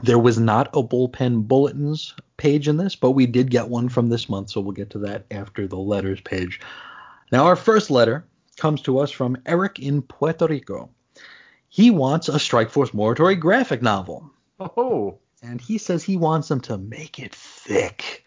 there 0.01 0.19
was 0.19 0.39
not 0.39 0.67
a 0.75 0.81
bullpen 0.81 1.47
bulletins 1.47 2.15
page 2.37 2.67
in 2.67 2.77
this, 2.77 2.95
but 2.95 3.11
we 3.11 3.25
did 3.25 3.51
get 3.51 3.69
one 3.69 3.89
from 3.89 4.09
this 4.09 4.27
month, 4.27 4.49
so 4.49 4.59
we'll 4.59 4.71
get 4.71 4.89
to 4.91 4.99
that 4.99 5.25
after 5.29 5.67
the 5.67 5.77
letters 5.77 6.21
page. 6.21 6.59
Now, 7.31 7.45
our 7.45 7.55
first 7.55 7.91
letter 7.91 8.25
comes 8.57 8.81
to 8.83 8.99
us 8.99 9.11
from 9.11 9.37
Eric 9.45 9.79
in 9.79 10.01
Puerto 10.01 10.47
Rico. 10.47 10.89
He 11.69 11.91
wants 11.91 12.29
a 12.29 12.39
Strike 12.39 12.69
Force 12.69 12.91
Morituri 12.91 13.39
graphic 13.39 13.81
novel, 13.81 14.29
oh. 14.59 15.17
and 15.41 15.59
he 15.59 15.77
says 15.77 16.03
he 16.03 16.17
wants 16.17 16.47
them 16.47 16.61
to 16.61 16.77
make 16.77 17.19
it 17.19 17.33
thick. 17.33 18.23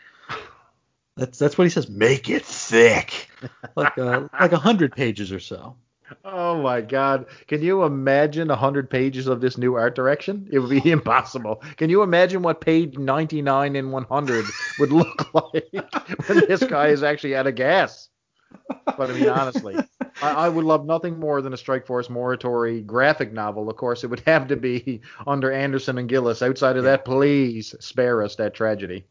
That's 1.17 1.39
that's 1.39 1.57
what 1.57 1.65
he 1.65 1.71
says. 1.71 1.89
Make 1.89 2.29
it 2.29 2.45
thick, 2.45 3.29
like 3.77 3.97
a, 3.97 4.29
like 4.39 4.53
a 4.53 4.59
hundred 4.59 4.93
pages 4.93 5.33
or 5.33 5.41
so. 5.41 5.77
Oh 6.25 6.61
my 6.63 6.81
god. 6.81 7.27
Can 7.49 7.63
you 7.63 7.85
imagine 7.85 8.49
100 8.49 8.91
pages 8.91 9.27
of 9.27 9.41
this 9.41 9.59
new 9.59 9.75
art 9.75 9.95
direction? 9.95 10.49
It 10.51 10.59
would 10.59 10.71
be 10.71 10.91
impossible. 10.91 11.63
Can 11.77 11.91
you 11.91 12.03
imagine 12.03 12.43
what 12.43 12.61
page 12.61 12.97
99 12.97 13.77
and 13.77 13.93
100 13.93 14.45
would 14.79 14.93
look 14.93 15.35
like 15.55 16.29
when 16.29 16.47
this 16.47 16.63
guy 16.63 16.89
is 16.89 17.03
actually 17.03 17.37
out 17.37 17.47
of 17.47 17.55
gas? 17.55 18.09
But 18.85 19.11
I 19.11 19.13
mean, 19.13 19.29
honestly, 19.29 19.77
I, 20.23 20.31
I, 20.31 20.49
would 20.49 20.65
love 20.65 20.87
nothing 20.87 21.19
more 21.19 21.43
than 21.43 21.53
a 21.53 21.57
Strike 21.57 21.87
Force 21.87 22.09
Morituri 22.09 22.85
graphic 22.85 23.33
novel. 23.33 23.69
Of 23.69 23.77
course, 23.77 24.05
it 24.05 24.09
would 24.09 24.23
have 24.27 24.49
to 24.49 24.57
be 24.57 25.03
under 25.27 25.53
Anderson 25.53 25.99
and 25.99 26.09
Gillis. 26.09 26.43
Outside 26.43 26.77
of 26.77 26.85
yeah. 26.85 26.93
that, 26.93 27.05
please 27.05 27.75
spare 27.81 28.23
us 28.23 28.37
that 28.37 28.55
tragedy. 28.55 29.05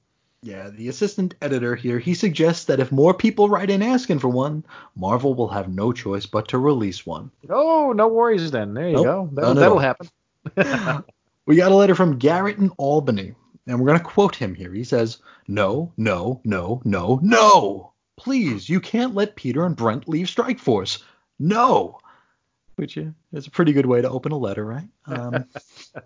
Yeah, 0.45 0.69
the 0.69 0.89
assistant 0.89 1.33
editor 1.41 1.75
here, 1.75 1.97
he 1.97 2.13
suggests 2.13 2.65
that 2.65 2.79
if 2.79 2.91
more 2.91 3.15
people 3.15 3.49
write 3.49 3.71
in 3.71 3.81
asking 3.81 4.19
for 4.19 4.27
one, 4.27 4.63
Marvel 4.95 5.33
will 5.33 5.47
have 5.47 5.73
no 5.73 5.91
choice 5.91 6.27
but 6.27 6.47
to 6.49 6.59
release 6.59 7.03
one. 7.03 7.31
Oh, 7.49 7.93
no 7.93 8.07
worries 8.07 8.51
then. 8.51 8.75
There 8.75 8.89
you 8.89 8.93
nope, 8.93 9.05
go. 9.05 9.29
That'll, 9.33 9.55
that'll 9.55 9.79
happen. 9.79 10.07
we 11.47 11.55
got 11.55 11.71
a 11.71 11.75
letter 11.75 11.95
from 11.95 12.19
Garrett 12.19 12.59
in 12.59 12.69
Albany, 12.77 13.33
and 13.65 13.79
we're 13.79 13.87
going 13.87 13.97
to 13.97 14.05
quote 14.05 14.35
him 14.35 14.53
here. 14.53 14.71
He 14.71 14.83
says, 14.83 15.17
No, 15.47 15.91
no, 15.97 16.41
no, 16.43 16.79
no, 16.85 17.19
no. 17.23 17.93
Please, 18.15 18.69
you 18.69 18.79
can't 18.79 19.15
let 19.15 19.35
Peter 19.35 19.65
and 19.65 19.75
Brent 19.75 20.07
leave 20.07 20.29
Strike 20.29 20.59
Force. 20.59 21.03
No. 21.39 21.97
Which 22.75 22.97
is 22.97 23.47
a 23.47 23.51
pretty 23.51 23.73
good 23.73 23.87
way 23.87 24.03
to 24.03 24.09
open 24.11 24.31
a 24.31 24.37
letter, 24.37 24.63
right? 24.63 24.87
Um, 25.07 25.45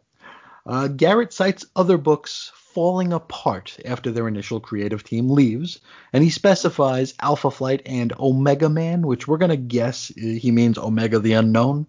uh, 0.65 0.87
Garrett 0.87 1.33
cites 1.33 1.65
other 1.75 1.97
books 1.97 2.53
falling 2.73 3.13
apart 3.13 3.77
after 3.85 4.11
their 4.11 4.27
initial 4.27 4.59
creative 4.59 5.03
team 5.03 5.29
leaves, 5.29 5.79
and 6.13 6.23
he 6.23 6.29
specifies 6.29 7.13
Alpha 7.21 7.49
Flight 7.49 7.81
and 7.85 8.13
Omega 8.19 8.69
Man, 8.69 9.01
which 9.07 9.27
we're 9.27 9.37
going 9.37 9.49
to 9.49 9.57
guess 9.57 10.07
he 10.15 10.51
means 10.51 10.77
Omega 10.77 11.19
the 11.19 11.33
Unknown. 11.33 11.87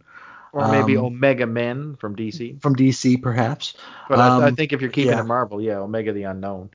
Or 0.53 0.69
maybe 0.69 0.97
um, 0.97 1.05
Omega 1.05 1.47
Men 1.47 1.97
from 1.97 2.17
DC. 2.17 2.61
From 2.61 2.75
DC, 2.75 3.23
perhaps. 3.23 3.75
But 4.09 4.19
um, 4.19 4.43
I, 4.43 4.47
I, 4.47 4.49
um, 4.49 4.57
think 4.57 4.73
if 4.73 4.81
you're 4.81 4.91
keeping 4.91 5.13
yeah. 5.13 5.21
it 5.21 5.25
Marvel, 5.25 5.61
yeah, 5.61 5.79
Omega 5.79 6.13
the 6.13 6.25
Unknown. 6.25 6.71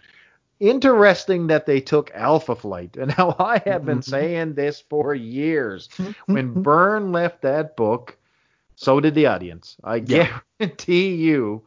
Interesting 0.62 1.48
that 1.48 1.66
they 1.66 1.82
took 1.82 2.12
Alpha 2.14 2.56
Flight. 2.56 2.96
And 2.96 3.14
now 3.18 3.36
I 3.38 3.62
have 3.66 3.86
been 3.86 4.00
mm-hmm. 4.00 4.10
saying 4.10 4.54
this 4.54 4.82
for 4.90 5.14
years. 5.14 5.90
when 6.28 6.54
Byrne 6.54 7.12
left 7.12 7.42
that 7.42 7.76
book, 7.76 8.18
so 8.76 9.00
did 9.00 9.16
the 9.16 9.26
audience. 9.26 9.76
I 9.84 9.98
yeah. 9.98 10.40
guarantee 10.60 11.16
you 11.16 11.64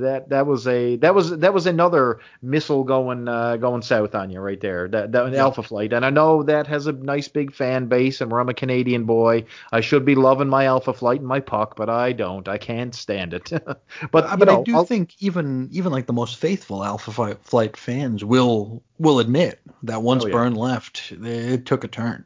that 0.00 0.28
that 0.30 0.46
was 0.46 0.66
a 0.66 0.96
that 0.96 1.14
was 1.14 1.30
that 1.38 1.54
was 1.54 1.66
another 1.66 2.20
missile 2.42 2.84
going 2.84 3.28
uh, 3.28 3.56
going 3.56 3.82
south 3.82 4.14
on 4.14 4.30
you 4.30 4.40
right 4.40 4.60
there. 4.60 4.88
That 4.88 5.12
that 5.12 5.32
yeah. 5.32 5.40
Alpha 5.40 5.62
Flight, 5.62 5.92
and 5.92 6.04
I 6.04 6.10
know 6.10 6.42
that 6.44 6.66
has 6.66 6.86
a 6.86 6.92
nice 6.92 7.28
big 7.28 7.54
fan 7.54 7.86
base, 7.86 8.20
and 8.20 8.30
where 8.30 8.40
I'm 8.40 8.48
a 8.48 8.54
Canadian 8.54 9.04
boy. 9.04 9.44
I 9.72 9.80
should 9.80 10.04
be 10.04 10.14
loving 10.14 10.48
my 10.48 10.66
Alpha 10.66 10.92
Flight 10.92 11.20
and 11.20 11.28
my 11.28 11.40
puck, 11.40 11.76
but 11.76 11.88
I 11.88 12.12
don't. 12.12 12.48
I 12.48 12.58
can't 12.58 12.94
stand 12.94 13.34
it. 13.34 13.50
but 13.60 13.78
but 14.10 14.44
know, 14.44 14.60
I 14.60 14.62
do 14.62 14.76
I'll, 14.76 14.84
think 14.84 15.14
even 15.20 15.68
even 15.72 15.92
like 15.92 16.06
the 16.06 16.12
most 16.12 16.36
faithful 16.36 16.84
Alpha 16.84 17.36
Flight 17.42 17.76
fans 17.76 18.24
will 18.24 18.82
will 18.98 19.20
admit 19.20 19.60
that 19.82 20.02
once 20.02 20.24
oh, 20.24 20.28
yeah. 20.28 20.32
Byrne 20.32 20.54
left, 20.54 21.12
it 21.12 21.66
took 21.66 21.84
a 21.84 21.88
turn. 21.88 22.24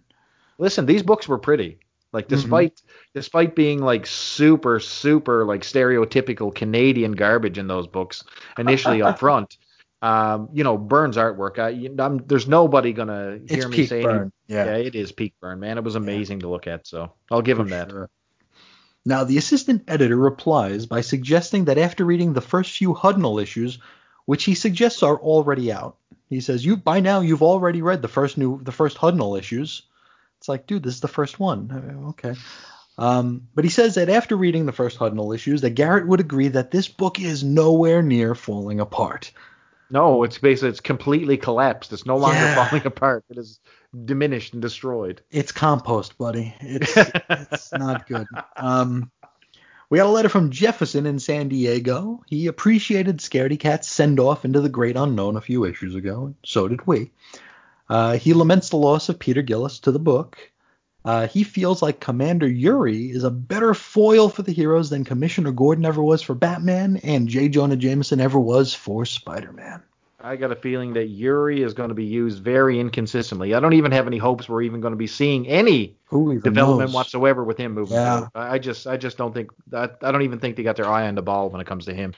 Listen, 0.58 0.86
these 0.86 1.02
books 1.02 1.28
were 1.28 1.38
pretty. 1.38 1.78
Like 2.12 2.26
mm-hmm. 2.26 2.34
despite 2.36 2.74
mm-hmm. 2.76 2.88
despite 3.14 3.54
being 3.54 3.80
like 3.82 4.06
super 4.06 4.80
super 4.80 5.44
like 5.44 5.62
stereotypical 5.62 6.54
Canadian 6.54 7.12
garbage 7.12 7.59
in 7.59 7.66
those 7.66 7.86
books 7.86 8.24
initially 8.59 9.02
up 9.02 9.18
front, 9.18 9.59
um, 10.00 10.48
you 10.52 10.64
know 10.64 10.78
Byrne's 10.78 11.16
artwork. 11.16 11.59
I, 11.59 12.02
I'm, 12.02 12.18
there's 12.26 12.48
nobody 12.48 12.92
gonna 12.92 13.40
hear 13.48 13.66
it's 13.66 13.68
me 13.68 13.86
say 13.86 14.02
Byrne. 14.02 14.32
Yeah. 14.46 14.64
yeah, 14.64 14.76
it 14.76 14.94
is 14.94 15.12
peak 15.12 15.34
Byrne, 15.40 15.61
man. 15.61 15.76
It 15.78 15.84
was 15.84 15.96
amazing 15.96 16.38
yeah. 16.38 16.42
to 16.42 16.48
look 16.48 16.66
at. 16.66 16.86
So 16.86 17.12
I'll 17.30 17.42
give 17.42 17.59
For 17.59 17.64
him 17.64 17.70
that. 17.70 17.90
Sure. 17.90 18.11
Now 19.04 19.24
the 19.24 19.38
assistant 19.38 19.84
editor 19.88 20.16
replies 20.16 20.86
by 20.86 21.00
suggesting 21.00 21.64
that 21.64 21.78
after 21.78 22.04
reading 22.04 22.32
the 22.32 22.40
first 22.40 22.76
few 22.76 22.94
Hudnall 22.94 23.42
issues, 23.42 23.78
which 24.26 24.44
he 24.44 24.54
suggests 24.54 25.02
are 25.02 25.16
already 25.18 25.72
out, 25.72 25.96
he 26.28 26.40
says 26.40 26.64
you 26.64 26.76
by 26.76 27.00
now 27.00 27.20
you've 27.20 27.42
already 27.42 27.82
read 27.82 28.02
the 28.02 28.09
first 28.09 28.38
new 28.38 28.62
the 28.62 28.72
first 28.72 28.96
Hudnall 28.96 29.38
issues. 29.38 29.82
It's 30.39 30.49
like, 30.49 30.66
dude, 30.66 30.82
this 30.82 30.95
is 30.95 31.01
the 31.01 31.09
first 31.09 31.41
one. 31.41 32.07
Okay. 32.11 32.34
Um, 32.97 33.49
but 33.55 33.64
he 33.64 33.70
says 33.70 33.95
that 33.95 34.09
after 34.09 34.36
reading 34.36 34.66
the 34.66 34.72
first 34.72 34.99
Hudnall 34.99 35.34
issues, 35.34 35.61
that 35.61 35.70
Garrett 35.70 36.09
would 36.09 36.20
agree 36.20 36.49
that 36.49 36.70
this 36.70 36.89
book 36.89 37.20
is 37.20 37.45
nowhere 37.45 38.03
near 38.03 38.34
falling 38.34 38.80
apart. 38.80 39.30
No, 39.91 40.24
it's 40.24 40.39
basically 40.39 40.70
it's 40.70 40.80
completely 40.80 41.36
collapsed. 41.36 41.93
It's 41.93 42.05
no 42.05 42.16
longer 42.16 42.39
yeah. 42.39 42.66
falling 42.66 42.86
apart. 42.86 43.24
It 43.30 43.39
is 43.39 43.61
diminished 44.05 44.53
and 44.53 44.61
destroyed. 44.61 45.22
It's 45.30 45.53
compost, 45.53 46.18
buddy. 46.18 46.55
It's 46.61 46.93
it's 47.30 47.72
not 47.72 48.07
good. 48.07 48.26
Um, 48.57 49.11
we 49.89 49.99
got 49.99 50.07
a 50.07 50.11
letter 50.11 50.28
from 50.28 50.51
Jefferson 50.51 51.07
in 51.07 51.18
San 51.18 51.49
Diego. 51.49 52.22
He 52.26 52.47
appreciated 52.49 53.18
Scaredy 53.18 53.59
Cat's 53.59 53.89
send 53.89 54.20
off 54.20 54.45
into 54.45 54.61
the 54.61 54.68
great 54.68 54.97
unknown 54.97 55.36
a 55.36 55.41
few 55.41 55.64
issues 55.64 55.95
ago. 55.95 56.26
and 56.26 56.34
So 56.45 56.68
did 56.68 56.86
we. 56.86 57.11
Uh, 57.89 58.16
he 58.16 58.34
laments 58.34 58.68
the 58.68 58.76
loss 58.76 59.09
of 59.09 59.18
Peter 59.18 59.43
Gillis 59.43 59.80
to 59.80 59.93
the 59.93 59.99
book. 59.99 60.39
Uh, 61.05 61.26
he 61.26 61.43
feels 61.43 61.80
like 61.80 62.01
Commander 62.01 62.49
Yuri 62.49 63.11
is 63.11 63.24
a 63.24 63.30
better 63.30 63.72
foil 63.72 64.28
for 64.28 64.43
the 64.43 64.53
heroes 64.53 64.91
than 64.91 65.05
Commissioner 65.05 65.53
Gordon 65.53 65.86
ever 65.86 66.03
was 66.03 66.20
for 66.20 66.34
Batman 66.34 66.99
and 66.99 67.28
J. 67.28 67.49
Jonah 67.49 67.76
Jameson 67.76 68.20
ever 68.20 68.39
was 68.39 68.74
for 68.74 69.07
Spider 69.07 69.53
Man. 69.53 69.82
I 70.20 70.34
got 70.34 70.51
a 70.51 70.57
feeling 70.57 70.95
that 70.95 71.07
Yuri 71.07 71.62
is 71.62 71.74
going 71.74 71.91
to 71.91 71.95
be 71.95 72.05
used 72.05 72.43
very 72.43 72.80
inconsistently. 72.80 73.55
I 73.55 73.61
don't 73.61 73.74
even 73.74 73.93
have 73.93 74.09
any 74.09 74.18
hopes 74.18 74.49
we're 74.49 74.62
even 74.62 74.80
going 74.80 74.91
to 74.91 74.99
be 74.99 75.07
seeing 75.07 75.47
any 75.47 75.97
development 76.11 76.91
knows? 76.91 76.95
whatsoever 76.95 77.45
with 77.45 77.57
him 77.57 77.72
moving 77.72 77.95
yeah. 77.95 78.16
forward. 78.16 78.30
I 78.34 78.59
just 78.59 78.89
I 78.89 78.97
just 78.97 79.16
don't 79.16 79.32
think 79.32 79.51
I, 79.72 79.89
I 80.03 80.11
don't 80.11 80.22
even 80.22 80.41
think 80.41 80.57
they 80.57 80.64
got 80.64 80.76
their 80.76 80.89
eye 80.89 81.07
on 81.07 81.14
the 81.14 81.22
ball 81.22 81.51
when 81.51 81.61
it 81.61 81.68
comes 81.68 81.84
to 81.84 81.95
him. 81.95 82.14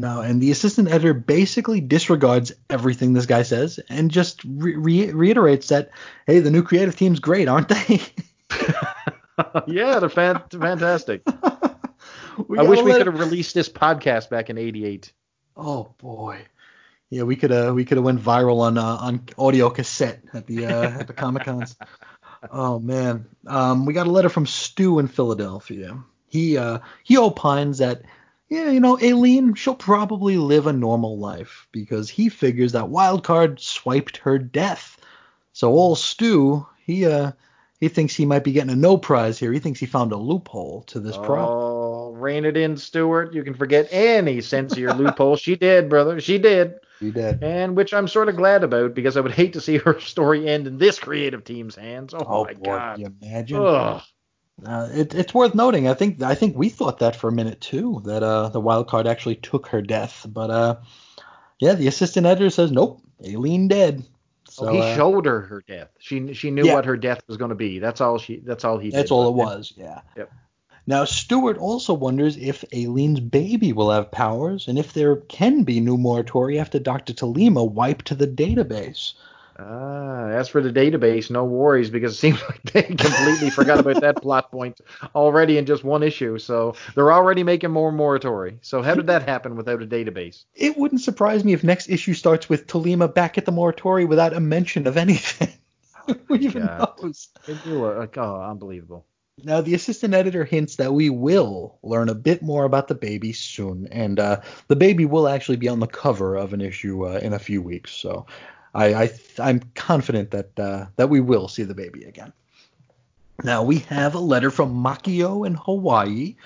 No, 0.00 0.20
and 0.20 0.42
the 0.42 0.50
assistant 0.50 0.88
editor 0.88 1.14
basically 1.14 1.80
disregards 1.80 2.52
everything 2.68 3.12
this 3.12 3.26
guy 3.26 3.42
says 3.42 3.80
and 3.88 4.10
just 4.10 4.42
re- 4.44 4.76
re- 4.76 5.12
reiterates 5.12 5.68
that, 5.68 5.90
hey, 6.26 6.40
the 6.40 6.50
new 6.50 6.62
creative 6.62 6.96
team's 6.96 7.18
great, 7.18 7.48
aren't 7.48 7.68
they? 7.68 8.02
yeah, 9.66 9.98
they're 9.98 10.08
fan- 10.08 10.42
fantastic. 10.50 11.22
I 11.26 12.62
wish 12.62 12.82
we 12.82 12.92
could 12.92 13.06
have 13.06 13.18
released 13.18 13.54
this 13.54 13.68
podcast 13.68 14.28
back 14.28 14.50
in 14.50 14.58
'88. 14.58 15.12
Oh 15.56 15.94
boy, 15.98 16.40
yeah, 17.08 17.22
we 17.22 17.36
could 17.36 17.50
have 17.50 17.74
we 17.74 17.84
could 17.84 17.96
have 17.96 18.04
went 18.04 18.20
viral 18.20 18.60
on 18.60 18.76
uh, 18.76 18.96
on 19.00 19.22
audio 19.38 19.70
cassette 19.70 20.22
at 20.34 20.46
the 20.46 20.66
uh, 20.66 20.90
at 21.00 21.06
the 21.06 21.14
Comic 21.14 21.44
Cons. 21.44 21.76
Oh 22.52 22.78
man, 22.78 23.26
um, 23.46 23.86
we 23.86 23.94
got 23.94 24.06
a 24.06 24.10
letter 24.10 24.28
from 24.28 24.46
Stu 24.46 25.00
in 25.00 25.08
Philadelphia. 25.08 25.98
He 26.28 26.58
uh, 26.58 26.78
he 27.02 27.16
opines 27.16 27.78
that 27.78 28.02
yeah, 28.48 28.70
you 28.70 28.80
know, 28.80 28.98
Aileen, 29.00 29.54
she'll 29.54 29.74
probably 29.74 30.36
live 30.36 30.66
a 30.66 30.72
normal 30.72 31.18
life 31.18 31.66
because 31.72 32.08
he 32.08 32.28
figures 32.28 32.72
that 32.72 32.84
Wildcard 32.84 33.58
swiped 33.60 34.18
her 34.18 34.38
death. 34.38 34.98
So 35.52 35.72
old 35.72 35.98
Stu, 35.98 36.66
he 36.84 37.06
uh 37.06 37.32
he 37.80 37.88
thinks 37.88 38.14
he 38.14 38.24
might 38.24 38.44
be 38.44 38.52
getting 38.52 38.70
a 38.70 38.76
no 38.76 38.96
prize 38.96 39.38
here. 39.38 39.52
He 39.52 39.58
thinks 39.58 39.80
he 39.80 39.86
found 39.86 40.12
a 40.12 40.16
loophole 40.16 40.82
to 40.88 41.00
this 41.00 41.16
problem. 41.16 41.48
Oh, 41.50 42.12
rein 42.12 42.44
it 42.44 42.56
in, 42.56 42.76
Stewart. 42.76 43.34
You 43.34 43.42
can 43.42 43.54
forget 43.54 43.88
any 43.90 44.40
sense 44.40 44.72
of 44.72 44.78
your 44.78 44.94
loophole. 44.94 45.36
She 45.36 45.56
did, 45.56 45.88
brother. 45.88 46.20
She 46.20 46.38
did. 46.38 46.76
She 47.00 47.10
did. 47.10 47.42
And 47.42 47.76
which 47.76 47.92
I'm 47.92 48.08
sort 48.08 48.28
of 48.28 48.36
glad 48.36 48.64
about 48.64 48.94
because 48.94 49.16
I 49.16 49.20
would 49.20 49.32
hate 49.32 49.52
to 49.54 49.60
see 49.60 49.76
her 49.78 50.00
story 50.00 50.48
end 50.48 50.66
in 50.66 50.78
this 50.78 50.98
creative 50.98 51.44
team's 51.44 51.74
hands. 51.74 52.14
Oh, 52.14 52.24
oh 52.26 52.44
my 52.44 52.54
boy, 52.54 52.64
god. 52.64 52.96
Can 52.96 53.00
you 53.00 53.16
imagine? 53.20 53.56
Ugh. 53.58 54.02
Uh, 54.64 54.88
it, 54.92 55.14
it's 55.14 55.34
worth 55.34 55.54
noting. 55.54 55.86
I 55.88 55.94
think 55.94 56.22
I 56.22 56.34
think 56.34 56.56
we 56.56 56.70
thought 56.70 57.00
that 57.00 57.14
for 57.14 57.28
a 57.28 57.32
minute 57.32 57.60
too, 57.60 58.00
that 58.06 58.22
uh, 58.22 58.48
the 58.48 58.60
wild 58.60 58.88
card 58.88 59.06
actually 59.06 59.36
took 59.36 59.66
her 59.68 59.82
death. 59.82 60.26
But 60.28 60.50
uh, 60.50 60.76
yeah, 61.58 61.74
the 61.74 61.88
assistant 61.88 62.26
editor 62.26 62.50
says 62.50 62.72
nope, 62.72 63.02
Aileen 63.24 63.68
dead. 63.68 64.02
So, 64.48 64.68
oh, 64.68 64.72
he 64.72 64.80
uh, 64.80 64.96
showed 64.96 65.26
her 65.26 65.42
her 65.42 65.62
death. 65.66 65.88
She 65.98 66.32
she 66.32 66.50
knew 66.50 66.64
yeah. 66.64 66.74
what 66.74 66.86
her 66.86 66.96
death 66.96 67.20
was 67.26 67.36
going 67.36 67.50
to 67.50 67.54
be. 67.54 67.78
That's 67.78 68.00
all 68.00 68.18
she. 68.18 68.38
That's 68.38 68.64
all 68.64 68.78
he. 68.78 68.90
That's 68.90 69.10
did, 69.10 69.14
all 69.14 69.28
it 69.28 69.34
was. 69.34 69.74
Yeah. 69.76 70.00
Yep. 70.16 70.32
Now 70.86 71.04
Stewart 71.04 71.58
also 71.58 71.92
wonders 71.92 72.36
if 72.36 72.64
Aileen's 72.72 73.20
baby 73.20 73.72
will 73.72 73.90
have 73.90 74.10
powers, 74.10 74.68
and 74.68 74.78
if 74.78 74.92
there 74.92 75.16
can 75.16 75.64
be 75.64 75.80
new 75.80 75.98
Morituri 75.98 76.60
after 76.60 76.78
Dr. 76.78 77.12
Tuolema 77.12 77.68
wiped 77.68 78.16
the 78.16 78.26
database. 78.26 79.14
Ah, 79.58 80.28
as 80.28 80.48
for 80.48 80.60
the 80.60 80.70
database, 80.70 81.30
no 81.30 81.44
worries 81.44 81.88
because 81.88 82.12
it 82.12 82.18
seems 82.18 82.42
like 82.48 82.62
they 82.62 82.82
completely 82.82 83.48
forgot 83.48 83.78
about 83.78 84.00
that 84.02 84.20
plot 84.20 84.50
point 84.50 84.80
already 85.14 85.56
in 85.56 85.64
just 85.64 85.82
one 85.82 86.02
issue. 86.02 86.38
So 86.38 86.74
they're 86.94 87.12
already 87.12 87.42
making 87.42 87.70
more 87.70 87.90
Morituri. 87.90 88.58
So 88.60 88.82
how 88.82 88.94
did 88.94 89.06
that 89.06 89.22
happen 89.22 89.56
without 89.56 89.82
a 89.82 89.86
database? 89.86 90.44
It 90.54 90.76
wouldn't 90.76 91.00
surprise 91.00 91.44
me 91.44 91.54
if 91.54 91.64
next 91.64 91.88
issue 91.88 92.12
starts 92.12 92.48
with 92.48 92.66
Tuolema 92.66 93.12
back 93.12 93.38
at 93.38 93.46
the 93.46 93.52
Morituri 93.52 94.06
without 94.06 94.34
a 94.34 94.40
mention 94.40 94.86
of 94.86 94.96
anything. 94.96 95.52
Who 96.28 96.34
even 96.36 96.62
yeah. 96.62 96.86
knows? 96.98 97.28
Like, 97.48 98.18
oh, 98.18 98.42
unbelievable. 98.42 99.06
Now, 99.42 99.60
the 99.60 99.74
assistant 99.74 100.14
editor 100.14 100.44
hints 100.44 100.76
that 100.76 100.94
we 100.94 101.10
will 101.10 101.78
learn 101.82 102.08
a 102.08 102.14
bit 102.14 102.42
more 102.42 102.64
about 102.64 102.88
the 102.88 102.94
baby 102.94 103.34
soon, 103.34 103.86
and 103.90 104.18
uh, 104.18 104.40
the 104.68 104.76
baby 104.76 105.04
will 105.04 105.28
actually 105.28 105.58
be 105.58 105.68
on 105.68 105.78
the 105.78 105.86
cover 105.86 106.36
of 106.36 106.54
an 106.54 106.62
issue 106.62 107.06
uh, 107.06 107.18
in 107.18 107.34
a 107.34 107.38
few 107.38 107.60
weeks. 107.60 107.92
So 107.92 108.26
I, 108.76 109.10
I 109.38 109.50
am 109.50 109.60
confident 109.74 110.30
that 110.32 110.58
uh, 110.58 110.86
that 110.96 111.08
we 111.08 111.20
will 111.20 111.48
see 111.48 111.62
the 111.62 111.74
baby 111.74 112.04
again. 112.04 112.32
Now 113.42 113.62
we 113.62 113.78
have 113.80 114.14
a 114.14 114.20
letter 114.20 114.50
from 114.50 114.74
Makio 114.74 115.46
in 115.46 115.54
Hawaii, 115.54 116.36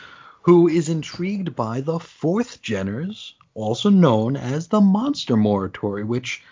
who 0.43 0.69
is 0.69 0.89
intrigued 0.89 1.55
by 1.57 1.81
the 1.81 1.98
fourth 1.98 2.62
Jenners, 2.62 3.32
also 3.55 3.90
known 3.90 4.36
as 4.36 4.69
the 4.69 4.81
Monster 4.81 5.36
Morituri, 5.36 6.07
which 6.07 6.43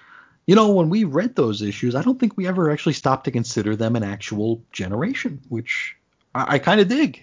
you 0.46 0.55
know, 0.55 0.70
when 0.72 0.88
we 0.88 1.05
read 1.05 1.36
those 1.36 1.60
issues, 1.60 1.94
I 1.94 2.00
don't 2.02 2.18
think 2.18 2.36
we 2.36 2.46
ever 2.46 2.70
actually 2.70 2.94
stopped 2.94 3.24
to 3.24 3.30
consider 3.30 3.76
them 3.76 3.96
an 3.96 4.02
actual 4.02 4.62
generation, 4.72 5.40
which 5.50 5.94
I, 6.34 6.55
I 6.55 6.59
kind 6.59 6.80
of 6.80 6.88
dig. 6.88 7.22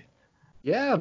Yeah, 0.61 0.97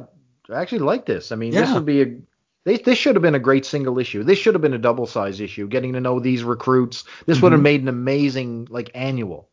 I 0.51 0.61
actually 0.61 0.79
like 0.79 1.05
this. 1.05 1.33
I 1.33 1.37
mean, 1.37 1.53
Yeah. 1.53 1.61
this 1.63 1.75
would 1.75 1.85
be 1.85 2.03
a 2.03 2.17
they, 2.65 2.77
this 2.79 2.99
should 2.99 3.15
have 3.17 3.23
been 3.23 3.35
a 3.35 3.39
great 3.41 3.65
single 3.67 3.99
issue. 3.99 4.23
This 4.25 4.39
should 4.39 4.55
have 4.55 4.63
been 4.63 4.75
a 4.75 4.79
double 4.79 5.07
size 5.07 5.41
issue. 5.41 5.69
Getting 5.69 5.93
to 5.93 6.01
know 6.01 6.19
these 6.21 6.43
recruits. 6.45 7.05
This 7.27 7.41
would 7.43 7.53
have 7.53 7.61
Mhm. 7.61 7.65
made 7.65 7.83
an 7.83 7.89
amazing 7.89 8.69
like 8.71 8.91
annual. 8.95 9.49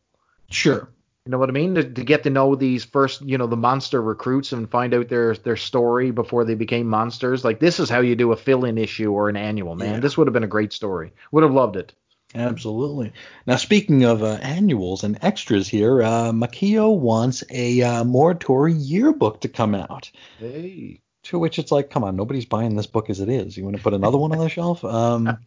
Sure. 0.50 0.88
You 1.24 1.30
know 1.30 1.38
what 1.38 1.50
I 1.50 1.52
mean? 1.52 1.76
To, 1.76 1.84
to 1.84 2.02
get 2.04 2.24
to 2.24 2.30
know 2.30 2.56
these 2.56 2.84
first, 2.84 3.22
you 3.22 3.38
know, 3.38 3.46
the 3.46 3.56
monster 3.56 4.02
recruits 4.02 4.52
and 4.52 4.68
find 4.68 4.92
out 4.92 5.08
their 5.08 5.34
their 5.34 5.56
story 5.56 6.10
before 6.10 6.44
they 6.44 6.56
became 6.56 6.88
monsters. 6.88 7.44
Like 7.44 7.60
this 7.60 7.78
is 7.78 7.88
how 7.88 8.00
you 8.00 8.16
do 8.16 8.32
a 8.32 8.36
fill-in 8.36 8.76
issue 8.76 9.12
or 9.12 9.28
an 9.28 9.36
annual, 9.36 9.76
man. 9.76 9.94
Yeah. 9.94 10.00
This 10.00 10.16
would 10.18 10.26
have 10.26 10.34
been 10.34 10.42
a 10.42 10.48
great 10.48 10.72
story. 10.72 11.12
Would 11.30 11.44
have 11.44 11.54
loved 11.54 11.76
it. 11.76 11.92
Absolutely. 12.34 13.12
Now, 13.46 13.56
speaking 13.56 14.04
of 14.04 14.22
uh, 14.22 14.38
annuals 14.40 15.04
and 15.04 15.18
extras 15.22 15.68
here, 15.68 16.02
uh, 16.02 16.32
Makio 16.32 16.98
wants 16.98 17.44
a 17.50 17.82
uh, 17.82 18.04
Morituri 18.04 18.74
yearbook 18.76 19.42
to 19.42 19.48
come 19.48 19.74
out. 19.74 20.10
Hey. 20.38 21.02
To 21.24 21.38
which 21.38 21.58
it's 21.58 21.70
like, 21.70 21.90
come 21.90 22.02
on, 22.02 22.16
nobody's 22.16 22.46
buying 22.46 22.74
this 22.74 22.86
book 22.86 23.08
as 23.08 23.20
it 23.20 23.28
is. 23.28 23.56
You 23.56 23.64
want 23.64 23.76
to 23.76 23.82
put 23.82 23.94
another 23.94 24.18
one 24.18 24.32
on 24.32 24.38
the 24.38 24.48
shelf? 24.48 24.84
Um, 24.84 25.38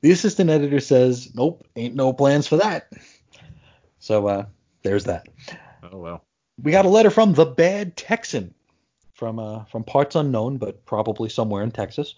the 0.00 0.10
assistant 0.10 0.50
editor 0.50 0.80
says, 0.80 1.34
nope, 1.34 1.64
ain't 1.76 1.94
no 1.94 2.12
plans 2.12 2.48
for 2.48 2.56
that. 2.56 2.92
So 3.98 4.26
uh, 4.26 4.46
there's 4.82 5.04
that. 5.04 5.28
Oh 5.82 5.98
well. 5.98 6.24
We 6.62 6.72
got 6.72 6.86
a 6.86 6.88
letter 6.88 7.10
from 7.10 7.34
the 7.34 7.44
Bad 7.44 7.96
Texan 7.96 8.54
from 9.16 9.38
uh, 9.38 9.64
from 9.64 9.84
parts 9.84 10.14
unknown, 10.14 10.58
but 10.58 10.84
probably 10.84 11.28
somewhere 11.28 11.62
in 11.62 11.70
Texas. 11.70 12.14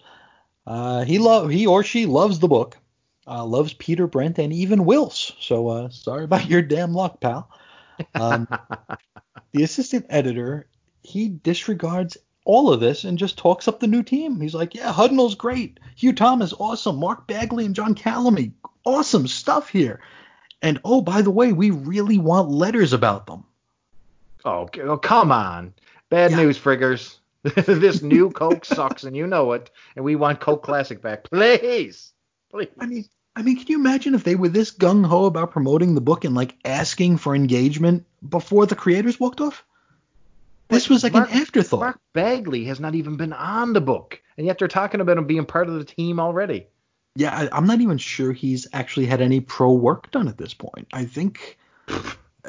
Uh, 0.67 1.03
he 1.03 1.17
love 1.17 1.49
he 1.49 1.65
or 1.65 1.83
she 1.83 2.05
loves 2.05 2.39
the 2.39 2.47
book, 2.47 2.77
uh, 3.25 3.43
loves 3.45 3.73
Peter 3.73 4.07
Brent 4.07 4.37
and 4.37 4.53
even 4.53 4.85
Wills. 4.85 5.33
So 5.39 5.67
uh, 5.67 5.89
sorry 5.89 6.25
about 6.25 6.47
your 6.47 6.61
damn 6.61 6.93
luck, 6.93 7.19
pal. 7.19 7.49
Um, 8.15 8.47
the 9.51 9.63
assistant 9.63 10.05
editor 10.09 10.67
he 11.01 11.29
disregards 11.29 12.17
all 12.49 12.73
of 12.73 12.79
this 12.79 13.03
and 13.03 13.17
just 13.19 13.37
talks 13.37 13.67
up 13.67 13.79
the 13.79 13.87
new 13.87 14.01
team. 14.01 14.41
He's 14.41 14.55
like, 14.55 14.73
yeah, 14.73 14.91
Hudnall's 14.91 15.35
great, 15.35 15.79
Huw 16.01 16.15
Thomas 16.15 16.53
awesome, 16.53 16.97
Mark 16.97 17.27
Bagley 17.27 17.65
and 17.65 17.75
John 17.75 17.93
Calamy 17.93 18.53
awesome 18.85 19.27
stuff 19.27 19.69
here. 19.69 20.01
And 20.61 20.79
oh, 20.83 21.01
by 21.01 21.21
the 21.21 21.31
way, 21.31 21.53
we 21.53 21.69
really 21.71 22.17
want 22.17 22.49
letters 22.49 22.93
about 22.93 23.27
them. 23.27 23.45
Oh, 24.43 24.69
oh 24.83 24.97
come 24.97 25.31
on. 25.31 25.73
Bad 26.09 26.31
Yeah. 26.31 26.37
news, 26.37 26.57
friggers. 26.59 27.17
this 27.43 28.01
new 28.01 28.31
Coke 28.31 28.65
sucks, 28.65 29.03
and 29.03 29.15
you 29.15 29.25
know 29.25 29.53
it. 29.53 29.69
And 29.95 30.03
we 30.03 30.15
want 30.17 30.41
Coke 30.41 30.63
Classic 30.63 31.01
back, 31.01 31.23
please. 31.23 32.11
Please. 32.51 32.67
I 32.77 32.85
mean, 32.85 33.05
I 33.35 33.43
mean, 33.43 33.57
can 33.57 33.67
you 33.67 33.79
imagine 33.79 34.15
if 34.15 34.25
they 34.25 34.35
were 34.35 34.49
this 34.49 34.71
gung 34.71 35.05
ho 35.05 35.25
about 35.25 35.51
promoting 35.51 35.95
the 35.95 36.01
book 36.01 36.25
and 36.25 36.35
like 36.35 36.55
asking 36.65 37.17
for 37.17 37.35
engagement 37.35 38.05
before 38.27 38.65
the 38.65 38.75
creators 38.75 39.19
walked 39.19 39.39
off? 39.39 39.63
This 40.69 40.87
was 40.89 41.03
like 41.03 41.13
Mark- 41.13 41.31
an 41.33 41.41
afterthought. 41.41 41.79
Mark 41.79 41.99
Bagley 42.13 42.63
has 42.65 42.79
not 42.79 42.95
even 42.95 43.17
been 43.17 43.33
on 43.33 43.73
the 43.73 43.81
book, 43.81 44.21
and 44.37 44.45
yet 44.45 44.59
they're 44.59 44.67
talking 44.67 45.01
about 45.01 45.17
him 45.17 45.25
being 45.25 45.45
part 45.45 45.67
of 45.67 45.73
the 45.75 45.83
team 45.83 46.19
already. 46.19 46.67
Yeah, 47.15 47.35
I, 47.35 47.49
I'm 47.57 47.65
not 47.65 47.81
even 47.81 47.97
sure 47.97 48.31
he's 48.33 48.67
actually 48.71 49.07
had 49.07 49.19
any 49.19 49.39
pro 49.41 49.71
work 49.73 50.11
done 50.11 50.27
at 50.27 50.37
this 50.37 50.53
point. 50.53 50.87
I 50.93 51.05
think 51.05 51.57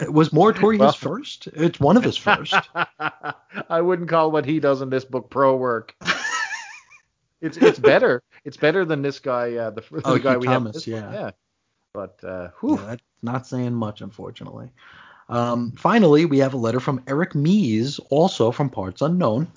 it 0.01 0.12
was 0.12 0.28
Morituri 0.30 0.78
Well- 0.78 0.88
his 0.92 0.97
first? 0.97 1.47
It's 1.55 1.80
one 1.80 1.97
of 1.97 2.05
his 2.05 2.16
first. 2.16 2.55
I 3.70 3.80
wouldn't 3.80 4.09
call 4.10 4.30
what 4.30 4.44
he 4.44 4.60
does 4.60 4.82
in 4.82 4.90
this 4.90 5.05
book 5.05 5.30
pro 5.30 5.56
work. 5.56 5.97
it's 7.40 7.56
it's 7.56 7.78
better. 7.78 8.22
It's 8.44 8.56
better 8.59 8.84
than 8.84 9.02
this 9.02 9.18
guy. 9.18 9.55
Uh, 9.55 9.70
the, 9.70 9.80
the 9.80 10.02
Oh, 10.05 10.18
guy 10.18 10.34
Huw 10.34 10.40
we 10.40 10.47
Thomas, 10.47 10.66
have. 10.66 10.74
this 10.74 10.86
yeah. 10.86 11.12
yeah. 11.12 11.30
But 11.94 12.22
uh, 12.22 12.51
whew, 12.60 12.76
Yeah, 12.76 12.86
that's 12.86 13.02
not 13.22 13.47
saying 13.47 13.74
much, 13.74 14.02
unfortunately. 14.02 14.70
Um, 15.31 15.73
finally, 15.73 16.24
we 16.27 16.39
have 16.39 16.55
a 16.55 16.59
letter 16.59 16.81
from 16.81 17.02
Eric 17.07 17.35
Mees, 17.35 17.98
also 18.11 18.51
from 18.51 18.69
Parts 18.69 19.01
Unknown. 19.01 19.48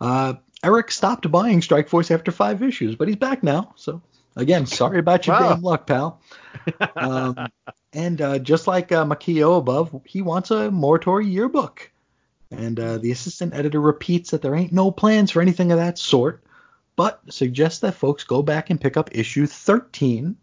Uh, 0.00 0.34
Eric 0.64 0.90
stopped 0.90 1.30
buying 1.30 1.62
Strike 1.62 1.88
Force 1.88 2.10
after 2.10 2.30
five 2.32 2.62
issues, 2.62 2.96
but 2.96 3.08
he's 3.08 3.16
back 3.16 3.42
now. 3.42 3.72
So 3.76 4.02
again, 4.36 4.66
sorry 4.66 4.98
about 4.98 5.26
your 5.26 5.36
Wow. 5.36 5.54
damn 5.54 5.62
luck, 5.62 5.86
pal. 5.86 6.20
Um, 6.96 7.36
and 7.92 8.20
uh, 8.20 8.38
just 8.40 8.66
like 8.66 8.90
uh, 8.92 9.04
Makio 9.04 9.58
above, 9.58 9.98
he 10.04 10.22
wants 10.22 10.50
a 10.50 10.70
Morituri 10.70 11.30
yearbook. 11.30 11.90
And 12.50 12.78
uh, 12.78 12.98
the 12.98 13.12
assistant 13.12 13.54
editor 13.54 13.80
repeats 13.80 14.30
that 14.32 14.42
there 14.42 14.54
ain't 14.54 14.72
no 14.72 14.90
plans 14.90 15.30
for 15.30 15.40
anything 15.40 15.72
of 15.72 15.78
that 15.78 15.98
sort, 15.98 16.42
but 16.96 17.20
suggests 17.30 17.80
that 17.80 17.94
folks 17.94 18.24
go 18.24 18.42
back 18.42 18.70
and 18.70 18.80
pick 18.80 18.96
up 18.96 19.08
issue 19.16 19.46
13, 19.46 20.36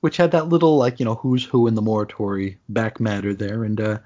which 0.00 0.16
had 0.16 0.30
that 0.32 0.48
little 0.48 0.76
like 0.76 1.00
you 1.00 1.04
know 1.04 1.16
who's 1.16 1.44
who 1.44 1.66
in 1.66 1.74
the 1.74 1.82
Morituri 1.82 2.56
back 2.68 3.00
matter 3.00 3.34
there. 3.34 3.64
And 3.64 3.80
uh, 3.80 3.98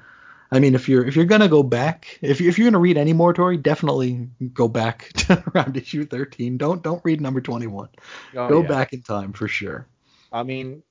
I 0.53 0.59
mean, 0.59 0.75
if 0.75 0.89
you're 0.89 1.05
if 1.07 1.15
you're 1.17 1.25
gonna 1.27 1.49
go 1.49 1.63
back, 1.63 2.19
if 2.23 2.41
you, 2.41 2.49
if 2.49 2.59
you're 2.59 2.67
gonna 2.69 2.81
read 2.81 2.97
any 2.99 3.15
Morituri, 3.15 3.63
definitely 3.63 4.29
go 4.53 4.69
back 4.69 5.09
to 5.15 5.43
around 5.55 5.77
issue 5.77 6.05
13. 6.05 6.57
Don't 6.59 6.83
don't 6.83 7.01
read 7.05 7.21
number 7.21 7.41
21. 7.41 7.89
oh, 8.37 8.49
go 8.49 8.63
yeah. 8.63 8.69
back 8.69 8.93
in 8.93 9.03
time 9.03 9.33
for 9.33 9.47
sure. 9.49 9.87
I 10.33 10.43
mean, 10.43 10.83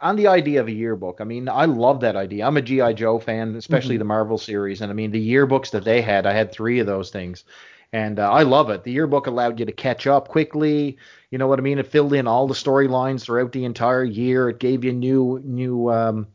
on 0.00 0.16
the 0.16 0.26
idea 0.26 0.60
of 0.60 0.68
a 0.68 0.72
yearbook, 0.72 1.20
I 1.20 1.24
mean, 1.24 1.48
I 1.48 1.64
love 1.66 2.00
that 2.00 2.16
idea. 2.16 2.46
I'm 2.46 2.56
a 2.56 2.62
GI 2.62 2.94
Joe 2.94 3.18
fan, 3.18 3.54
especially 3.56 3.96
Mhm. 3.96 4.00
the 4.00 4.04
Marvel 4.04 4.38
series, 4.38 4.80
and 4.80 4.90
I 4.90 4.94
mean, 4.94 5.10
the 5.10 5.30
yearbooks 5.34 5.70
that 5.70 5.84
they 5.84 6.02
had, 6.02 6.26
I 6.26 6.32
had 6.32 6.52
three 6.52 6.80
of 6.80 6.86
those 6.86 7.10
things, 7.10 7.44
and 7.92 8.18
uh, 8.18 8.30
I 8.30 8.42
love 8.42 8.68
it. 8.70 8.82
The 8.84 8.92
yearbook 8.92 9.26
allowed 9.26 9.60
you 9.60 9.66
to 9.66 9.72
catch 9.72 10.06
up 10.06 10.28
quickly. 10.28 10.98
You 11.30 11.38
know 11.38 11.46
what 11.46 11.58
I 11.58 11.62
mean? 11.62 11.78
It 11.78 11.86
filled 11.86 12.12
in 12.14 12.26
all 12.26 12.46
the 12.48 12.54
storylines 12.54 13.22
throughout 13.22 13.52
the 13.52 13.64
entire 13.64 14.04
year. 14.04 14.48
It 14.50 14.58
gave 14.58 14.84
you 14.84 14.92
new, 14.92 15.40
new, 15.44 15.90
um, 15.90 16.26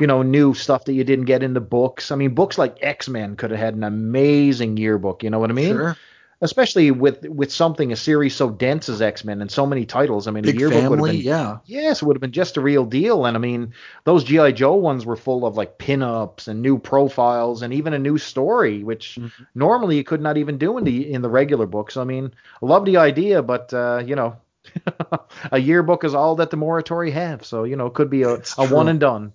you 0.00 0.06
know, 0.06 0.22
new 0.22 0.54
stuff 0.54 0.84
that 0.86 0.94
you 0.94 1.04
didn't 1.04 1.26
get 1.26 1.42
in 1.42 1.54
the 1.54 1.60
books. 1.60 2.10
I 2.10 2.16
mean, 2.16 2.34
books 2.34 2.58
like 2.58 2.76
X 2.80 3.08
Men 3.08 3.36
could 3.36 3.50
have 3.50 3.60
had 3.60 3.74
an 3.74 3.84
amazing 3.84 4.76
yearbook. 4.76 5.22
You 5.22 5.30
know 5.30 5.38
what 5.38 5.50
I 5.50 5.54
mean? 5.54 5.74
sure. 5.76 5.96
Especially 6.40 6.90
with 6.90 7.22
with 7.28 7.50
something 7.52 7.90
a 7.92 7.96
series 7.96 8.34
so 8.34 8.50
dense 8.50 8.88
as 8.90 9.00
X 9.00 9.24
Men 9.24 9.40
and 9.40 9.50
so 9.50 9.64
many 9.64 9.86
titles. 9.86 10.26
I 10.26 10.30
mean, 10.32 10.42
Big 10.42 10.56
a 10.56 10.58
yearbook 10.58 10.90
would 10.90 10.98
have 10.98 11.06
been 11.06 11.16
yeah. 11.22 11.58
Yes, 11.64 12.02
it 12.02 12.04
would 12.04 12.16
have 12.16 12.20
been 12.20 12.32
just 12.32 12.56
a 12.58 12.60
real 12.60 12.84
deal. 12.84 13.24
And 13.24 13.36
I 13.36 13.40
mean, 13.40 13.72
those 14.02 14.24
G.I. 14.24 14.52
Joe 14.52 14.74
ones 14.74 15.06
were 15.06 15.16
full 15.16 15.46
of 15.46 15.56
like 15.56 15.78
pinups 15.78 16.48
and 16.48 16.60
new 16.60 16.76
profiles 16.78 17.62
and 17.62 17.72
even 17.72 17.94
a 17.94 17.98
new 17.98 18.18
story, 18.18 18.82
which 18.84 19.16
Mhm. 19.20 19.30
normally 19.54 19.96
you 19.96 20.04
could 20.04 20.20
not 20.20 20.36
even 20.36 20.58
do 20.58 20.76
in 20.76 20.84
the 20.84 21.10
in 21.14 21.22
the 21.22 21.30
regular 21.30 21.66
books. 21.66 21.96
I 21.96 22.04
mean, 22.04 22.32
I 22.62 22.66
love 22.66 22.84
the 22.84 22.96
idea, 22.98 23.40
but 23.40 23.72
uh, 23.72 24.02
you 24.04 24.16
know, 24.16 24.36
a 25.52 25.58
yearbook 25.58 26.04
is 26.04 26.14
all 26.14 26.34
that 26.36 26.50
the 26.50 26.56
Morituri 26.56 27.12
have. 27.12 27.44
So, 27.46 27.64
you 27.64 27.76
know, 27.76 27.86
it 27.86 27.94
could 27.94 28.10
be 28.10 28.22
a, 28.22 28.34
It's 28.34 28.52
a 28.58 28.66
true. 28.66 28.76
one 28.76 28.88
and 28.88 29.00
done. 29.00 29.32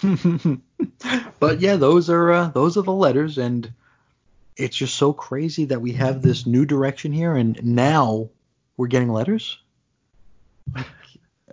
but 1.40 1.60
yeah, 1.60 1.76
those 1.76 2.10
are 2.10 2.32
uh, 2.32 2.48
those 2.48 2.76
are 2.76 2.82
the 2.82 2.92
letters, 2.92 3.38
and 3.38 3.72
it's 4.56 4.76
just 4.76 4.94
so 4.94 5.12
crazy 5.12 5.64
that 5.66 5.80
we 5.80 5.92
have 5.92 6.22
this 6.22 6.46
new 6.46 6.64
direction 6.64 7.12
here, 7.12 7.34
and 7.34 7.62
now 7.64 8.28
we're 8.76 8.86
getting 8.86 9.10
letters. 9.10 9.58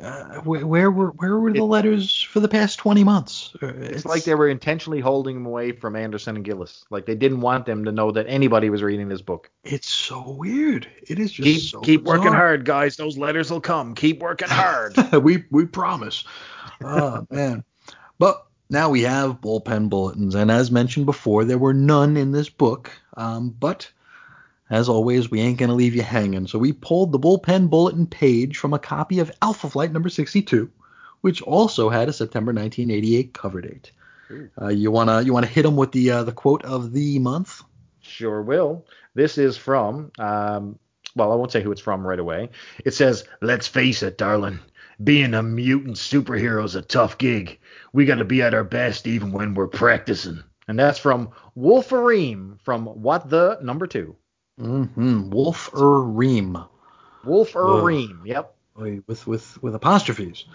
Uh, 0.02 0.42
where, 0.42 0.66
where 0.66 0.92
were 0.92 1.10
where 1.12 1.40
were 1.40 1.52
the 1.52 1.64
letters 1.64 2.22
for 2.22 2.40
the 2.40 2.48
past 2.48 2.78
20 2.78 3.04
months? 3.04 3.56
Uh, 3.64 3.74
It's, 3.78 4.06
like 4.06 4.26
they 4.26 4.36
were 4.36 4.48
intentionally 4.48 5.00
holding 5.00 5.36
them 5.36 5.46
away 5.48 5.72
from 5.72 5.96
Anderson 5.96 6.36
and 6.36 6.46
Gillis. 6.46 6.86
Like 6.92 7.08
they 7.08 7.16
didn't 7.16 7.42
want 7.42 7.66
them 7.66 7.84
to 7.86 7.92
know 7.92 8.12
that 8.12 8.28
anybody 8.28 8.70
was 8.70 8.84
reading 8.84 9.10
this 9.10 9.24
book. 9.24 9.50
It's 9.64 9.90
so 9.90 10.30
weird. 10.30 10.88
It 11.08 11.18
is 11.18 11.32
just 11.32 11.48
Keep 11.48 11.62
so 11.62 11.80
keep 11.80 12.04
working 12.04 12.32
hard, 12.32 12.64
guys. 12.64 12.96
Those 12.96 13.18
letters 13.18 13.50
will 13.50 13.62
come. 13.62 13.96
Keep 13.96 14.20
working 14.20 14.50
hard. 14.50 14.96
we 15.24 15.46
we 15.50 15.66
promise. 15.66 16.26
Oh 16.84 17.26
man. 17.32 17.64
But 18.20 18.46
now 18.70 18.90
we 18.90 19.02
have 19.02 19.42
bullpen 19.42 19.90
bulletins, 19.90 20.36
and 20.36 20.52
as 20.52 20.72
mentioned 20.72 21.06
before, 21.06 21.46
there 21.46 21.58
were 21.58 21.74
none 21.74 22.18
in 22.18 22.32
this 22.32 22.50
book. 22.50 22.92
Um, 23.16 23.50
but 23.50 23.90
as 24.70 24.90
always, 24.90 25.32
we 25.32 25.40
ain't 25.40 25.60
gonna 25.60 25.76
leave 25.76 25.96
you 25.96 26.02
hanging. 26.02 26.48
So 26.48 26.60
we 26.60 26.74
pulled 26.74 27.12
the 27.12 27.20
bullpen 27.20 27.70
bulletin 27.70 28.08
page 28.08 28.58
from 28.58 28.74
a 28.74 28.80
copy 28.80 29.20
of 29.20 29.32
Alpha 29.42 29.70
Flight 29.70 29.92
number 29.92 30.10
62, 30.10 30.70
which 31.22 31.42
also 31.42 31.90
had 31.90 32.10
a 32.10 32.14
September 32.14 32.52
1988 32.52 33.34
cover 33.34 33.62
date. 33.62 33.92
Uh, 34.62 34.68
you 34.68 34.92
wanna 34.92 35.22
you 35.22 35.32
wanna 35.34 35.48
hit 35.48 35.64
them 35.64 35.78
with 35.78 35.94
the 35.94 36.12
uh, 36.12 36.24
the 36.24 36.34
quote 36.34 36.66
of 36.66 36.92
the 36.92 37.20
month? 37.20 37.64
Sure 38.02 38.42
will. 38.42 38.86
This 39.16 39.38
is 39.38 39.58
from, 39.58 40.12
um, 40.20 40.78
well, 41.16 41.32
I 41.32 41.36
won't 41.36 41.52
say 41.52 41.62
who 41.62 41.72
it's 41.72 41.82
from 41.82 42.06
right 42.06 42.20
away. 42.20 42.50
It 42.86 42.94
says, 42.94 43.26
Let's 43.42 43.68
face 43.68 44.04
it, 44.04 44.18
darling. 44.18 44.60
Being 45.04 45.34
a 45.34 45.44
mutant 45.44 45.98
superhero 45.98 46.64
is 46.64 46.76
a 46.76 46.82
tough 46.82 47.18
gig. 47.18 47.60
We 47.94 48.06
got 48.06 48.16
to 48.16 48.26
be 48.26 48.42
at 48.42 48.54
our 48.54 48.64
best 48.64 49.08
even 49.08 49.32
when 49.32 49.54
we're 49.54 49.68
practicing. 49.68 50.44
And 50.68 50.78
that's 50.78 51.00
from 51.00 51.30
Wolverine 51.56 52.60
from 52.64 52.86
What 52.86 53.30
the 53.30 53.58
Number 53.62 53.88
Two. 53.88 54.16
Mm-hmm. 54.60 55.30
Wolf 55.30 55.74
er 55.74 56.02
Ream. 56.02 56.58
Yep. 58.26 58.54
With 59.08 59.26
with 59.28 59.62
with 59.64 59.76
apostrophes. 59.76 60.46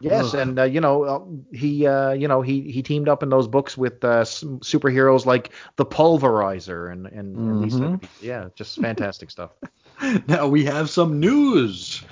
Yes, 0.00 0.34
Ugh. 0.34 0.40
and 0.40 0.58
uh, 0.58 0.64
you 0.64 0.80
know 0.80 1.04
uh, 1.04 1.20
he 1.56 1.86
uh, 1.86 2.10
you 2.10 2.26
know 2.26 2.42
he 2.42 2.70
he 2.72 2.82
teamed 2.82 3.08
up 3.08 3.22
in 3.22 3.28
those 3.28 3.46
books 3.46 3.78
with 3.78 4.04
uh, 4.04 4.22
superheroes 4.24 5.26
like 5.26 5.50
the 5.76 5.86
Pulverizer 5.86 6.92
and 6.92 7.06
and, 7.06 7.36
and 7.36 7.64
these 7.64 7.74
Mhm. 7.74 8.00
people. 8.00 8.08
yeah, 8.20 8.48
just 8.54 8.80
fantastic 8.80 9.30
stuff. 9.30 9.52
now 10.26 10.48
we 10.48 10.64
have 10.64 10.90
some 10.90 11.20
news. 11.20 12.02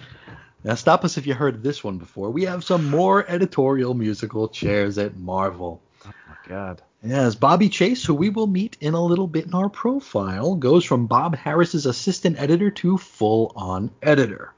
Now, 0.63 0.75
stop 0.75 1.05
us 1.05 1.17
if 1.17 1.27
you 1.27 1.35
heard 1.35 1.63
this 1.63 1.83
one 1.83 1.99
before. 1.99 2.31
We 2.31 2.45
have 2.45 2.65
some 2.65 2.91
more 2.91 3.25
editorial 3.29 3.95
musical 3.95 4.49
chairs 4.49 4.99
at 4.99 5.17
Marvel. 5.17 5.81
Oh 6.07 6.13
my 6.29 6.37
god. 6.49 6.83
Yes, 7.03 7.35
Bobby 7.35 7.71
Chase, 7.71 8.05
who 8.05 8.15
we 8.15 8.29
will 8.29 8.47
meet 8.47 8.77
in 8.81 8.93
a 8.93 9.03
little 9.03 9.27
bit 9.27 9.47
in 9.47 9.55
our 9.55 9.71
profile, 9.71 10.55
goes 10.55 10.85
from 10.85 11.07
Bob 11.07 11.35
Harras's 11.35 11.87
assistant 11.87 12.39
editor 12.39 12.71
to 12.71 12.99
full 12.99 13.53
on 13.57 13.91
editor. 14.03 14.53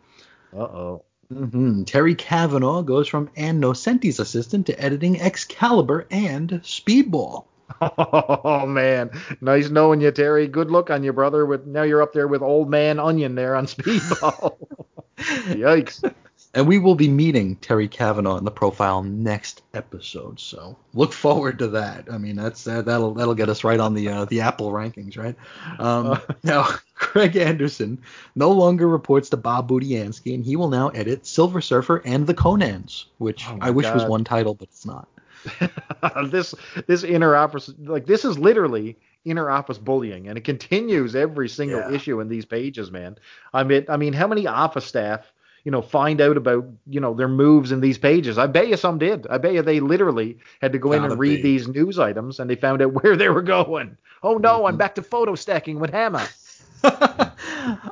Uh 0.53 0.63
oh. 0.63 1.05
hmm 1.33 1.85
Terry 1.85 2.17
Kavanagh 2.17 2.83
goes 2.83 3.07
from 3.07 3.31
Ann 3.37 3.61
Nocenti's 3.61 4.19
assistant 4.19 4.67
to 4.67 4.81
editing 4.81 5.21
Excalibur 5.21 6.09
and 6.11 6.51
Speedball. 6.63 7.45
Oh 8.45 8.67
man, 8.67 9.11
nice 9.41 9.71
knowing 9.71 10.01
you, 10.01 10.11
Terry. 10.11 10.47
Good 10.47 10.71
luck 10.71 10.91
on 10.91 11.05
you, 11.05 11.13
brother. 11.13 11.47
With 11.47 11.67
now 11.67 11.83
you're 11.83 12.03
up 12.03 12.13
there 12.13 12.29
with 12.29 12.43
old 12.43 12.71
man 12.71 12.99
Onion 12.99 13.35
there 13.35 13.55
on 13.55 13.67
Speedball. 13.67 14.57
Yikes. 15.19 16.13
And 16.55 16.67
we 16.67 16.79
will 16.79 16.95
be 16.95 17.09
meeting 17.09 17.57
Terry 17.57 17.89
Kavanagh 17.89 18.37
in 18.37 18.45
the 18.45 18.51
profile 18.51 19.03
next 19.03 19.63
episode, 19.73 20.39
so 20.39 20.77
look 20.93 21.15
forward 21.15 21.59
to 21.61 21.69
that. 21.69 22.13
I 22.13 22.19
mean, 22.19 22.37
that's 22.37 22.67
uh, 22.67 22.83
that'll 22.83 23.15
that'll 23.15 23.35
get 23.35 23.49
us 23.49 23.65
right 23.65 23.81
on 23.81 23.95
the 23.95 24.09
uh, 24.09 24.25
the 24.27 24.43
Apple 24.43 24.71
rankings, 24.71 25.17
right? 25.17 25.35
Um, 25.79 26.21
now, 26.43 26.65
Craig 26.95 27.37
Anderson 27.37 28.03
no 28.35 28.51
longer 28.51 28.87
reports 28.87 29.31
to 29.31 29.39
Bob 29.39 29.71
Budiansky, 29.71 30.35
and 30.35 30.45
he 30.45 30.57
will 30.57 30.69
now 30.69 30.89
edit 30.89 31.27
Silver 31.27 31.63
Surfer 31.63 32.03
and 32.05 32.27
the 32.27 32.35
Conans, 32.35 33.07
which 33.17 33.47
Oh 33.49 33.59
I 33.61 33.71
wish 33.71 33.87
was 33.87 34.05
one 34.05 34.25
title, 34.25 34.55
but 34.55 34.69
it's 34.69 34.85
not. 34.85 35.09
this 36.31 36.55
this 36.87 37.05
inner 37.05 37.35
office 37.35 37.73
like 37.85 38.07
this 38.07 38.25
is 38.25 38.39
literally 38.39 38.99
inner 39.25 39.51
office 39.51 39.79
bullying 39.79 40.29
and 40.29 40.37
it 40.39 40.45
continues 40.45 41.15
every 41.15 41.49
single 41.49 41.81
Yeah. 41.81 41.89
issue 41.89 42.21
in 42.21 42.29
these 42.29 42.45
pages 42.45 42.91
man 42.91 43.17
i 43.53 43.63
mean 43.63 43.85
i 43.89 43.97
mean 43.97 44.13
how 44.13 44.27
many 44.27 44.47
office 44.47 44.85
staff 44.85 45.33
you 45.65 45.71
know 45.71 45.83
find 45.83 46.21
out 46.21 46.37
about 46.37 46.67
you 46.89 47.01
know 47.01 47.15
their 47.15 47.29
moves 47.29 47.73
in 47.73 47.81
these 47.81 47.99
pages 47.99 48.39
i 48.39 48.47
bet 48.47 48.69
you 48.69 48.77
some 48.77 48.99
did 48.99 49.27
i 49.29 49.39
bet 49.39 49.53
you 49.53 49.63
they 49.63 49.81
literally 49.81 50.39
had 50.61 50.73
to 50.73 50.79
go 50.79 50.93
in 50.93 51.05
Gotta 51.05 51.05
and 51.05 51.19
read 51.19 51.43
be. 51.43 51.43
these 51.43 51.69
news 51.69 51.99
items 51.99 52.39
and 52.41 52.49
they 52.51 52.57
found 52.57 52.83
out 52.83 52.93
where 53.03 53.17
they 53.17 53.29
were 53.29 53.43
going 53.43 53.97
oh 54.23 54.39
no 54.39 54.67
i'm 54.67 54.77
Mhm. 54.77 54.79
back 54.79 54.95
to 54.97 55.03
photo 55.03 55.35
stacking 55.35 55.79
with 55.79 55.91
hammer 55.91 56.35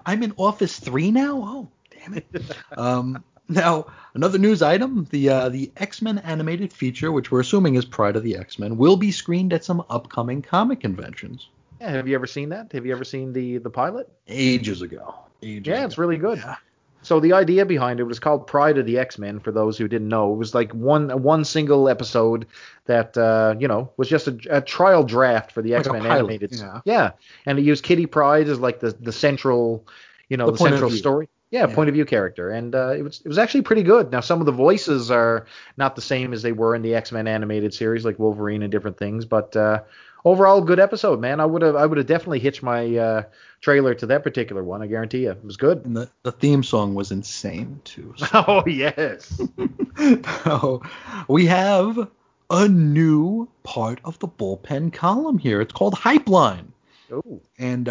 I'm 0.06 0.22
in 0.22 0.32
Office 0.36 0.78
Three 0.78 1.10
now. 1.10 1.40
Oh, 1.44 1.72
damn 1.90 2.14
it. 2.14 2.28
Um, 2.76 3.24
now 3.50 3.86
another 4.14 4.38
news 4.38 4.62
item: 4.62 5.06
the 5.10 5.28
uh, 5.28 5.48
the 5.48 5.70
X 5.76 6.00
Men 6.02 6.18
animated 6.18 6.72
feature, 6.72 7.12
which 7.12 7.30
we're 7.30 7.40
assuming 7.40 7.74
is 7.74 7.84
Pryde 7.84 8.16
of 8.16 8.22
the 8.22 8.36
X 8.36 8.58
Men, 8.58 8.76
will 8.76 8.96
be 8.96 9.10
screened 9.10 9.52
at 9.52 9.64
some 9.64 9.82
upcoming 9.90 10.40
comic 10.42 10.80
conventions. 10.80 11.48
yeah, 11.80 11.90
have 11.90 12.08
you 12.08 12.14
ever 12.14 12.26
seen 12.26 12.48
that 12.50 12.72
have 12.72 12.86
you 12.86 12.92
ever 12.92 13.04
seen 13.04 13.32
the 13.32 13.58
the 13.58 13.70
pilot 13.70 14.08
Ages 14.28 14.82
ago. 14.82 15.14
Ages 15.42 15.66
yeah 15.66 15.76
ago. 15.78 15.86
it's 15.86 15.98
really 15.98 16.16
good 16.16 16.38
Yeah. 16.38 16.56
So 17.02 17.18
the 17.18 17.32
idea 17.32 17.64
behind 17.64 17.98
it 17.98 18.04
was 18.04 18.18
called 18.18 18.46
Pryde 18.46 18.76
of 18.76 18.84
the 18.84 18.98
X-Men. 18.98 19.40
For 19.40 19.50
those 19.52 19.78
who 19.78 19.88
didn't 19.88 20.08
know, 20.08 20.34
it 20.34 20.36
was 20.36 20.54
like 20.54 20.70
one 20.74 21.08
one 21.22 21.46
single 21.46 21.88
episode 21.88 22.46
that 22.84 23.16
uh, 23.16 23.54
you 23.58 23.66
know 23.66 23.90
was 23.96 24.06
just 24.06 24.28
a, 24.28 24.38
a 24.50 24.60
trial 24.60 25.02
draft 25.02 25.50
for 25.50 25.62
the 25.62 25.70
Like 25.70 25.80
X-Men 25.80 26.02
pilot, 26.02 26.18
animated. 26.18 26.52
yeah. 26.52 26.80
yeah, 26.84 27.10
and 27.46 27.58
it 27.58 27.62
used 27.62 27.84
Kitty 27.84 28.04
Pryde 28.04 28.48
as 28.48 28.58
like 28.60 28.80
the 28.80 28.90
the 29.00 29.12
central, 29.12 29.86
you 30.28 30.36
know, 30.36 30.44
The 30.46 30.52
the, 30.52 30.58
central 30.58 30.90
story. 30.90 31.30
Yeah, 31.50 31.66
Yeah. 31.66 31.74
point 31.74 31.88
of 31.88 31.94
view 31.94 32.04
character, 32.04 32.50
and 32.50 32.74
uh, 32.74 32.90
it 32.96 33.02
was 33.02 33.20
it 33.24 33.28
was 33.28 33.38
actually 33.38 33.62
pretty 33.62 33.82
good. 33.82 34.12
Now 34.12 34.20
some 34.20 34.38
of 34.40 34.46
the 34.46 34.52
voices 34.52 35.10
are 35.10 35.46
not 35.76 35.96
the 35.96 36.02
same 36.02 36.32
as 36.32 36.42
they 36.42 36.52
were 36.52 36.74
in 36.76 36.82
the 36.82 36.94
X-Men 36.94 37.26
animated 37.26 37.74
series, 37.74 38.04
like 38.04 38.18
Wolverine 38.18 38.62
and 38.62 38.70
different 38.70 38.96
things, 38.98 39.24
but 39.24 39.56
uh, 39.56 39.82
overall 40.24 40.60
good 40.60 40.78
episode, 40.78 41.20
man. 41.20 41.40
I 41.40 41.46
would 41.46 41.62
have 41.62 41.74
I 41.74 41.86
would 41.86 41.98
have 41.98 42.06
definitely 42.06 42.38
hitched 42.38 42.62
my 42.62 42.96
uh, 42.96 43.22
trailer 43.60 43.94
to 43.94 44.06
that 44.06 44.22
particular 44.22 44.62
one. 44.62 44.80
I 44.80 44.86
guarantee 44.86 45.22
you, 45.24 45.32
it 45.32 45.44
was 45.44 45.56
good. 45.56 45.84
And 45.84 45.96
the, 45.96 46.08
the 46.22 46.30
theme 46.32 46.62
song 46.62 46.94
was 46.94 47.10
insane 47.10 47.80
too. 47.84 48.14
So- 48.16 48.26
Oh 48.46 48.62
yes. 48.66 49.40
Now, 49.98 50.80
we 51.28 51.46
have 51.46 52.08
a 52.48 52.68
new 52.68 53.48
part 53.64 54.00
of 54.04 54.18
the 54.20 54.28
bullpen 54.28 54.92
column 54.92 55.36
here. 55.38 55.60
It's 55.60 55.72
called 55.72 55.94
Hype 55.94 56.28
Line. 56.28 56.72
Oh. 57.12 57.40
and 57.58 57.88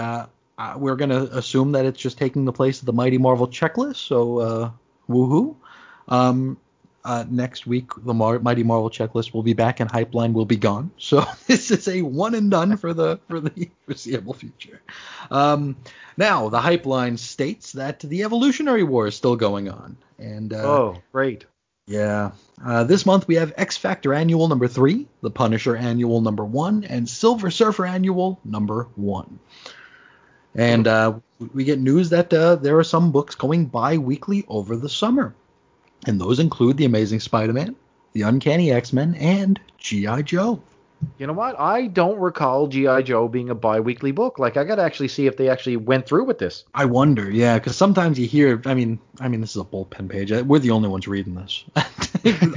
uh, 0.59 0.75
we're 0.77 0.95
going 0.97 1.09
to 1.09 1.35
assume 1.37 1.71
that 1.71 1.85
it's 1.85 1.99
just 1.99 2.17
taking 2.19 2.45
the 2.45 2.51
place 2.53 2.79
of 2.81 2.85
the 2.85 2.93
Mighty 2.93 3.17
Marvel 3.17 3.47
checklist. 3.47 3.95
So, 4.05 4.37
uh, 4.39 4.71
woohoo! 5.09 5.55
Um, 6.07 6.57
uh, 7.05 7.23
next 7.29 7.65
week, 7.65 7.91
the 7.97 8.13
Mar- 8.13 8.39
Mighty 8.39 8.61
Marvel 8.61 8.89
checklist 8.89 9.33
will 9.33 9.41
be 9.41 9.53
back, 9.53 9.79
and 9.79 9.89
Hypeline 9.89 10.33
will 10.33 10.45
be 10.45 10.57
gone. 10.57 10.91
So 10.99 11.25
this 11.47 11.71
is 11.71 11.87
a 11.87 12.01
one 12.01 12.35
and 12.35 12.51
done 12.51 12.75
for 12.77 12.93
the 12.93 13.19
for 13.29 13.39
the 13.39 13.69
foreseeable 13.85 14.33
future. 14.33 14.81
Um, 15.31 15.77
now, 16.17 16.49
the 16.49 16.59
Hypeline 16.59 17.15
states 17.17 17.71
that 17.71 18.01
the 18.01 18.23
Evolutionary 18.23 18.83
War 18.83 19.07
is 19.07 19.15
still 19.15 19.37
going 19.37 19.69
on, 19.69 19.95
and 20.19 20.51
uh, 20.53 20.57
Oh, 20.57 20.97
great. 21.13 21.45
yeah. 21.87 22.31
Uh, 22.63 22.83
this 22.83 23.05
month 23.05 23.25
we 23.29 23.35
have 23.35 23.53
X 23.55 23.77
Factor 23.77 24.13
Annual 24.13 24.49
number 24.49 24.67
three, 24.67 25.07
The 25.21 25.31
Punisher 25.31 25.77
Annual 25.77 26.19
number 26.19 26.43
one, 26.43 26.83
and 26.83 27.07
Silver 27.07 27.49
Surfer 27.49 27.85
Annual 27.85 28.41
number 28.43 28.89
one. 28.95 29.39
And 30.55 30.87
uh, 30.87 31.19
we 31.53 31.63
get 31.63 31.79
news 31.79 32.09
that 32.09 32.33
uh, 32.33 32.55
there 32.55 32.77
are 32.77 32.83
some 32.83 33.11
books 33.11 33.35
going 33.35 33.65
bi-weekly 33.65 34.45
over 34.47 34.75
the 34.75 34.89
summer, 34.89 35.33
and 36.07 36.19
those 36.19 36.39
include 36.39 36.77
The 36.77 36.85
Amazing 36.85 37.19
Spider-Man, 37.19 37.75
The 38.13 38.23
Uncanny 38.23 38.71
X-Men, 38.71 39.15
and 39.15 39.59
G.I. 39.77 40.23
Joe. 40.23 40.61
You 41.17 41.27
know 41.27 41.33
what? 41.33 41.57
I 41.57 41.87
don't 41.87 42.19
recall 42.19 42.67
G.I. 42.67 43.03
Joe 43.03 43.29
being 43.29 43.49
a 43.49 43.55
bi 43.55 43.79
weekly 43.79 44.11
book. 44.11 44.37
Like, 44.37 44.57
I 44.57 44.65
got 44.65 44.75
to 44.75 44.81
actually 44.81 45.07
see 45.07 45.27
if 45.27 45.37
they 45.37 45.47
actually 45.47 45.77
went 45.77 46.05
through 46.05 46.25
with 46.25 46.39
this. 46.39 46.65
I 46.73 46.83
wonder, 46.83 47.31
yeah, 47.31 47.57
because 47.57 47.77
sometimes 47.77 48.19
you 48.19 48.27
hear. 48.27 48.61
I 48.65 48.73
mean, 48.73 48.99
I 49.21 49.29
mean, 49.29 49.39
this 49.39 49.51
is 49.51 49.61
a 49.61 49.63
bullpen 49.63 50.09
page. 50.09 50.31
We're 50.31 50.59
the 50.59 50.71
only 50.71 50.89
ones 50.89 51.07
reading 51.07 51.35
this. 51.35 51.63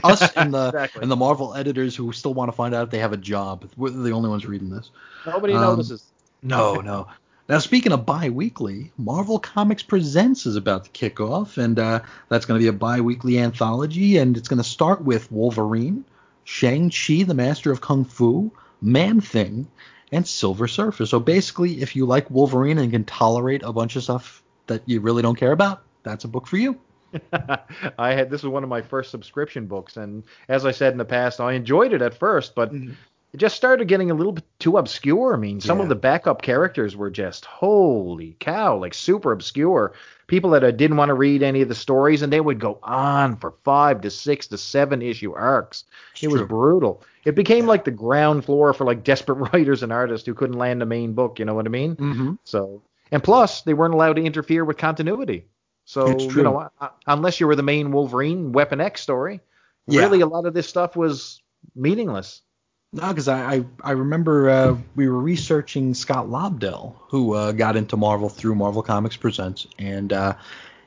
Us 0.02 0.32
and 0.35 0.52
the 0.52 0.69
Exactly. 0.69 1.02
and 1.02 1.10
the 1.10 1.14
Marvel 1.16 1.55
editors 1.55 1.94
who 1.94 2.10
still 2.10 2.35
want 2.35 2.48
to 2.48 2.52
find 2.56 2.74
out 2.74 2.82
if 2.85 2.90
they 2.90 2.98
have 2.98 3.12
a 3.12 3.16
job. 3.16 3.70
We're 3.77 3.90
the 3.90 4.10
only 4.10 4.28
ones 4.28 4.44
reading 4.44 4.70
this. 4.70 4.90
Nobody 5.24 5.52
Um, 5.52 5.60
notices. 5.60 6.05
No, 6.43 6.74
no. 6.81 7.06
Now, 7.52 7.58
speaking 7.58 7.92
of 7.92 8.06
bi-weekly, 8.06 8.92
Marvel 8.96 9.38
Comics 9.38 9.82
Presents 9.82 10.46
is 10.46 10.56
about 10.56 10.84
to 10.84 10.90
kick 10.92 11.20
off, 11.20 11.58
and 11.58 11.78
uh, 11.78 12.00
that's 12.30 12.46
going 12.46 12.58
to 12.58 12.64
be 12.64 12.68
a 12.68 12.72
bi-weekly 12.72 13.38
anthology, 13.38 14.16
and 14.16 14.38
it's 14.38 14.48
going 14.48 14.56
to 14.56 14.64
start 14.64 15.04
with 15.04 15.30
Wolverine, 15.30 16.02
Shang-Chi, 16.44 17.24
the 17.24 17.34
Master 17.34 17.70
of 17.70 17.82
Kung 17.82 18.06
Fu, 18.06 18.50
Man-Thing, 18.80 19.68
and 20.12 20.26
Silver 20.26 20.66
Surfer. 20.66 21.04
So 21.04 21.20
basically, 21.20 21.82
if 21.82 21.94
you 21.94 22.06
like 22.06 22.30
Wolverine 22.30 22.78
and 22.78 22.90
can 22.90 23.04
tolerate 23.04 23.62
a 23.64 23.72
bunch 23.74 23.96
of 23.96 24.04
stuff 24.04 24.42
that 24.66 24.80
you 24.86 25.02
really 25.02 25.20
don't 25.20 25.36
care 25.36 25.52
about, 25.52 25.82
that's 26.04 26.24
a 26.24 26.28
book 26.28 26.46
for 26.46 26.56
you. 26.56 26.80
I 27.98 28.14
had 28.14 28.30
this 28.30 28.42
was 28.42 28.50
one 28.50 28.62
of 28.62 28.70
my 28.70 28.80
first 28.80 29.10
subscription 29.10 29.66
books, 29.66 29.98
and 29.98 30.24
as 30.48 30.64
I 30.64 30.70
said 30.70 30.92
in 30.92 30.98
the 30.98 31.04
past, 31.04 31.38
I 31.38 31.52
enjoyed 31.52 31.92
it 31.92 32.00
at 32.00 32.14
first, 32.14 32.54
but 32.54 32.72
Mhm. 32.72 32.94
It 33.32 33.38
just 33.38 33.56
started 33.56 33.88
getting 33.88 34.10
a 34.10 34.14
little 34.14 34.32
bit 34.32 34.44
too 34.59 34.76
obscure. 34.76 35.32
I 35.34 35.38
mean, 35.38 35.60
some 35.60 35.78
Yeah. 35.78 35.84
of 35.84 35.88
the 35.88 35.94
backup 35.94 36.42
characters 36.42 36.96
were 36.96 37.10
just 37.10 37.44
holy 37.46 38.36
cow, 38.40 38.76
like 38.76 38.92
super 38.94 39.32
obscure. 39.32 39.92
People 40.26 40.50
that 40.50 40.64
uh, 40.64 40.70
didn't 40.70 40.96
want 40.96 41.09
to 41.09 41.14
read 41.14 41.42
any 41.42 41.60
of 41.62 41.68
the 41.68 41.74
stories, 41.74 42.22
and 42.22 42.32
they 42.32 42.40
would 42.40 42.59
go 42.59 42.78
on 42.82 43.36
for 43.36 43.54
five 43.64 44.00
to 44.02 44.10
six 44.10 44.46
to 44.48 44.59
seven 44.59 45.02
issue 45.02 45.32
arcs. 45.34 45.84
It's 46.14 46.22
it 46.24 46.28
was 46.30 46.42
brutal. 46.42 47.02
It 47.24 47.34
became 47.34 47.64
Yeah. 47.64 47.68
like 47.70 47.84
the 47.84 47.90
ground 47.90 48.44
floor 48.44 48.72
for 48.74 48.84
like 48.84 49.02
desperate 49.04 49.36
writers 49.52 49.82
and 49.82 49.92
artists 49.92 50.26
who 50.26 50.34
couldn't 50.34 50.59
land 50.59 50.82
a 50.82 50.86
main 50.86 51.12
book. 51.12 51.38
You 51.38 51.44
know 51.44 51.54
what 51.54 51.66
I 51.66 51.70
mean? 51.70 51.96
Mm-hmm. 51.96 52.32
So, 52.44 52.82
and 53.10 53.22
plus 53.22 53.62
they 53.62 53.74
weren't 53.74 53.94
allowed 53.94 54.14
to 54.16 54.22
interfere 54.22 54.64
with 54.64 54.76
continuity. 54.78 55.46
So, 55.84 56.16
you 56.18 56.42
know, 56.42 56.68
unless 57.06 57.40
you 57.40 57.46
were 57.46 57.56
the 57.56 57.62
main 57.62 57.90
Wolverine 57.92 58.52
Weapon 58.52 58.80
X 58.80 59.00
story, 59.00 59.40
Yeah. 59.86 60.02
really 60.02 60.20
a 60.20 60.26
lot 60.26 60.46
of 60.46 60.54
this 60.54 60.68
stuff 60.68 60.96
was 60.96 61.42
meaningless. 61.74 62.40
No, 62.94 63.09
because 63.09 63.27
I, 63.28 63.55
I 63.55 63.64
I 63.82 63.90
remember 63.93 64.51
uh, 64.51 64.77
we 64.97 65.09
were 65.09 65.19
researching 65.19 65.94
Scott 65.94 66.28
Lobdell, 66.28 66.94
who 67.09 67.35
uh, 67.35 67.52
got 67.52 67.77
into 67.77 67.97
Marvel 67.97 68.28
through 68.28 68.55
Marvel 68.55 68.82
Comics 68.82 69.16
Presents, 69.16 69.66
and 69.78 70.12
uh, 70.12 70.35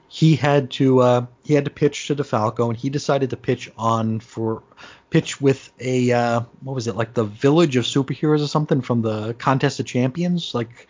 he 0.07 0.35
had 0.35 0.69
to 0.71 0.99
uh, 0.99 1.25
he 1.43 1.55
had 1.55 1.65
to 1.65 1.71
pitch 1.71 2.07
to 2.07 2.15
DeFalco, 2.15 2.67
and 2.69 2.77
he 2.77 2.89
decided 2.91 3.31
to 3.31 3.37
pitch 3.37 3.71
on 3.77 4.19
for 4.19 4.61
pitch 5.09 5.41
with 5.41 5.71
a 5.79 6.11
uh, 6.11 6.41
what 6.61 6.75
was 6.75 6.87
it 6.87 6.95
like 6.95 7.15
the 7.15 7.23
Village 7.23 7.75
of 7.75 7.85
Superheroes 7.85 8.43
or 8.43 8.47
something 8.47 8.81
from 8.81 9.01
the 9.01 9.33
Contest 9.35 9.79
of 9.79 9.87
Champions, 9.87 10.53
like 10.53 10.87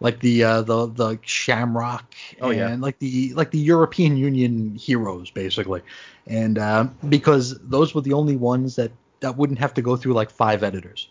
like 0.00 0.20
the 0.20 0.44
uh, 0.44 0.62
the 0.62 0.86
the 0.86 1.18
Shamrock 1.22 2.14
Oh, 2.42 2.50
and 2.50 2.58
yeah. 2.58 2.76
like 2.78 2.98
the 2.98 3.32
like 3.32 3.52
the 3.52 3.58
European 3.58 4.18
Union 4.18 4.74
heroes 4.74 5.30
basically, 5.30 5.80
and 6.26 6.58
uh, 6.58 6.88
because 7.08 7.58
those 7.60 7.94
were 7.94 8.02
the 8.02 8.12
only 8.12 8.36
ones 8.36 8.76
that 8.76 8.92
that 9.22 9.36
wouldn't 9.36 9.58
have 9.58 9.74
to 9.74 9.82
go 9.82 9.96
through 9.96 10.12
like 10.12 10.30
five 10.30 10.62
editors. 10.62 11.08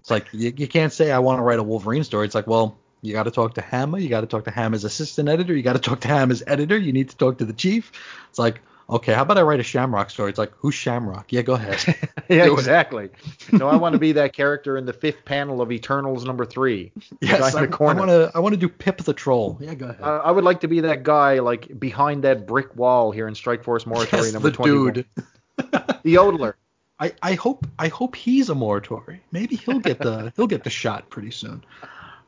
It's 0.00 0.10
like 0.10 0.28
you, 0.32 0.52
you 0.56 0.68
can't 0.68 0.92
say 0.92 1.10
I 1.10 1.18
want 1.18 1.38
to 1.38 1.42
write 1.42 1.58
a 1.58 1.62
Wolverine 1.62 2.04
story. 2.04 2.26
It's 2.26 2.34
like 2.34 2.46
well 2.46 2.78
you 3.02 3.12
got 3.12 3.24
to 3.24 3.30
talk 3.30 3.54
to 3.54 3.60
Hammer, 3.60 3.98
you 3.98 4.08
got 4.08 4.22
to 4.22 4.26
talk 4.26 4.44
to 4.44 4.50
Hammer's 4.50 4.84
assistant 4.84 5.28
editor, 5.28 5.54
you 5.54 5.62
got 5.62 5.74
to 5.74 5.78
talk 5.78 6.00
to 6.00 6.08
Hammer's 6.08 6.42
editor, 6.46 6.78
you 6.78 6.92
need 6.92 7.10
to 7.10 7.16
talk 7.16 7.38
to 7.38 7.44
the 7.44 7.52
chief. 7.52 7.92
It's 8.30 8.38
like 8.38 8.60
Okay, 8.88 9.14
how 9.14 9.22
about 9.22 9.38
I 9.38 9.42
write 9.42 9.60
a 9.60 9.64
Shamrock 9.64 10.10
story? 10.10 10.28
It's 10.28 10.38
like, 10.38 10.52
who's 10.58 10.74
Shamrock? 10.74 11.32
Yeah, 11.32 11.40
go 11.40 11.54
ahead. 11.54 11.82
yeah, 12.28 12.44
Do 12.44 12.52
exactly. 12.52 13.08
no, 13.50 13.68
I 13.68 13.76
want 13.76 13.94
to 13.94 13.98
be 13.98 14.12
that 14.12 14.34
character 14.34 14.76
in 14.76 14.84
the 14.84 14.92
fifth 14.92 15.24
panel 15.24 15.62
of 15.62 15.72
Eternals 15.72 16.24
number 16.26 16.44
three. 16.44 16.92
Yes, 17.22 17.54
in 17.54 17.60
I, 17.60 17.76
want 17.76 18.10
to. 18.10 18.30
I 18.34 18.40
want 18.40 18.52
to 18.52 18.58
do 18.58 18.68
Pip 18.68 18.98
the 18.98 19.14
Troll. 19.14 19.56
Yeah, 19.60 19.74
go 19.74 19.86
ahead. 19.88 20.02
Uh, 20.02 20.20
I 20.22 20.30
would 20.30 20.44
like 20.44 20.60
to 20.60 20.68
be 20.68 20.80
that 20.80 21.02
guy 21.02 21.38
like 21.38 21.80
behind 21.80 22.24
that 22.24 22.46
brick 22.46 22.76
wall 22.76 23.10
here 23.10 23.26
in 23.26 23.34
Strike 23.34 23.64
Force 23.64 23.84
Morituri 23.84 24.24
yes, 24.24 24.32
number 24.34 24.50
the 24.50 24.56
21. 24.56 24.92
dude. 24.92 25.06
The 25.56 26.14
yodeler. 26.14 26.54
I, 26.98 27.12
I 27.22 27.34
hope 27.34 27.66
I 27.78 27.88
hope 27.88 28.14
he's 28.14 28.50
a 28.50 28.54
Morituri. 28.54 29.20
Maybe 29.32 29.56
he'll 29.56 29.80
get 29.80 29.98
the 29.98 30.32
he'll 30.36 30.46
get 30.46 30.64
the 30.64 30.70
shot 30.70 31.10
pretty 31.10 31.30
soon. 31.30 31.64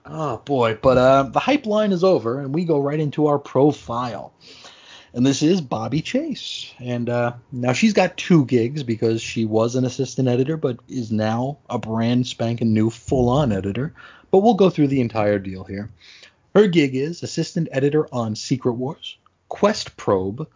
Oh 0.05 0.39
boy, 0.39 0.79
but 0.81 0.99
uh, 0.99 1.23
the 1.25 1.41
hype 1.41 1.67
line 1.67 1.93
is 1.93 2.05
over, 2.05 2.41
and 2.41 2.55
we 2.55 2.65
go 2.65 2.81
right 2.81 2.99
into 2.99 3.27
our 3.27 3.39
profile. 3.39 4.33
And 5.13 5.25
this 5.25 5.43
is 5.43 5.61
Bobby 5.63 6.03
Chase, 6.03 6.75
and 6.79 7.09
uh, 7.09 7.33
now 7.51 7.73
she's 7.73 7.95
got 7.95 8.19
two 8.19 8.45
gigs 8.45 8.83
because 8.83 9.23
she 9.23 9.47
was 9.47 9.75
an 9.75 9.87
assistant 9.87 10.29
editor, 10.29 10.59
but 10.59 10.79
is 10.89 11.11
now 11.11 11.59
a 11.71 11.79
brand 11.79 12.27
spanking 12.27 12.75
new 12.75 12.91
full-on 12.91 13.51
editor. 13.51 13.95
But 14.31 14.41
we'll 14.41 14.55
go 14.55 14.69
through 14.69 14.89
the 14.89 15.01
entire 15.01 15.39
deal 15.39 15.65
here. 15.65 15.89
Her 16.55 16.67
gig 16.69 16.95
is 16.95 17.23
assistant 17.23 17.69
editor 17.73 18.07
on 18.13 18.37
Secret 18.37 18.75
Wars, 18.75 19.17
Quest 19.49 19.97
Probe, 19.97 20.47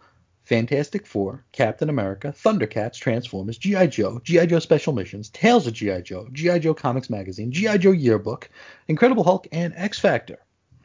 Fantastic 0.51 1.05
Four, 1.07 1.45
Captain 1.53 1.87
America, 1.89 2.33
Thundercats, 2.37 2.99
Transformers, 2.99 3.57
G.I. 3.57 3.87
Joe, 3.87 4.19
G.I. 4.25 4.47
Joe 4.47 4.59
Special 4.59 4.91
Missions, 4.91 5.29
Tales 5.29 5.65
of 5.65 5.71
G.I. 5.71 6.01
Joe, 6.01 6.27
G.I. 6.33 6.59
Joe 6.59 6.73
Comics 6.73 7.09
Magazine, 7.09 7.53
G.I. 7.53 7.77
Joe 7.77 7.91
Yearbook, 7.93 8.49
Incredible 8.89 9.23
Hulk, 9.23 9.47
and 9.53 9.73
X 9.77 9.97
Factor. 9.97 10.39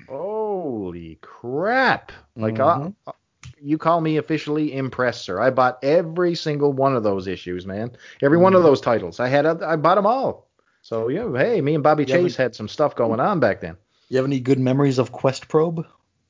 Holy 0.08 1.18
crap! 1.20 2.12
Like 2.36 2.54
Mhm. 2.54 2.94
uh, 3.08 3.12
you 3.60 3.76
call 3.76 4.00
me 4.00 4.18
officially 4.18 4.72
impressed, 4.72 5.24
sir. 5.24 5.40
I 5.40 5.50
bought 5.50 5.82
every 5.82 6.36
single 6.36 6.72
one 6.72 6.94
of 6.94 7.02
those 7.02 7.26
issues, 7.26 7.66
man. 7.66 7.90
Every 8.22 8.38
one 8.38 8.54
of 8.54 8.60
Mm-hmm. 8.60 8.68
those 8.68 8.80
titles. 8.80 9.18
I 9.18 9.26
had. 9.26 9.46
I 9.46 9.74
bought 9.74 9.96
them 9.96 10.06
all. 10.06 10.48
So 10.82 11.08
yeah, 11.08 11.28
hey, 11.36 11.60
me 11.60 11.74
and 11.74 11.82
Bobby 11.82 12.04
Yeah, 12.04 12.18
Chase 12.18 12.36
had 12.36 12.54
some 12.54 12.68
stuff 12.68 12.94
going 12.94 13.18
on 13.18 13.40
back 13.40 13.60
then. 13.60 13.76
You 14.10 14.18
have 14.18 14.26
any 14.26 14.38
good 14.38 14.60
memories 14.60 14.98
of 14.98 15.10
Quest 15.10 15.48
Probe? 15.48 15.84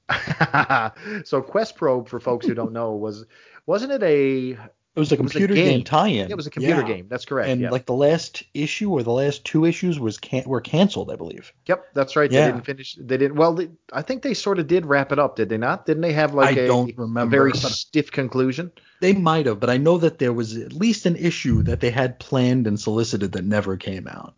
so 1.25 1.43
Quest 1.43 1.77
Probe, 1.77 2.09
for 2.09 2.21
folks 2.21 2.47
who 2.47 2.55
don't 2.55 2.73
know, 2.73 2.93
was 2.93 3.25
wasn't 3.67 3.93
it 3.93 4.03
a 4.03 4.51
It 4.51 4.59
was 4.59 4.59
a 4.59 4.99
was 4.99 5.13
a 5.13 5.17
computer 5.17 5.55
game. 5.55 5.69
game. 5.79 5.85
tie-in. 5.85 6.31
it 6.31 6.37
was 6.37 6.47
a 6.47 6.51
computer 6.51 6.81
Yeah. 6.83 6.87
game. 6.87 7.07
That's 7.09 7.25
correct. 7.25 7.51
And 7.51 7.61
yeah. 7.61 7.71
like 7.71 7.87
the 7.87 7.95
last 7.95 8.43
issue 8.55 8.91
or 8.93 9.03
the 9.03 9.13
last 9.13 9.45
two 9.45 9.65
issues 9.65 9.99
was 10.01 10.17
can- 10.19 10.45
were 10.49 10.61
canceled, 10.61 11.11
I 11.11 11.17
believe. 11.17 11.53
Yep, 11.67 11.87
that's 11.95 12.17
right. 12.17 12.31
They 12.31 12.37
didn't 12.47 12.65
finish. 12.65 12.97
They 13.01 13.17
didn't. 13.17 13.37
Well, 13.37 13.55
they, 13.55 13.69
I 13.93 14.03
think 14.03 14.23
they 14.23 14.35
sort 14.35 14.59
of 14.59 14.67
did 14.69 14.87
wrap 14.87 15.13
it 15.13 15.19
up, 15.19 15.37
did 15.37 15.49
they 15.49 15.59
not? 15.59 15.87
Didn't 15.87 16.03
they 16.03 16.13
have 16.13 16.35
like 16.35 16.57
I 16.57 16.61
a, 16.63 16.67
don't 16.67 16.95
a 17.17 17.27
very 17.27 17.53
stiff 17.55 18.11
conclusion? 18.13 18.71
They 19.01 19.13
might 19.13 19.45
have, 19.47 19.61
but 19.61 19.69
I 19.69 19.77
know 19.77 19.99
that 19.99 20.19
there 20.19 20.33
was 20.33 20.57
at 20.57 20.73
least 20.73 21.05
an 21.05 21.17
issue 21.17 21.63
that 21.65 21.81
they 21.81 21.91
had 21.91 22.19
planned 22.19 22.67
and 22.67 22.81
solicited 22.81 23.33
that 23.33 23.45
never 23.45 23.77
came 23.77 24.09
out. 24.09 24.35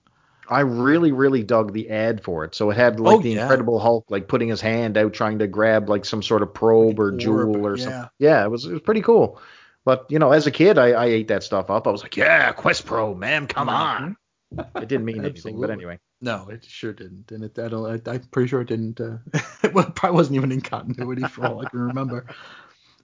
I 0.50 0.60
really, 0.60 1.12
really 1.12 1.42
dug 1.42 1.72
the 1.72 1.90
ad 1.90 2.22
for 2.22 2.44
it. 2.44 2.54
So 2.54 2.70
it 2.70 2.76
had 2.76 3.00
like 3.00 3.16
Oh, 3.16 3.20
the 3.20 3.30
yeah. 3.30 3.42
Incredible 3.42 3.78
Hulk 3.78 4.06
like 4.08 4.28
putting 4.28 4.48
his 4.48 4.60
hand 4.60 4.96
out 4.96 5.12
trying 5.12 5.38
to 5.40 5.46
grab 5.46 5.88
like 5.88 6.04
some 6.04 6.22
sort 6.22 6.42
of 6.42 6.52
probe 6.54 6.98
or 6.98 7.12
Orb, 7.12 7.18
jewel 7.18 7.66
or 7.66 7.76
yeah. 7.76 7.84
something. 7.84 8.10
Yeah, 8.18 8.44
it 8.44 8.50
was 8.50 8.64
it 8.64 8.72
was 8.72 8.82
pretty 8.82 9.02
cool. 9.02 9.40
But 9.84 10.06
you 10.10 10.18
know, 10.18 10.32
as 10.32 10.46
a 10.46 10.50
kid, 10.50 10.78
I, 10.78 10.88
I 10.88 11.06
ate 11.06 11.28
that 11.28 11.42
stuff 11.42 11.70
up. 11.70 11.86
I 11.86 11.90
was 11.90 12.02
like, 12.02 12.16
yeah, 12.16 12.52
Quest 12.52 12.84
Pro, 12.84 13.14
man, 13.14 13.46
come 13.46 13.68
on. 13.68 14.16
It 14.56 14.88
didn't 14.88 15.04
mean 15.04 15.24
anything, 15.24 15.60
but 15.60 15.70
anyway. 15.70 15.98
No, 16.20 16.48
it 16.50 16.64
sure 16.64 16.92
didn't, 16.92 17.30
and 17.30 17.44
it, 17.44 17.58
I 17.58 17.68
don't, 17.68 18.08
I, 18.08 18.10
I'm 18.10 18.20
pretty 18.30 18.48
sure 18.48 18.62
it 18.62 18.68
didn't. 18.68 19.00
Uh, 19.00 19.18
it 19.62 19.72
probably 19.72 20.10
wasn't 20.10 20.36
even 20.36 20.52
in 20.52 20.60
continuity 20.60 21.22
for 21.22 21.46
all 21.46 21.64
I 21.64 21.68
can 21.68 21.80
remember. 21.80 22.26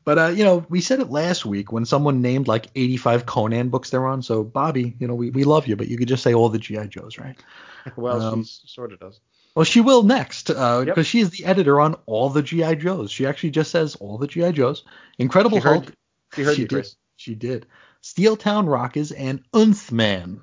But 0.04 0.18
uh, 0.18 0.26
you 0.28 0.44
know, 0.44 0.66
we 0.68 0.80
said 0.80 1.00
it 1.00 1.10
last 1.10 1.46
week 1.46 1.72
when 1.72 1.84
someone 1.86 2.20
named 2.20 2.46
like 2.48 2.66
85 2.74 3.26
Conan 3.26 3.68
books 3.70 3.90
they're 3.90 4.06
on. 4.06 4.22
So 4.22 4.44
Bobby, 4.44 4.94
you 4.98 5.06
know, 5.08 5.14
we, 5.14 5.30
we 5.30 5.44
love 5.44 5.66
you, 5.66 5.76
but 5.76 5.88
you 5.88 5.96
could 5.96 6.08
just 6.08 6.22
say 6.22 6.34
all 6.34 6.48
the 6.50 6.58
GI 6.58 6.88
Joes, 6.88 7.18
right? 7.18 7.36
Well, 7.96 8.20
Um, 8.22 8.44
she 8.44 8.66
sort 8.66 8.92
of 8.92 9.00
does. 9.00 9.20
Well, 9.54 9.64
she 9.64 9.80
will 9.82 10.02
next 10.02 10.46
because 10.48 10.86
Yep. 10.96 11.04
she 11.06 11.20
is 11.20 11.30
the 11.30 11.44
editor 11.44 11.80
on 11.80 11.94
all 12.06 12.30
the 12.30 12.42
GI 12.42 12.76
Joes. 12.76 13.10
She 13.10 13.26
actually 13.26 13.50
just 13.50 13.70
says 13.70 13.94
all 13.96 14.16
the 14.18 14.26
GI 14.26 14.52
Joes. 14.52 14.84
Incredible 15.18 15.58
She 15.58 15.62
heard- 15.64 15.72
Hulk. 15.84 15.92
She 16.34 16.42
heard 16.42 16.58
you, 16.58 16.64
did. 16.66 16.74
Chris. 16.74 16.96
She 17.16 17.34
did. 17.34 17.66
Steel 18.00 18.36
Town 18.36 18.66
Rockers 18.66 19.12
and 19.12 19.40
Nth 19.54 19.92
Man. 19.92 20.40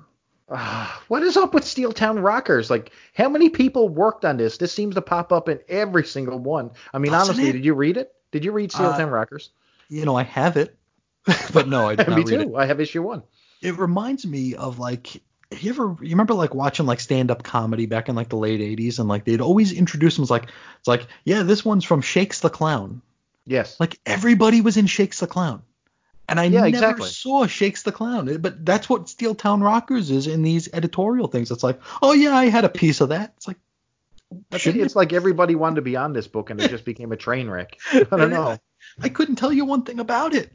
Ah, 0.50 1.02
what 1.08 1.22
is 1.22 1.36
up 1.36 1.52
with 1.54 1.64
Steel 1.64 1.92
Town 1.92 2.18
Rockers? 2.18 2.70
Like, 2.70 2.92
how 3.14 3.28
many 3.28 3.48
people 3.48 3.88
worked 3.88 4.24
on 4.24 4.36
this? 4.36 4.56
This 4.58 4.72
seems 4.72 4.94
to 4.96 5.02
pop 5.02 5.32
up 5.32 5.48
in 5.48 5.60
every 5.68 6.04
single 6.04 6.38
one. 6.38 6.70
I 6.92 6.98
mean, 6.98 7.12
Doesn't 7.12 7.34
honestly, 7.34 7.50
it? 7.50 7.52
did 7.52 7.64
you 7.64 7.74
read 7.74 7.96
it? 7.96 8.12
Did 8.32 8.44
you 8.44 8.50
read 8.52 8.72
Steel 8.72 8.86
Uh, 8.88 8.96
Town 8.96 9.10
Rockers? 9.10 9.50
You 9.88 10.04
know, 10.04 10.16
I 10.16 10.24
have 10.24 10.56
it, 10.56 10.76
but 11.52 11.68
no, 11.68 11.86
I 11.88 11.94
did 11.96 12.08
not 12.08 12.16
Me 12.18 12.24
read 12.24 12.44
too. 12.46 12.56
it. 12.56 12.58
I 12.58 12.66
have 12.66 12.80
issue 12.80 13.02
one. 13.02 13.22
It 13.62 13.78
reminds 13.78 14.26
me 14.26 14.54
of 14.56 14.78
like. 14.80 15.22
You 15.60 15.68
ever 15.70 15.96
you 16.00 16.08
remember 16.12 16.32
like 16.32 16.54
watching 16.54 16.86
like 16.86 16.98
stand 16.98 17.30
up 17.30 17.42
comedy 17.42 17.84
back 17.84 18.08
in 18.08 18.14
like 18.14 18.30
the 18.30 18.38
late 18.38 18.60
80s 18.60 18.98
and 18.98 19.06
like 19.06 19.26
they'd 19.26 19.42
always 19.42 19.70
introduce 19.70 20.16
them 20.16 20.22
as 20.22 20.30
like 20.30 20.44
it's 20.78 20.88
like 20.88 21.06
yeah 21.26 21.42
this 21.42 21.62
one's 21.62 21.84
from 21.84 22.00
Shakes 22.00 22.40
the 22.40 22.48
Clown 22.48 23.02
Yes. 23.44 23.78
like 23.78 24.00
everybody 24.06 24.62
was 24.62 24.78
in 24.78 24.86
Shakes 24.86 25.20
the 25.20 25.26
Clown 25.26 25.60
and 26.26 26.40
I 26.40 26.44
Yeah, 26.44 26.60
never 26.60 26.68
exactly. 26.68 27.06
saw 27.10 27.46
Shakes 27.46 27.82
the 27.82 27.92
Clown 27.92 28.34
but 28.38 28.64
that's 28.64 28.88
what 28.88 29.10
Steel 29.10 29.34
Town 29.34 29.60
Rockers 29.62 30.10
is 30.10 30.26
in 30.26 30.40
these 30.40 30.70
editorial 30.72 31.28
things 31.28 31.50
it's 31.50 31.62
like 31.62 31.78
oh 32.00 32.12
yeah 32.14 32.34
I 32.34 32.46
had 32.46 32.64
a 32.64 32.70
piece 32.70 33.02
of 33.02 33.10
that 33.10 33.34
it's 33.36 33.46
like 33.46 33.58
I 33.58 33.58
think 33.58 33.60
shouldn't 33.60 33.71
it's 34.52 34.96
like 34.96 35.12
everybody 35.12 35.54
wanted 35.54 35.76
to 35.76 35.82
be 35.82 35.96
on 35.96 36.12
this 36.12 36.26
book 36.28 36.50
and 36.50 36.60
it 36.60 36.68
just 36.70 36.84
became 36.84 37.12
a 37.12 37.16
train 37.16 37.48
wreck. 37.48 37.78
I 37.92 38.04
don't 38.10 38.30
know. 38.30 38.58
I 39.02 39.08
couldn't 39.08 39.36
tell 39.36 39.52
you 39.52 39.64
one 39.64 39.82
thing 39.82 40.00
about 40.00 40.34
it 40.34 40.50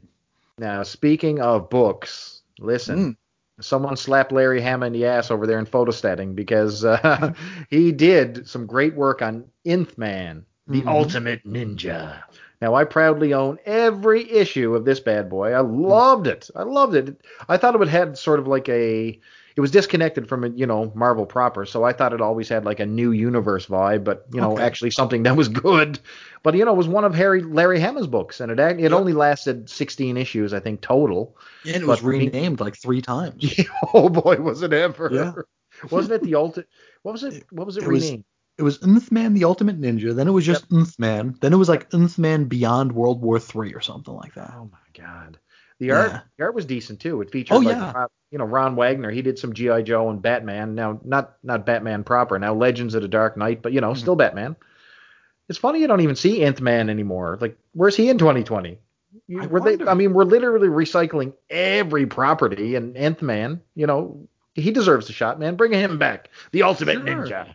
Now, 0.58 0.82
speaking 0.82 1.40
of 1.40 1.70
books, 1.70 2.42
listen. 2.58 3.16
Someone 3.60 3.96
slapped 3.96 4.30
Larry 4.30 4.60
Hama 4.60 4.86
in 4.86 4.92
the 4.92 5.06
ass 5.06 5.30
over 5.32 5.44
there 5.46 5.58
in 5.58 5.66
photostatting 5.66 6.34
because 6.36 6.84
uh, 6.84 7.32
he 7.70 7.90
did 7.90 8.48
some 8.48 8.66
great 8.66 8.94
work 8.94 9.20
on 9.20 9.44
Nth 9.64 9.98
Man, 9.98 10.44
the 10.68 10.82
Mhm. 10.82 10.88
ultimate 10.88 11.44
ninja. 11.44 12.22
Now, 12.60 12.74
I 12.74 12.84
proudly 12.84 13.34
own 13.34 13.58
every 13.64 14.30
issue 14.30 14.74
of 14.74 14.84
this 14.84 15.00
bad 15.00 15.28
boy. 15.28 15.52
I 15.52 15.60
loved 15.60 16.26
it. 16.26 16.50
I 16.54 16.62
loved 16.64 16.94
it. 16.94 17.20
I 17.48 17.56
thought 17.56 17.74
it 17.74 17.78
would 17.78 17.88
had 17.88 18.16
sort 18.18 18.38
of 18.40 18.46
like 18.46 18.68
a. 18.68 19.18
It 19.58 19.60
was 19.60 19.72
disconnected 19.72 20.28
from 20.28 20.56
you 20.56 20.66
know 20.66 20.92
Marvel 20.94 21.26
proper, 21.26 21.66
so 21.66 21.82
I 21.82 21.92
thought 21.92 22.12
it 22.12 22.20
always 22.20 22.48
had 22.48 22.64
like 22.64 22.78
a 22.78 22.86
new 22.86 23.10
universe 23.10 23.66
vibe, 23.66 24.04
but 24.04 24.24
you 24.32 24.40
know 24.40 24.52
Okay. 24.52 24.62
actually 24.62 24.92
something 24.92 25.24
that 25.24 25.36
was 25.36 25.48
good. 25.48 25.98
But 26.44 26.54
you 26.54 26.64
know 26.64 26.70
it 26.72 26.76
was 26.76 26.86
one 26.86 27.02
of 27.04 27.12
Harry 27.16 27.42
Larry 27.42 27.80
Hama's 27.80 28.06
books, 28.06 28.38
and 28.38 28.52
it 28.52 28.60
it 28.60 28.78
Yeah. 28.78 28.94
only 28.96 29.12
lasted 29.14 29.68
16 29.68 30.16
issues, 30.16 30.54
I 30.54 30.60
think 30.60 30.80
total. 30.80 31.36
Yeah, 31.64 31.74
and 31.74 31.82
it 31.82 31.86
was 31.88 32.00
But 32.02 32.06
me- 32.10 32.18
renamed 32.26 32.60
like 32.60 32.76
three 32.76 33.02
times 33.02 33.52
oh 33.94 34.08
boy, 34.08 34.36
was 34.36 34.62
it 34.62 34.72
ever! 34.72 35.10
Yeah. 35.12 35.32
Wasn't 35.90 36.12
it 36.12 36.22
the 36.22 36.36
ultimate? 36.36 36.68
What 37.02 37.10
was 37.12 37.24
it? 37.24 37.44
What 37.50 37.66
was 37.66 37.76
it, 37.76 37.82
It 37.82 37.88
was- 37.88 38.04
renamed? 38.04 38.24
it 38.58 38.62
was 38.62 38.80
Nth 38.82 39.10
Man 39.10 39.34
the 39.34 39.44
Ultimate 39.44 39.80
Ninja 39.80 40.14
then 40.14 40.28
it 40.28 40.32
was 40.32 40.46
just 40.46 40.70
Nth 40.72 40.96
Man 41.00 41.36
then 41.40 41.52
it 41.52 41.56
was 41.56 41.68
like 41.68 41.92
Nth 41.92 42.16
Man 42.16 42.44
Beyond 42.44 42.92
World 42.92 43.22
War 43.22 43.40
Three 43.40 43.74
or 43.74 43.80
something 43.80 44.14
like 44.14 44.34
that 44.34 44.52
Oh 44.56 44.70
my 44.70 45.02
god. 45.04 45.38
The 45.78 45.86
Yeah. 45.86 45.94
art, 46.00 46.22
the 46.36 46.44
art 46.44 46.54
was 46.54 46.66
decent 46.66 47.00
too. 47.00 47.20
It 47.20 47.30
featured 47.30 47.56
Oh, 47.56 47.60
like 47.60 47.76
yeah. 47.76 47.92
Ron- 47.92 48.08
you 48.30 48.38
know 48.38 48.44
Ron 48.44 48.74
Wagner. 48.76 49.10
He 49.10 49.22
did 49.22 49.38
some 49.38 49.52
GI 49.52 49.82
Joe 49.82 50.10
and 50.10 50.20
Batman. 50.20 50.74
Now 50.74 51.00
not 51.04 51.36
not 51.42 51.64
Batman 51.66 52.04
proper. 52.04 52.38
Now 52.38 52.54
Legends 52.54 52.94
of 52.94 53.02
the 53.02 53.08
Dark 53.08 53.36
Knight, 53.36 53.62
but 53.62 53.72
you 53.72 53.80
know 53.80 53.92
Mhm. 53.92 53.96
still 53.98 54.16
Batman. 54.16 54.56
It's 55.48 55.58
funny 55.58 55.80
you 55.80 55.86
don't 55.86 56.00
even 56.02 56.16
see 56.16 56.42
Nth 56.44 56.60
Man 56.60 56.90
anymore. 56.90 57.38
Like 57.40 57.56
where's 57.72 57.96
he 57.96 58.08
in 58.10 58.18
2020? 58.18 58.78
You- 59.26 59.40
I 59.42 59.46
were 59.46 59.60
they. 59.60 59.82
I 59.86 59.94
mean, 59.94 60.12
we're 60.12 60.24
literally 60.24 60.68
recycling 60.68 61.32
every 61.48 62.06
property, 62.06 62.74
and 62.74 62.96
Nth 62.96 63.22
Man, 63.22 63.60
you 63.74 63.86
know, 63.86 64.26
he 64.54 64.70
deserves 64.72 65.08
a 65.08 65.12
shot, 65.12 65.38
man. 65.38 65.56
Bring 65.56 65.72
him 65.72 65.96
back, 65.98 66.28
the 66.52 66.64
ultimate 66.64 66.96
Sure. 66.96 67.04
ninja. 67.04 67.54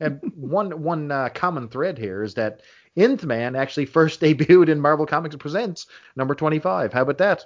And 0.00 0.20
one 0.36 0.82
one 0.82 1.10
uh, 1.10 1.28
common 1.34 1.68
thread 1.68 1.98
here 1.98 2.22
is 2.22 2.34
that 2.34 2.60
Nth 2.96 3.24
Man 3.24 3.56
actually 3.56 3.86
first 3.86 4.20
debuted 4.22 4.68
in 4.68 4.80
Marvel 4.80 5.04
Comics 5.06 5.36
Presents 5.36 5.86
number 6.16 6.34
25. 6.34 6.92
How 6.92 7.02
about 7.02 7.18
that? 7.18 7.44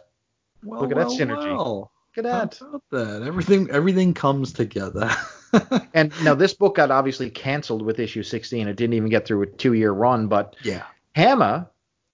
Well, 0.62 0.80
Look 0.80 0.90
at 0.92 0.96
that 0.96 1.08
synergy. 1.08 1.56
well. 1.56 1.92
Look 2.16 2.26
at 2.26 2.58
that. 2.58 2.60
that 2.90 3.22
everything 3.22 3.70
everything 3.70 4.14
comes 4.14 4.52
together 4.52 5.10
And 5.94 6.12
now 6.22 6.34
this 6.34 6.54
book 6.54 6.76
got 6.76 6.90
obviously 6.90 7.30
canceled 7.30 7.82
with 7.82 7.98
issue 7.98 8.22
16. 8.22 8.68
It 8.68 8.76
didn't 8.76 8.94
even 8.94 9.08
get 9.08 9.26
through 9.26 9.42
a 9.42 9.46
two 9.46 9.74
year 9.74 9.92
run, 9.92 10.28
but 10.28 10.56
yeah 10.62 10.84
Hama 11.16 11.68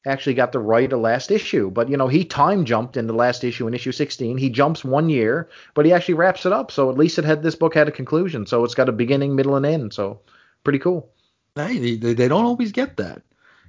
actually 0.06 0.34
got 0.34 0.52
the 0.52 0.58
right 0.60 0.92
of 0.92 1.00
last 1.00 1.30
issue. 1.30 1.70
But 1.70 1.88
you 1.88 1.96
know, 1.96 2.08
he 2.08 2.24
time 2.24 2.64
jumped 2.64 2.96
in 2.96 3.06
the 3.06 3.12
last 3.12 3.44
issue 3.44 3.66
in 3.66 3.74
issue 3.74 3.92
16. 3.92 4.38
He 4.38 4.48
jumps 4.50 4.84
one 4.84 5.08
year, 5.08 5.48
but 5.74 5.84
he 5.84 5.92
actually 5.92 6.14
wraps 6.14 6.46
it 6.46 6.52
up. 6.52 6.70
So 6.70 6.90
at 6.90 6.96
least 6.96 7.18
it 7.18 7.24
had 7.24 7.42
this 7.42 7.56
book 7.56 7.74
had 7.74 7.88
a 7.88 7.92
conclusion. 7.92 8.46
So 8.46 8.64
it's 8.64 8.74
got 8.74 8.88
a 8.88 8.92
beginning, 8.92 9.34
middle, 9.34 9.56
and 9.56 9.66
end. 9.66 9.92
So 9.92 10.20
pretty 10.64 10.78
cool. 10.78 11.10
hey 11.56 11.96
they, 11.96 12.14
they 12.14 12.28
don't 12.28 12.44
always 12.44 12.72
get 12.72 12.96
that 12.98 13.22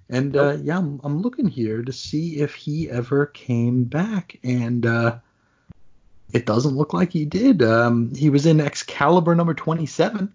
and 0.10 0.36
uh, 0.38 0.58
yeah 0.62 0.78
I'm, 0.78 1.00
I'm 1.04 1.22
looking 1.22 1.48
here 1.48 1.82
to 1.84 1.92
see 1.92 2.38
if 2.40 2.56
he 2.56 2.90
ever 2.90 3.26
came 3.28 3.84
back 3.84 4.40
and 4.44 4.86
uh, 4.86 5.18
it 6.34 6.46
doesn't 6.46 6.76
look 6.76 6.94
like 6.94 7.12
he 7.12 7.26
did 7.26 7.62
um, 7.62 8.14
he 8.16 8.30
was 8.30 8.46
in 8.46 8.60
Excalibur 8.60 9.36
number 9.36 9.54
27 9.54 10.32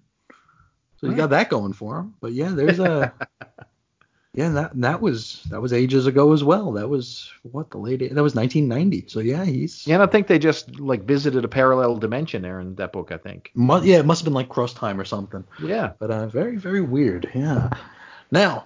so 1.00 1.08
Hmm. 1.08 1.16
got 1.16 1.30
that 1.30 1.50
going 1.50 1.72
for 1.72 1.98
him 1.98 2.14
but 2.20 2.32
yeah 2.32 2.50
there's 2.50 2.78
a 2.78 3.12
Yeah, 4.34 4.48
that 4.48 4.70
that 4.80 5.02
was 5.02 5.42
that 5.50 5.60
was 5.60 5.74
ages 5.74 6.06
ago 6.06 6.32
as 6.32 6.42
well. 6.42 6.72
That 6.72 6.88
was 6.88 7.30
what 7.42 7.70
the 7.70 7.76
late 7.76 7.98
that 7.98 8.22
was 8.22 8.34
1990. 8.34 9.06
So 9.06 9.20
yeah, 9.20 9.44
he's 9.44 9.86
Yeah, 9.86 9.96
and 9.96 10.02
I 10.02 10.06
think 10.06 10.26
they 10.26 10.38
just 10.38 10.80
like 10.80 11.02
visited 11.02 11.44
a 11.44 11.48
parallel 11.48 11.96
dimension 11.98 12.40
there 12.40 12.58
in 12.58 12.74
that 12.76 12.92
book. 12.92 13.12
I 13.12 13.18
think. 13.18 13.50
mu- 13.54 13.82
yeah, 13.82 13.98
it 13.98 14.06
must 14.06 14.20
have 14.22 14.24
been 14.24 14.32
like 14.32 14.48
cross 14.48 14.72
time 14.72 14.98
or 14.98 15.04
something. 15.04 15.44
Yeah. 15.62 15.92
But 15.98 16.10
uh, 16.10 16.28
very 16.28 16.56
very 16.56 16.80
weird. 16.80 17.30
Yeah. 17.34 17.68
Now 18.30 18.64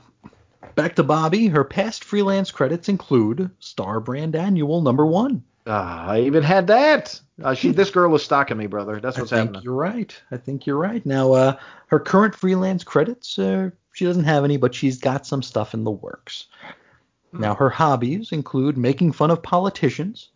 back 0.75 0.97
to 0.97 1.03
Bobby. 1.03 1.47
Her 1.47 1.65
past 1.65 2.05
freelance 2.05 2.51
credits 2.51 2.89
include 2.89 3.51
Star 3.59 4.01
Brand 4.01 4.35
Annual 4.37 4.83
Number 4.83 5.07
One. 5.07 5.43
Ah, 5.67 6.07
I 6.07 6.21
even 6.21 6.43
had 6.43 6.69
that. 6.69 7.21
Uh, 7.43 7.55
she, 7.55 7.73
this 7.73 7.91
girl 7.91 8.15
is 8.15 8.23
stalking 8.23 8.57
me, 8.57 8.67
brother. 8.67 9.01
That's 9.01 9.19
what's 9.19 9.33
I 9.33 9.39
think 9.39 9.49
happening. 9.49 9.63
you're 9.65 9.75
right. 9.75 10.23
I 10.31 10.37
think 10.37 10.67
you're 10.67 10.79
right. 10.79 11.05
Now, 11.05 11.33
uh, 11.33 11.57
her 11.89 11.99
current 11.99 12.35
freelance 12.35 12.85
credits, 12.85 13.39
uh, 13.39 13.71
she 13.93 14.05
doesn't 14.05 14.25
have 14.25 14.45
any, 14.45 14.57
but 14.59 14.75
she's 14.75 14.99
got 14.99 15.27
some 15.27 15.43
stuff 15.43 15.75
in 15.75 15.85
the 15.85 15.91
works. 15.91 16.47
Hmm. 17.33 17.41
Now, 17.41 17.55
her 17.55 17.69
hobbies 17.71 18.31
include 18.33 18.79
making 18.79 19.13
fun 19.13 19.31
of 19.31 19.43
politicians, 19.43 20.29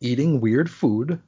eating 0.00 0.40
weird 0.40 0.68
food, 0.68 1.20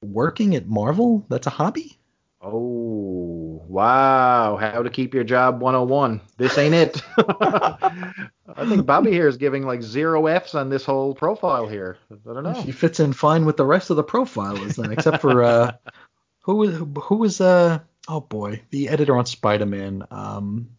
working 0.00 0.56
at 0.56 0.66
Marvel. 0.66 1.26
That's 1.28 1.46
a 1.46 1.50
hobby. 1.50 1.97
Oh, 2.40 3.64
wow. 3.66 4.56
How 4.56 4.82
to 4.82 4.90
keep 4.90 5.12
your 5.12 5.24
job 5.24 5.60
101. 5.60 6.20
This 6.36 6.56
ain't 6.56 6.74
it. 6.74 7.02
I 7.18 8.66
think 8.66 8.86
Bobby 8.86 9.10
here 9.10 9.28
is 9.28 9.36
giving 9.36 9.66
like 9.66 9.82
zero 9.82 10.26
F's 10.26 10.54
on 10.54 10.68
this 10.70 10.84
whole 10.84 11.14
profile 11.14 11.66
here. 11.66 11.98
I 12.10 12.32
don't 12.32 12.44
know. 12.44 12.62
She 12.64 12.72
fits 12.72 13.00
in 13.00 13.12
fine 13.12 13.44
with 13.44 13.56
the 13.56 13.66
rest 13.66 13.90
of 13.90 13.96
the 13.96 14.04
profilers 14.04 14.76
then, 14.76 14.92
except 14.92 15.20
for 15.20 15.42
uh, 15.42 15.72
who 16.40 16.56
was 16.56 16.76
who 17.04 17.16
was 17.16 17.40
uh 17.40 17.80
oh 18.08 18.20
boy 18.20 18.62
the 18.70 18.88
editor 18.88 19.16
on 19.16 19.26
Spider-Man. 19.26 20.06
Um, 20.10 20.70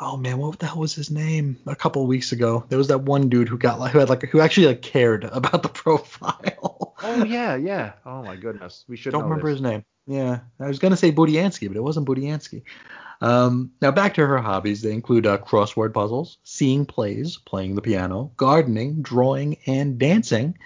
oh 0.00 0.16
man, 0.16 0.38
what 0.38 0.58
the 0.58 0.66
hell 0.66 0.78
was 0.78 0.94
his 0.94 1.10
name? 1.10 1.58
A 1.66 1.76
couple 1.76 2.06
weeks 2.06 2.32
ago, 2.32 2.64
there 2.68 2.78
was 2.78 2.88
that 2.88 3.02
one 3.02 3.28
dude 3.28 3.48
who 3.48 3.58
got 3.58 3.78
like 3.78 3.92
who 3.92 3.98
had 3.98 4.08
like 4.08 4.22
who 4.22 4.40
actually 4.40 4.68
like 4.68 4.82
cared 4.82 5.24
about 5.32 5.62
the 5.62 5.68
profile. 5.68 6.94
Oh, 7.02 7.24
yeah, 7.24 7.56
yeah. 7.56 7.92
Oh, 8.04 8.22
my 8.22 8.36
goodness. 8.36 8.84
We 8.86 8.96
should 8.96 9.12
Don't 9.12 9.24
remember 9.24 9.48
this. 9.48 9.56
his 9.56 9.62
name. 9.62 9.84
Yeah, 10.10 10.40
I 10.58 10.66
was 10.66 10.80
gonna 10.80 10.96
say 10.96 11.12
Budiansky, 11.12 11.68
but 11.68 11.76
it 11.76 11.84
wasn't 11.84 12.08
Budiansky. 12.08 12.62
Um, 13.20 13.70
now 13.80 13.92
back 13.92 14.14
to 14.14 14.26
her 14.26 14.38
hobbies. 14.38 14.82
They 14.82 14.90
include 14.90 15.24
uh, 15.24 15.38
crossword 15.38 15.94
puzzles, 15.94 16.38
seeing 16.42 16.84
plays, 16.84 17.36
playing 17.36 17.76
the 17.76 17.80
piano, 17.80 18.32
gardening, 18.36 19.02
drawing, 19.02 19.58
and 19.66 20.00
dancing. 20.00 20.58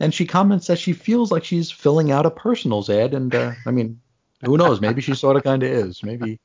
And 0.00 0.12
she 0.12 0.26
comments 0.26 0.66
that 0.66 0.80
she 0.80 0.92
feels 0.92 1.30
like 1.30 1.44
she's 1.44 1.70
filling 1.70 2.10
out 2.10 2.26
a 2.26 2.32
personals 2.32 2.90
ad. 2.90 3.14
And 3.14 3.32
uh, 3.32 3.52
I 3.64 3.70
mean, 3.70 4.00
who 4.44 4.56
knows? 4.56 4.80
Maybe 4.80 5.02
she 5.02 5.14
sort 5.14 5.36
of 5.36 5.44
kind 5.44 5.62
of 5.62 5.70
is. 5.70 6.02
Maybe 6.02 6.40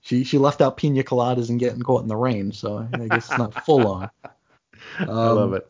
she 0.00 0.24
she 0.24 0.38
left 0.38 0.62
out 0.62 0.78
pina 0.78 1.02
coladas 1.02 1.50
and 1.50 1.60
getting 1.60 1.82
caught 1.82 2.00
in 2.02 2.08
the 2.08 2.16
rain. 2.16 2.52
So 2.52 2.88
I 2.90 3.08
guess 3.08 3.28
it's 3.28 3.38
not 3.38 3.66
full 3.66 3.86
on. 3.86 4.08
I 4.98 5.04
love 5.04 5.52
it. 5.52 5.68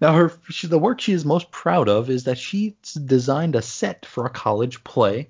Now, 0.00 0.14
her 0.14 0.32
she, 0.50 0.66
the 0.66 0.78
work 0.78 1.00
she 1.00 1.12
is 1.12 1.24
most 1.24 1.50
proud 1.50 1.88
of 1.88 2.10
is 2.10 2.24
that 2.24 2.38
she 2.38 2.76
designed 3.06 3.56
a 3.56 3.62
set 3.62 4.04
for 4.06 4.26
a 4.26 4.30
college 4.30 4.84
play, 4.84 5.28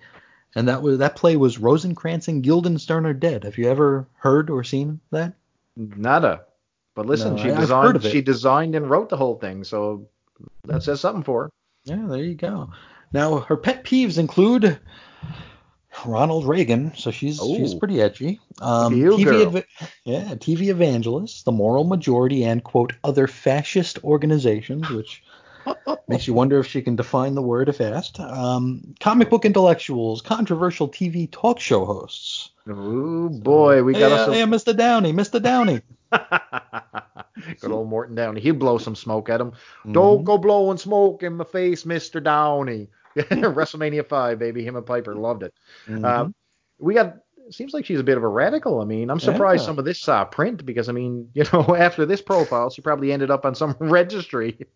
and 0.54 0.68
that 0.68 0.82
was 0.82 0.98
that 0.98 1.16
play 1.16 1.36
was 1.36 1.58
Rosencrantz 1.58 2.28
and 2.28 2.42
Guildenstern 2.42 3.06
are 3.06 3.12
dead. 3.14 3.44
Have 3.44 3.56
you 3.58 3.68
ever 3.70 4.06
heard 4.16 4.50
or 4.50 4.64
seen 4.64 5.00
that? 5.10 5.34
Nada. 5.76 6.42
But 6.94 7.06
listen, 7.06 7.36
No, 7.36 7.42
she 7.42 7.50
I- 7.50 7.60
designed 7.60 8.02
she 8.02 8.20
designed 8.20 8.74
and 8.74 8.90
wrote 8.90 9.08
the 9.08 9.16
whole 9.16 9.36
thing, 9.38 9.64
so 9.64 10.08
that 10.64 10.82
says 10.82 11.00
something 11.00 11.22
for 11.22 11.44
her. 11.44 11.50
Yeah, 11.84 12.06
there 12.06 12.22
you 12.22 12.34
go. 12.34 12.70
Now, 13.12 13.38
her 13.40 13.56
pet 13.56 13.84
peeves 13.84 14.18
include 14.18 14.78
Ronald 16.06 16.46
Reagan, 16.46 16.94
so 16.96 17.10
she's 17.10 17.38
she's 17.38 17.74
pretty 17.74 18.00
edgy. 18.00 18.40
Um, 18.60 18.94
TV 18.94 19.42
eva- 19.42 19.64
yeah, 20.04 20.34
TV 20.34 20.68
evangelists, 20.68 21.42
the 21.42 21.52
moral 21.52 21.84
majority, 21.84 22.44
and 22.44 22.62
quote 22.62 22.94
other 23.04 23.26
fascist 23.26 24.02
organizations, 24.02 24.88
which 24.90 25.22
makes 26.08 26.26
you 26.26 26.34
wonder 26.34 26.58
if 26.58 26.66
she 26.66 26.82
can 26.82 26.96
define 26.96 27.34
the 27.34 27.42
word 27.42 27.68
if 27.68 27.80
asked. 27.80 28.18
Um, 28.20 28.94
comic 29.00 29.30
book 29.30 29.44
intellectuals, 29.44 30.22
controversial 30.22 30.88
TV 30.88 31.30
talk 31.30 31.60
show 31.60 31.84
hosts. 31.84 32.50
Oh 32.68 33.28
boy, 33.28 33.82
we 33.82 33.94
hey, 33.94 34.00
got 34.00 34.12
uh, 34.12 34.14
us 34.14 34.28
a 34.28 34.34
hey, 34.34 34.42
Mr. 34.42 34.76
Downey, 34.76 35.12
Mr. 35.12 35.42
Downey. 35.42 35.82
Good 37.60 37.70
old 37.72 37.88
Morton 37.88 38.14
Downey. 38.14 38.40
He'd 38.40 38.58
blow 38.58 38.78
some 38.78 38.94
smoke 38.94 39.28
at 39.28 39.40
him. 39.40 39.50
Mm-hmm. 39.50 39.92
Don't 39.92 40.24
go 40.24 40.38
blowing 40.38 40.78
smoke 40.78 41.22
in 41.22 41.34
my 41.34 41.44
face, 41.44 41.84
Mr. 41.84 42.22
Downey. 42.22 42.88
WrestleMania 43.16 44.06
5, 44.08 44.38
baby. 44.38 44.64
Him 44.64 44.76
and 44.76 44.86
Piper 44.86 45.14
loved 45.14 45.42
it. 45.42 45.54
Mhm. 45.88 46.04
Um, 46.04 46.34
we 46.78 46.94
got. 46.94 47.16
Seems 47.50 47.74
like 47.74 47.84
she's 47.84 47.98
a 47.98 48.04
bit 48.04 48.16
of 48.16 48.22
a 48.22 48.28
radical. 48.28 48.80
I 48.80 48.84
mean, 48.84 49.10
I'm 49.10 49.18
surprised 49.20 49.62
Yeah. 49.62 49.66
some 49.66 49.78
of 49.78 49.84
this 49.84 50.00
saw 50.00 50.24
print 50.24 50.64
because 50.64 50.88
I 50.88 50.92
mean, 50.92 51.28
you 51.34 51.44
know, 51.52 51.74
after 51.76 52.06
this 52.06 52.22
profile, 52.22 52.70
she 52.70 52.82
probably 52.82 53.12
ended 53.12 53.30
up 53.30 53.44
on 53.44 53.54
some 53.54 53.76
registry. 53.80 54.66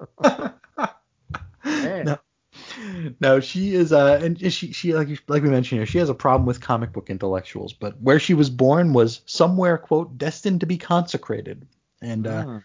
No. 1.64 2.18
No, 3.20 3.40
she 3.40 3.74
is 3.74 3.92
uh 3.92 4.18
and 4.22 4.38
she 4.52 4.72
she 4.72 4.94
like 4.94 5.08
like 5.28 5.42
we 5.42 5.50
mentioned 5.50 5.78
here, 5.78 5.86
she 5.86 5.98
has 5.98 6.08
a 6.08 6.14
problem 6.14 6.46
with 6.46 6.60
comic 6.60 6.92
book 6.92 7.10
intellectuals, 7.10 7.72
but 7.72 8.00
where 8.00 8.18
she 8.18 8.34
was 8.34 8.50
born 8.50 8.92
was 8.92 9.20
somewhere 9.26 9.76
quote 9.78 10.16
destined 10.18 10.60
to 10.60 10.66
be 10.66 10.76
consecrated. 10.78 11.66
And 12.00 12.26
uh 12.26 12.42
Hmm. 12.44 12.58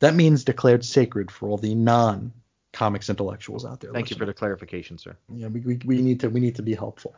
that 0.00 0.14
means 0.14 0.44
declared 0.44 0.84
sacred 0.84 1.30
for 1.30 1.48
all 1.48 1.56
the 1.58 1.74
non 1.74 2.32
comics 2.74 3.08
intellectuals 3.08 3.64
out 3.64 3.80
there. 3.80 3.90
Thank 3.92 4.10
you 4.10 4.16
for 4.16 4.26
the 4.26 4.34
clarification, 4.34 4.98
sir. 4.98 5.16
Yeah, 5.34 5.46
we, 5.48 5.60
we, 5.60 5.80
we 5.84 6.02
need 6.02 6.20
to 6.20 6.28
we 6.28 6.40
need 6.40 6.56
to 6.56 6.62
be 6.62 6.74
helpful. 6.74 7.14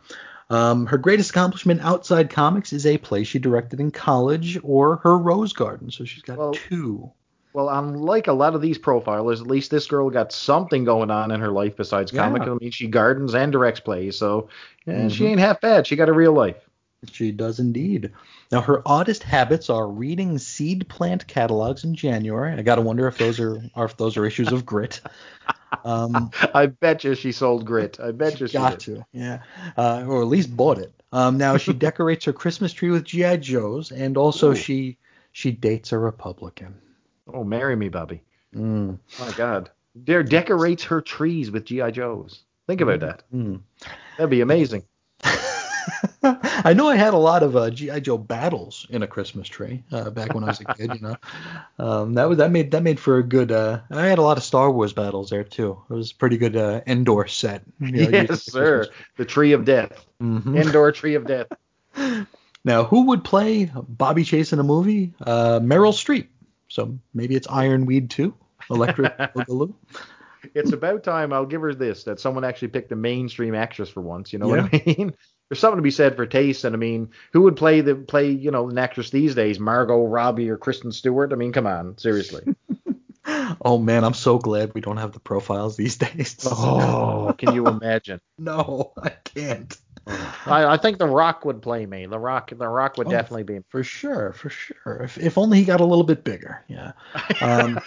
Um, 0.51 0.87
her 0.87 0.99
greatest 0.99 1.31
accomplishment 1.31 1.81
outside 1.81 2.31
comics 2.31 2.73
is 2.73 2.87
a 2.87 2.99
play 2.99 3.25
she 3.25 3.41
directed 3.41 3.81
in 3.81 3.91
college 3.91 4.59
or 4.63 4.97
her 4.99 5.19
Rose 5.19 5.53
Garden. 5.53 5.91
So 5.91 6.05
she's 6.05 6.23
got 6.23 6.39
Well, 6.39 6.53
two. 6.53 7.11
Well, 7.53 7.71
unlike 7.71 8.27
a 8.27 8.35
lot 8.35 8.55
of 8.55 8.61
these 8.61 8.79
profilers, 8.79 9.41
at 9.41 9.47
least 9.47 9.71
this 9.71 9.87
girl 9.87 10.11
got 10.11 10.31
something 10.31 10.85
going 10.85 11.11
on 11.11 11.31
in 11.31 11.41
her 11.41 11.51
life 11.51 11.75
besides 11.75 12.13
Yeah. 12.13 12.23
comic. 12.23 12.43
I 12.43 12.55
mean, 12.61 12.71
she 12.71 12.87
gardens 12.87 13.35
and 13.35 13.51
directs 13.51 13.81
plays, 13.81 14.17
so 14.19 14.49
yeah, 14.87 15.09
she 15.09 15.27
ain't 15.27 15.41
half 15.41 15.61
bad. 15.63 15.87
She 15.87 15.97
got 15.97 16.11
a 16.11 16.13
real 16.13 16.33
life. 16.35 16.66
She 17.13 17.33
does 17.33 17.59
indeed. 17.59 18.13
Now 18.51 18.61
her 18.61 18.83
oddest 18.87 19.23
habits 19.23 19.71
are 19.71 19.89
reading 19.89 20.39
seed 20.39 20.89
plant 20.89 21.27
catalogs 21.27 21.85
in 21.85 21.95
January. 21.95 22.53
I 22.53 22.63
gotta 22.63 22.83
wonder 22.83 23.07
if 23.09 23.19
those 23.19 23.41
are, 23.41 23.63
are 23.75 23.87
if 23.87 23.97
those 23.97 24.17
are 24.17 24.27
issues 24.27 24.53
of 24.53 24.67
grit. 24.67 25.01
Um, 25.85 26.31
I 26.55 26.67
bet 26.67 27.05
you 27.05 27.15
she 27.15 27.33
sold 27.33 27.65
grit. 27.65 27.99
I 28.01 28.11
bet 28.13 28.41
you 28.41 28.47
she 28.47 28.53
got 28.55 28.79
did. 28.79 28.81
to, 28.81 29.07
yeah, 29.13 29.43
uh, 29.77 30.05
or 30.07 30.23
at 30.23 30.29
least 30.29 30.57
bought 30.57 30.79
it. 30.79 30.93
Um, 31.13 31.39
now 31.39 31.57
she 31.57 31.73
decorates 31.87 32.25
her 32.25 32.33
Christmas 32.33 32.73
tree 32.73 32.91
with 32.91 33.05
GI 33.05 33.39
Joes, 33.39 33.93
and 33.93 34.17
also 34.17 34.53
Ooh. 34.53 34.57
she 34.57 34.99
she 35.33 35.53
dates 35.53 35.93
a 35.93 35.99
Republican. 35.99 36.75
Oh, 37.33 37.45
marry 37.45 37.77
me, 37.77 37.89
Bobby. 37.89 38.23
Mm, 38.55 38.99
My 39.19 39.33
God. 39.33 39.71
There 39.95 40.23
decorates 40.23 40.85
her 40.85 41.01
trees 41.01 41.51
with 41.51 41.65
GI 41.65 41.93
Joes. 41.93 42.43
Think 42.67 42.81
about 42.81 43.01
that. 43.01 43.23
mm. 43.33 43.61
That'd 44.17 44.31
be 44.31 44.41
amazing. 44.41 44.85
I 46.67 46.73
know 46.73 46.89
I 46.89 46.97
had 46.97 47.15
a 47.15 47.19
lot 47.19 47.43
of 47.45 47.55
uh, 47.57 47.71
GI 47.71 48.01
Joe 48.01 48.19
battles 48.19 48.87
in 48.91 49.03
a 49.03 49.07
Christmas 49.07 49.47
tree 49.47 49.85
uh, 49.93 50.11
back 50.11 50.35
when 50.35 50.43
I 50.43 50.49
was 50.49 50.61
a 50.61 50.65
kid. 50.65 50.95
You 50.95 51.01
know, 51.01 51.17
um, 51.79 52.15
that 52.15 52.29
was 52.29 52.39
that 52.39 52.51
made 52.51 52.73
that 52.73 52.83
made 52.83 52.99
for 52.99 53.19
a 53.19 53.23
good. 53.23 53.53
Uh, 53.53 53.81
I 53.91 54.07
had 54.07 54.19
a 54.19 54.23
lot 54.23 54.37
of 54.37 54.43
Star 54.43 54.71
Wars 54.71 54.93
battles 54.93 55.31
there 55.31 55.45
too. 55.45 55.81
It 55.89 55.95
was 55.95 56.11
a 56.11 56.15
pretty 56.17 56.37
good 56.39 56.57
uh, 56.57 56.81
indoor 56.87 57.27
set. 57.29 57.63
You 57.81 57.93
know, 58.05 58.09
yes, 58.11 58.43
sir. 58.43 58.79
Christmas. 58.79 58.97
The 59.17 59.25
Tree 59.25 59.53
of 59.53 59.65
Death. 59.65 60.05
Mhm. 60.21 60.57
Indoor 60.61 60.91
Tree 60.93 61.15
of 61.15 61.27
Death. 61.27 61.47
Now, 62.65 62.83
who 62.83 63.03
would 63.07 63.23
play 63.23 63.71
Bobby 63.89 64.25
Chase 64.25 64.53
in 64.53 64.59
a 64.59 64.65
movie? 64.65 65.15
Uh, 65.25 65.61
Meryl 65.61 65.93
Streep. 65.93 66.27
So 66.67 66.99
maybe 67.15 67.37
it's 67.37 67.47
Ironweed 67.49 68.11
too. 68.11 68.35
Electric 68.69 69.17
Boogaloo. 69.17 69.73
It's 70.53 70.73
about 70.73 71.05
time 71.05 71.33
I'll 71.33 71.47
give 71.47 71.61
her 71.61 71.77
this 71.77 72.03
that 72.05 72.19
someone 72.19 72.43
actually 72.43 72.69
picked 72.69 72.91
a 72.91 72.97
mainstream 72.97 73.55
actress 73.55 73.89
for 73.89 74.01
once. 74.01 74.33
You 74.33 74.41
know 74.41 74.53
Yeah. 74.53 74.63
what 74.63 74.75
I 74.75 74.83
mean? 74.85 75.15
There's 75.49 75.61
something 75.61 75.79
to 75.79 75.83
be 75.83 75.91
said 75.93 76.17
for 76.17 76.27
taste, 76.27 76.65
and 76.65 76.75
I 76.75 76.79
mean, 76.79 77.11
who 77.33 77.43
would 77.43 77.57
play 77.57 77.81
the 77.81 77.95
play 77.95 78.31
you 78.31 78.51
know 78.51 78.69
an 78.69 78.79
actress 78.79 79.11
these 79.11 79.35
days? 79.35 79.61
Margot 79.61 80.05
Robbie 80.05 80.51
or 80.51 80.57
Kristen 80.57 80.91
Stewart? 80.93 81.33
I 81.33 81.37
mean, 81.37 81.53
come 81.53 81.67
on, 81.67 81.97
seriously. 81.99 82.43
Oh 83.61 83.77
man, 83.79 84.05
I'm 84.05 84.15
so 84.15 84.39
glad 84.39 84.73
we 84.73 84.81
don't 84.81 84.99
have 84.99 85.11
the 85.11 85.19
profiles 85.19 85.77
these 85.77 85.97
days. 85.97 86.37
oh, 86.49 87.35
can 87.37 87.55
you 87.57 87.67
imagine? 87.67 88.21
no, 88.39 88.93
I 89.03 89.09
can't. 89.09 89.77
I, 90.07 90.65
I 90.67 90.77
think 90.77 90.99
The 90.99 91.09
Rock 91.09 91.45
would 91.45 91.61
play 91.61 91.87
me. 91.87 92.07
The 92.07 92.21
Rock, 92.21 92.53
The 92.57 92.69
Rock 92.69 92.97
would 92.99 93.09
Oh. 93.09 93.11
definitely 93.11 93.43
be. 93.43 93.59
For 93.69 93.83
sure, 93.83 94.33
for 94.33 94.49
sure. 94.49 95.01
If, 95.03 95.19
if 95.19 95.37
only 95.39 95.59
he 95.59 95.65
got 95.65 95.81
a 95.81 95.85
little 95.85 96.05
bit 96.05 96.23
bigger. 96.23 96.63
Yeah. 96.69 96.93
Um, 97.41 97.81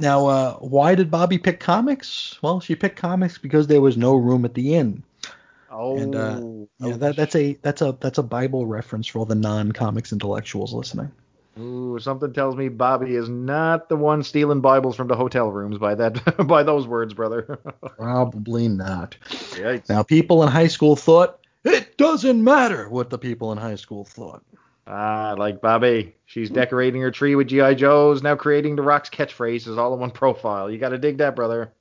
now, 0.00 0.26
uh, 0.28 0.54
why 0.54 0.94
did 0.94 1.10
Bobby 1.10 1.36
pick 1.36 1.60
comics? 1.60 2.38
Well, 2.40 2.60
she 2.60 2.74
picked 2.74 2.96
comics 2.96 3.36
because 3.36 3.66
there 3.66 3.82
was 3.82 3.98
no 3.98 4.14
room 4.16 4.46
at 4.46 4.54
the 4.54 4.74
inn. 4.76 5.02
Oh, 5.74 5.98
and, 5.98 6.14
uh, 6.14 6.40
Yeah, 6.80 6.96
that, 6.96 7.16
that's 7.16 7.34
a 7.34 7.54
that's 7.62 7.82
a 7.82 7.96
that's 8.00 8.18
a 8.18 8.22
Bible 8.22 8.66
reference 8.66 9.06
for 9.06 9.20
all 9.20 9.24
the 9.24 9.34
non-comics 9.34 10.12
intellectuals 10.12 10.72
listening. 10.72 11.10
Ooh, 11.58 11.98
something 12.00 12.32
tells 12.32 12.56
me 12.56 12.68
Bobby 12.68 13.14
is 13.14 13.28
not 13.28 13.88
the 13.88 13.96
one 13.96 14.22
stealing 14.24 14.60
Bibles 14.60 14.96
from 14.96 15.06
the 15.06 15.14
hotel 15.14 15.50
rooms 15.50 15.78
by 15.78 15.94
that 15.94 16.46
by 16.46 16.62
those 16.62 16.86
words, 16.86 17.14
brother. 17.14 17.58
Probably 17.96 18.68
not. 18.68 19.16
Yikes. 19.28 19.88
Now, 19.88 20.02
people 20.02 20.42
in 20.42 20.48
high 20.48 20.66
school 20.66 20.96
thought 20.96 21.38
it 21.64 21.96
doesn't 21.96 22.42
matter 22.42 22.88
what 22.88 23.10
the 23.10 23.18
people 23.18 23.52
in 23.52 23.58
high 23.58 23.76
school 23.76 24.04
thought. 24.04 24.42
Ah, 24.86 25.34
like 25.38 25.60
Bobby. 25.60 26.14
She's 26.26 26.50
decorating 26.50 27.00
her 27.00 27.10
tree 27.10 27.36
with 27.36 27.48
GI 27.48 27.76
Joes. 27.76 28.22
Now 28.22 28.36
creating 28.36 28.76
the 28.76 28.82
Rock's 28.82 29.08
catchphrases 29.08 29.78
all 29.78 29.94
in 29.94 30.00
one 30.00 30.10
profile. 30.10 30.70
You 30.70 30.78
got 30.78 30.90
to 30.90 30.98
dig 30.98 31.18
that, 31.18 31.36
brother. 31.36 31.72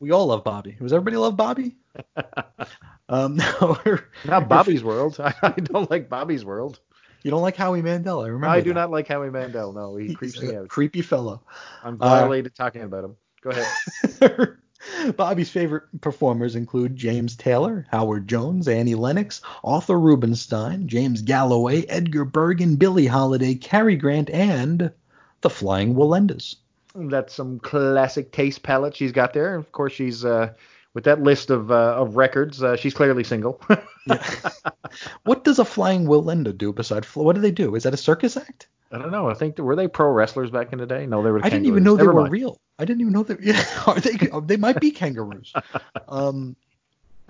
We 0.00 0.10
all 0.10 0.26
love 0.26 0.44
Bobby. 0.44 0.76
Does 0.80 0.92
everybody 0.92 1.16
love 1.18 1.36
Bobby? 1.36 1.76
um, 3.08 3.36
no, 3.60 3.78
not 4.24 4.48
Bobby's 4.48 4.82
World. 4.82 5.18
I, 5.20 5.34
I 5.42 5.50
don't 5.50 5.90
like 5.90 6.08
Bobby's 6.08 6.44
World. 6.44 6.80
You 7.22 7.30
don't 7.30 7.42
like 7.42 7.56
Howie 7.56 7.82
Mandel. 7.82 8.20
I 8.20 8.28
remember. 8.28 8.48
I 8.48 8.60
do 8.60 8.72
not 8.72 8.90
like 8.90 9.08
Howie 9.08 9.30
Mandel. 9.30 9.72
No, 9.72 9.96
he 9.96 10.14
creeps 10.14 10.40
me 10.40 10.54
out. 10.54 10.68
Creepy 10.68 11.02
fellow. 11.02 11.42
I'm 11.82 11.98
violated 11.98 12.52
uh, 12.52 12.62
talking 12.64 12.82
about 12.82 13.04
him. 13.04 13.16
Go 13.40 13.50
ahead. 13.50 14.56
Bobby's 15.16 15.50
favorite 15.50 15.84
performers 16.00 16.54
include 16.54 16.94
James 16.94 17.34
Taylor, 17.34 17.86
Howard 17.90 18.28
Jones, 18.28 18.68
Annie 18.68 18.94
Lennox, 18.94 19.40
Arthur 19.64 19.98
Rubinstein, 19.98 20.86
James 20.86 21.22
Galloway, 21.22 21.84
Edgar 21.86 22.24
Bergen, 22.24 22.76
Billie 22.76 23.06
Holiday, 23.06 23.54
Cary 23.54 23.96
Grant, 23.96 24.30
and 24.30 24.92
the 25.40 25.50
Flying 25.50 25.94
Wallendas. 25.94 26.56
That's 26.94 27.34
some 27.34 27.58
classic 27.58 28.30
taste 28.32 28.62
palette 28.62 28.94
she's 28.94 29.12
got 29.12 29.32
there. 29.32 29.56
Of 29.56 29.72
course, 29.72 29.92
she's 29.92 30.24
uh, 30.24 30.52
with 30.96 31.04
that 31.04 31.22
list 31.22 31.50
of 31.50 31.70
uh, 31.70 31.94
of 31.98 32.16
records. 32.16 32.62
Uh, 32.62 32.74
she's 32.74 32.94
clearly 32.94 33.22
single. 33.22 33.60
what 35.24 35.44
does 35.44 35.58
a 35.58 35.64
Flying 35.64 36.06
Wallenda 36.06 36.56
do 36.56 36.72
besides? 36.72 37.14
What 37.14 37.34
do 37.34 37.42
they 37.42 37.50
do? 37.50 37.74
Is 37.74 37.82
that 37.82 37.92
a 37.92 37.98
circus 37.98 38.34
act? 38.34 38.68
I 38.90 38.96
don't 38.96 39.10
know. 39.10 39.28
I 39.28 39.34
think 39.34 39.58
were 39.58 39.76
they 39.76 39.88
pro 39.88 40.08
wrestlers 40.08 40.50
back 40.50 40.72
in 40.72 40.78
the 40.78 40.86
day? 40.86 41.04
No, 41.04 41.22
they 41.22 41.30
were. 41.30 41.44
I 41.44 41.50
didn't 41.50 41.66
even 41.66 41.84
know 41.84 41.96
they 41.96 42.06
were 42.06 42.30
real. 42.30 42.58
I 42.78 42.86
didn't 42.86 43.02
even 43.02 43.12
know 43.12 43.24
that. 43.24 43.42
Yeah, 43.42 43.62
are 43.86 44.00
they? 44.00 44.16
they 44.46 44.56
might 44.56 44.80
be 44.80 44.90
kangaroos. 44.90 45.52
Um, 46.08 46.56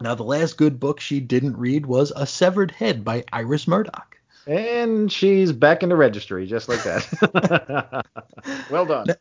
now 0.00 0.14
the 0.14 0.22
last 0.22 0.58
good 0.58 0.78
book 0.78 1.00
she 1.00 1.18
didn't 1.18 1.56
read 1.56 1.86
was 1.86 2.12
A 2.14 2.26
Severed 2.26 2.70
Head 2.70 3.04
by 3.04 3.24
Iris 3.32 3.66
Murdoch. 3.66 4.18
And 4.46 5.10
she's 5.10 5.50
back 5.50 5.82
in 5.82 5.88
the 5.88 5.96
registry, 5.96 6.46
just 6.46 6.68
like 6.68 6.82
that. 6.84 8.04
well 8.70 8.84
done. 8.84 9.06
Now, 9.08 9.14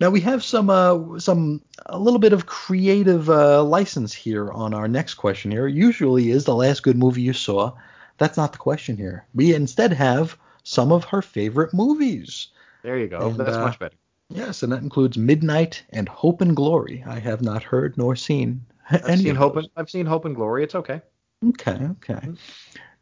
now, 0.00 0.08
we 0.08 0.22
have 0.22 0.42
some 0.42 0.70
uh, 0.70 1.18
some 1.18 1.62
a 1.84 1.98
little 1.98 2.18
bit 2.18 2.32
of 2.32 2.46
creative 2.46 3.28
uh, 3.28 3.62
license 3.62 4.14
here 4.14 4.50
on 4.50 4.72
our 4.72 4.88
next 4.88 5.14
question 5.14 5.50
here. 5.50 5.66
Usually 5.66 6.30
is 6.30 6.44
the 6.44 6.54
last 6.54 6.82
good 6.82 6.96
movie 6.96 7.20
you 7.20 7.34
saw. 7.34 7.76
That's 8.16 8.38
not 8.38 8.52
the 8.52 8.58
question 8.58 8.96
here. 8.96 9.26
We 9.34 9.54
instead 9.54 9.92
have 9.92 10.38
some 10.62 10.90
of 10.90 11.04
her 11.04 11.20
favorite 11.20 11.74
movies. 11.74 12.48
There 12.82 12.98
you 12.98 13.08
go. 13.08 13.28
And, 13.28 13.36
That's 13.36 13.56
uh, 13.56 13.64
much 13.64 13.78
better. 13.78 13.96
Yes, 14.30 14.62
and 14.62 14.72
that 14.72 14.82
includes 14.82 15.18
Midnight 15.18 15.82
and 15.90 16.08
Hope 16.08 16.40
and 16.40 16.56
Glory. 16.56 17.04
I 17.06 17.18
have 17.18 17.42
not 17.42 17.62
heard 17.62 17.98
nor 17.98 18.16
seen 18.16 18.64
I've 18.90 19.04
any 19.04 19.24
seen 19.24 19.34
Hope 19.34 19.56
and, 19.56 19.68
I've 19.76 19.90
seen 19.90 20.06
Hope 20.06 20.24
and 20.24 20.34
Glory. 20.34 20.64
It's 20.64 20.74
okay. 20.74 21.02
Okay, 21.46 21.72
okay. 21.72 22.14
Mm-hmm. 22.14 22.34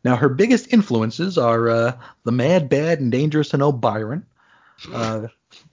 Now 0.03 0.17
her 0.17 0.29
biggest 0.29 0.73
influences 0.73 1.39
are 1.39 1.69
uh, 1.69 1.99
the 2.25 2.33
Mad, 2.33 2.69
Bad, 2.69 2.99
and 2.99 3.13
Dangerous 3.13 3.51
to 3.51 3.57
Know 3.57 3.71
Byron. 3.71 4.27
Uh, 4.93 5.29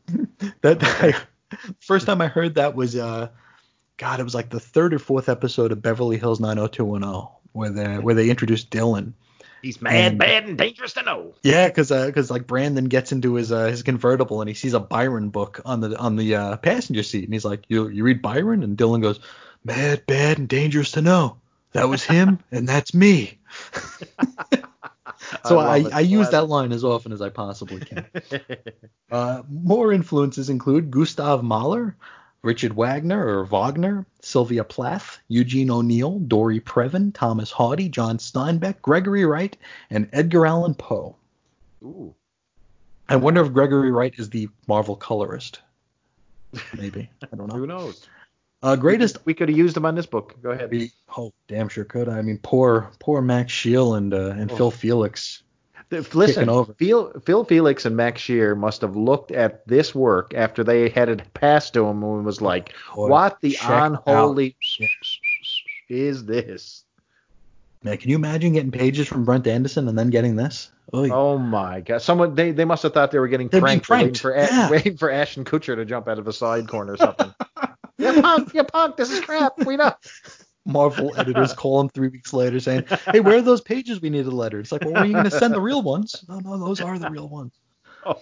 that 0.61 0.77
I, 0.82 1.14
first 1.80 2.06
time 2.06 2.22
I 2.22 2.27
heard 2.27 2.56
that 2.56 2.76
was 2.76 2.95
uh, 2.95 3.30
God, 3.98 4.19
it 4.19 4.23
was 4.23 4.36
like 4.36 4.49
the 4.49 4.60
third 4.60 4.94
or 4.94 4.99
fourth 4.99 5.30
episode 5.30 5.72
of 5.72 5.82
Beverly 5.82 6.18
Hills 6.18 6.40
90210 6.40 7.32
where 7.53 7.69
they 7.69 7.98
where 7.99 8.15
they 8.15 8.30
introduced 8.30 8.69
Dylan 8.69 9.14
He's 9.65 9.82
mad, 9.82 10.11
and, 10.11 10.19
bad, 10.19 10.45
and 10.45 10.57
dangerous 10.60 10.94
to 10.94 11.02
know. 11.02 11.34
Yeah, 11.41 11.68
because 11.68 11.90
because 11.90 12.30
uh, 12.30 12.34
like 12.36 12.45
Brandon 12.45 12.86
gets 12.86 13.11
into 13.11 13.34
his 13.34 13.52
uh, 13.52 13.65
his 13.65 13.82
convertible 13.82 14.40
and 14.41 14.48
he 14.48 14.53
sees 14.53 14.76
a 14.76 14.80
Byron 14.80 15.30
book 15.30 15.60
on 15.65 15.80
the 15.80 15.98
on 15.98 16.18
the 16.18 16.36
uh, 16.36 16.57
passenger 16.57 17.02
seat 17.02 17.23
and 17.23 17.34
he's 17.34 17.45
like, 17.45 17.64
you 17.68 17.88
you 17.88 18.03
read 18.03 18.22
Byron? 18.22 18.61
And 18.61 18.77
Dylan 18.77 19.02
goes, 19.02 19.19
mad, 19.64 20.06
bad, 20.06 20.38
and 20.38 20.48
dangerous 20.48 20.91
to 20.91 21.02
know. 21.02 21.38
That 21.72 21.90
was 21.90 22.03
him, 22.03 22.38
and 22.52 22.69
that's 22.69 22.94
me. 22.94 23.40
so 25.46 25.60
I, 25.60 25.78
I, 25.78 25.90
I 25.94 26.00
use 26.02 26.30
that 26.30 26.48
line 26.50 26.72
as 26.72 26.84
often 26.84 27.12
as 27.12 27.22
I 27.22 27.30
possibly 27.30 27.80
can. 27.82 28.06
Uh, 29.12 29.44
more 29.48 29.94
influences 29.94 30.50
include 30.50 30.90
Gustav 30.90 31.44
Mahler, 31.44 31.96
Richard 32.42 32.74
Wagner 32.74 33.26
or 33.26 33.46
Wagner, 33.46 34.06
Sylvia 34.22 34.64
Plath, 34.64 35.20
Eugene 35.28 35.70
O'Neill, 35.70 36.20
Dory 36.20 36.60
Previn, 36.60 37.14
Thomas 37.14 37.52
Hardy, 37.52 37.88
John 37.88 38.18
Steinbeck, 38.18 38.82
Gregory 38.82 39.24
Wright, 39.24 39.56
and 39.90 40.10
Edgar 40.12 40.48
Allan 40.48 40.74
Poe. 40.74 41.16
Ooh. 41.84 42.14
I 43.08 43.16
wonder 43.16 43.46
if 43.46 43.54
Gregory 43.54 43.92
Wright 43.92 44.14
is 44.18 44.30
the 44.30 44.50
Marvel 44.68 44.96
colorist. 44.96 45.62
Maybe. 46.78 47.10
I 47.32 47.36
don't 47.36 47.48
know. 47.48 47.58
Who 47.58 47.68
knows? 47.68 48.08
Uh, 48.66 48.76
greatest. 48.76 49.20
We 49.26 49.34
could 49.34 49.50
have 49.50 49.58
used 49.58 49.78
him 49.78 49.86
on 49.86 49.96
this 49.96 50.06
book. 50.06 50.36
Go 50.42 50.52
ahead. 50.52 50.72
We, 50.72 50.92
oh, 51.18 51.34
damn 51.48 51.70
sure 51.70 51.84
could. 51.84 52.10
I 52.10 52.22
mean, 52.22 52.40
poor, 52.42 52.92
poor 53.00 53.22
Max 53.22 53.54
Scheele 53.54 53.98
and 53.98 54.14
uh, 54.14 54.32
and 54.32 54.52
oh. 54.52 54.56
Phil 54.56 54.72
Felix 54.72 55.44
Listen, 55.92 56.50
over. 56.50 56.74
Phil, 56.74 57.12
Phil 57.26 57.44
Felix 57.44 57.86
and 57.86 57.96
Max 57.96 58.22
Scheele 58.22 58.58
must 58.58 58.82
have 58.82 58.96
looked 58.96 59.32
at 59.32 59.68
this 59.68 59.94
work 59.94 60.34
after 60.34 60.64
they 60.64 60.90
had 60.90 61.10
it 61.10 61.34
passed 61.34 61.74
to 61.74 61.86
him 61.86 62.04
and 62.04 62.26
was 62.26 62.42
like, 62.42 62.74
Boy, 62.96 63.08
"What 63.08 63.40
the 63.42 63.58
unholy 63.62 64.56
is 65.88 66.26
this?" 66.26 66.84
Man, 67.84 67.98
can 67.98 68.10
you 68.10 68.16
imagine 68.16 68.54
getting 68.54 68.72
pages 68.72 69.08
from 69.08 69.26
Brent 69.26 69.46
Anderson 69.46 69.88
and 69.88 69.98
then 69.98 70.10
getting 70.10 70.36
this? 70.36 70.72
Oy. 70.94 71.10
Oh 71.12 71.38
my 71.38 71.82
god! 71.82 72.02
Someone 72.02 72.34
they, 72.34 72.52
they 72.52 72.66
must 72.66 72.82
have 72.84 72.94
thought 72.94 73.12
they 73.12 73.20
were 73.20 73.28
getting 73.28 73.50
pranked, 73.50 73.86
pranked. 73.86 73.90
Waiting, 73.90 74.16
for, 74.16 74.36
yeah. 74.36 74.70
waiting 74.70 74.98
for 74.98 75.12
Ashton 75.12 75.46
Kutcher 75.46 75.76
to 75.76 75.86
jump 75.86 76.08
out 76.08 76.18
of 76.18 76.28
a 76.28 76.34
side 76.34 76.68
corner 76.68 76.94
or 76.94 76.98
something. 76.98 77.34
you 78.06 78.22
punk, 78.22 78.53
you 78.53 78.64
punk! 78.64 78.98
This 78.98 79.11
is 79.11 79.22
crap. 79.22 79.57
We 79.65 79.77
know. 79.77 79.94
Marvel 80.65 81.14
editors 81.15 81.53
call 81.53 81.80
him 81.80 81.90
three 81.90 82.07
weeks 82.07 82.34
later 82.34 82.60
saying, 82.60 82.86
"Hey, 83.11 83.19
where 83.19 83.38
are 83.38 83.41
those 83.41 83.61
pages 83.61 84.02
we 84.02 84.10
needed 84.10 84.34
letter?" 84.34 84.60
It's 84.60 84.72
like, 84.72 84.84
well, 84.84 84.98
are 84.98 85.06
you 85.06 85.14
going 85.14 85.26
to 85.26 85.32
send 85.32 85.53
the 85.53 85.61
real 85.61 85.84
ones? 85.84 86.26
No, 86.27 86.40
no, 86.40 86.57
those 86.57 86.82
are 86.82 86.98
the 86.98 87.10
real 87.10 87.30
ones. 87.30 87.53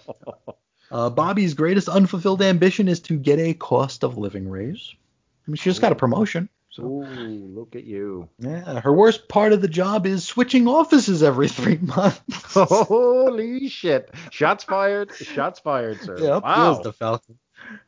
Uh, 0.90 1.10
Bobby's 1.10 1.54
greatest 1.54 1.88
unfulfilled 1.88 2.40
ambition 2.40 2.86
is 2.86 3.00
to 3.00 3.18
get 3.18 3.40
a 3.40 3.52
cost 3.54 4.04
of 4.04 4.16
living 4.16 4.48
raise. 4.48 4.94
I 4.94 5.50
mean, 5.50 5.56
she 5.56 5.70
just 5.70 5.80
got 5.80 5.90
a 5.90 5.96
promotion. 5.96 6.48
So. 6.70 6.82
Ooh, 6.84 7.04
look 7.04 7.74
at 7.74 7.84
you. 7.84 8.28
Yeah, 8.38 8.80
her 8.80 8.92
worst 8.92 9.28
part 9.28 9.52
of 9.52 9.60
the 9.60 9.68
job 9.68 10.06
is 10.06 10.24
switching 10.24 10.68
offices 10.68 11.22
every 11.22 11.48
three 11.48 11.78
months. 11.78 12.20
Holy 12.54 13.68
shit! 13.68 14.12
Shots 14.30 14.64
fired. 14.64 15.12
Shots 15.14 15.60
fired, 15.60 16.00
sir. 16.00 16.16
Yeah, 16.18 16.38
wow. 16.38 16.74
the 16.74 16.92
Falcon. 16.92 17.38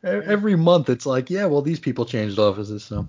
Every 0.02 0.56
month, 0.56 0.88
it's 0.88 1.06
like, 1.06 1.30
yeah, 1.30 1.46
well, 1.46 1.62
these 1.62 1.80
people 1.80 2.04
changed 2.04 2.38
offices, 2.38 2.84
so. 2.84 3.06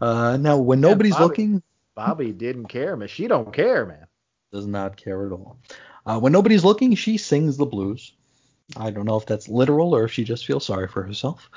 Uh, 0.00 0.36
now, 0.36 0.58
when 0.58 0.80
yeah, 0.80 0.88
nobody's 0.88 1.12
Bobby, 1.12 1.24
looking, 1.24 1.62
Bobby 1.94 2.32
didn't 2.32 2.66
care, 2.66 2.96
man. 2.96 3.08
She 3.08 3.28
don't 3.28 3.52
care, 3.52 3.86
man. 3.86 4.06
Does 4.52 4.66
not 4.66 4.96
care 4.96 5.26
at 5.26 5.32
all. 5.32 5.58
Uh, 6.06 6.18
when 6.18 6.32
nobody's 6.32 6.64
looking, 6.64 6.94
she 6.94 7.16
sings 7.18 7.56
the 7.56 7.66
blues. 7.66 8.12
I 8.76 8.90
don't 8.90 9.04
know 9.04 9.16
if 9.16 9.26
that's 9.26 9.48
literal 9.48 9.94
or 9.94 10.04
if 10.04 10.12
she 10.12 10.24
just 10.24 10.46
feels 10.46 10.64
sorry 10.64 10.88
for 10.88 11.02
herself. 11.02 11.50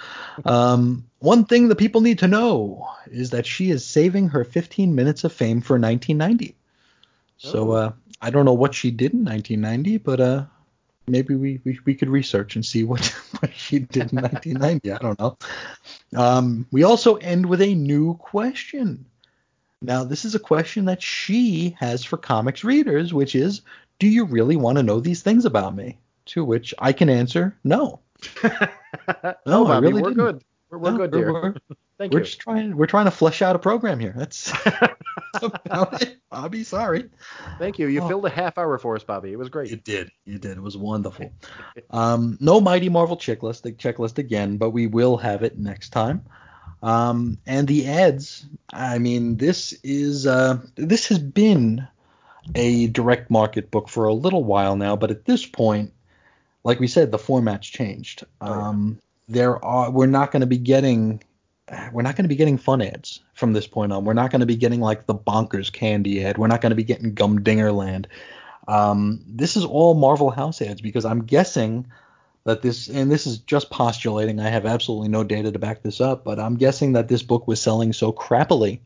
Um, 0.44 1.06
one 1.20 1.46
thing 1.46 1.70
that 1.70 1.78
people 1.78 2.02
need 2.02 2.20
to 2.20 2.28
know 2.28 2.88
is 3.08 3.30
that 3.30 3.46
she 3.46 3.72
is 3.72 3.86
saving 3.86 4.30
her 4.30 4.44
15 4.44 4.94
minutes 4.94 5.24
of 5.24 5.32
fame 5.32 5.62
for 5.62 5.80
1990. 5.80 6.56
So 7.38 7.72
oh. 7.72 7.76
uh, 7.76 7.92
I 8.22 8.30
don't 8.30 8.46
know 8.46 8.54
what 8.54 8.74
she 8.74 8.92
did 8.92 9.14
in 9.14 9.24
1990, 9.24 9.98
but 10.00 10.20
uh, 10.20 10.46
maybe 11.08 11.36
we, 11.36 11.62
we, 11.64 11.80
we 11.86 11.96
could 11.96 12.10
research 12.10 12.56
and 12.56 12.66
see 12.66 12.84
what, 12.84 13.06
what 13.40 13.54
she 13.54 13.80
did 13.80 14.12
in 14.12 14.22
1990. 14.22 14.92
I 14.92 14.98
don't 14.98 15.20
know. 15.20 15.38
Um, 16.16 16.68
we 16.72 16.84
also 16.84 17.16
end 17.16 17.46
with 17.46 17.62
a 17.62 17.74
new 17.74 18.16
question. 18.16 19.06
Now, 19.82 20.04
this 20.04 20.26
is 20.26 20.36
a 20.36 20.40
question 20.40 20.86
that 20.86 21.02
she 21.02 21.76
has 21.80 22.04
for 22.04 22.18
comics 22.18 22.64
readers, 22.64 23.14
which 23.14 23.36
is 23.36 23.62
Do 24.00 24.08
you 24.08 24.26
really 24.26 24.56
want 24.56 24.78
to 24.78 24.84
know 24.84 25.00
these 25.00 25.22
things 25.22 25.46
about 25.46 25.76
me? 25.76 26.00
To 26.28 26.44
which 26.44 26.74
I 26.80 26.92
can 26.92 27.10
answer 27.10 27.56
no. 27.64 28.02
no, 28.44 29.36
no 29.46 29.66
Bobby, 29.66 29.88
I 29.88 29.90
really 29.90 30.02
we're 30.02 30.10
didn't. 30.10 30.16
good. 30.16 30.44
We're, 30.70 30.78
we're 30.78 30.92
no, 30.92 30.98
good, 30.98 31.12
dear. 31.12 31.34
We're, 31.34 31.56
Thank 31.98 32.14
we're 32.14 32.20
you. 32.20 32.26
just 32.26 32.40
trying. 32.40 32.76
We're 32.76 32.88
trying 32.88 33.06
to 33.06 33.12
flesh 33.12 33.42
out 33.42 33.56
a 33.56 33.60
program 33.60 34.00
here. 34.00 34.14
That's 34.18 34.52
about 35.42 36.02
it, 36.02 36.18
Bobby. 36.30 36.64
Sorry. 36.64 37.10
Thank 37.58 37.80
you. 37.80 37.88
You 37.88 38.02
oh. 38.02 38.08
filled 38.08 38.26
a 38.26 38.30
half 38.30 38.58
hour 38.58 38.78
for 38.78 38.96
us, 38.96 39.04
Bobby. 39.04 39.32
It 39.32 39.40
was 39.40 39.50
great. 39.50 39.72
You 39.72 39.78
did. 39.78 40.12
You 40.26 40.38
did. 40.38 40.58
It 40.58 40.62
was 40.62 40.78
wonderful. 40.78 41.32
um, 41.90 42.38
no 42.42 42.60
mighty 42.60 42.90
Marvel 42.90 43.18
checklist. 43.18 43.62
The 43.62 43.72
checklist 43.72 44.18
again, 44.18 44.58
but 44.58 44.72
we 44.72 44.88
will 44.88 45.18
have 45.18 45.44
it 45.44 45.58
next 45.58 45.90
time. 45.90 46.26
Um, 46.84 47.38
and 47.46 47.68
the 47.68 47.88
ads. 47.88 48.46
I 48.72 49.00
mean, 49.00 49.38
this 49.38 49.74
is 49.84 50.28
uh, 50.28 50.60
this 50.76 51.08
has 51.08 51.20
been 51.20 51.88
a 52.56 52.88
direct 52.88 53.30
market 53.30 53.72
book 53.72 53.90
for 53.90 54.06
a 54.06 54.14
little 54.14 54.44
while 54.44 54.76
now, 54.76 54.96
but 54.96 55.12
at 55.12 55.26
this 55.26 55.46
point, 55.46 55.94
like 56.64 56.80
we 56.80 56.88
said, 56.88 57.12
the 57.12 57.18
format's 57.18 57.68
changed. 57.68 58.26
Oh, 58.42 58.48
yeah. 58.48 58.68
Um, 58.68 59.00
there 59.28 59.64
are 59.64 59.92
we're 59.92 60.06
not 60.08 60.32
going 60.32 60.42
to 60.42 60.48
be 60.48 60.58
getting 60.58 61.22
we're 61.92 62.02
not 62.02 62.16
going 62.16 62.24
to 62.24 62.30
be 62.30 62.36
getting 62.36 62.58
fun 62.58 62.82
ads 62.82 63.20
from 63.34 63.54
this 63.54 63.68
point 63.68 63.92
on. 63.92 64.06
We're 64.06 64.14
not 64.14 64.32
going 64.32 64.40
to 64.40 64.46
be 64.46 64.56
getting 64.56 64.80
like 64.80 65.06
the 65.06 65.16
bonkers 65.16 65.72
candy 65.72 66.24
ad. 66.24 66.38
We're 66.38 66.48
not 66.48 66.62
going 66.62 66.70
to 66.70 66.76
be 66.78 66.84
getting 66.84 67.14
Gumdingerland. 67.14 68.06
Um, 68.68 69.22
this 69.28 69.58
is 69.58 69.66
all 69.66 69.94
Marvel 69.94 70.30
House 70.30 70.62
ads 70.62 70.82
because 70.82 71.06
I'm 71.06 71.26
guessing 71.26 71.88
that 72.46 72.62
this, 72.62 72.88
and 72.88 73.12
this 73.12 73.28
is 73.28 73.40
just 73.40 73.70
postulating. 73.70 74.40
I 74.40 74.50
have 74.50 74.66
absolutely 74.66 75.10
no 75.10 75.24
data 75.24 75.52
to 75.52 75.60
back 75.60 75.84
this 75.84 76.00
up, 76.00 76.24
but 76.24 76.40
I'm 76.40 76.56
guessing 76.56 76.94
that 76.94 77.10
this 77.10 77.22
book 77.22 77.48
was 77.48 77.62
selling 77.62 77.92
so 77.92 78.14
crappily 78.14 78.80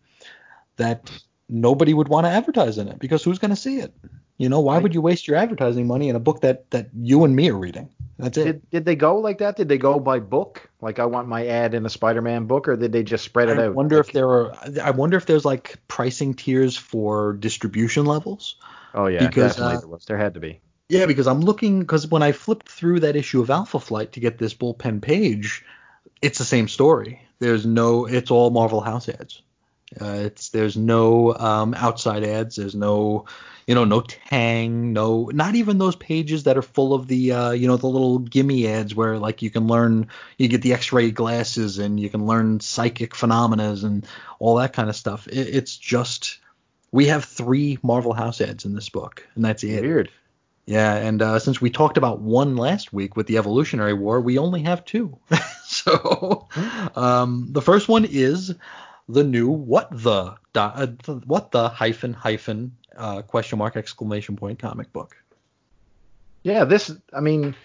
that 0.77 1.11
nobody 1.47 1.93
would 1.93 2.07
want 2.07 2.25
to 2.25 2.31
advertise 2.31 2.79
in 2.79 2.87
it 2.87 2.97
because 2.97 3.23
who's 3.23 3.39
going 3.39 3.51
to 3.51 3.55
see 3.55 3.77
it? 3.77 3.93
You 4.37 4.49
know, 4.49 4.59
why 4.59 4.79
would 4.79 4.95
you 4.95 5.01
waste 5.01 5.27
your 5.27 5.37
advertising 5.37 5.85
money 5.85 6.09
in 6.09 6.15
a 6.15 6.19
book 6.19 6.41
that 6.41 6.69
that 6.71 6.89
you 6.95 7.23
and 7.23 7.35
me 7.35 7.51
are 7.51 7.57
reading? 7.57 7.89
That's 8.23 8.37
it. 8.37 8.43
Did, 8.45 8.69
did 8.69 8.85
they 8.85 8.95
go 8.95 9.17
like 9.17 9.39
that? 9.39 9.55
Did 9.55 9.69
they 9.69 9.77
go 9.77 9.99
by 9.99 10.19
book? 10.19 10.69
Like 10.81 10.99
I 10.99 11.05
want 11.05 11.27
my 11.27 11.47
ad 11.47 11.73
in 11.73 11.85
a 11.85 11.89
Spider-Man 11.89 12.45
book, 12.45 12.67
or 12.67 12.75
did 12.75 12.91
they 12.91 13.03
just 13.03 13.23
spread 13.23 13.49
it 13.49 13.57
I 13.57 13.63
out? 13.63 13.65
I 13.65 13.69
wonder 13.69 13.97
Like- 13.97 14.07
if 14.07 14.13
there 14.13 14.29
are. 14.29 14.53
I 14.81 14.91
wonder 14.91 15.17
if 15.17 15.25
there's 15.25 15.45
like 15.45 15.77
pricing 15.87 16.33
tiers 16.33 16.77
for 16.77 17.33
distribution 17.33 18.05
levels. 18.05 18.55
Oh 18.93 19.07
yeah, 19.07 19.27
because, 19.27 19.53
definitely 19.55 19.75
uh, 19.75 19.79
there 19.79 19.89
was. 19.89 20.05
There 20.05 20.17
had 20.17 20.33
to 20.35 20.39
be. 20.39 20.61
Yeah, 20.89 21.05
because 21.05 21.27
I'm 21.27 21.39
looking 21.39 21.79
because 21.79 22.07
when 22.07 22.21
I 22.21 22.33
flipped 22.33 22.67
through 22.67 22.99
that 23.01 23.15
issue 23.15 23.41
of 23.41 23.49
Alpha 23.49 23.79
Flight 23.79 24.11
to 24.13 24.19
get 24.19 24.37
this 24.37 24.53
bullpen 24.53 25.01
page, 25.01 25.63
it's 26.21 26.37
the 26.37 26.43
same 26.43 26.67
story. 26.67 27.21
There's 27.39 27.65
no, 27.65 28.05
it's 28.05 28.29
all 28.29 28.49
Marvel 28.51 28.81
House 28.81 29.07
ads. 29.07 29.41
Uh, 29.99 30.21
it's 30.25 30.49
there's 30.49 30.77
no 30.77 31.35
um, 31.35 31.73
outside 31.73 32.23
ads. 32.23 32.55
There's 32.55 32.75
no, 32.75 33.25
you 33.67 33.75
know, 33.75 33.83
no 33.83 34.01
Tang, 34.01 34.93
no, 34.93 35.29
not 35.33 35.55
even 35.55 35.77
those 35.77 35.95
pages 35.95 36.43
that 36.43 36.57
are 36.57 36.61
full 36.61 36.93
of 36.93 37.07
the, 37.07 37.31
uh, 37.33 37.51
you 37.51 37.67
know, 37.67 37.77
the 37.77 37.87
little 37.87 38.19
gimme 38.19 38.67
ads 38.67 38.95
where 38.95 39.17
like 39.17 39.41
you 39.41 39.49
can 39.49 39.67
learn, 39.67 40.07
you 40.37 40.47
get 40.47 40.61
the 40.61 40.73
X-ray 40.73 41.11
glasses 41.11 41.77
and 41.77 41.99
you 41.99 42.09
can 42.09 42.25
learn 42.25 42.59
psychic 42.61 43.15
phenomena 43.15 43.75
and 43.83 44.05
all 44.39 44.55
that 44.55 44.73
kind 44.73 44.89
of 44.89 44.95
stuff. 44.95 45.27
It, 45.27 45.55
it's 45.55 45.75
just, 45.75 46.39
we 46.91 47.07
have 47.07 47.25
three 47.25 47.77
Marvel 47.83 48.13
House 48.13 48.39
ads 48.39 48.65
in 48.65 48.73
this 48.73 48.89
book, 48.89 49.27
and 49.35 49.43
that's 49.43 49.63
it. 49.63 49.81
Weird. 49.81 50.09
Yeah, 50.65 50.95
and 50.95 51.21
uh, 51.21 51.39
since 51.39 51.59
we 51.59 51.69
talked 51.69 51.97
about 51.97 52.21
one 52.21 52.55
last 52.55 52.93
week 52.93 53.17
with 53.17 53.27
the 53.27 53.37
Evolutionary 53.37 53.93
War, 53.93 54.21
we 54.21 54.37
only 54.37 54.61
have 54.61 54.85
two. 54.85 55.17
so 55.65 56.47
um, 56.95 57.47
the 57.49 57.61
first 57.61 57.89
one 57.89 58.05
is 58.05 58.53
the 59.09 59.23
new 59.23 59.49
what 59.49 59.89
the 59.91 60.35
uh, 60.55 60.87
what 61.25 61.51
the 61.51 61.69
hyphen 61.69 62.13
hyphen 62.13 62.75
uh, 62.97 63.21
question 63.21 63.57
mark 63.57 63.75
exclamation 63.75 64.35
point 64.35 64.59
comic 64.59 64.91
book. 64.93 65.15
Yeah, 66.43 66.63
this. 66.65 66.91
I 67.13 67.19
mean, 67.19 67.55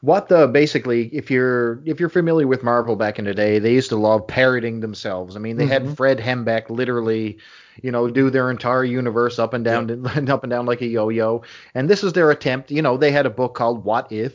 what 0.00 0.28
the 0.28 0.46
basically, 0.46 1.08
if 1.08 1.30
you're 1.30 1.80
if 1.84 1.98
you're 1.98 2.08
familiar 2.08 2.46
with 2.46 2.62
Marvel 2.62 2.96
back 2.96 3.18
in 3.18 3.24
the 3.24 3.34
day, 3.34 3.58
they 3.58 3.72
used 3.72 3.88
to 3.90 3.96
love 3.96 4.26
parroting 4.26 4.80
themselves. 4.80 5.36
I 5.36 5.38
mean, 5.38 5.56
they 5.56 5.66
had 5.66 5.96
Fred 5.96 6.18
Hembeck 6.18 6.68
literally, 6.68 7.38
you 7.82 7.90
know, 7.90 8.08
do 8.08 8.30
their 8.30 8.50
entire 8.50 8.84
universe 8.84 9.38
up 9.38 9.54
and 9.54 9.64
down 9.64 9.90
and 10.14 10.30
up 10.30 10.44
and 10.44 10.50
down 10.50 10.66
like 10.66 10.82
a 10.82 10.86
yo-yo. 10.86 11.42
And 11.74 11.88
this 11.88 12.04
is 12.04 12.12
their 12.12 12.30
attempt. 12.30 12.70
You 12.70 12.82
know, 12.82 12.96
they 12.96 13.10
had 13.10 13.26
a 13.26 13.30
book 13.30 13.54
called 13.54 13.84
What 13.84 14.12
If. 14.12 14.34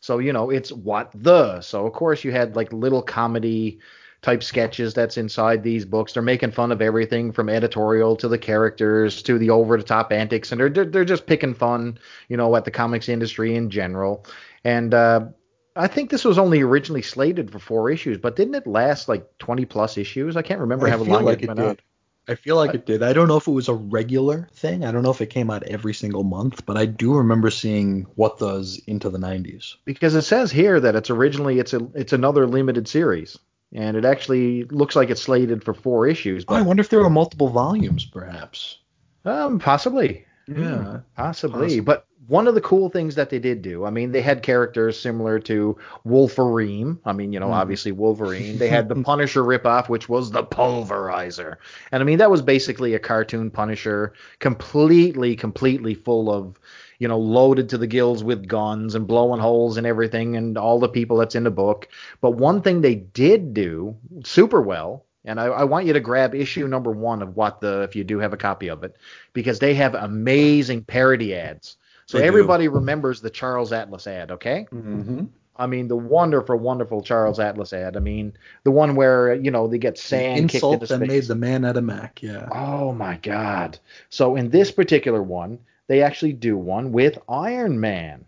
So 0.00 0.18
you 0.18 0.32
know, 0.32 0.50
it's 0.50 0.72
what 0.72 1.10
the. 1.14 1.60
So 1.60 1.86
of 1.86 1.92
course 1.92 2.24
you 2.24 2.32
had 2.32 2.56
like 2.56 2.72
little 2.72 3.02
comedy 3.02 3.78
type 4.22 4.42
sketches 4.42 4.94
that's 4.94 5.16
inside 5.16 5.62
these 5.62 5.84
books. 5.84 6.12
They're 6.12 6.22
making 6.22 6.52
fun 6.52 6.72
of 6.72 6.80
everything 6.80 7.32
from 7.32 7.48
editorial 7.48 8.16
to 8.16 8.28
the 8.28 8.38
characters 8.38 9.22
to 9.22 9.38
the 9.38 9.50
over 9.50 9.76
the 9.76 9.82
top 9.82 10.12
antics, 10.12 10.52
and 10.52 10.60
they're 10.60 10.84
they're 10.86 11.04
just 11.04 11.26
picking 11.26 11.54
fun, 11.54 11.98
you 12.28 12.36
know, 12.36 12.54
at 12.56 12.64
the 12.64 12.70
comics 12.70 13.08
industry 13.08 13.56
in 13.56 13.68
general. 13.68 14.24
And 14.64 14.94
uh, 14.94 15.26
I 15.74 15.88
think 15.88 16.10
this 16.10 16.24
was 16.24 16.38
only 16.38 16.62
originally 16.62 17.02
slated 17.02 17.50
for 17.50 17.58
four 17.58 17.90
issues, 17.90 18.18
but 18.18 18.36
didn't 18.36 18.54
it 18.54 18.66
last 18.66 19.08
like 19.08 19.38
20 19.38 19.64
plus 19.64 19.98
issues? 19.98 20.36
I 20.36 20.42
can't 20.42 20.60
remember 20.60 20.86
I 20.86 20.90
how 20.90 20.98
long 20.98 21.24
like 21.24 21.42
it 21.42 21.48
did. 21.48 21.58
out. 21.58 21.80
I 22.28 22.36
feel 22.36 22.54
like 22.54 22.72
it 22.74 22.86
did. 22.86 23.02
I 23.02 23.12
don't 23.12 23.26
know 23.26 23.36
if 23.36 23.48
it 23.48 23.52
was 23.52 23.68
a 23.68 23.74
regular 23.74 24.48
thing. 24.54 24.84
I 24.84 24.92
don't 24.92 25.02
know 25.02 25.10
if 25.10 25.20
it 25.20 25.26
came 25.26 25.50
out 25.50 25.64
every 25.64 25.92
single 25.92 26.22
month, 26.22 26.64
but 26.64 26.76
I 26.76 26.86
do 26.86 27.14
remember 27.14 27.50
seeing 27.50 28.02
what 28.14 28.38
does 28.38 28.80
into 28.86 29.10
the 29.10 29.18
90s. 29.18 29.74
because 29.84 30.14
it 30.14 30.22
says 30.22 30.52
here 30.52 30.78
that 30.78 30.94
it's 30.94 31.10
originally 31.10 31.58
it's 31.58 31.74
a 31.74 31.80
it's 31.94 32.12
another 32.12 32.46
limited 32.46 32.86
series, 32.86 33.36
and 33.72 33.96
it 33.96 34.04
actually 34.04 34.64
looks 34.64 34.94
like 34.96 35.10
it's 35.10 35.22
slated 35.22 35.64
for 35.64 35.74
four 35.74 36.06
issues, 36.06 36.44
Oh, 36.48 36.54
I 36.54 36.62
wonder 36.62 36.80
if 36.80 36.88
there 36.88 37.00
were 37.00 37.10
multiple 37.10 37.48
volumes, 37.48 38.04
perhaps. 38.04 38.78
um, 39.24 39.58
possibly. 39.58 40.24
Yeah. 40.48 41.00
Possibly. 41.16 41.60
Possibly. 41.60 41.80
But 41.80 42.04
one 42.28 42.46
of 42.48 42.54
the 42.54 42.60
cool 42.60 42.88
things 42.88 43.14
that 43.16 43.30
they 43.30 43.38
did 43.38 43.62
do, 43.62 43.84
I 43.84 43.90
mean, 43.90 44.10
they 44.12 44.22
had 44.22 44.42
characters 44.42 44.98
similar 44.98 45.38
to 45.40 45.76
Wolverine. 46.04 46.98
I 47.04 47.12
mean, 47.12 47.32
you 47.32 47.40
know, 47.40 47.48
Mhm. 47.48 47.52
obviously 47.54 47.92
Wolverine. 47.92 48.58
They 48.58 48.68
had 48.68 48.88
the 48.88 48.94
Punisher 49.02 49.42
ripoff, 49.42 49.88
which 49.88 50.08
was 50.08 50.30
the 50.30 50.42
Pulverizer. 50.44 51.56
And 51.90 52.02
I 52.02 52.04
mean, 52.06 52.18
that 52.18 52.30
was 52.30 52.42
basically 52.42 52.94
a 52.94 52.98
cartoon 52.98 53.50
Punisher, 53.50 54.12
completely, 54.40 55.34
completely 55.36 55.94
full 55.94 56.30
of, 56.32 56.58
you 57.02 57.08
know, 57.08 57.18
loaded 57.18 57.68
to 57.70 57.78
the 57.78 57.88
gills 57.88 58.22
with 58.22 58.46
guns 58.46 58.94
and 58.94 59.08
blowing 59.08 59.40
holes 59.40 59.76
and 59.76 59.88
everything 59.88 60.36
and 60.36 60.56
all 60.56 60.78
the 60.78 60.88
people 60.88 61.16
that's 61.16 61.34
in 61.34 61.42
the 61.42 61.50
book. 61.50 61.88
But 62.20 62.36
one 62.36 62.62
thing 62.62 62.80
they 62.80 62.94
did 62.94 63.52
do 63.54 63.96
super 64.24 64.62
well, 64.62 65.04
and 65.24 65.40
I, 65.40 65.46
I 65.46 65.64
want 65.64 65.86
you 65.86 65.94
to 65.94 65.98
grab 65.98 66.32
issue 66.32 66.68
number 66.68 66.92
one 66.92 67.20
of 67.20 67.34
what 67.34 67.60
the, 67.60 67.82
if 67.82 67.96
you 67.96 68.04
do 68.04 68.20
have 68.20 68.32
a 68.32 68.36
copy 68.36 68.68
of 68.68 68.84
it, 68.84 68.94
because 69.32 69.58
they 69.58 69.74
have 69.74 69.96
amazing 69.96 70.84
parody 70.84 71.34
ads. 71.34 71.76
So 72.06 72.18
They 72.18 72.22
do. 72.22 72.28
everybody 72.28 72.68
remembers 72.68 73.20
the 73.20 73.30
Charles 73.30 73.72
Atlas 73.72 74.06
ad, 74.06 74.30
okay? 74.30 74.68
Mm-hmm. 74.72 75.24
I 75.56 75.66
mean, 75.66 75.88
the 75.88 75.96
wonderful, 75.96 76.56
wonderful 76.56 77.02
Charles 77.02 77.40
Atlas 77.40 77.72
ad. 77.72 77.96
I 77.96 78.00
mean, 78.00 78.32
the 78.62 78.70
one 78.70 78.94
where 78.94 79.34
you 79.34 79.50
know 79.50 79.66
they 79.66 79.78
get 79.78 79.98
sand 79.98 80.42
kicked 80.50 80.54
Insult 80.54 80.82
into 80.82 80.98
that 80.98 81.06
made 81.06 81.24
the 81.24 81.34
man 81.34 81.64
out 81.64 81.76
of 81.76 81.82
Mac. 81.82 82.22
Yeah. 82.22 82.48
Oh 82.52 82.92
my 82.92 83.16
God! 83.16 83.78
So 84.08 84.36
in 84.36 84.50
this 84.50 84.70
particular 84.70 85.22
one, 85.22 85.58
they 85.88 86.02
actually 86.02 86.32
do 86.32 86.56
one 86.56 86.92
with 86.92 87.18
Iron 87.28 87.80
Man. 87.80 88.24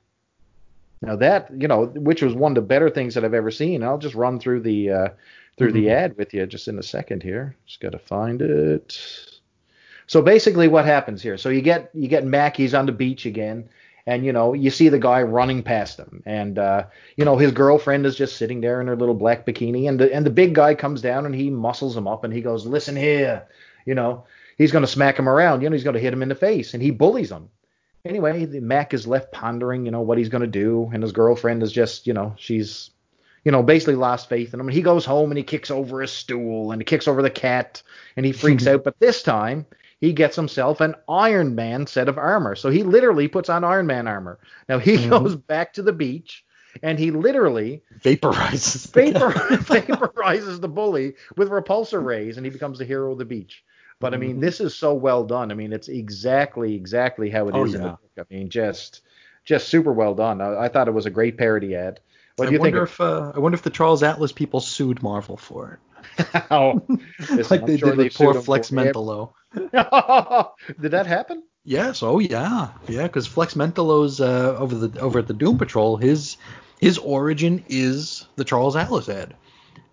Now 1.02 1.16
that 1.16 1.50
you 1.56 1.68
know, 1.68 1.86
which 1.86 2.22
was 2.22 2.34
one 2.34 2.52
of 2.52 2.56
the 2.56 2.62
better 2.62 2.88
things 2.88 3.14
that 3.14 3.24
I've 3.24 3.34
ever 3.34 3.50
seen. 3.50 3.82
I'll 3.82 3.98
just 3.98 4.14
run 4.14 4.40
through 4.40 4.60
the 4.60 4.90
uh, 4.90 5.08
through 5.56 5.72
the 5.72 5.90
ad 5.90 6.16
with 6.16 6.32
you 6.34 6.46
just 6.46 6.68
in 6.68 6.78
a 6.78 6.82
second 6.82 7.22
here. 7.22 7.56
Just 7.66 7.80
got 7.80 7.92
to 7.92 7.98
find 7.98 8.40
it. 8.42 8.98
So 10.06 10.22
basically, 10.22 10.68
what 10.68 10.84
happens 10.84 11.22
here? 11.22 11.36
So 11.36 11.48
you 11.48 11.62
get 11.62 11.90
you 11.94 12.08
get 12.08 12.24
Mac. 12.24 12.56
He's 12.56 12.74
on 12.74 12.86
the 12.86 12.92
beach 12.92 13.26
again, 13.26 13.68
and 14.06 14.24
you 14.24 14.32
know 14.32 14.52
you 14.52 14.70
see 14.70 14.88
the 14.88 14.98
guy 14.98 15.22
running 15.22 15.62
past 15.62 15.98
him, 15.98 16.22
and 16.26 16.58
uh, 16.58 16.84
you 17.16 17.24
know 17.24 17.36
his 17.36 17.52
girlfriend 17.52 18.06
is 18.06 18.16
just 18.16 18.36
sitting 18.36 18.60
there 18.60 18.80
in 18.80 18.86
her 18.86 18.96
little 18.96 19.14
black 19.14 19.46
bikini, 19.46 19.88
and 19.88 19.98
the 19.98 20.12
and 20.12 20.26
the 20.26 20.30
big 20.30 20.54
guy 20.54 20.74
comes 20.74 21.00
down 21.00 21.26
and 21.26 21.34
he 21.34 21.50
muscles 21.50 21.96
him 21.96 22.06
up, 22.06 22.24
and 22.24 22.32
he 22.32 22.40
goes, 22.40 22.66
"Listen 22.66 22.96
here," 22.96 23.46
you 23.86 23.94
know, 23.94 24.24
he's 24.58 24.72
going 24.72 24.84
to 24.84 24.90
smack 24.90 25.18
him 25.18 25.28
around, 25.28 25.62
you 25.62 25.68
know, 25.68 25.74
he's 25.74 25.84
going 25.84 25.94
to 25.94 26.00
hit 26.00 26.12
him 26.12 26.22
in 26.22 26.28
the 26.28 26.34
face, 26.34 26.74
and 26.74 26.82
he 26.82 26.90
bullies 26.90 27.30
him. 27.30 27.48
Anyway, 28.04 28.44
the 28.44 28.60
Mac 28.60 28.92
is 28.92 29.06
left 29.06 29.32
pondering, 29.32 29.86
you 29.86 29.90
know, 29.90 30.02
what 30.02 30.18
he's 30.18 30.28
going 30.28 30.42
to 30.42 30.46
do, 30.46 30.90
and 30.92 31.02
his 31.02 31.12
girlfriend 31.12 31.62
is 31.62 31.72
just, 31.72 32.06
you 32.06 32.12
know, 32.12 32.34
she's 32.36 32.90
you 33.44 33.52
know, 33.52 33.62
basically 33.62 33.94
lost 33.94 34.26
faith 34.30 34.54
in 34.54 34.60
him. 34.60 34.68
And 34.68 34.74
he 34.74 34.80
goes 34.80 35.04
home 35.04 35.30
and 35.30 35.36
he 35.36 35.44
kicks 35.44 35.70
over 35.70 36.00
a 36.00 36.08
stool 36.08 36.72
and 36.72 36.80
he 36.80 36.84
kicks 36.86 37.06
over 37.06 37.20
the 37.20 37.28
cat 37.28 37.82
and 38.16 38.24
he 38.24 38.32
freaks 38.32 38.66
out. 38.66 38.84
But 38.84 38.98
this 39.00 39.22
time 39.22 39.66
he 40.00 40.14
gets 40.14 40.34
himself 40.34 40.80
an 40.80 40.94
Iron 41.10 41.54
Man 41.54 41.86
set 41.86 42.08
of 42.08 42.16
armor. 42.16 42.54
So 42.56 42.70
he 42.70 42.82
literally 42.82 43.28
puts 43.28 43.50
on 43.50 43.62
Iron 43.62 43.86
Man 43.86 44.08
armor. 44.08 44.38
Now 44.66 44.78
he 44.78 44.96
Mhm. 44.96 45.10
goes 45.10 45.36
back 45.36 45.74
to 45.74 45.82
the 45.82 45.92
beach 45.92 46.42
and 46.82 46.98
he 46.98 47.10
literally 47.10 47.82
Vaporizes. 48.00 48.90
the 48.92 49.12
vapor, 49.12 49.32
guy. 49.34 49.56
vaporizes 49.58 50.58
the 50.62 50.68
bully 50.68 51.12
with 51.36 51.50
repulsor 51.50 52.02
rays 52.02 52.38
and 52.38 52.46
he 52.46 52.50
becomes 52.50 52.78
the 52.78 52.86
hero 52.86 53.12
of 53.12 53.18
the 53.18 53.26
beach. 53.26 53.62
But 54.04 54.12
I 54.12 54.18
mean, 54.18 54.38
this 54.38 54.60
is 54.60 54.74
so 54.74 54.92
well 54.92 55.24
done. 55.24 55.50
I 55.50 55.54
mean, 55.54 55.72
it's 55.72 55.88
exactly, 55.88 56.74
exactly 56.74 57.30
how 57.30 57.48
it 57.48 57.56
is 57.56 57.56
Oh, 57.56 57.64
in 57.64 57.72
the 57.72 57.78
yeah. 57.88 57.96
book. 58.16 58.26
I 58.30 58.34
mean, 58.34 58.50
just, 58.50 59.00
just 59.46 59.68
super 59.68 59.94
well 59.94 60.14
done. 60.14 60.42
I, 60.42 60.64
I 60.64 60.68
thought 60.68 60.88
it 60.88 60.94
was 60.94 61.06
a 61.06 61.10
great 61.10 61.38
parody 61.38 61.74
ad. 61.74 62.00
What 62.36 62.46
I 62.46 62.48
do 62.50 62.52
you 62.52 62.58
think? 62.58 62.74
wonder 62.74 62.82
of- 62.82 62.90
if 62.90 63.00
uh, 63.00 63.32
I 63.34 63.38
wonder 63.38 63.56
if 63.56 63.62
the 63.62 63.70
Charles 63.70 64.02
Atlas 64.02 64.30
people 64.30 64.60
sued 64.60 65.02
Marvel 65.02 65.38
for 65.38 65.78
it, 66.18 66.26
Oh, 66.50 66.82
like 67.50 67.62
I'm 67.62 67.66
they 67.66 67.78
sure 67.78 67.90
did 67.96 67.96
with 67.98 68.14
poor 68.14 68.34
Flex 68.34 68.70
Mentalo. 68.70 69.32
Did 69.54 70.90
that 70.90 71.06
happen? 71.06 71.44
Yes, 71.64 72.02
oh 72.02 72.18
yeah, 72.18 72.72
yeah, 72.88 73.04
because 73.04 73.26
Flex 73.26 73.54
Mentalo's 73.54 74.20
uh, 74.20 74.56
over 74.58 74.74
the 74.74 75.00
over 75.00 75.20
at 75.20 75.28
the 75.28 75.32
Doom 75.32 75.56
Patrol, 75.56 75.96
his 75.96 76.36
his 76.78 76.98
origin 76.98 77.64
is 77.68 78.26
the 78.36 78.44
Charles 78.44 78.76
Atlas 78.76 79.08
ad, 79.08 79.34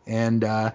and 0.06 0.44
uh, 0.44 0.72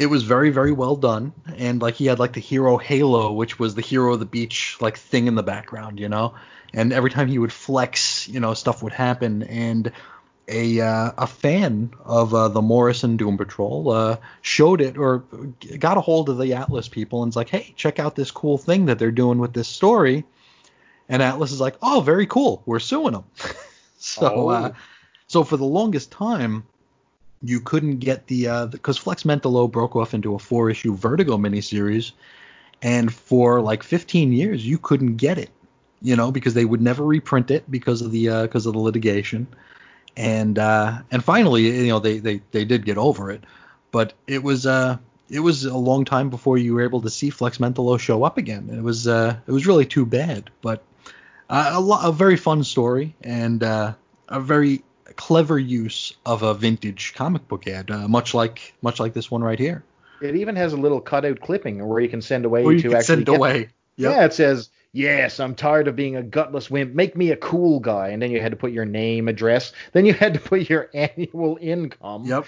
it 0.00 0.06
was 0.06 0.22
very 0.22 0.48
very 0.48 0.72
well 0.72 0.96
done. 0.96 1.34
And 1.56 1.82
like 1.82 1.94
he 1.94 2.06
had 2.06 2.18
like 2.18 2.32
the 2.32 2.40
hero 2.40 2.78
halo, 2.78 3.32
which 3.32 3.58
was 3.58 3.74
the 3.74 3.82
hero 3.82 4.14
of 4.14 4.18
the 4.18 4.24
beach 4.24 4.78
like 4.80 4.96
thing 4.96 5.26
in 5.26 5.34
the 5.34 5.42
background, 5.42 6.00
you 6.00 6.08
know. 6.08 6.34
And 6.72 6.90
every 6.92 7.10
time 7.10 7.28
he 7.28 7.38
would 7.38 7.52
flex, 7.52 8.26
you 8.26 8.40
know, 8.40 8.54
stuff 8.54 8.82
would 8.82 8.94
happen. 8.94 9.42
And 9.42 9.92
a 10.48 10.80
uh, 10.80 11.12
a 11.18 11.26
fan 11.26 11.92
of 12.02 12.32
uh, 12.32 12.48
the 12.48 12.62
Morrison 12.62 13.18
Doom 13.18 13.36
Patrol 13.36 13.90
uh, 13.90 14.16
showed 14.40 14.80
it 14.80 14.96
or 14.96 15.18
got 15.78 15.98
a 15.98 16.00
hold 16.00 16.30
of 16.30 16.38
the 16.38 16.54
Atlas 16.54 16.88
people 16.88 17.22
and 17.22 17.28
was 17.28 17.36
like, 17.36 17.50
hey, 17.50 17.74
check 17.76 17.98
out 17.98 18.16
this 18.16 18.30
cool 18.30 18.56
thing 18.56 18.86
that 18.86 18.98
they're 18.98 19.10
doing 19.10 19.38
with 19.38 19.52
this 19.52 19.68
story. 19.68 20.24
And 21.10 21.22
Atlas 21.22 21.52
is 21.52 21.60
like, 21.60 21.76
oh, 21.82 22.00
very 22.00 22.26
cool. 22.26 22.62
We're 22.64 22.78
suing 22.78 23.12
them. 23.12 23.24
so 23.98 24.48
Oh. 24.48 24.48
uh, 24.48 24.72
so 25.26 25.44
for 25.44 25.58
the 25.58 25.64
longest 25.66 26.10
time, 26.10 26.64
you 27.42 27.60
couldn't 27.60 27.98
get 27.98 28.26
the 28.26 28.68
because 28.70 28.98
Flex 28.98 29.22
Mentalo 29.24 29.70
broke 29.70 29.96
off 29.96 30.14
into 30.14 30.34
a 30.34 30.38
four 30.38 30.70
issue 30.70 30.94
Vertigo 30.94 31.36
miniseries, 31.38 32.12
and 32.82 33.12
for 33.12 33.60
like 33.60 33.82
15 33.82 34.32
years 34.32 34.66
you 34.66 34.78
couldn't 34.78 35.16
get 35.16 35.38
it, 35.38 35.50
you 36.02 36.16
know, 36.16 36.30
because 36.32 36.54
they 36.54 36.64
would 36.64 36.82
never 36.82 37.04
reprint 37.04 37.50
it 37.50 37.70
because 37.70 38.02
of 38.02 38.12
the 38.12 38.26
because 38.42 38.66
of 38.66 38.74
the 38.74 38.78
litigation, 38.80 39.46
and 40.16 40.58
uh, 40.58 41.00
and 41.10 41.24
finally 41.24 41.62
you 41.62 41.88
know 41.88 41.98
they, 41.98 42.18
they 42.18 42.42
they 42.52 42.64
did 42.64 42.84
get 42.84 42.98
over 42.98 43.30
it, 43.30 43.44
but 43.90 44.12
it 44.26 44.42
was 44.42 44.66
uh 44.66 44.96
it 45.30 45.40
was 45.40 45.64
a 45.64 45.76
long 45.76 46.04
time 46.04 46.28
before 46.30 46.58
you 46.58 46.74
were 46.74 46.82
able 46.82 47.00
to 47.02 47.10
see 47.10 47.30
Flex 47.30 47.58
Mentalo 47.58 47.98
show 47.98 48.24
up 48.24 48.36
again. 48.38 48.68
It 48.70 48.82
was 48.82 49.06
uh 49.08 49.36
it 49.46 49.52
was 49.52 49.66
really 49.66 49.86
too 49.86 50.06
bad, 50.06 50.50
but 50.62 50.84
Uh, 51.50 51.72
a, 51.74 51.80
lo- 51.80 52.00
a 52.02 52.12
very 52.12 52.36
fun 52.36 52.64
story 52.64 53.14
and 53.22 53.62
uh, 53.64 53.92
a 54.28 54.40
very 54.40 54.82
clever 55.16 55.58
use 55.58 56.12
of 56.26 56.42
a 56.42 56.54
vintage 56.54 57.14
comic 57.14 57.46
book 57.48 57.66
ad, 57.66 57.90
uh, 57.90 58.08
much 58.08 58.34
like 58.34 58.74
much 58.82 59.00
like 59.00 59.12
this 59.12 59.30
one 59.30 59.42
right 59.42 59.58
here. 59.58 59.82
It 60.22 60.36
even 60.36 60.56
has 60.56 60.72
a 60.72 60.76
little 60.76 61.00
cutout 61.00 61.40
clipping 61.40 61.86
where 61.86 62.00
you 62.00 62.08
can 62.08 62.20
send 62.22 62.44
away 62.44 62.62
Or 62.64 62.72
you 62.72 62.80
to 62.82 62.88
can 62.88 62.96
actually 62.98 63.14
send 63.16 63.26
get- 63.26 63.36
away. 63.36 63.68
Yep. 63.96 64.16
Yeah, 64.16 64.24
it 64.24 64.32
says, 64.32 64.70
"Yes, 64.92 65.40
I'm 65.40 65.54
tired 65.54 65.86
of 65.88 65.94
being 65.96 66.16
a 66.16 66.22
gutless 66.22 66.70
wimp. 66.70 66.94
Make 66.94 67.16
me 67.16 67.30
a 67.32 67.36
cool 67.36 67.80
guy." 67.80 68.08
And 68.08 68.22
then 68.22 68.30
you 68.30 68.40
had 68.40 68.52
to 68.52 68.56
put 68.56 68.72
your 68.72 68.86
name, 68.86 69.28
address. 69.28 69.72
Then 69.92 70.06
you 70.06 70.14
had 70.14 70.34
to 70.34 70.40
put 70.40 70.68
your 70.70 70.88
annual 70.94 71.58
income. 71.60 72.24
Yep. 72.24 72.46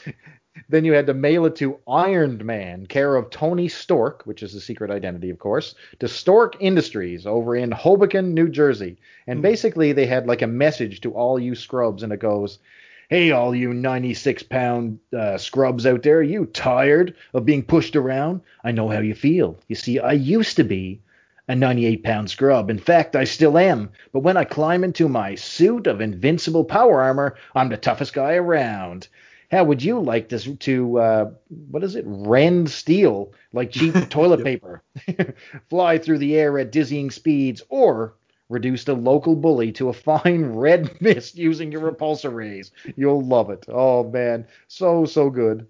Then 0.68 0.84
you 0.84 0.92
had 0.92 1.06
to 1.06 1.14
mail 1.14 1.46
it 1.46 1.56
to 1.56 1.78
Iron 1.88 2.44
Man, 2.44 2.86
care 2.86 3.16
of 3.16 3.30
Tony 3.30 3.68
Stork, 3.68 4.22
which 4.24 4.42
is 4.42 4.52
the 4.52 4.60
secret 4.60 4.90
identity, 4.90 5.30
of 5.30 5.38
course, 5.38 5.74
to 6.00 6.08
Stork 6.08 6.56
Industries 6.60 7.26
over 7.26 7.56
in 7.56 7.70
Hoboken, 7.70 8.34
New 8.34 8.48
Jersey. 8.48 8.96
And 9.26 9.38
Hmm. 9.38 9.42
basically, 9.42 9.92
they 9.92 10.06
had 10.06 10.26
like 10.26 10.42
a 10.42 10.46
message 10.46 11.00
to 11.02 11.12
all 11.12 11.38
you 11.38 11.54
scrubs, 11.54 12.02
and 12.02 12.12
it 12.12 12.20
goes, 12.20 12.58
Hey, 13.08 13.30
all 13.30 13.54
you 13.54 13.72
96 13.72 14.42
pound 14.42 14.98
uh, 15.16 15.38
scrubs 15.38 15.86
out 15.86 16.02
there, 16.02 16.22
you 16.22 16.46
tired 16.46 17.14
of 17.34 17.44
being 17.46 17.62
pushed 17.62 17.96
around? 17.96 18.40
I 18.62 18.72
know 18.72 18.88
how 18.88 19.00
you 19.00 19.14
feel. 19.14 19.58
You 19.68 19.74
see, 19.76 19.98
I 20.00 20.12
used 20.12 20.56
to 20.56 20.64
be 20.64 21.00
a 21.48 21.54
98 21.54 22.04
pound 22.04 22.30
scrub. 22.30 22.70
In 22.70 22.78
fact, 22.78 23.16
I 23.16 23.24
still 23.24 23.58
am. 23.58 23.90
But 24.12 24.20
when 24.20 24.36
I 24.36 24.44
climb 24.44 24.84
into 24.84 25.08
my 25.08 25.34
suit 25.34 25.86
of 25.86 26.00
invincible 26.00 26.64
power 26.64 27.00
armor, 27.02 27.34
I'm 27.54 27.68
the 27.68 27.76
toughest 27.76 28.12
guy 28.14 28.34
around. 28.34 29.08
How 29.52 29.64
would 29.64 29.82
you 29.82 30.00
like 30.00 30.30
this 30.30 30.48
to, 30.60 30.98
uh, 30.98 31.30
what 31.70 31.84
is 31.84 31.94
it, 31.94 32.04
rend 32.06 32.70
steel 32.70 33.32
like 33.52 33.70
cheap 33.70 33.94
toilet 34.08 34.42
paper, 34.42 34.82
fly 35.68 35.98
through 35.98 36.18
the 36.18 36.34
air 36.36 36.58
at 36.58 36.72
dizzying 36.72 37.10
speeds, 37.10 37.62
or 37.68 38.14
reduce 38.48 38.84
the 38.84 38.94
local 38.94 39.36
bully 39.36 39.70
to 39.72 39.90
a 39.90 39.92
fine 39.92 40.46
red 40.56 41.00
mist 41.02 41.36
using 41.36 41.70
your 41.70 41.82
repulsor 41.92 42.34
rays? 42.34 42.70
You'll 42.96 43.22
love 43.22 43.50
it. 43.50 43.66
Oh, 43.68 44.04
man. 44.04 44.46
So, 44.68 45.04
so 45.04 45.28
good. 45.28 45.66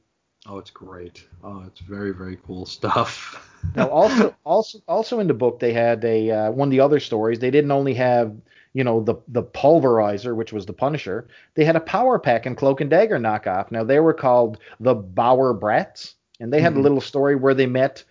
Oh, 0.47 0.59
it's 0.59 0.71
great. 0.71 1.27
Oh, 1.45 1.65
it's 1.67 1.81
very 1.81 2.13
very 2.13 2.37
cool 2.47 2.67
stuff. 2.67 3.49
Now, 3.77 3.89
also, 3.89 4.35
also, 4.45 4.79
also 4.89 5.21
in 5.21 5.29
the 5.29 5.35
book, 5.35 5.61
they 5.61 5.73
had 5.73 6.05
a 6.05 6.31
uh, 6.31 6.51
one 6.51 6.69
of 6.69 6.73
the 6.73 6.81
other 6.81 6.99
stories. 6.99 7.39
They 7.39 7.51
didn't 7.51 7.71
only 7.71 7.95
have, 7.95 8.35
you 8.75 8.85
know, 8.85 9.03
the 9.03 9.17
the 9.29 9.43
pulverizer, 9.43 10.35
which 10.35 10.53
was 10.53 10.67
the 10.67 10.73
Punisher. 10.73 11.29
They 11.55 11.65
had 11.65 11.77
a 11.77 11.81
power 11.81 12.19
pack 12.19 12.47
and 12.47 12.57
cloak 12.57 12.81
and 12.81 12.89
dagger 12.91 13.19
knockoff. 13.19 13.71
Now 13.71 13.85
they 13.85 14.01
were 14.01 14.15
called 14.15 14.59
the 14.81 14.95
Bauer 14.95 15.53
Brats, 15.53 16.15
and 16.41 16.53
they 16.53 16.61
had 16.61 16.73
a 16.73 16.77
Mhm. 16.77 16.83
little 16.83 17.01
story 17.01 17.37
where 17.37 17.55
they 17.55 17.67
met 17.67 18.05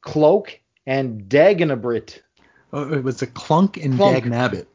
Cloak 0.00 0.58
and 0.86 1.22
Daganabrit. 1.28 2.20
Oh, 2.72 2.92
it 2.92 3.04
was 3.04 3.22
a 3.22 3.26
clunk 3.26 3.76
and 3.76 3.94
Clunk. 3.94 4.24
Dag 4.24 4.24
Nabbit. 4.32 4.66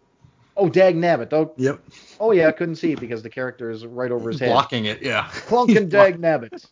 Oh, 0.55 0.69
Dag 0.69 0.95
Nabbit. 0.95 1.33
Oh, 1.33 1.53
Yep. 1.57 1.81
oh 2.19 2.31
yeah, 2.31 2.47
I 2.47 2.51
couldn't 2.51 2.75
see 2.75 2.93
it 2.93 2.99
because 2.99 3.21
the 3.23 3.29
character 3.29 3.69
is 3.69 3.85
right 3.85 4.11
over 4.11 4.29
his 4.29 4.39
head. 4.39 4.49
Blocking 4.51 4.85
it. 4.85 5.01
Yeah. 5.01 5.27
Clunk 5.47 5.69
and 5.75 5.91
Dag 5.91 6.19
Nabbit. 6.21 6.65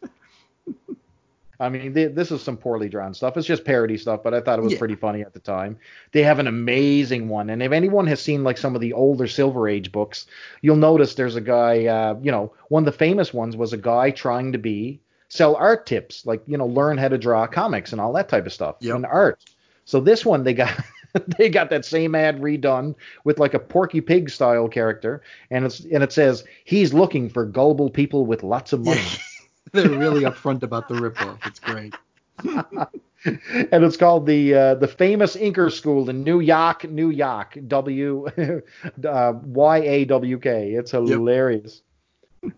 I 1.60 1.70
mean, 1.70 1.94
th 1.94 2.14
this 2.14 2.32
is 2.32 2.42
some 2.42 2.58
poorly 2.58 2.90
drawn 2.90 3.14
stuff. 3.14 3.38
It's 3.38 3.48
just 3.48 3.64
parody 3.66 3.98
stuff, 3.98 4.22
but 4.24 4.34
I 4.34 4.42
thought 4.42 4.60
it 4.60 4.64
was 4.64 4.74
Yeah. 4.74 4.80
pretty 4.80 4.96
funny 4.96 5.22
at 5.22 5.34
the 5.34 5.40
time. 5.40 5.78
They 6.12 6.24
have 6.24 6.40
an 6.40 6.48
amazing 6.48 7.30
one, 7.30 7.50
and 7.50 7.64
if 7.64 7.72
anyone 7.72 8.08
has 8.08 8.22
seen 8.22 8.44
like 8.44 8.58
some 8.58 8.76
of 8.76 8.82
the 8.82 8.94
older 8.94 9.28
Silver 9.28 9.68
Age 9.68 9.92
books, 9.92 10.26
you'll 10.62 10.76
notice 10.76 11.16
there's 11.16 11.36
a 11.36 11.42
guy. 11.42 11.86
Uh, 11.86 12.18
you 12.22 12.32
know, 12.32 12.54
one 12.70 12.82
of 12.82 12.86
the 12.86 12.98
famous 12.98 13.34
ones 13.34 13.56
was 13.58 13.74
a 13.74 13.78
guy 13.78 14.12
trying 14.12 14.52
to 14.52 14.58
be 14.58 15.00
sell 15.30 15.56
art 15.56 15.86
tips, 15.86 16.26
like 16.26 16.42
you 16.48 16.58
know, 16.58 16.68
learn 16.68 16.98
how 16.98 17.08
to 17.08 17.18
draw 17.18 17.48
comics 17.48 17.92
and 17.92 18.02
all 18.02 18.14
that 18.14 18.30
type 18.30 18.46
of 18.46 18.54
stuff 18.54 18.76
Yep. 18.82 18.96
and 18.96 19.06
art. 19.06 19.40
So 19.86 20.00
this 20.00 20.26
one 20.26 20.44
they 20.44 20.54
got. 20.54 20.74
they 21.38 21.48
got 21.48 21.70
that 21.70 21.86
same 21.86 22.14
ad 22.14 22.42
redone 22.42 22.94
with 23.24 23.40
like 23.40 23.54
a 23.54 23.60
Porky 23.60 24.02
Pig 24.02 24.30
style 24.30 24.68
character, 24.68 25.22
and 25.50 25.64
it's 25.64 25.80
and 25.80 26.04
it 26.04 26.12
says 26.12 26.44
he's 26.66 26.94
looking 26.94 27.30
for 27.30 27.46
gullible 27.46 27.90
people 27.90 28.26
with 28.26 28.44
lots 28.44 28.74
of 28.74 28.82
money. 28.84 29.00
They're 29.72 29.90
really 29.90 30.22
upfront 30.24 30.64
about 30.64 30.88
the 30.88 30.96
ripoff. 30.96 31.46
It's 31.46 31.60
great. 31.60 31.96
and 32.44 33.84
it's 33.84 33.98
called 33.98 34.26
the 34.26 34.54
uh, 34.54 34.76
the 34.76 34.88
famous 34.88 35.36
Inker 35.36 35.72
School 35.72 36.10
in 36.10 36.24
New 36.24 36.40
York, 36.40 36.84
New 36.90 37.10
York. 37.10 37.58
W 37.68 38.28
uh, 39.08 39.34
Y 39.44 39.78
A 39.78 40.06
W 40.06 40.40
K. 40.40 40.72
It's 40.74 40.92
hilarious. 40.92 41.82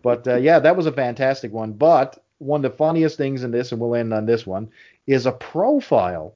But 0.01 0.27
uh, 0.27 0.35
yeah, 0.35 0.59
that 0.59 0.75
was 0.75 0.85
a 0.85 0.91
fantastic 0.91 1.51
one. 1.53 1.73
But 1.73 2.21
one 2.39 2.63
of 2.65 2.71
the 2.71 2.77
funniest 2.77 3.17
things 3.17 3.43
in 3.43 3.51
this, 3.51 3.71
and 3.71 3.79
we'll 3.79 3.95
end 3.95 4.13
on 4.13 4.25
this 4.25 4.45
one, 4.45 4.69
is 5.05 5.25
a 5.25 5.31
profile. 5.31 6.34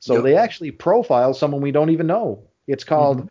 So 0.00 0.14
Yep. 0.14 0.24
they 0.24 0.36
actually 0.36 0.70
profile 0.72 1.32
someone 1.32 1.62
we 1.62 1.70
don't 1.72 1.90
even 1.90 2.06
know. 2.06 2.42
It's 2.66 2.84
called 2.84 3.30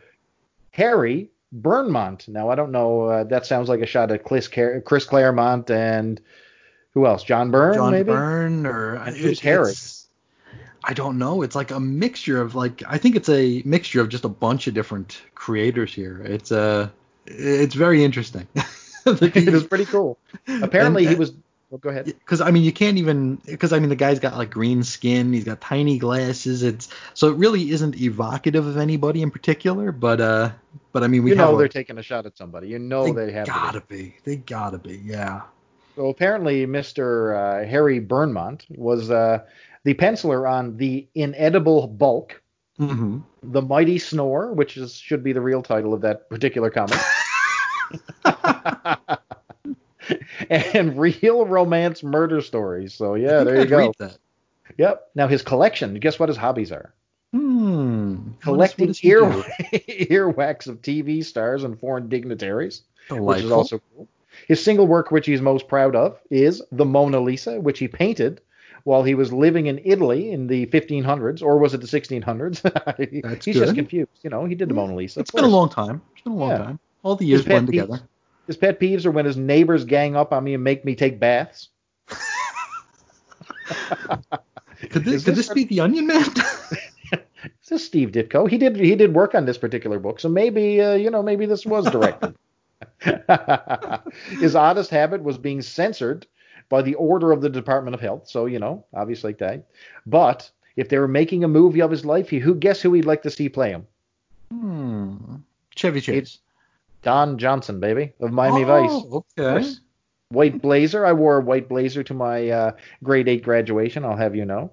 Harry 0.72 1.30
Burnmont. 1.62 2.28
Now 2.30 2.50
I 2.50 2.56
don't 2.56 2.72
know. 2.72 3.04
Uh, 3.04 3.24
that 3.26 3.46
sounds 3.46 3.70
like 3.70 3.82
a 3.82 3.86
shot 3.86 4.12
at 4.12 4.24
Chris, 4.24 4.48
Car- 4.48 4.82
Chris 4.82 5.06
Claremont 5.06 5.70
and 5.70 6.20
who 6.94 7.06
else? 7.06 7.24
John 7.24 7.52
Byrne, 7.52 7.74
John 7.76 7.92
maybe. 7.92 8.12
Byrne 8.12 8.66
or 8.66 8.98
Who's 8.98 9.40
it- 9.40 9.40
Harry? 9.42 9.74
I 10.84 10.94
don't 10.94 11.20
know. 11.20 11.44
It's 11.44 11.56
like 11.56 11.70
a 11.72 11.80
mixture 11.80 12.42
of 12.42 12.56
like 12.56 12.82
I 12.88 12.98
think 12.98 13.16
it's 13.16 13.30
a 13.30 13.62
mixture 13.66 14.02
of 14.02 14.10
just 14.10 14.26
a 14.26 14.30
bunch 14.30 14.66
of 14.68 14.74
different 14.74 15.22
creators 15.36 15.94
here. 15.94 16.22
It's 16.26 16.52
uh 16.52 16.90
it's 17.28 17.76
very 17.76 18.04
interesting. 18.04 18.48
it 19.06 19.52
was 19.54 19.64
pretty 19.66 19.86
cool. 19.86 20.18
Apparently, 20.62 21.06
he 21.08 21.16
was. 21.16 21.34
Oh, 21.74 21.78
go 21.78 21.90
ahead. 21.90 22.06
because 22.06 22.42
I 22.42 22.52
mean 22.52 22.64
you 22.64 22.74
can't 22.74 22.98
even 22.98 23.36
because 23.46 23.72
I 23.72 23.80
mean 23.80 23.88
the 23.90 23.96
guy's 23.96 24.20
got 24.20 24.36
like 24.38 24.50
green 24.50 24.84
skin, 24.84 25.32
he's 25.32 25.46
got 25.46 25.62
tiny 25.62 25.98
glasses. 25.98 26.64
It's 26.64 26.90
so 27.14 27.30
it 27.30 27.38
really 27.38 27.72
isn't 27.72 28.02
evocative 28.02 28.68
of 28.68 28.76
anybody 28.76 29.22
in 29.22 29.32
particular, 29.32 29.92
but 29.94 30.20
uh 30.20 30.52
but 30.92 31.04
I 31.04 31.08
mean 31.08 31.24
we 31.24 31.30
you 31.30 31.36
know 31.38 31.56
a- 31.56 31.58
they're 31.58 31.70
taking 31.70 31.98
a 31.98 32.04
shot 32.04 32.26
at 32.26 32.38
somebody. 32.38 32.68
You 32.68 32.78
know 32.80 33.14
they, 33.14 33.32
have 33.32 33.46
to. 33.46 33.52
gotta 33.52 33.82
Be. 33.82 33.96
be. 33.96 34.16
They 34.26 34.36
gotta 34.36 34.80
be. 34.80 34.98
Yeah. 35.06 35.44
So 35.96 36.08
apparently, 36.10 36.66
Mr. 36.66 37.36
Uh, 37.36 37.68
Harry 37.68 38.00
Burnmont 38.00 38.64
was 38.70 39.12
uh, 39.12 39.40
the 39.84 39.94
penciler 39.94 40.50
on 40.50 40.78
the 40.78 41.08
Inedible 41.16 41.88
Bulk, 41.88 42.42
Mm-hmm. 42.80 43.20
the 43.44 43.62
Mighty 43.62 44.00
Snore, 44.00 44.54
which 44.54 44.76
is 44.78 44.96
should 44.96 45.24
be 45.24 45.34
the 45.34 45.42
real 45.42 45.62
title 45.62 45.94
of 45.94 46.02
that 46.02 46.30
particular 46.30 46.72
comic. 46.72 46.98
and 50.50 50.98
real 50.98 51.46
romance 51.46 52.02
murder 52.02 52.42
stories. 52.42 52.94
So 52.94 53.14
yeah, 53.16 53.44
there 53.44 53.60
you 53.62 53.68
go. 53.68 53.94
That. 54.00 54.18
Yep. 54.78 55.10
Now 55.16 55.28
his 55.28 55.42
collection. 55.44 55.96
Guess 55.96 56.18
what 56.18 56.30
his 56.30 56.38
hobbies 56.38 56.72
are? 56.72 56.94
Hmm. 57.34 58.30
Collecting 58.40 58.88
what 58.88 59.04
ear 59.04 59.22
earwax 59.74 60.68
of 60.68 60.82
TV 60.82 61.24
stars 61.24 61.64
and 61.64 61.80
foreign 61.80 62.10
dignitaries. 62.10 62.82
which 63.10 63.44
is 63.44 63.52
also 63.52 63.80
cool. 63.94 64.08
His 64.48 64.64
single 64.64 64.88
work, 64.88 65.12
which 65.12 65.26
he's 65.26 65.42
most 65.42 65.68
proud 65.68 65.96
of, 65.96 66.20
is 66.30 66.62
the 66.72 66.86
Mona 66.86 67.20
Lisa, 67.20 67.60
which 67.60 67.80
he 67.80 67.88
painted 67.88 68.42
while 68.84 69.04
he 69.04 69.14
was 69.14 69.32
living 69.32 69.68
in 69.68 69.80
Italy 69.86 70.32
in 70.32 70.48
the 70.48 70.66
1500s, 70.68 71.42
or 71.44 71.58
was 71.58 71.74
it 71.74 71.82
the 71.82 71.88
1600s? 71.88 72.62
That's 73.24 73.46
he's 73.46 73.56
just 73.56 73.76
confused. 73.76 74.10
You 74.24 74.30
know, 74.32 74.46
he 74.46 74.56
did 74.56 74.70
the 74.70 74.74
Mona 74.74 74.96
Lisa. 74.96 75.20
It's 75.20 75.32
been 75.32 75.44
a 75.44 75.48
long 75.48 75.70
time. 75.70 76.02
It's 76.14 76.24
been 76.24 76.34
a 76.34 76.38
long 76.38 76.52
Yeah. 76.52 76.58
time. 76.58 76.80
All 77.04 77.16
the 77.16 77.26
years 77.26 77.46
blend 77.46 77.68
together. 77.68 78.02
His 78.48 78.58
pet 78.58 78.80
peeves 78.80 79.06
are 79.06 79.12
when 79.12 79.26
his 79.26 79.38
neighbors 79.38 79.86
gang 79.86 80.16
up 80.16 80.34
on 80.34 80.44
me 80.44 80.56
and 80.56 80.64
make 80.64 80.84
me 80.84 80.96
take 80.96 81.20
baths. 81.20 81.70
Could 84.90 85.06
this, 85.06 85.24
could 85.24 85.36
this 85.36 85.48
this 85.48 85.54
be 85.54 85.64
the 85.66 85.80
Onion 85.82 86.08
Man? 86.08 86.24
Is 87.14 87.70
this 87.70 87.86
Steve 87.86 88.12
Ditko? 88.12 88.50
He 88.50 88.58
did 88.58 88.76
he 88.76 88.96
did 88.96 89.14
work 89.14 89.36
on 89.36 89.46
this 89.46 89.58
particular 89.58 90.00
book, 90.00 90.20
so 90.20 90.28
maybe 90.28 90.82
uh, 90.82 90.96
you 90.96 91.10
know 91.12 91.22
maybe 91.22 91.46
this 91.46 91.66
was 91.66 91.86
directed. 91.90 92.36
His 94.40 94.56
oddest 94.56 94.90
habit 94.90 95.24
was 95.24 95.38
being 95.38 95.62
censored 95.62 96.28
by 96.70 96.82
the 96.82 96.96
order 96.96 97.32
of 97.32 97.42
the 97.42 97.50
Department 97.50 97.94
of 97.94 98.02
Health, 98.02 98.28
so 98.28 98.46
you 98.46 98.60
know 98.60 98.86
obviously 98.94 99.30
like 99.30 99.40
that. 99.40 99.66
But 100.06 100.50
if 100.76 100.90
they 100.90 101.00
were 101.00 101.08
making 101.08 101.44
a 101.44 101.48
movie 101.48 101.82
of 101.82 101.92
his 101.92 102.06
life, 102.06 102.30
he, 102.30 102.40
who 102.40 102.56
guess 102.56 102.82
who 102.82 102.94
he'd 102.94 103.06
like 103.06 103.24
to 103.24 103.30
see 103.30 103.50
play 103.50 103.72
him? 103.72 103.88
hmm. 104.52 105.36
Chevy 105.76 106.02
Chase. 106.02 106.40
Don 107.02 107.38
Johnson, 107.38 107.80
baby, 107.80 108.14
of 108.20 108.32
Miami 108.32 108.64
Vice. 108.64 108.90
Oh, 108.92 109.26
Of 109.38 109.48
okay. 109.48 109.68
White 110.30 110.62
blazer. 110.62 111.06
I 111.06 111.14
wore 111.14 111.38
a 111.38 111.42
white 111.42 111.68
blazer 111.68 112.04
to 112.04 112.14
my 112.14 112.50
uh, 112.50 112.72
grade 113.04 113.28
eight 113.28 113.44
graduation. 113.44 114.06
I'll 114.06 114.16
have 114.16 114.36
you 114.36 114.46
know. 114.46 114.72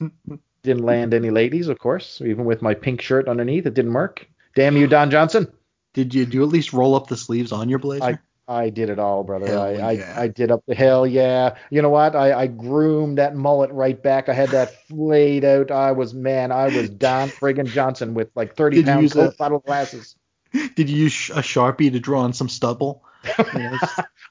didn't 0.62 0.84
land 0.84 1.14
any 1.14 1.30
ladies, 1.30 1.68
of 1.68 1.78
course. 1.78 2.20
Even 2.24 2.44
with 2.44 2.62
my 2.62 2.74
pink 2.74 3.00
shirt 3.00 3.28
underneath, 3.28 3.66
it 3.66 3.74
didn't 3.74 3.92
work. 3.92 4.26
Damn 4.54 4.76
you, 4.76 4.86
Don 4.86 5.10
Johnson. 5.10 5.50
Did 5.96 6.14
you 6.14 6.26
do 6.26 6.36
you 6.36 6.42
at 6.42 6.50
least 6.50 6.74
roll 6.74 6.94
up 6.94 7.06
the 7.06 7.16
sleeves 7.16 7.52
on 7.52 7.70
your 7.70 7.78
blazer? 7.78 8.04
I 8.04 8.18
I 8.46 8.68
did 8.68 8.90
it 8.90 8.98
all, 8.98 9.24
brother. 9.24 9.46
Hell 9.46 9.62
I, 9.62 9.92
yeah. 9.92 10.14
I 10.14 10.22
I 10.24 10.28
did 10.28 10.50
up 10.50 10.62
the 10.68 10.74
hell, 10.74 11.06
yeah. 11.06 11.56
You 11.70 11.80
know 11.80 11.88
what? 11.88 12.14
I, 12.14 12.38
I 12.42 12.46
groomed 12.48 13.16
that 13.16 13.34
mullet 13.34 13.70
right 13.72 14.00
back. 14.00 14.28
I 14.28 14.34
had 14.34 14.50
that 14.50 14.74
laid 14.90 15.42
out. 15.46 15.70
I 15.70 15.92
was 15.92 16.12
man. 16.12 16.52
I 16.52 16.66
was 16.66 16.90
Don 16.90 17.30
friggin' 17.30 17.64
Johnson 17.66 18.12
with 18.12 18.28
like 18.34 18.56
thirty 18.56 18.76
Did 18.76 18.86
you 18.86 18.92
pound 18.92 19.02
use 19.04 19.12
Coke 19.14 19.32
a- 19.32 19.36
bottle 19.38 19.60
glasses. 19.60 20.16
Did 20.52 20.90
you 20.90 20.96
use 20.96 21.30
a 21.30 21.40
sharpie 21.40 21.90
to 21.90 21.98
draw 21.98 22.20
on 22.20 22.34
some 22.34 22.50
stubble? 22.50 23.02
You 23.38 23.44
know, 23.58 23.78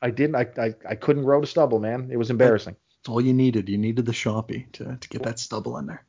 I 0.03 0.11
didn't. 0.11 0.35
I, 0.35 0.47
I 0.61 0.75
I 0.87 0.95
couldn't 0.95 1.23
grow 1.23 1.41
to 1.41 1.47
stubble, 1.47 1.79
man. 1.79 2.09
It 2.11 2.17
was 2.17 2.29
embarrassing. 2.29 2.75
that's 3.01 3.09
all 3.09 3.19
you 3.19 3.33
needed. 3.33 3.69
You 3.69 3.79
needed 3.79 4.05
the 4.05 4.11
sharpie 4.11 4.71
to, 4.73 4.97
to 5.01 5.09
get 5.09 5.23
that 5.23 5.39
stubble 5.39 5.79
in 5.79 5.87
there. 5.87 6.05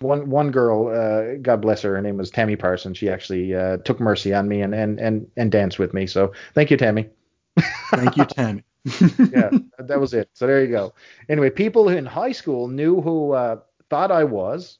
One 0.00 0.30
one 0.30 0.50
girl, 0.50 0.88
uh, 0.88 1.36
God 1.40 1.60
bless 1.60 1.82
her, 1.82 1.94
her 1.94 2.02
name 2.02 2.16
was 2.16 2.30
Tammy 2.30 2.56
Parsons. 2.56 2.98
She 2.98 3.08
actually 3.08 3.54
uh, 3.54 3.78
took 3.78 4.00
mercy 4.00 4.32
on 4.34 4.48
me 4.48 4.62
and, 4.62 4.74
and 4.74 4.98
and 4.98 5.30
and 5.36 5.52
danced 5.52 5.78
with 5.78 5.94
me. 5.94 6.06
So 6.06 6.32
thank 6.54 6.70
you, 6.70 6.76
Tammy. 6.76 7.08
Thank 7.90 8.16
you, 8.16 8.24
Tammy. 8.26 8.64
yeah, 9.32 9.50
that 9.78 10.00
was 10.00 10.14
it. 10.14 10.30
So 10.32 10.46
there 10.46 10.62
you 10.62 10.70
go. 10.70 10.94
Anyway, 11.28 11.50
people 11.50 11.88
in 11.88 12.06
high 12.06 12.32
school 12.32 12.68
knew 12.68 13.00
who 13.00 13.32
uh, 13.32 13.60
thought 13.90 14.10
I 14.10 14.24
was. 14.24 14.78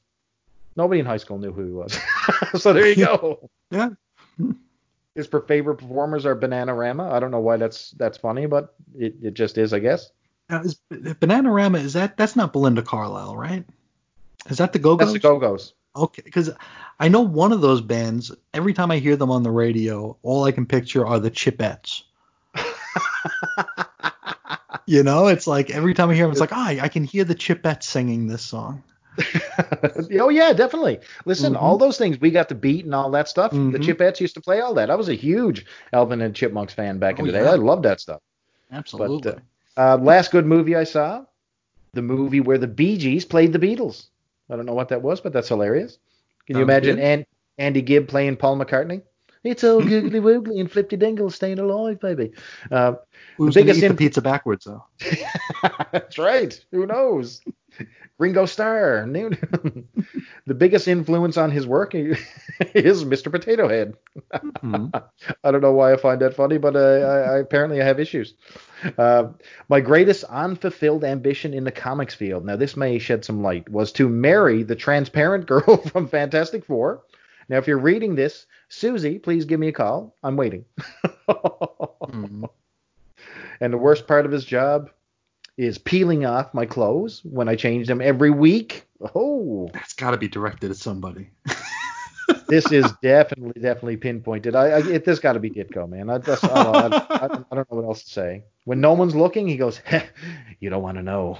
Nobody 0.75 0.99
in 1.01 1.05
high 1.05 1.17
school 1.17 1.37
knew 1.37 1.51
who 1.51 1.65
he 1.65 1.71
was. 1.71 1.99
so 2.61 2.73
there 2.73 2.87
you 2.87 2.95
go. 2.95 3.49
yeah. 3.69 3.89
His 5.15 5.27
favorite 5.27 5.75
performers 5.75 6.25
are 6.25 6.35
Bananarama. 6.35 7.11
I 7.11 7.19
don't 7.19 7.31
know 7.31 7.41
why 7.41 7.57
that's 7.57 7.91
that's 7.91 8.17
funny, 8.17 8.45
but 8.45 8.73
it, 8.97 9.15
it 9.21 9.33
just 9.33 9.57
is, 9.57 9.73
I 9.73 9.79
guess. 9.79 10.09
Now, 10.49 10.61
is 10.61 10.79
Bananarama 10.89 11.83
is 11.83 11.93
that 11.93 12.17
that's 12.17 12.35
not 12.35 12.53
Belinda 12.53 12.81
Carlisle, 12.81 13.35
right? 13.35 13.65
Is 14.49 14.57
that 14.57 14.73
the 14.73 14.79
Go 14.79 14.95
Go's? 14.95 15.07
That's 15.07 15.13
the 15.13 15.27
Go 15.27 15.39
Go's. 15.39 15.73
Okay, 15.95 16.21
because 16.23 16.49
I 16.99 17.09
know 17.09 17.21
one 17.21 17.51
of 17.51 17.61
those 17.61 17.81
bands. 17.81 18.31
Every 18.53 18.73
time 18.73 18.91
I 18.91 18.97
hear 18.97 19.15
them 19.15 19.31
on 19.31 19.43
the 19.43 19.51
radio, 19.51 20.17
all 20.23 20.45
I 20.45 20.51
can 20.51 20.65
picture 20.65 21.05
are 21.05 21.19
the 21.19 21.31
Chipettes. 21.31 22.03
you 24.85 25.03
know, 25.03 25.27
it's 25.27 25.47
like 25.47 25.69
every 25.69 25.93
time 25.93 26.09
I 26.09 26.15
hear 26.15 26.25
them, 26.25 26.31
it's 26.31 26.39
like, 26.39 26.53
ah, 26.53 26.67
I 26.67 26.87
can 26.87 27.03
hear 27.03 27.23
the 27.23 27.35
Chipettes 27.35 27.83
singing 27.83 28.27
this 28.27 28.41
song. 28.41 28.83
oh 30.19 30.29
yeah, 30.29 30.53
definitely. 30.53 30.99
Listen, 31.25 31.53
mm-hmm. 31.53 31.63
all 31.63 31.77
those 31.77 31.97
things 31.97 32.19
we 32.19 32.31
got 32.31 32.49
the 32.49 32.55
beat 32.55 32.85
and 32.85 32.95
all 32.95 33.11
that 33.11 33.27
stuff. 33.27 33.51
Mm-hmm. 33.51 33.71
The 33.71 33.79
Chipettes 33.79 34.21
used 34.21 34.35
to 34.35 34.41
play 34.41 34.61
all 34.61 34.73
that. 34.75 34.89
I 34.89 34.95
was 34.95 35.09
a 35.09 35.13
huge 35.13 35.65
Alvin 35.91 36.21
and 36.21 36.33
Chipmunks 36.33 36.73
fan 36.73 36.97
back 36.97 37.19
in 37.19 37.23
oh, 37.23 37.31
the 37.31 37.33
day. 37.33 37.45
I 37.45 37.55
loved 37.55 37.83
that 37.83 37.99
stuff. 37.99 38.21
Absolutely. 38.71 39.33
But, 39.33 39.41
uh, 39.77 39.95
uh, 39.95 39.97
last 39.97 40.31
good 40.31 40.45
movie 40.45 40.75
I 40.75 40.85
saw, 40.85 41.25
the 41.93 42.01
movie 42.01 42.39
where 42.39 42.57
the 42.57 42.67
Bee 42.67 42.97
Gees 42.97 43.25
played 43.25 43.53
the 43.53 43.59
Beatles. 43.59 44.07
I 44.51 44.55
don't 44.57 44.65
know 44.65 44.73
what 44.73 44.89
that 44.89 45.01
was, 45.01 45.21
but 45.21 45.33
that's 45.33 45.47
hilarious. 45.47 45.97
Can 46.45 46.57
you 46.57 46.63
imagine 46.63 46.99
and, 46.99 47.25
Andy 47.57 47.81
Gibb 47.81 48.07
playing 48.07 48.37
Paul 48.37 48.57
McCartney? 48.57 49.01
It's 49.43 49.63
all 49.63 49.81
googly 49.81 50.19
woogly 50.19 50.59
and 50.59 50.71
flippy 50.71 50.97
dingle 50.97 51.29
staying 51.29 51.59
alive, 51.59 51.99
baby. 51.99 52.31
Uh, 52.69 52.93
Who's 53.37 53.55
the 53.55 53.61
biggest 53.61 53.83
eat 53.83 53.87
the 53.87 53.93
pizza 53.95 54.21
backwards 54.21 54.65
though? 54.65 54.85
That's 55.91 56.17
right. 56.19 56.63
Who 56.71 56.85
knows? 56.85 57.41
Ringo 58.21 58.45
Starr. 58.45 59.07
the 60.45 60.53
biggest 60.53 60.87
influence 60.87 61.37
on 61.37 61.49
his 61.49 61.65
work 61.65 61.95
is 61.95 63.03
Mr. 63.03 63.31
Potato 63.31 63.67
Head. 63.67 63.95
Mm-hmm. 64.31 64.95
I 65.43 65.51
don't 65.51 65.61
know 65.61 65.71
why 65.71 65.93
I 65.93 65.97
find 65.97 66.21
that 66.21 66.35
funny, 66.35 66.59
but 66.59 66.75
uh, 66.75 66.79
I, 66.79 67.17
I, 67.17 67.37
apparently 67.39 67.81
I 67.81 67.85
have 67.85 67.99
issues. 67.99 68.35
Uh, 68.97 69.29
my 69.69 69.79
greatest 69.81 70.23
unfulfilled 70.25 71.03
ambition 71.03 71.55
in 71.55 71.63
the 71.63 71.71
comics 71.71 72.13
field, 72.13 72.45
now 72.45 72.57
this 72.57 72.77
may 72.77 72.99
shed 72.99 73.25
some 73.25 73.41
light, 73.41 73.67
was 73.69 73.91
to 73.93 74.07
marry 74.07 74.61
the 74.61 74.75
transparent 74.75 75.47
girl 75.47 75.77
from 75.77 76.07
Fantastic 76.07 76.65
Four. 76.65 77.01
Now, 77.51 77.57
if 77.57 77.67
you're 77.67 77.77
reading 77.77 78.15
this, 78.15 78.47
Susie, 78.69 79.19
please 79.19 79.43
give 79.43 79.59
me 79.59 79.67
a 79.67 79.73
call. 79.73 80.15
I'm 80.23 80.37
waiting. 80.37 80.63
mm-hmm. 81.29 82.45
And 83.59 83.71
the 83.71 83.77
worst 83.77 84.07
part 84.07 84.25
of 84.25 84.31
his 84.31 84.43
job 84.43 84.89
is 85.55 85.77
peeling 85.77 86.25
off 86.25 86.51
my 86.51 86.65
clothes 86.65 87.21
when 87.23 87.47
I 87.47 87.55
change 87.55 87.85
them 87.87 88.01
every 88.01 88.31
week. 88.31 88.87
Oh, 89.13 89.69
that's 89.71 89.93
got 89.93 90.11
to 90.11 90.17
be 90.17 90.27
directed 90.27 90.71
at 90.71 90.77
somebody. 90.77 91.29
this 92.47 92.71
is 92.71 92.91
definitely, 93.03 93.61
definitely 93.61 93.97
pinpointed. 93.97 94.55
I, 94.55 94.67
I 94.69 94.77
it, 94.87 95.05
this 95.05 95.19
got 95.19 95.33
to 95.33 95.39
be 95.39 95.51
Ditko, 95.51 95.87
man. 95.87 96.09
I, 96.09 96.17
just, 96.17 96.43
I, 96.43 96.63
don't, 96.63 96.93
I, 96.93 97.43
I, 97.51 97.55
don't 97.55 97.71
know 97.71 97.77
what 97.77 97.85
else 97.85 98.01
to 98.03 98.09
say. 98.09 98.45
When 98.63 98.81
no 98.81 98.93
one's 98.93 99.13
looking, 99.13 99.47
he 99.47 99.57
goes, 99.57 99.79
"You 100.59 100.71
don't 100.71 100.81
want 100.81 100.97
to 100.97 101.03
know." 101.03 101.37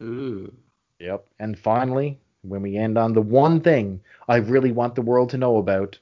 Ooh. 0.00 0.54
Yep. 1.00 1.26
And 1.40 1.58
finally, 1.58 2.20
when 2.44 2.62
we 2.62 2.76
end 2.76 2.98
on 2.98 3.12
the 3.12 3.22
one 3.22 3.60
thing 3.60 4.00
I 4.28 4.36
really 4.36 4.72
want 4.72 4.94
the 4.94 5.02
world 5.02 5.30
to 5.30 5.38
know 5.38 5.56
about 5.56 5.98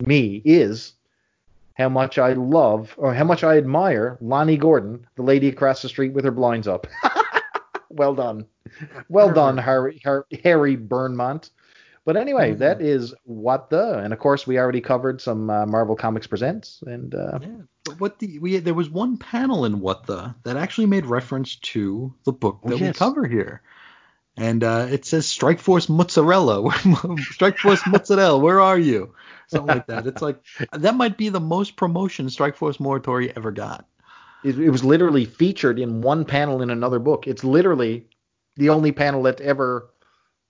me 0.00 0.42
is 0.44 0.92
how 1.74 1.88
much 1.88 2.18
I 2.18 2.32
love 2.32 2.94
or 2.96 3.14
how 3.14 3.24
much 3.24 3.44
I 3.44 3.58
admire 3.58 4.16
Lonnie 4.20 4.56
Gordon, 4.56 5.06
the 5.16 5.22
lady 5.22 5.48
across 5.48 5.82
the 5.82 5.88
street 5.88 6.12
with 6.12 6.24
her 6.24 6.30
blinds 6.30 6.66
up. 6.66 6.86
well 7.90 8.14
done. 8.14 8.46
Well 9.08 9.32
done, 9.32 9.58
Harry, 9.58 10.00
Harry 10.42 10.76
Burnmont. 10.76 11.50
But 12.06 12.16
anyway, 12.16 12.50
mm-hmm. 12.50 12.60
that 12.60 12.80
is 12.80 13.14
what 13.24 13.68
the, 13.68 13.98
and 13.98 14.12
of 14.12 14.20
course 14.20 14.46
we 14.46 14.58
already 14.58 14.80
covered 14.80 15.20
some 15.20 15.50
uh, 15.50 15.66
Marvel 15.66 15.96
Comics 15.96 16.28
Presents, 16.28 16.82
and 16.86 17.14
uh, 17.14 17.40
yeah. 17.42 17.48
But 17.84 18.00
what 18.00 18.18
the 18.20 18.38
we 18.38 18.58
there 18.58 18.74
was 18.74 18.88
one 18.88 19.16
panel 19.16 19.64
in 19.64 19.80
what 19.80 20.06
the 20.06 20.32
that 20.44 20.56
actually 20.56 20.86
made 20.86 21.04
reference 21.04 21.56
to 21.56 22.14
the 22.24 22.32
book 22.32 22.60
oh, 22.62 22.68
that 22.68 22.74
oh, 22.76 22.78
yes. 22.78 22.94
we 22.94 22.98
cover 22.98 23.26
here, 23.26 23.60
and 24.36 24.62
uh, 24.62 24.86
it 24.90 25.04
says 25.04 25.26
Strike 25.26 25.60
Force 25.60 25.88
Mozzarella, 25.88 26.70
Strike 27.30 27.58
Force 27.58 27.86
Mozzarella, 27.86 28.38
where 28.38 28.60
are 28.60 28.78
you? 28.78 29.14
Something 29.48 29.76
like 29.76 29.86
that. 29.86 30.06
It's 30.06 30.22
like 30.22 30.38
that 30.72 30.94
might 30.94 31.16
be 31.16 31.28
the 31.28 31.40
most 31.40 31.76
promotion 31.76 32.28
Strike 32.28 32.56
Force 32.56 32.78
Morituri 32.78 33.32
ever 33.36 33.52
got. 33.52 33.86
It, 34.44 34.58
it 34.58 34.70
was 34.70 34.84
literally 34.84 35.24
featured 35.24 35.78
in 35.78 36.02
one 36.02 36.24
panel 36.24 36.62
in 36.62 36.70
another 36.70 36.98
book. 36.98 37.26
It's 37.26 37.44
literally 37.44 38.06
the 38.56 38.70
only 38.70 38.92
panel 38.92 39.22
that 39.24 39.40
ever 39.40 39.90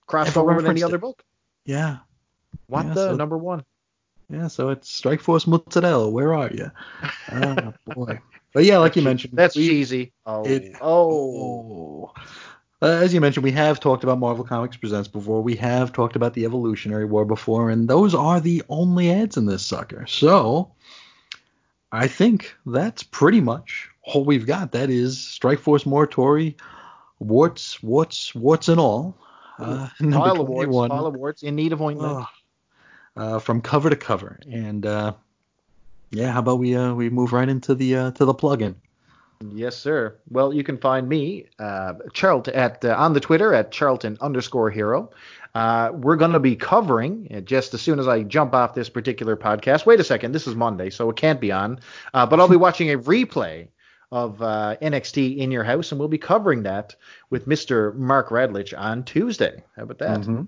crossed 0.05 0.31
ever 0.31 0.41
over 0.41 0.55
with 0.55 0.67
any 0.67 0.83
other 0.83 0.97
book. 0.97 1.23
Yeah. 1.65 1.97
What 2.67 2.87
yeah, 2.87 2.93
the 2.93 3.09
so, 3.09 3.15
number 3.15 3.37
one? 3.37 3.63
Yeah, 4.29 4.47
so 4.47 4.69
it's 4.69 4.89
Strike 4.89 5.21
Force 5.21 5.47
Mozzarella. 5.47 6.09
Where 6.09 6.33
are 6.33 6.51
you? 6.51 6.71
oh 7.31 7.73
boy. 7.85 8.19
But 8.53 8.65
yeah, 8.65 8.79
like 8.79 8.95
you 8.95 9.01
mentioned, 9.01 9.33
that's 9.37 9.55
we, 9.55 9.67
cheesy. 9.67 10.13
Oh. 10.25 10.43
It, 10.43 10.75
oh. 10.81 12.05
Uh, 12.15 12.21
as 12.81 13.13
you 13.13 13.21
mentioned, 13.21 13.43
we 13.43 13.51
have 13.51 13.79
talked 13.79 14.03
about 14.03 14.19
Marvel 14.19 14.45
Comics 14.45 14.77
Presents 14.77 15.07
before. 15.07 15.41
We 15.41 15.55
have 15.55 15.93
talked 15.93 16.15
about 16.15 16.33
the 16.33 16.45
Evolutionary 16.45 17.05
War 17.05 17.25
before, 17.25 17.69
and 17.69 17.87
those 17.87 18.13
are 18.13 18.39
the 18.39 18.63
only 18.69 19.11
ads 19.11 19.37
in 19.37 19.45
this 19.45 19.65
sucker. 19.65 20.05
So 20.07 20.71
I 21.91 22.07
think 22.07 22.55
that's 22.65 23.03
pretty 23.03 23.41
much 23.41 23.89
all 24.03 24.25
we've 24.25 24.45
got. 24.45 24.71
That 24.71 24.89
is 24.89 25.19
Strike 25.19 25.59
Force 25.59 25.85
Morituri, 25.85 26.55
warts, 27.19 27.81
warts, 27.81 28.35
warts 28.35 28.67
and 28.67 28.79
all. 28.79 29.17
Uh, 29.59 29.89
pile 30.11 30.41
of 30.41 30.47
warts, 30.47 30.71
pile 30.71 31.07
of 31.07 31.15
warts 31.15 31.43
in 31.43 31.55
need 31.55 31.73
of 31.73 31.81
ointment. 31.81 32.11
Uh, 32.11 32.25
uh, 33.15 33.39
from 33.39 33.61
cover 33.61 33.89
to 33.89 33.95
cover, 33.95 34.39
and 34.51 34.85
uh, 34.85 35.11
yeah, 36.11 36.31
how 36.31 36.39
about 36.39 36.59
we 36.59 36.75
uh, 36.75 36.93
we 36.93 37.09
move 37.09 37.33
right 37.33 37.49
into 37.49 37.73
the 37.73 37.95
uh, 37.95 38.11
to 38.11 38.25
the 38.25 38.33
plugin. 38.33 38.75
Yes, 39.53 39.77
sir. 39.77 40.17
Well, 40.29 40.53
you 40.53 40.63
can 40.63 40.77
find 40.77 41.07
me, 41.07 41.45
uh, 41.59 41.93
Charlton, 42.13 42.55
at 42.55 42.83
uh, 42.83 42.95
on 42.97 43.13
the 43.13 43.19
Twitter 43.19 43.53
at 43.53 43.71
Charlton 43.71 44.17
underscore 44.19 44.69
hero. 44.69 45.11
Uh, 45.53 45.91
we're 45.93 46.15
going 46.15 46.33
to 46.33 46.39
be 46.39 46.55
covering 46.55 47.27
uh, 47.33 47.41
just 47.41 47.73
as 47.73 47.81
soon 47.81 47.99
as 47.99 48.07
I 48.07 48.23
jump 48.23 48.53
off 48.53 48.73
this 48.73 48.89
particular 48.89 49.35
podcast. 49.35 49.85
Wait 49.85 49.99
a 49.99 50.03
second, 50.03 50.31
this 50.31 50.47
is 50.47 50.55
Monday, 50.55 50.89
so 50.89 51.09
it 51.09 51.15
can't 51.15 51.41
be 51.41 51.51
on. 51.51 51.79
Uh, 52.13 52.25
but 52.25 52.39
I'll 52.39 52.47
be 52.47 52.57
watching 52.57 52.91
a 52.91 52.97
replay 52.97 53.67
of 54.11 54.41
uh, 54.41 54.75
NXT 54.81 55.37
in 55.37 55.51
your 55.51 55.63
house, 55.63 55.91
and 55.91 55.99
we'll 55.99 56.07
be 56.07 56.17
covering 56.17 56.63
that 56.63 56.95
with 57.29 57.47
Mr. 57.47 57.93
Mark 57.95 58.29
Radlich 58.29 58.77
on 58.77 59.03
Tuesday. 59.03 59.63
How 59.75 59.83
about 59.83 59.99
that? 59.99 60.19
Mm-hmm. 60.21 60.43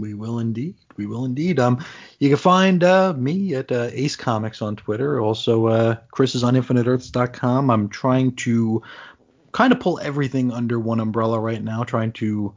We 0.00 0.14
will 0.14 0.38
indeed. 0.38 0.74
We 0.96 1.06
will 1.06 1.24
indeed. 1.24 1.58
Um, 1.58 1.84
you 2.18 2.28
can 2.28 2.38
find 2.38 2.82
uh, 2.82 3.12
me 3.14 3.54
at 3.54 3.70
uh, 3.70 3.88
Ace 3.92 4.16
Comics 4.16 4.62
on 4.62 4.76
Twitter. 4.76 5.20
Also, 5.20 5.66
uh, 5.66 5.96
Chris 6.10 6.34
is 6.34 6.44
on 6.44 6.54
InfiniteEarths.com. 6.54 7.70
I'm 7.70 7.88
trying 7.88 8.36
to 8.36 8.82
kind 9.52 9.72
of 9.72 9.80
pull 9.80 9.98
everything 10.00 10.52
under 10.52 10.78
one 10.78 11.00
umbrella 11.00 11.38
right 11.38 11.62
now. 11.62 11.84
Trying 11.84 12.12
to 12.12 12.54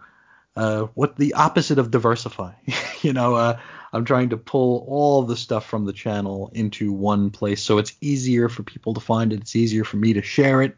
uh, 0.55 0.83
what 0.93 1.15
the 1.17 1.33
opposite 1.33 1.79
of 1.79 1.91
diversify. 1.91 2.53
you 3.01 3.13
know, 3.13 3.35
uh, 3.35 3.59
I'm 3.91 4.05
trying 4.05 4.29
to 4.29 4.37
pull 4.37 4.85
all 4.87 5.23
the 5.23 5.37
stuff 5.37 5.65
from 5.65 5.85
the 5.85 5.93
channel 5.93 6.51
into 6.53 6.91
one 6.91 7.29
place, 7.29 7.61
so 7.61 7.77
it's 7.77 7.95
easier 8.01 8.49
for 8.49 8.63
people 8.63 8.93
to 8.93 8.99
find 8.99 9.33
it. 9.33 9.41
It's 9.41 9.55
easier 9.55 9.83
for 9.83 9.97
me 9.97 10.13
to 10.13 10.21
share 10.21 10.61
it. 10.61 10.77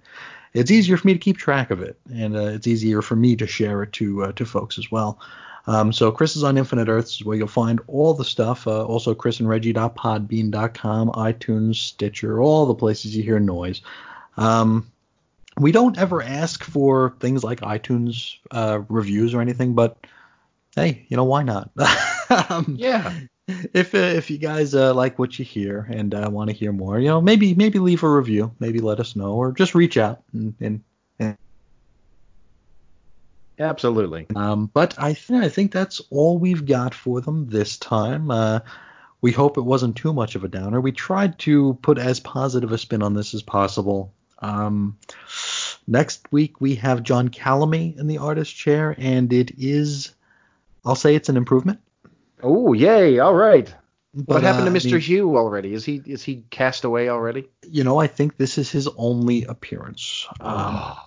It's 0.54 0.72
easier 0.72 0.96
for 0.96 1.08
me 1.08 1.14
to 1.14 1.20
keep 1.20 1.38
track 1.38 1.72
of 1.72 1.82
it, 1.82 2.00
and 2.14 2.36
uh, 2.36 2.46
it's 2.46 2.68
easier 2.68 3.02
for 3.02 3.16
me 3.16 3.36
to 3.36 3.48
share 3.48 3.84
it 3.84 3.92
to 3.94 4.24
uh, 4.24 4.32
to 4.34 4.46
folks 4.46 4.78
as 4.78 4.90
well. 4.90 5.20
Um, 5.68 5.92
so 5.92 6.12
Chris 6.12 6.36
is 6.36 6.44
on 6.44 6.58
Infinite 6.58 6.88
Earths 6.88 7.24
where 7.24 7.38
you'll 7.38 7.48
find 7.48 7.80
all 7.88 8.14
the 8.14 8.26
stuff. 8.26 8.68
Uh, 8.68 8.86
also 8.86 9.16
chrisandreggie.podbean.com, 9.16 11.12
iTunes, 11.12 11.76
Stitcher, 11.76 12.42
all 12.42 12.66
the 12.66 12.76
places 12.76 13.16
you 13.16 13.24
hear 13.24 13.40
noise. 13.40 13.82
Um, 14.38 14.92
we 15.60 15.72
don't 15.72 15.98
ever 15.98 16.22
ask 16.22 16.64
for 16.64 17.16
things 17.20 17.44
like 17.44 17.62
iTunes 17.62 18.36
uh, 18.52 18.82
reviews 18.90 19.34
or 19.34 19.42
anything, 19.42 19.74
but 19.74 19.98
hey, 20.76 21.06
you 21.08 21.18
know 21.18 21.24
why 21.24 21.44
not? 21.44 21.72
um, 22.50 22.76
yeah. 22.78 23.14
If 23.48 23.94
uh, 23.94 24.00
if 24.00 24.32
you 24.32 24.40
guys 24.40 24.74
uh, 24.74 24.94
like 24.94 25.20
what 25.20 25.38
you 25.38 25.46
hear 25.46 25.88
and 25.90 26.16
uh, 26.16 26.28
want 26.32 26.50
to 26.50 26.56
hear 26.56 26.72
more, 26.72 27.00
you 27.00 27.08
know, 27.08 27.22
maybe 27.22 27.54
maybe 27.54 27.78
leave 27.78 28.02
a 28.02 28.10
review, 28.10 28.52
maybe 28.60 28.80
let 28.80 29.00
us 29.00 29.16
know, 29.16 29.34
or 29.34 29.52
just 29.52 29.76
reach 29.76 29.98
out 29.98 30.24
and, 30.34 30.56
and 30.60 30.84
Absolutely. 33.60 34.28
Um, 34.36 34.70
but 34.74 34.96
I, 34.98 35.14
th- 35.14 35.40
I 35.42 35.50
think 35.50 35.72
that's 35.72 36.02
all 36.10 36.38
we've 36.38 36.66
got 36.66 36.94
for 36.94 37.22
them 37.22 37.48
this 37.48 37.78
time. 37.78 38.30
Uh, 38.32 38.60
we 39.22 39.32
hope 39.32 39.58
it 39.58 39.62
wasn't 39.62 39.96
too 39.96 40.14
much 40.14 40.36
of 40.36 40.44
a 40.44 40.48
downer. 40.48 40.82
We 40.82 40.92
tried 40.92 41.40
to 41.40 41.78
put 41.82 41.98
as 41.98 42.20
positive 42.20 42.72
a 42.72 42.78
spin 42.78 43.02
on 43.02 43.14
this 43.14 43.34
as 43.34 43.42
possible. 43.42 44.14
Um, 44.40 44.98
next 45.88 46.32
week 46.32 46.60
we 46.60 46.76
have 46.76 47.02
John 47.04 47.30
Calimee 47.30 47.98
in 47.98 48.08
the 48.08 48.18
artist 48.20 48.56
chair, 48.56 48.94
and 48.98 49.32
it 49.32 49.52
is, 49.58 50.14
I'll 50.84 50.96
say 50.96 51.16
it's 51.16 51.30
an 51.30 51.38
improvement. 51.38 51.80
Oh, 52.44 52.74
yay! 52.74 53.20
All 53.20 53.34
right. 53.34 53.74
But, 54.14 54.36
what 54.36 54.44
happened 54.44 54.68
uh, 54.68 54.72
to 54.72 54.76
I 54.76 54.80
Mr. 54.80 54.92
mean, 54.94 55.02
Huw 55.02 55.38
already? 55.38 55.74
Is 55.74 55.84
he 55.84 56.02
is 56.06 56.24
he 56.24 56.44
cast 56.50 56.84
away 56.84 57.10
already? 57.10 57.50
you 57.68 57.84
know, 57.84 57.98
I 58.00 58.08
think 58.08 58.38
this 58.38 58.58
is 58.58 58.70
his 58.70 58.88
only 58.98 59.44
appearance. 59.46 60.28
Um, 60.40 60.54
Oh, 60.56 61.00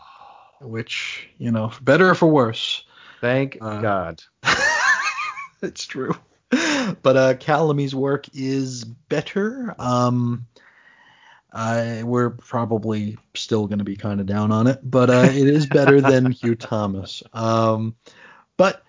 which, 0.61 1.29
you 1.39 1.51
know, 1.51 1.69
for 1.71 1.83
better 1.83 2.11
or 2.11 2.15
for 2.15 2.29
worse. 2.29 2.85
thank 3.21 3.59
uh, 3.61 3.81
God. 3.81 4.23
it's 5.63 5.87
true. 5.87 6.15
But 6.51 7.17
uh, 7.17 7.35
Calimee's 7.35 7.95
work 7.95 8.27
is 8.35 8.85
better. 8.85 9.75
Um, 9.79 10.47
I, 11.53 12.03
we're 12.03 12.31
probably 12.31 13.19
still 13.35 13.67
going 13.67 13.79
to 13.79 13.85
be 13.85 13.97
kind 13.97 14.21
of 14.21 14.27
down 14.27 14.53
on 14.53 14.67
it, 14.67 14.81
but 14.83 15.11
uh, 15.11 15.29
it 15.31 15.49
is 15.49 15.67
better 15.67 16.01
than 16.01 16.33
Huw 16.33 16.59
Thomas. 16.59 17.23
Um, 17.33 17.97
but 18.57 18.83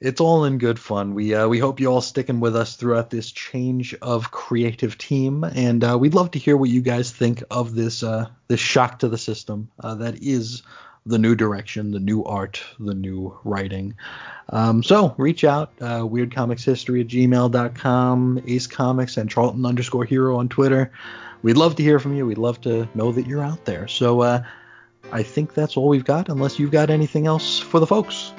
it's 0.00 0.20
all 0.20 0.44
in 0.44 0.58
good 0.58 0.78
fun. 0.78 1.14
We 1.14 1.34
uh, 1.34 1.48
we 1.48 1.58
hope 1.58 1.80
you 1.80 1.86
all 1.86 2.00
sticking 2.00 2.40
with 2.40 2.54
us 2.54 2.76
throughout 2.76 3.10
this 3.10 3.30
change 3.30 3.94
of 4.02 4.30
creative 4.30 4.98
team, 4.98 5.44
and 5.44 5.82
uh, 5.82 5.96
we'd 5.98 6.14
love 6.14 6.32
to 6.32 6.38
hear 6.38 6.56
what 6.56 6.70
you 6.70 6.82
guys 6.82 7.10
think 7.10 7.42
of 7.50 7.74
this 7.74 8.02
uh, 8.02 8.26
this 8.48 8.60
shock 8.60 9.00
to 9.00 9.08
the 9.08 9.18
system 9.18 9.70
uh, 9.80 9.94
that 9.96 10.22
is 10.22 10.62
the 11.06 11.18
new 11.18 11.34
direction, 11.34 11.90
the 11.90 12.00
new 12.00 12.24
art, 12.24 12.62
the 12.78 12.94
new 12.94 13.38
writing. 13.44 13.94
Um, 14.48 14.82
so 14.82 15.14
reach 15.18 15.44
out, 15.44 15.72
uh, 15.80 16.00
weirdcomicshistory 16.00 17.02
at 17.02 17.08
gmail.com, 17.08 18.42
Ace 18.46 18.66
Comics, 18.66 19.16
and 19.16 19.28
Charlton 19.28 19.66
underscore 19.66 20.04
hero 20.04 20.38
on 20.38 20.48
Twitter. 20.48 20.90
We'd 21.42 21.56
love 21.58 21.76
to 21.76 21.82
hear 21.82 21.98
from 21.98 22.16
you. 22.16 22.26
We'd 22.26 22.38
love 22.38 22.60
to 22.62 22.88
know 22.94 23.12
that 23.12 23.26
you're 23.26 23.44
out 23.44 23.66
there. 23.66 23.86
So 23.86 24.22
uh, 24.22 24.44
I 25.12 25.22
think 25.22 25.52
that's 25.52 25.76
all 25.76 25.88
we've 25.88 26.04
got, 26.04 26.28
unless 26.30 26.58
you've 26.58 26.70
got 26.70 26.88
anything 26.88 27.26
else 27.26 27.58
for 27.58 27.80
the 27.80 27.86
folks. 27.86 28.32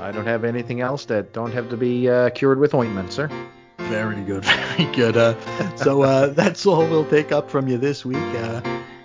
I 0.00 0.12
don't 0.12 0.26
have 0.26 0.44
anything 0.44 0.80
else 0.80 1.04
that 1.06 1.32
don't 1.32 1.52
have 1.52 1.70
to 1.70 1.76
be 1.76 2.10
uh, 2.10 2.30
cured 2.30 2.58
with 2.58 2.74
ointment, 2.74 3.12
sir. 3.12 3.30
Very 3.78 4.22
good, 4.22 4.44
very 4.76 4.92
good. 4.94 5.16
Uh, 5.16 5.76
so 5.76 6.02
uh, 6.02 6.26
that's 6.28 6.66
all 6.66 6.86
we'll 6.88 7.08
take 7.08 7.32
up 7.32 7.50
from 7.50 7.68
you 7.68 7.78
this 7.78 8.04
week, 8.04 8.16
uh, 8.16 8.60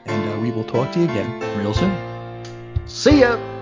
and 0.06 0.34
uh, 0.34 0.42
we 0.42 0.52
will 0.52 0.66
talk 0.66 0.92
to 0.94 1.00
you 1.00 1.06
again 1.06 1.58
real 1.58 1.74
soon. 1.74 2.16
See 2.88 3.20
ya. 3.20 3.57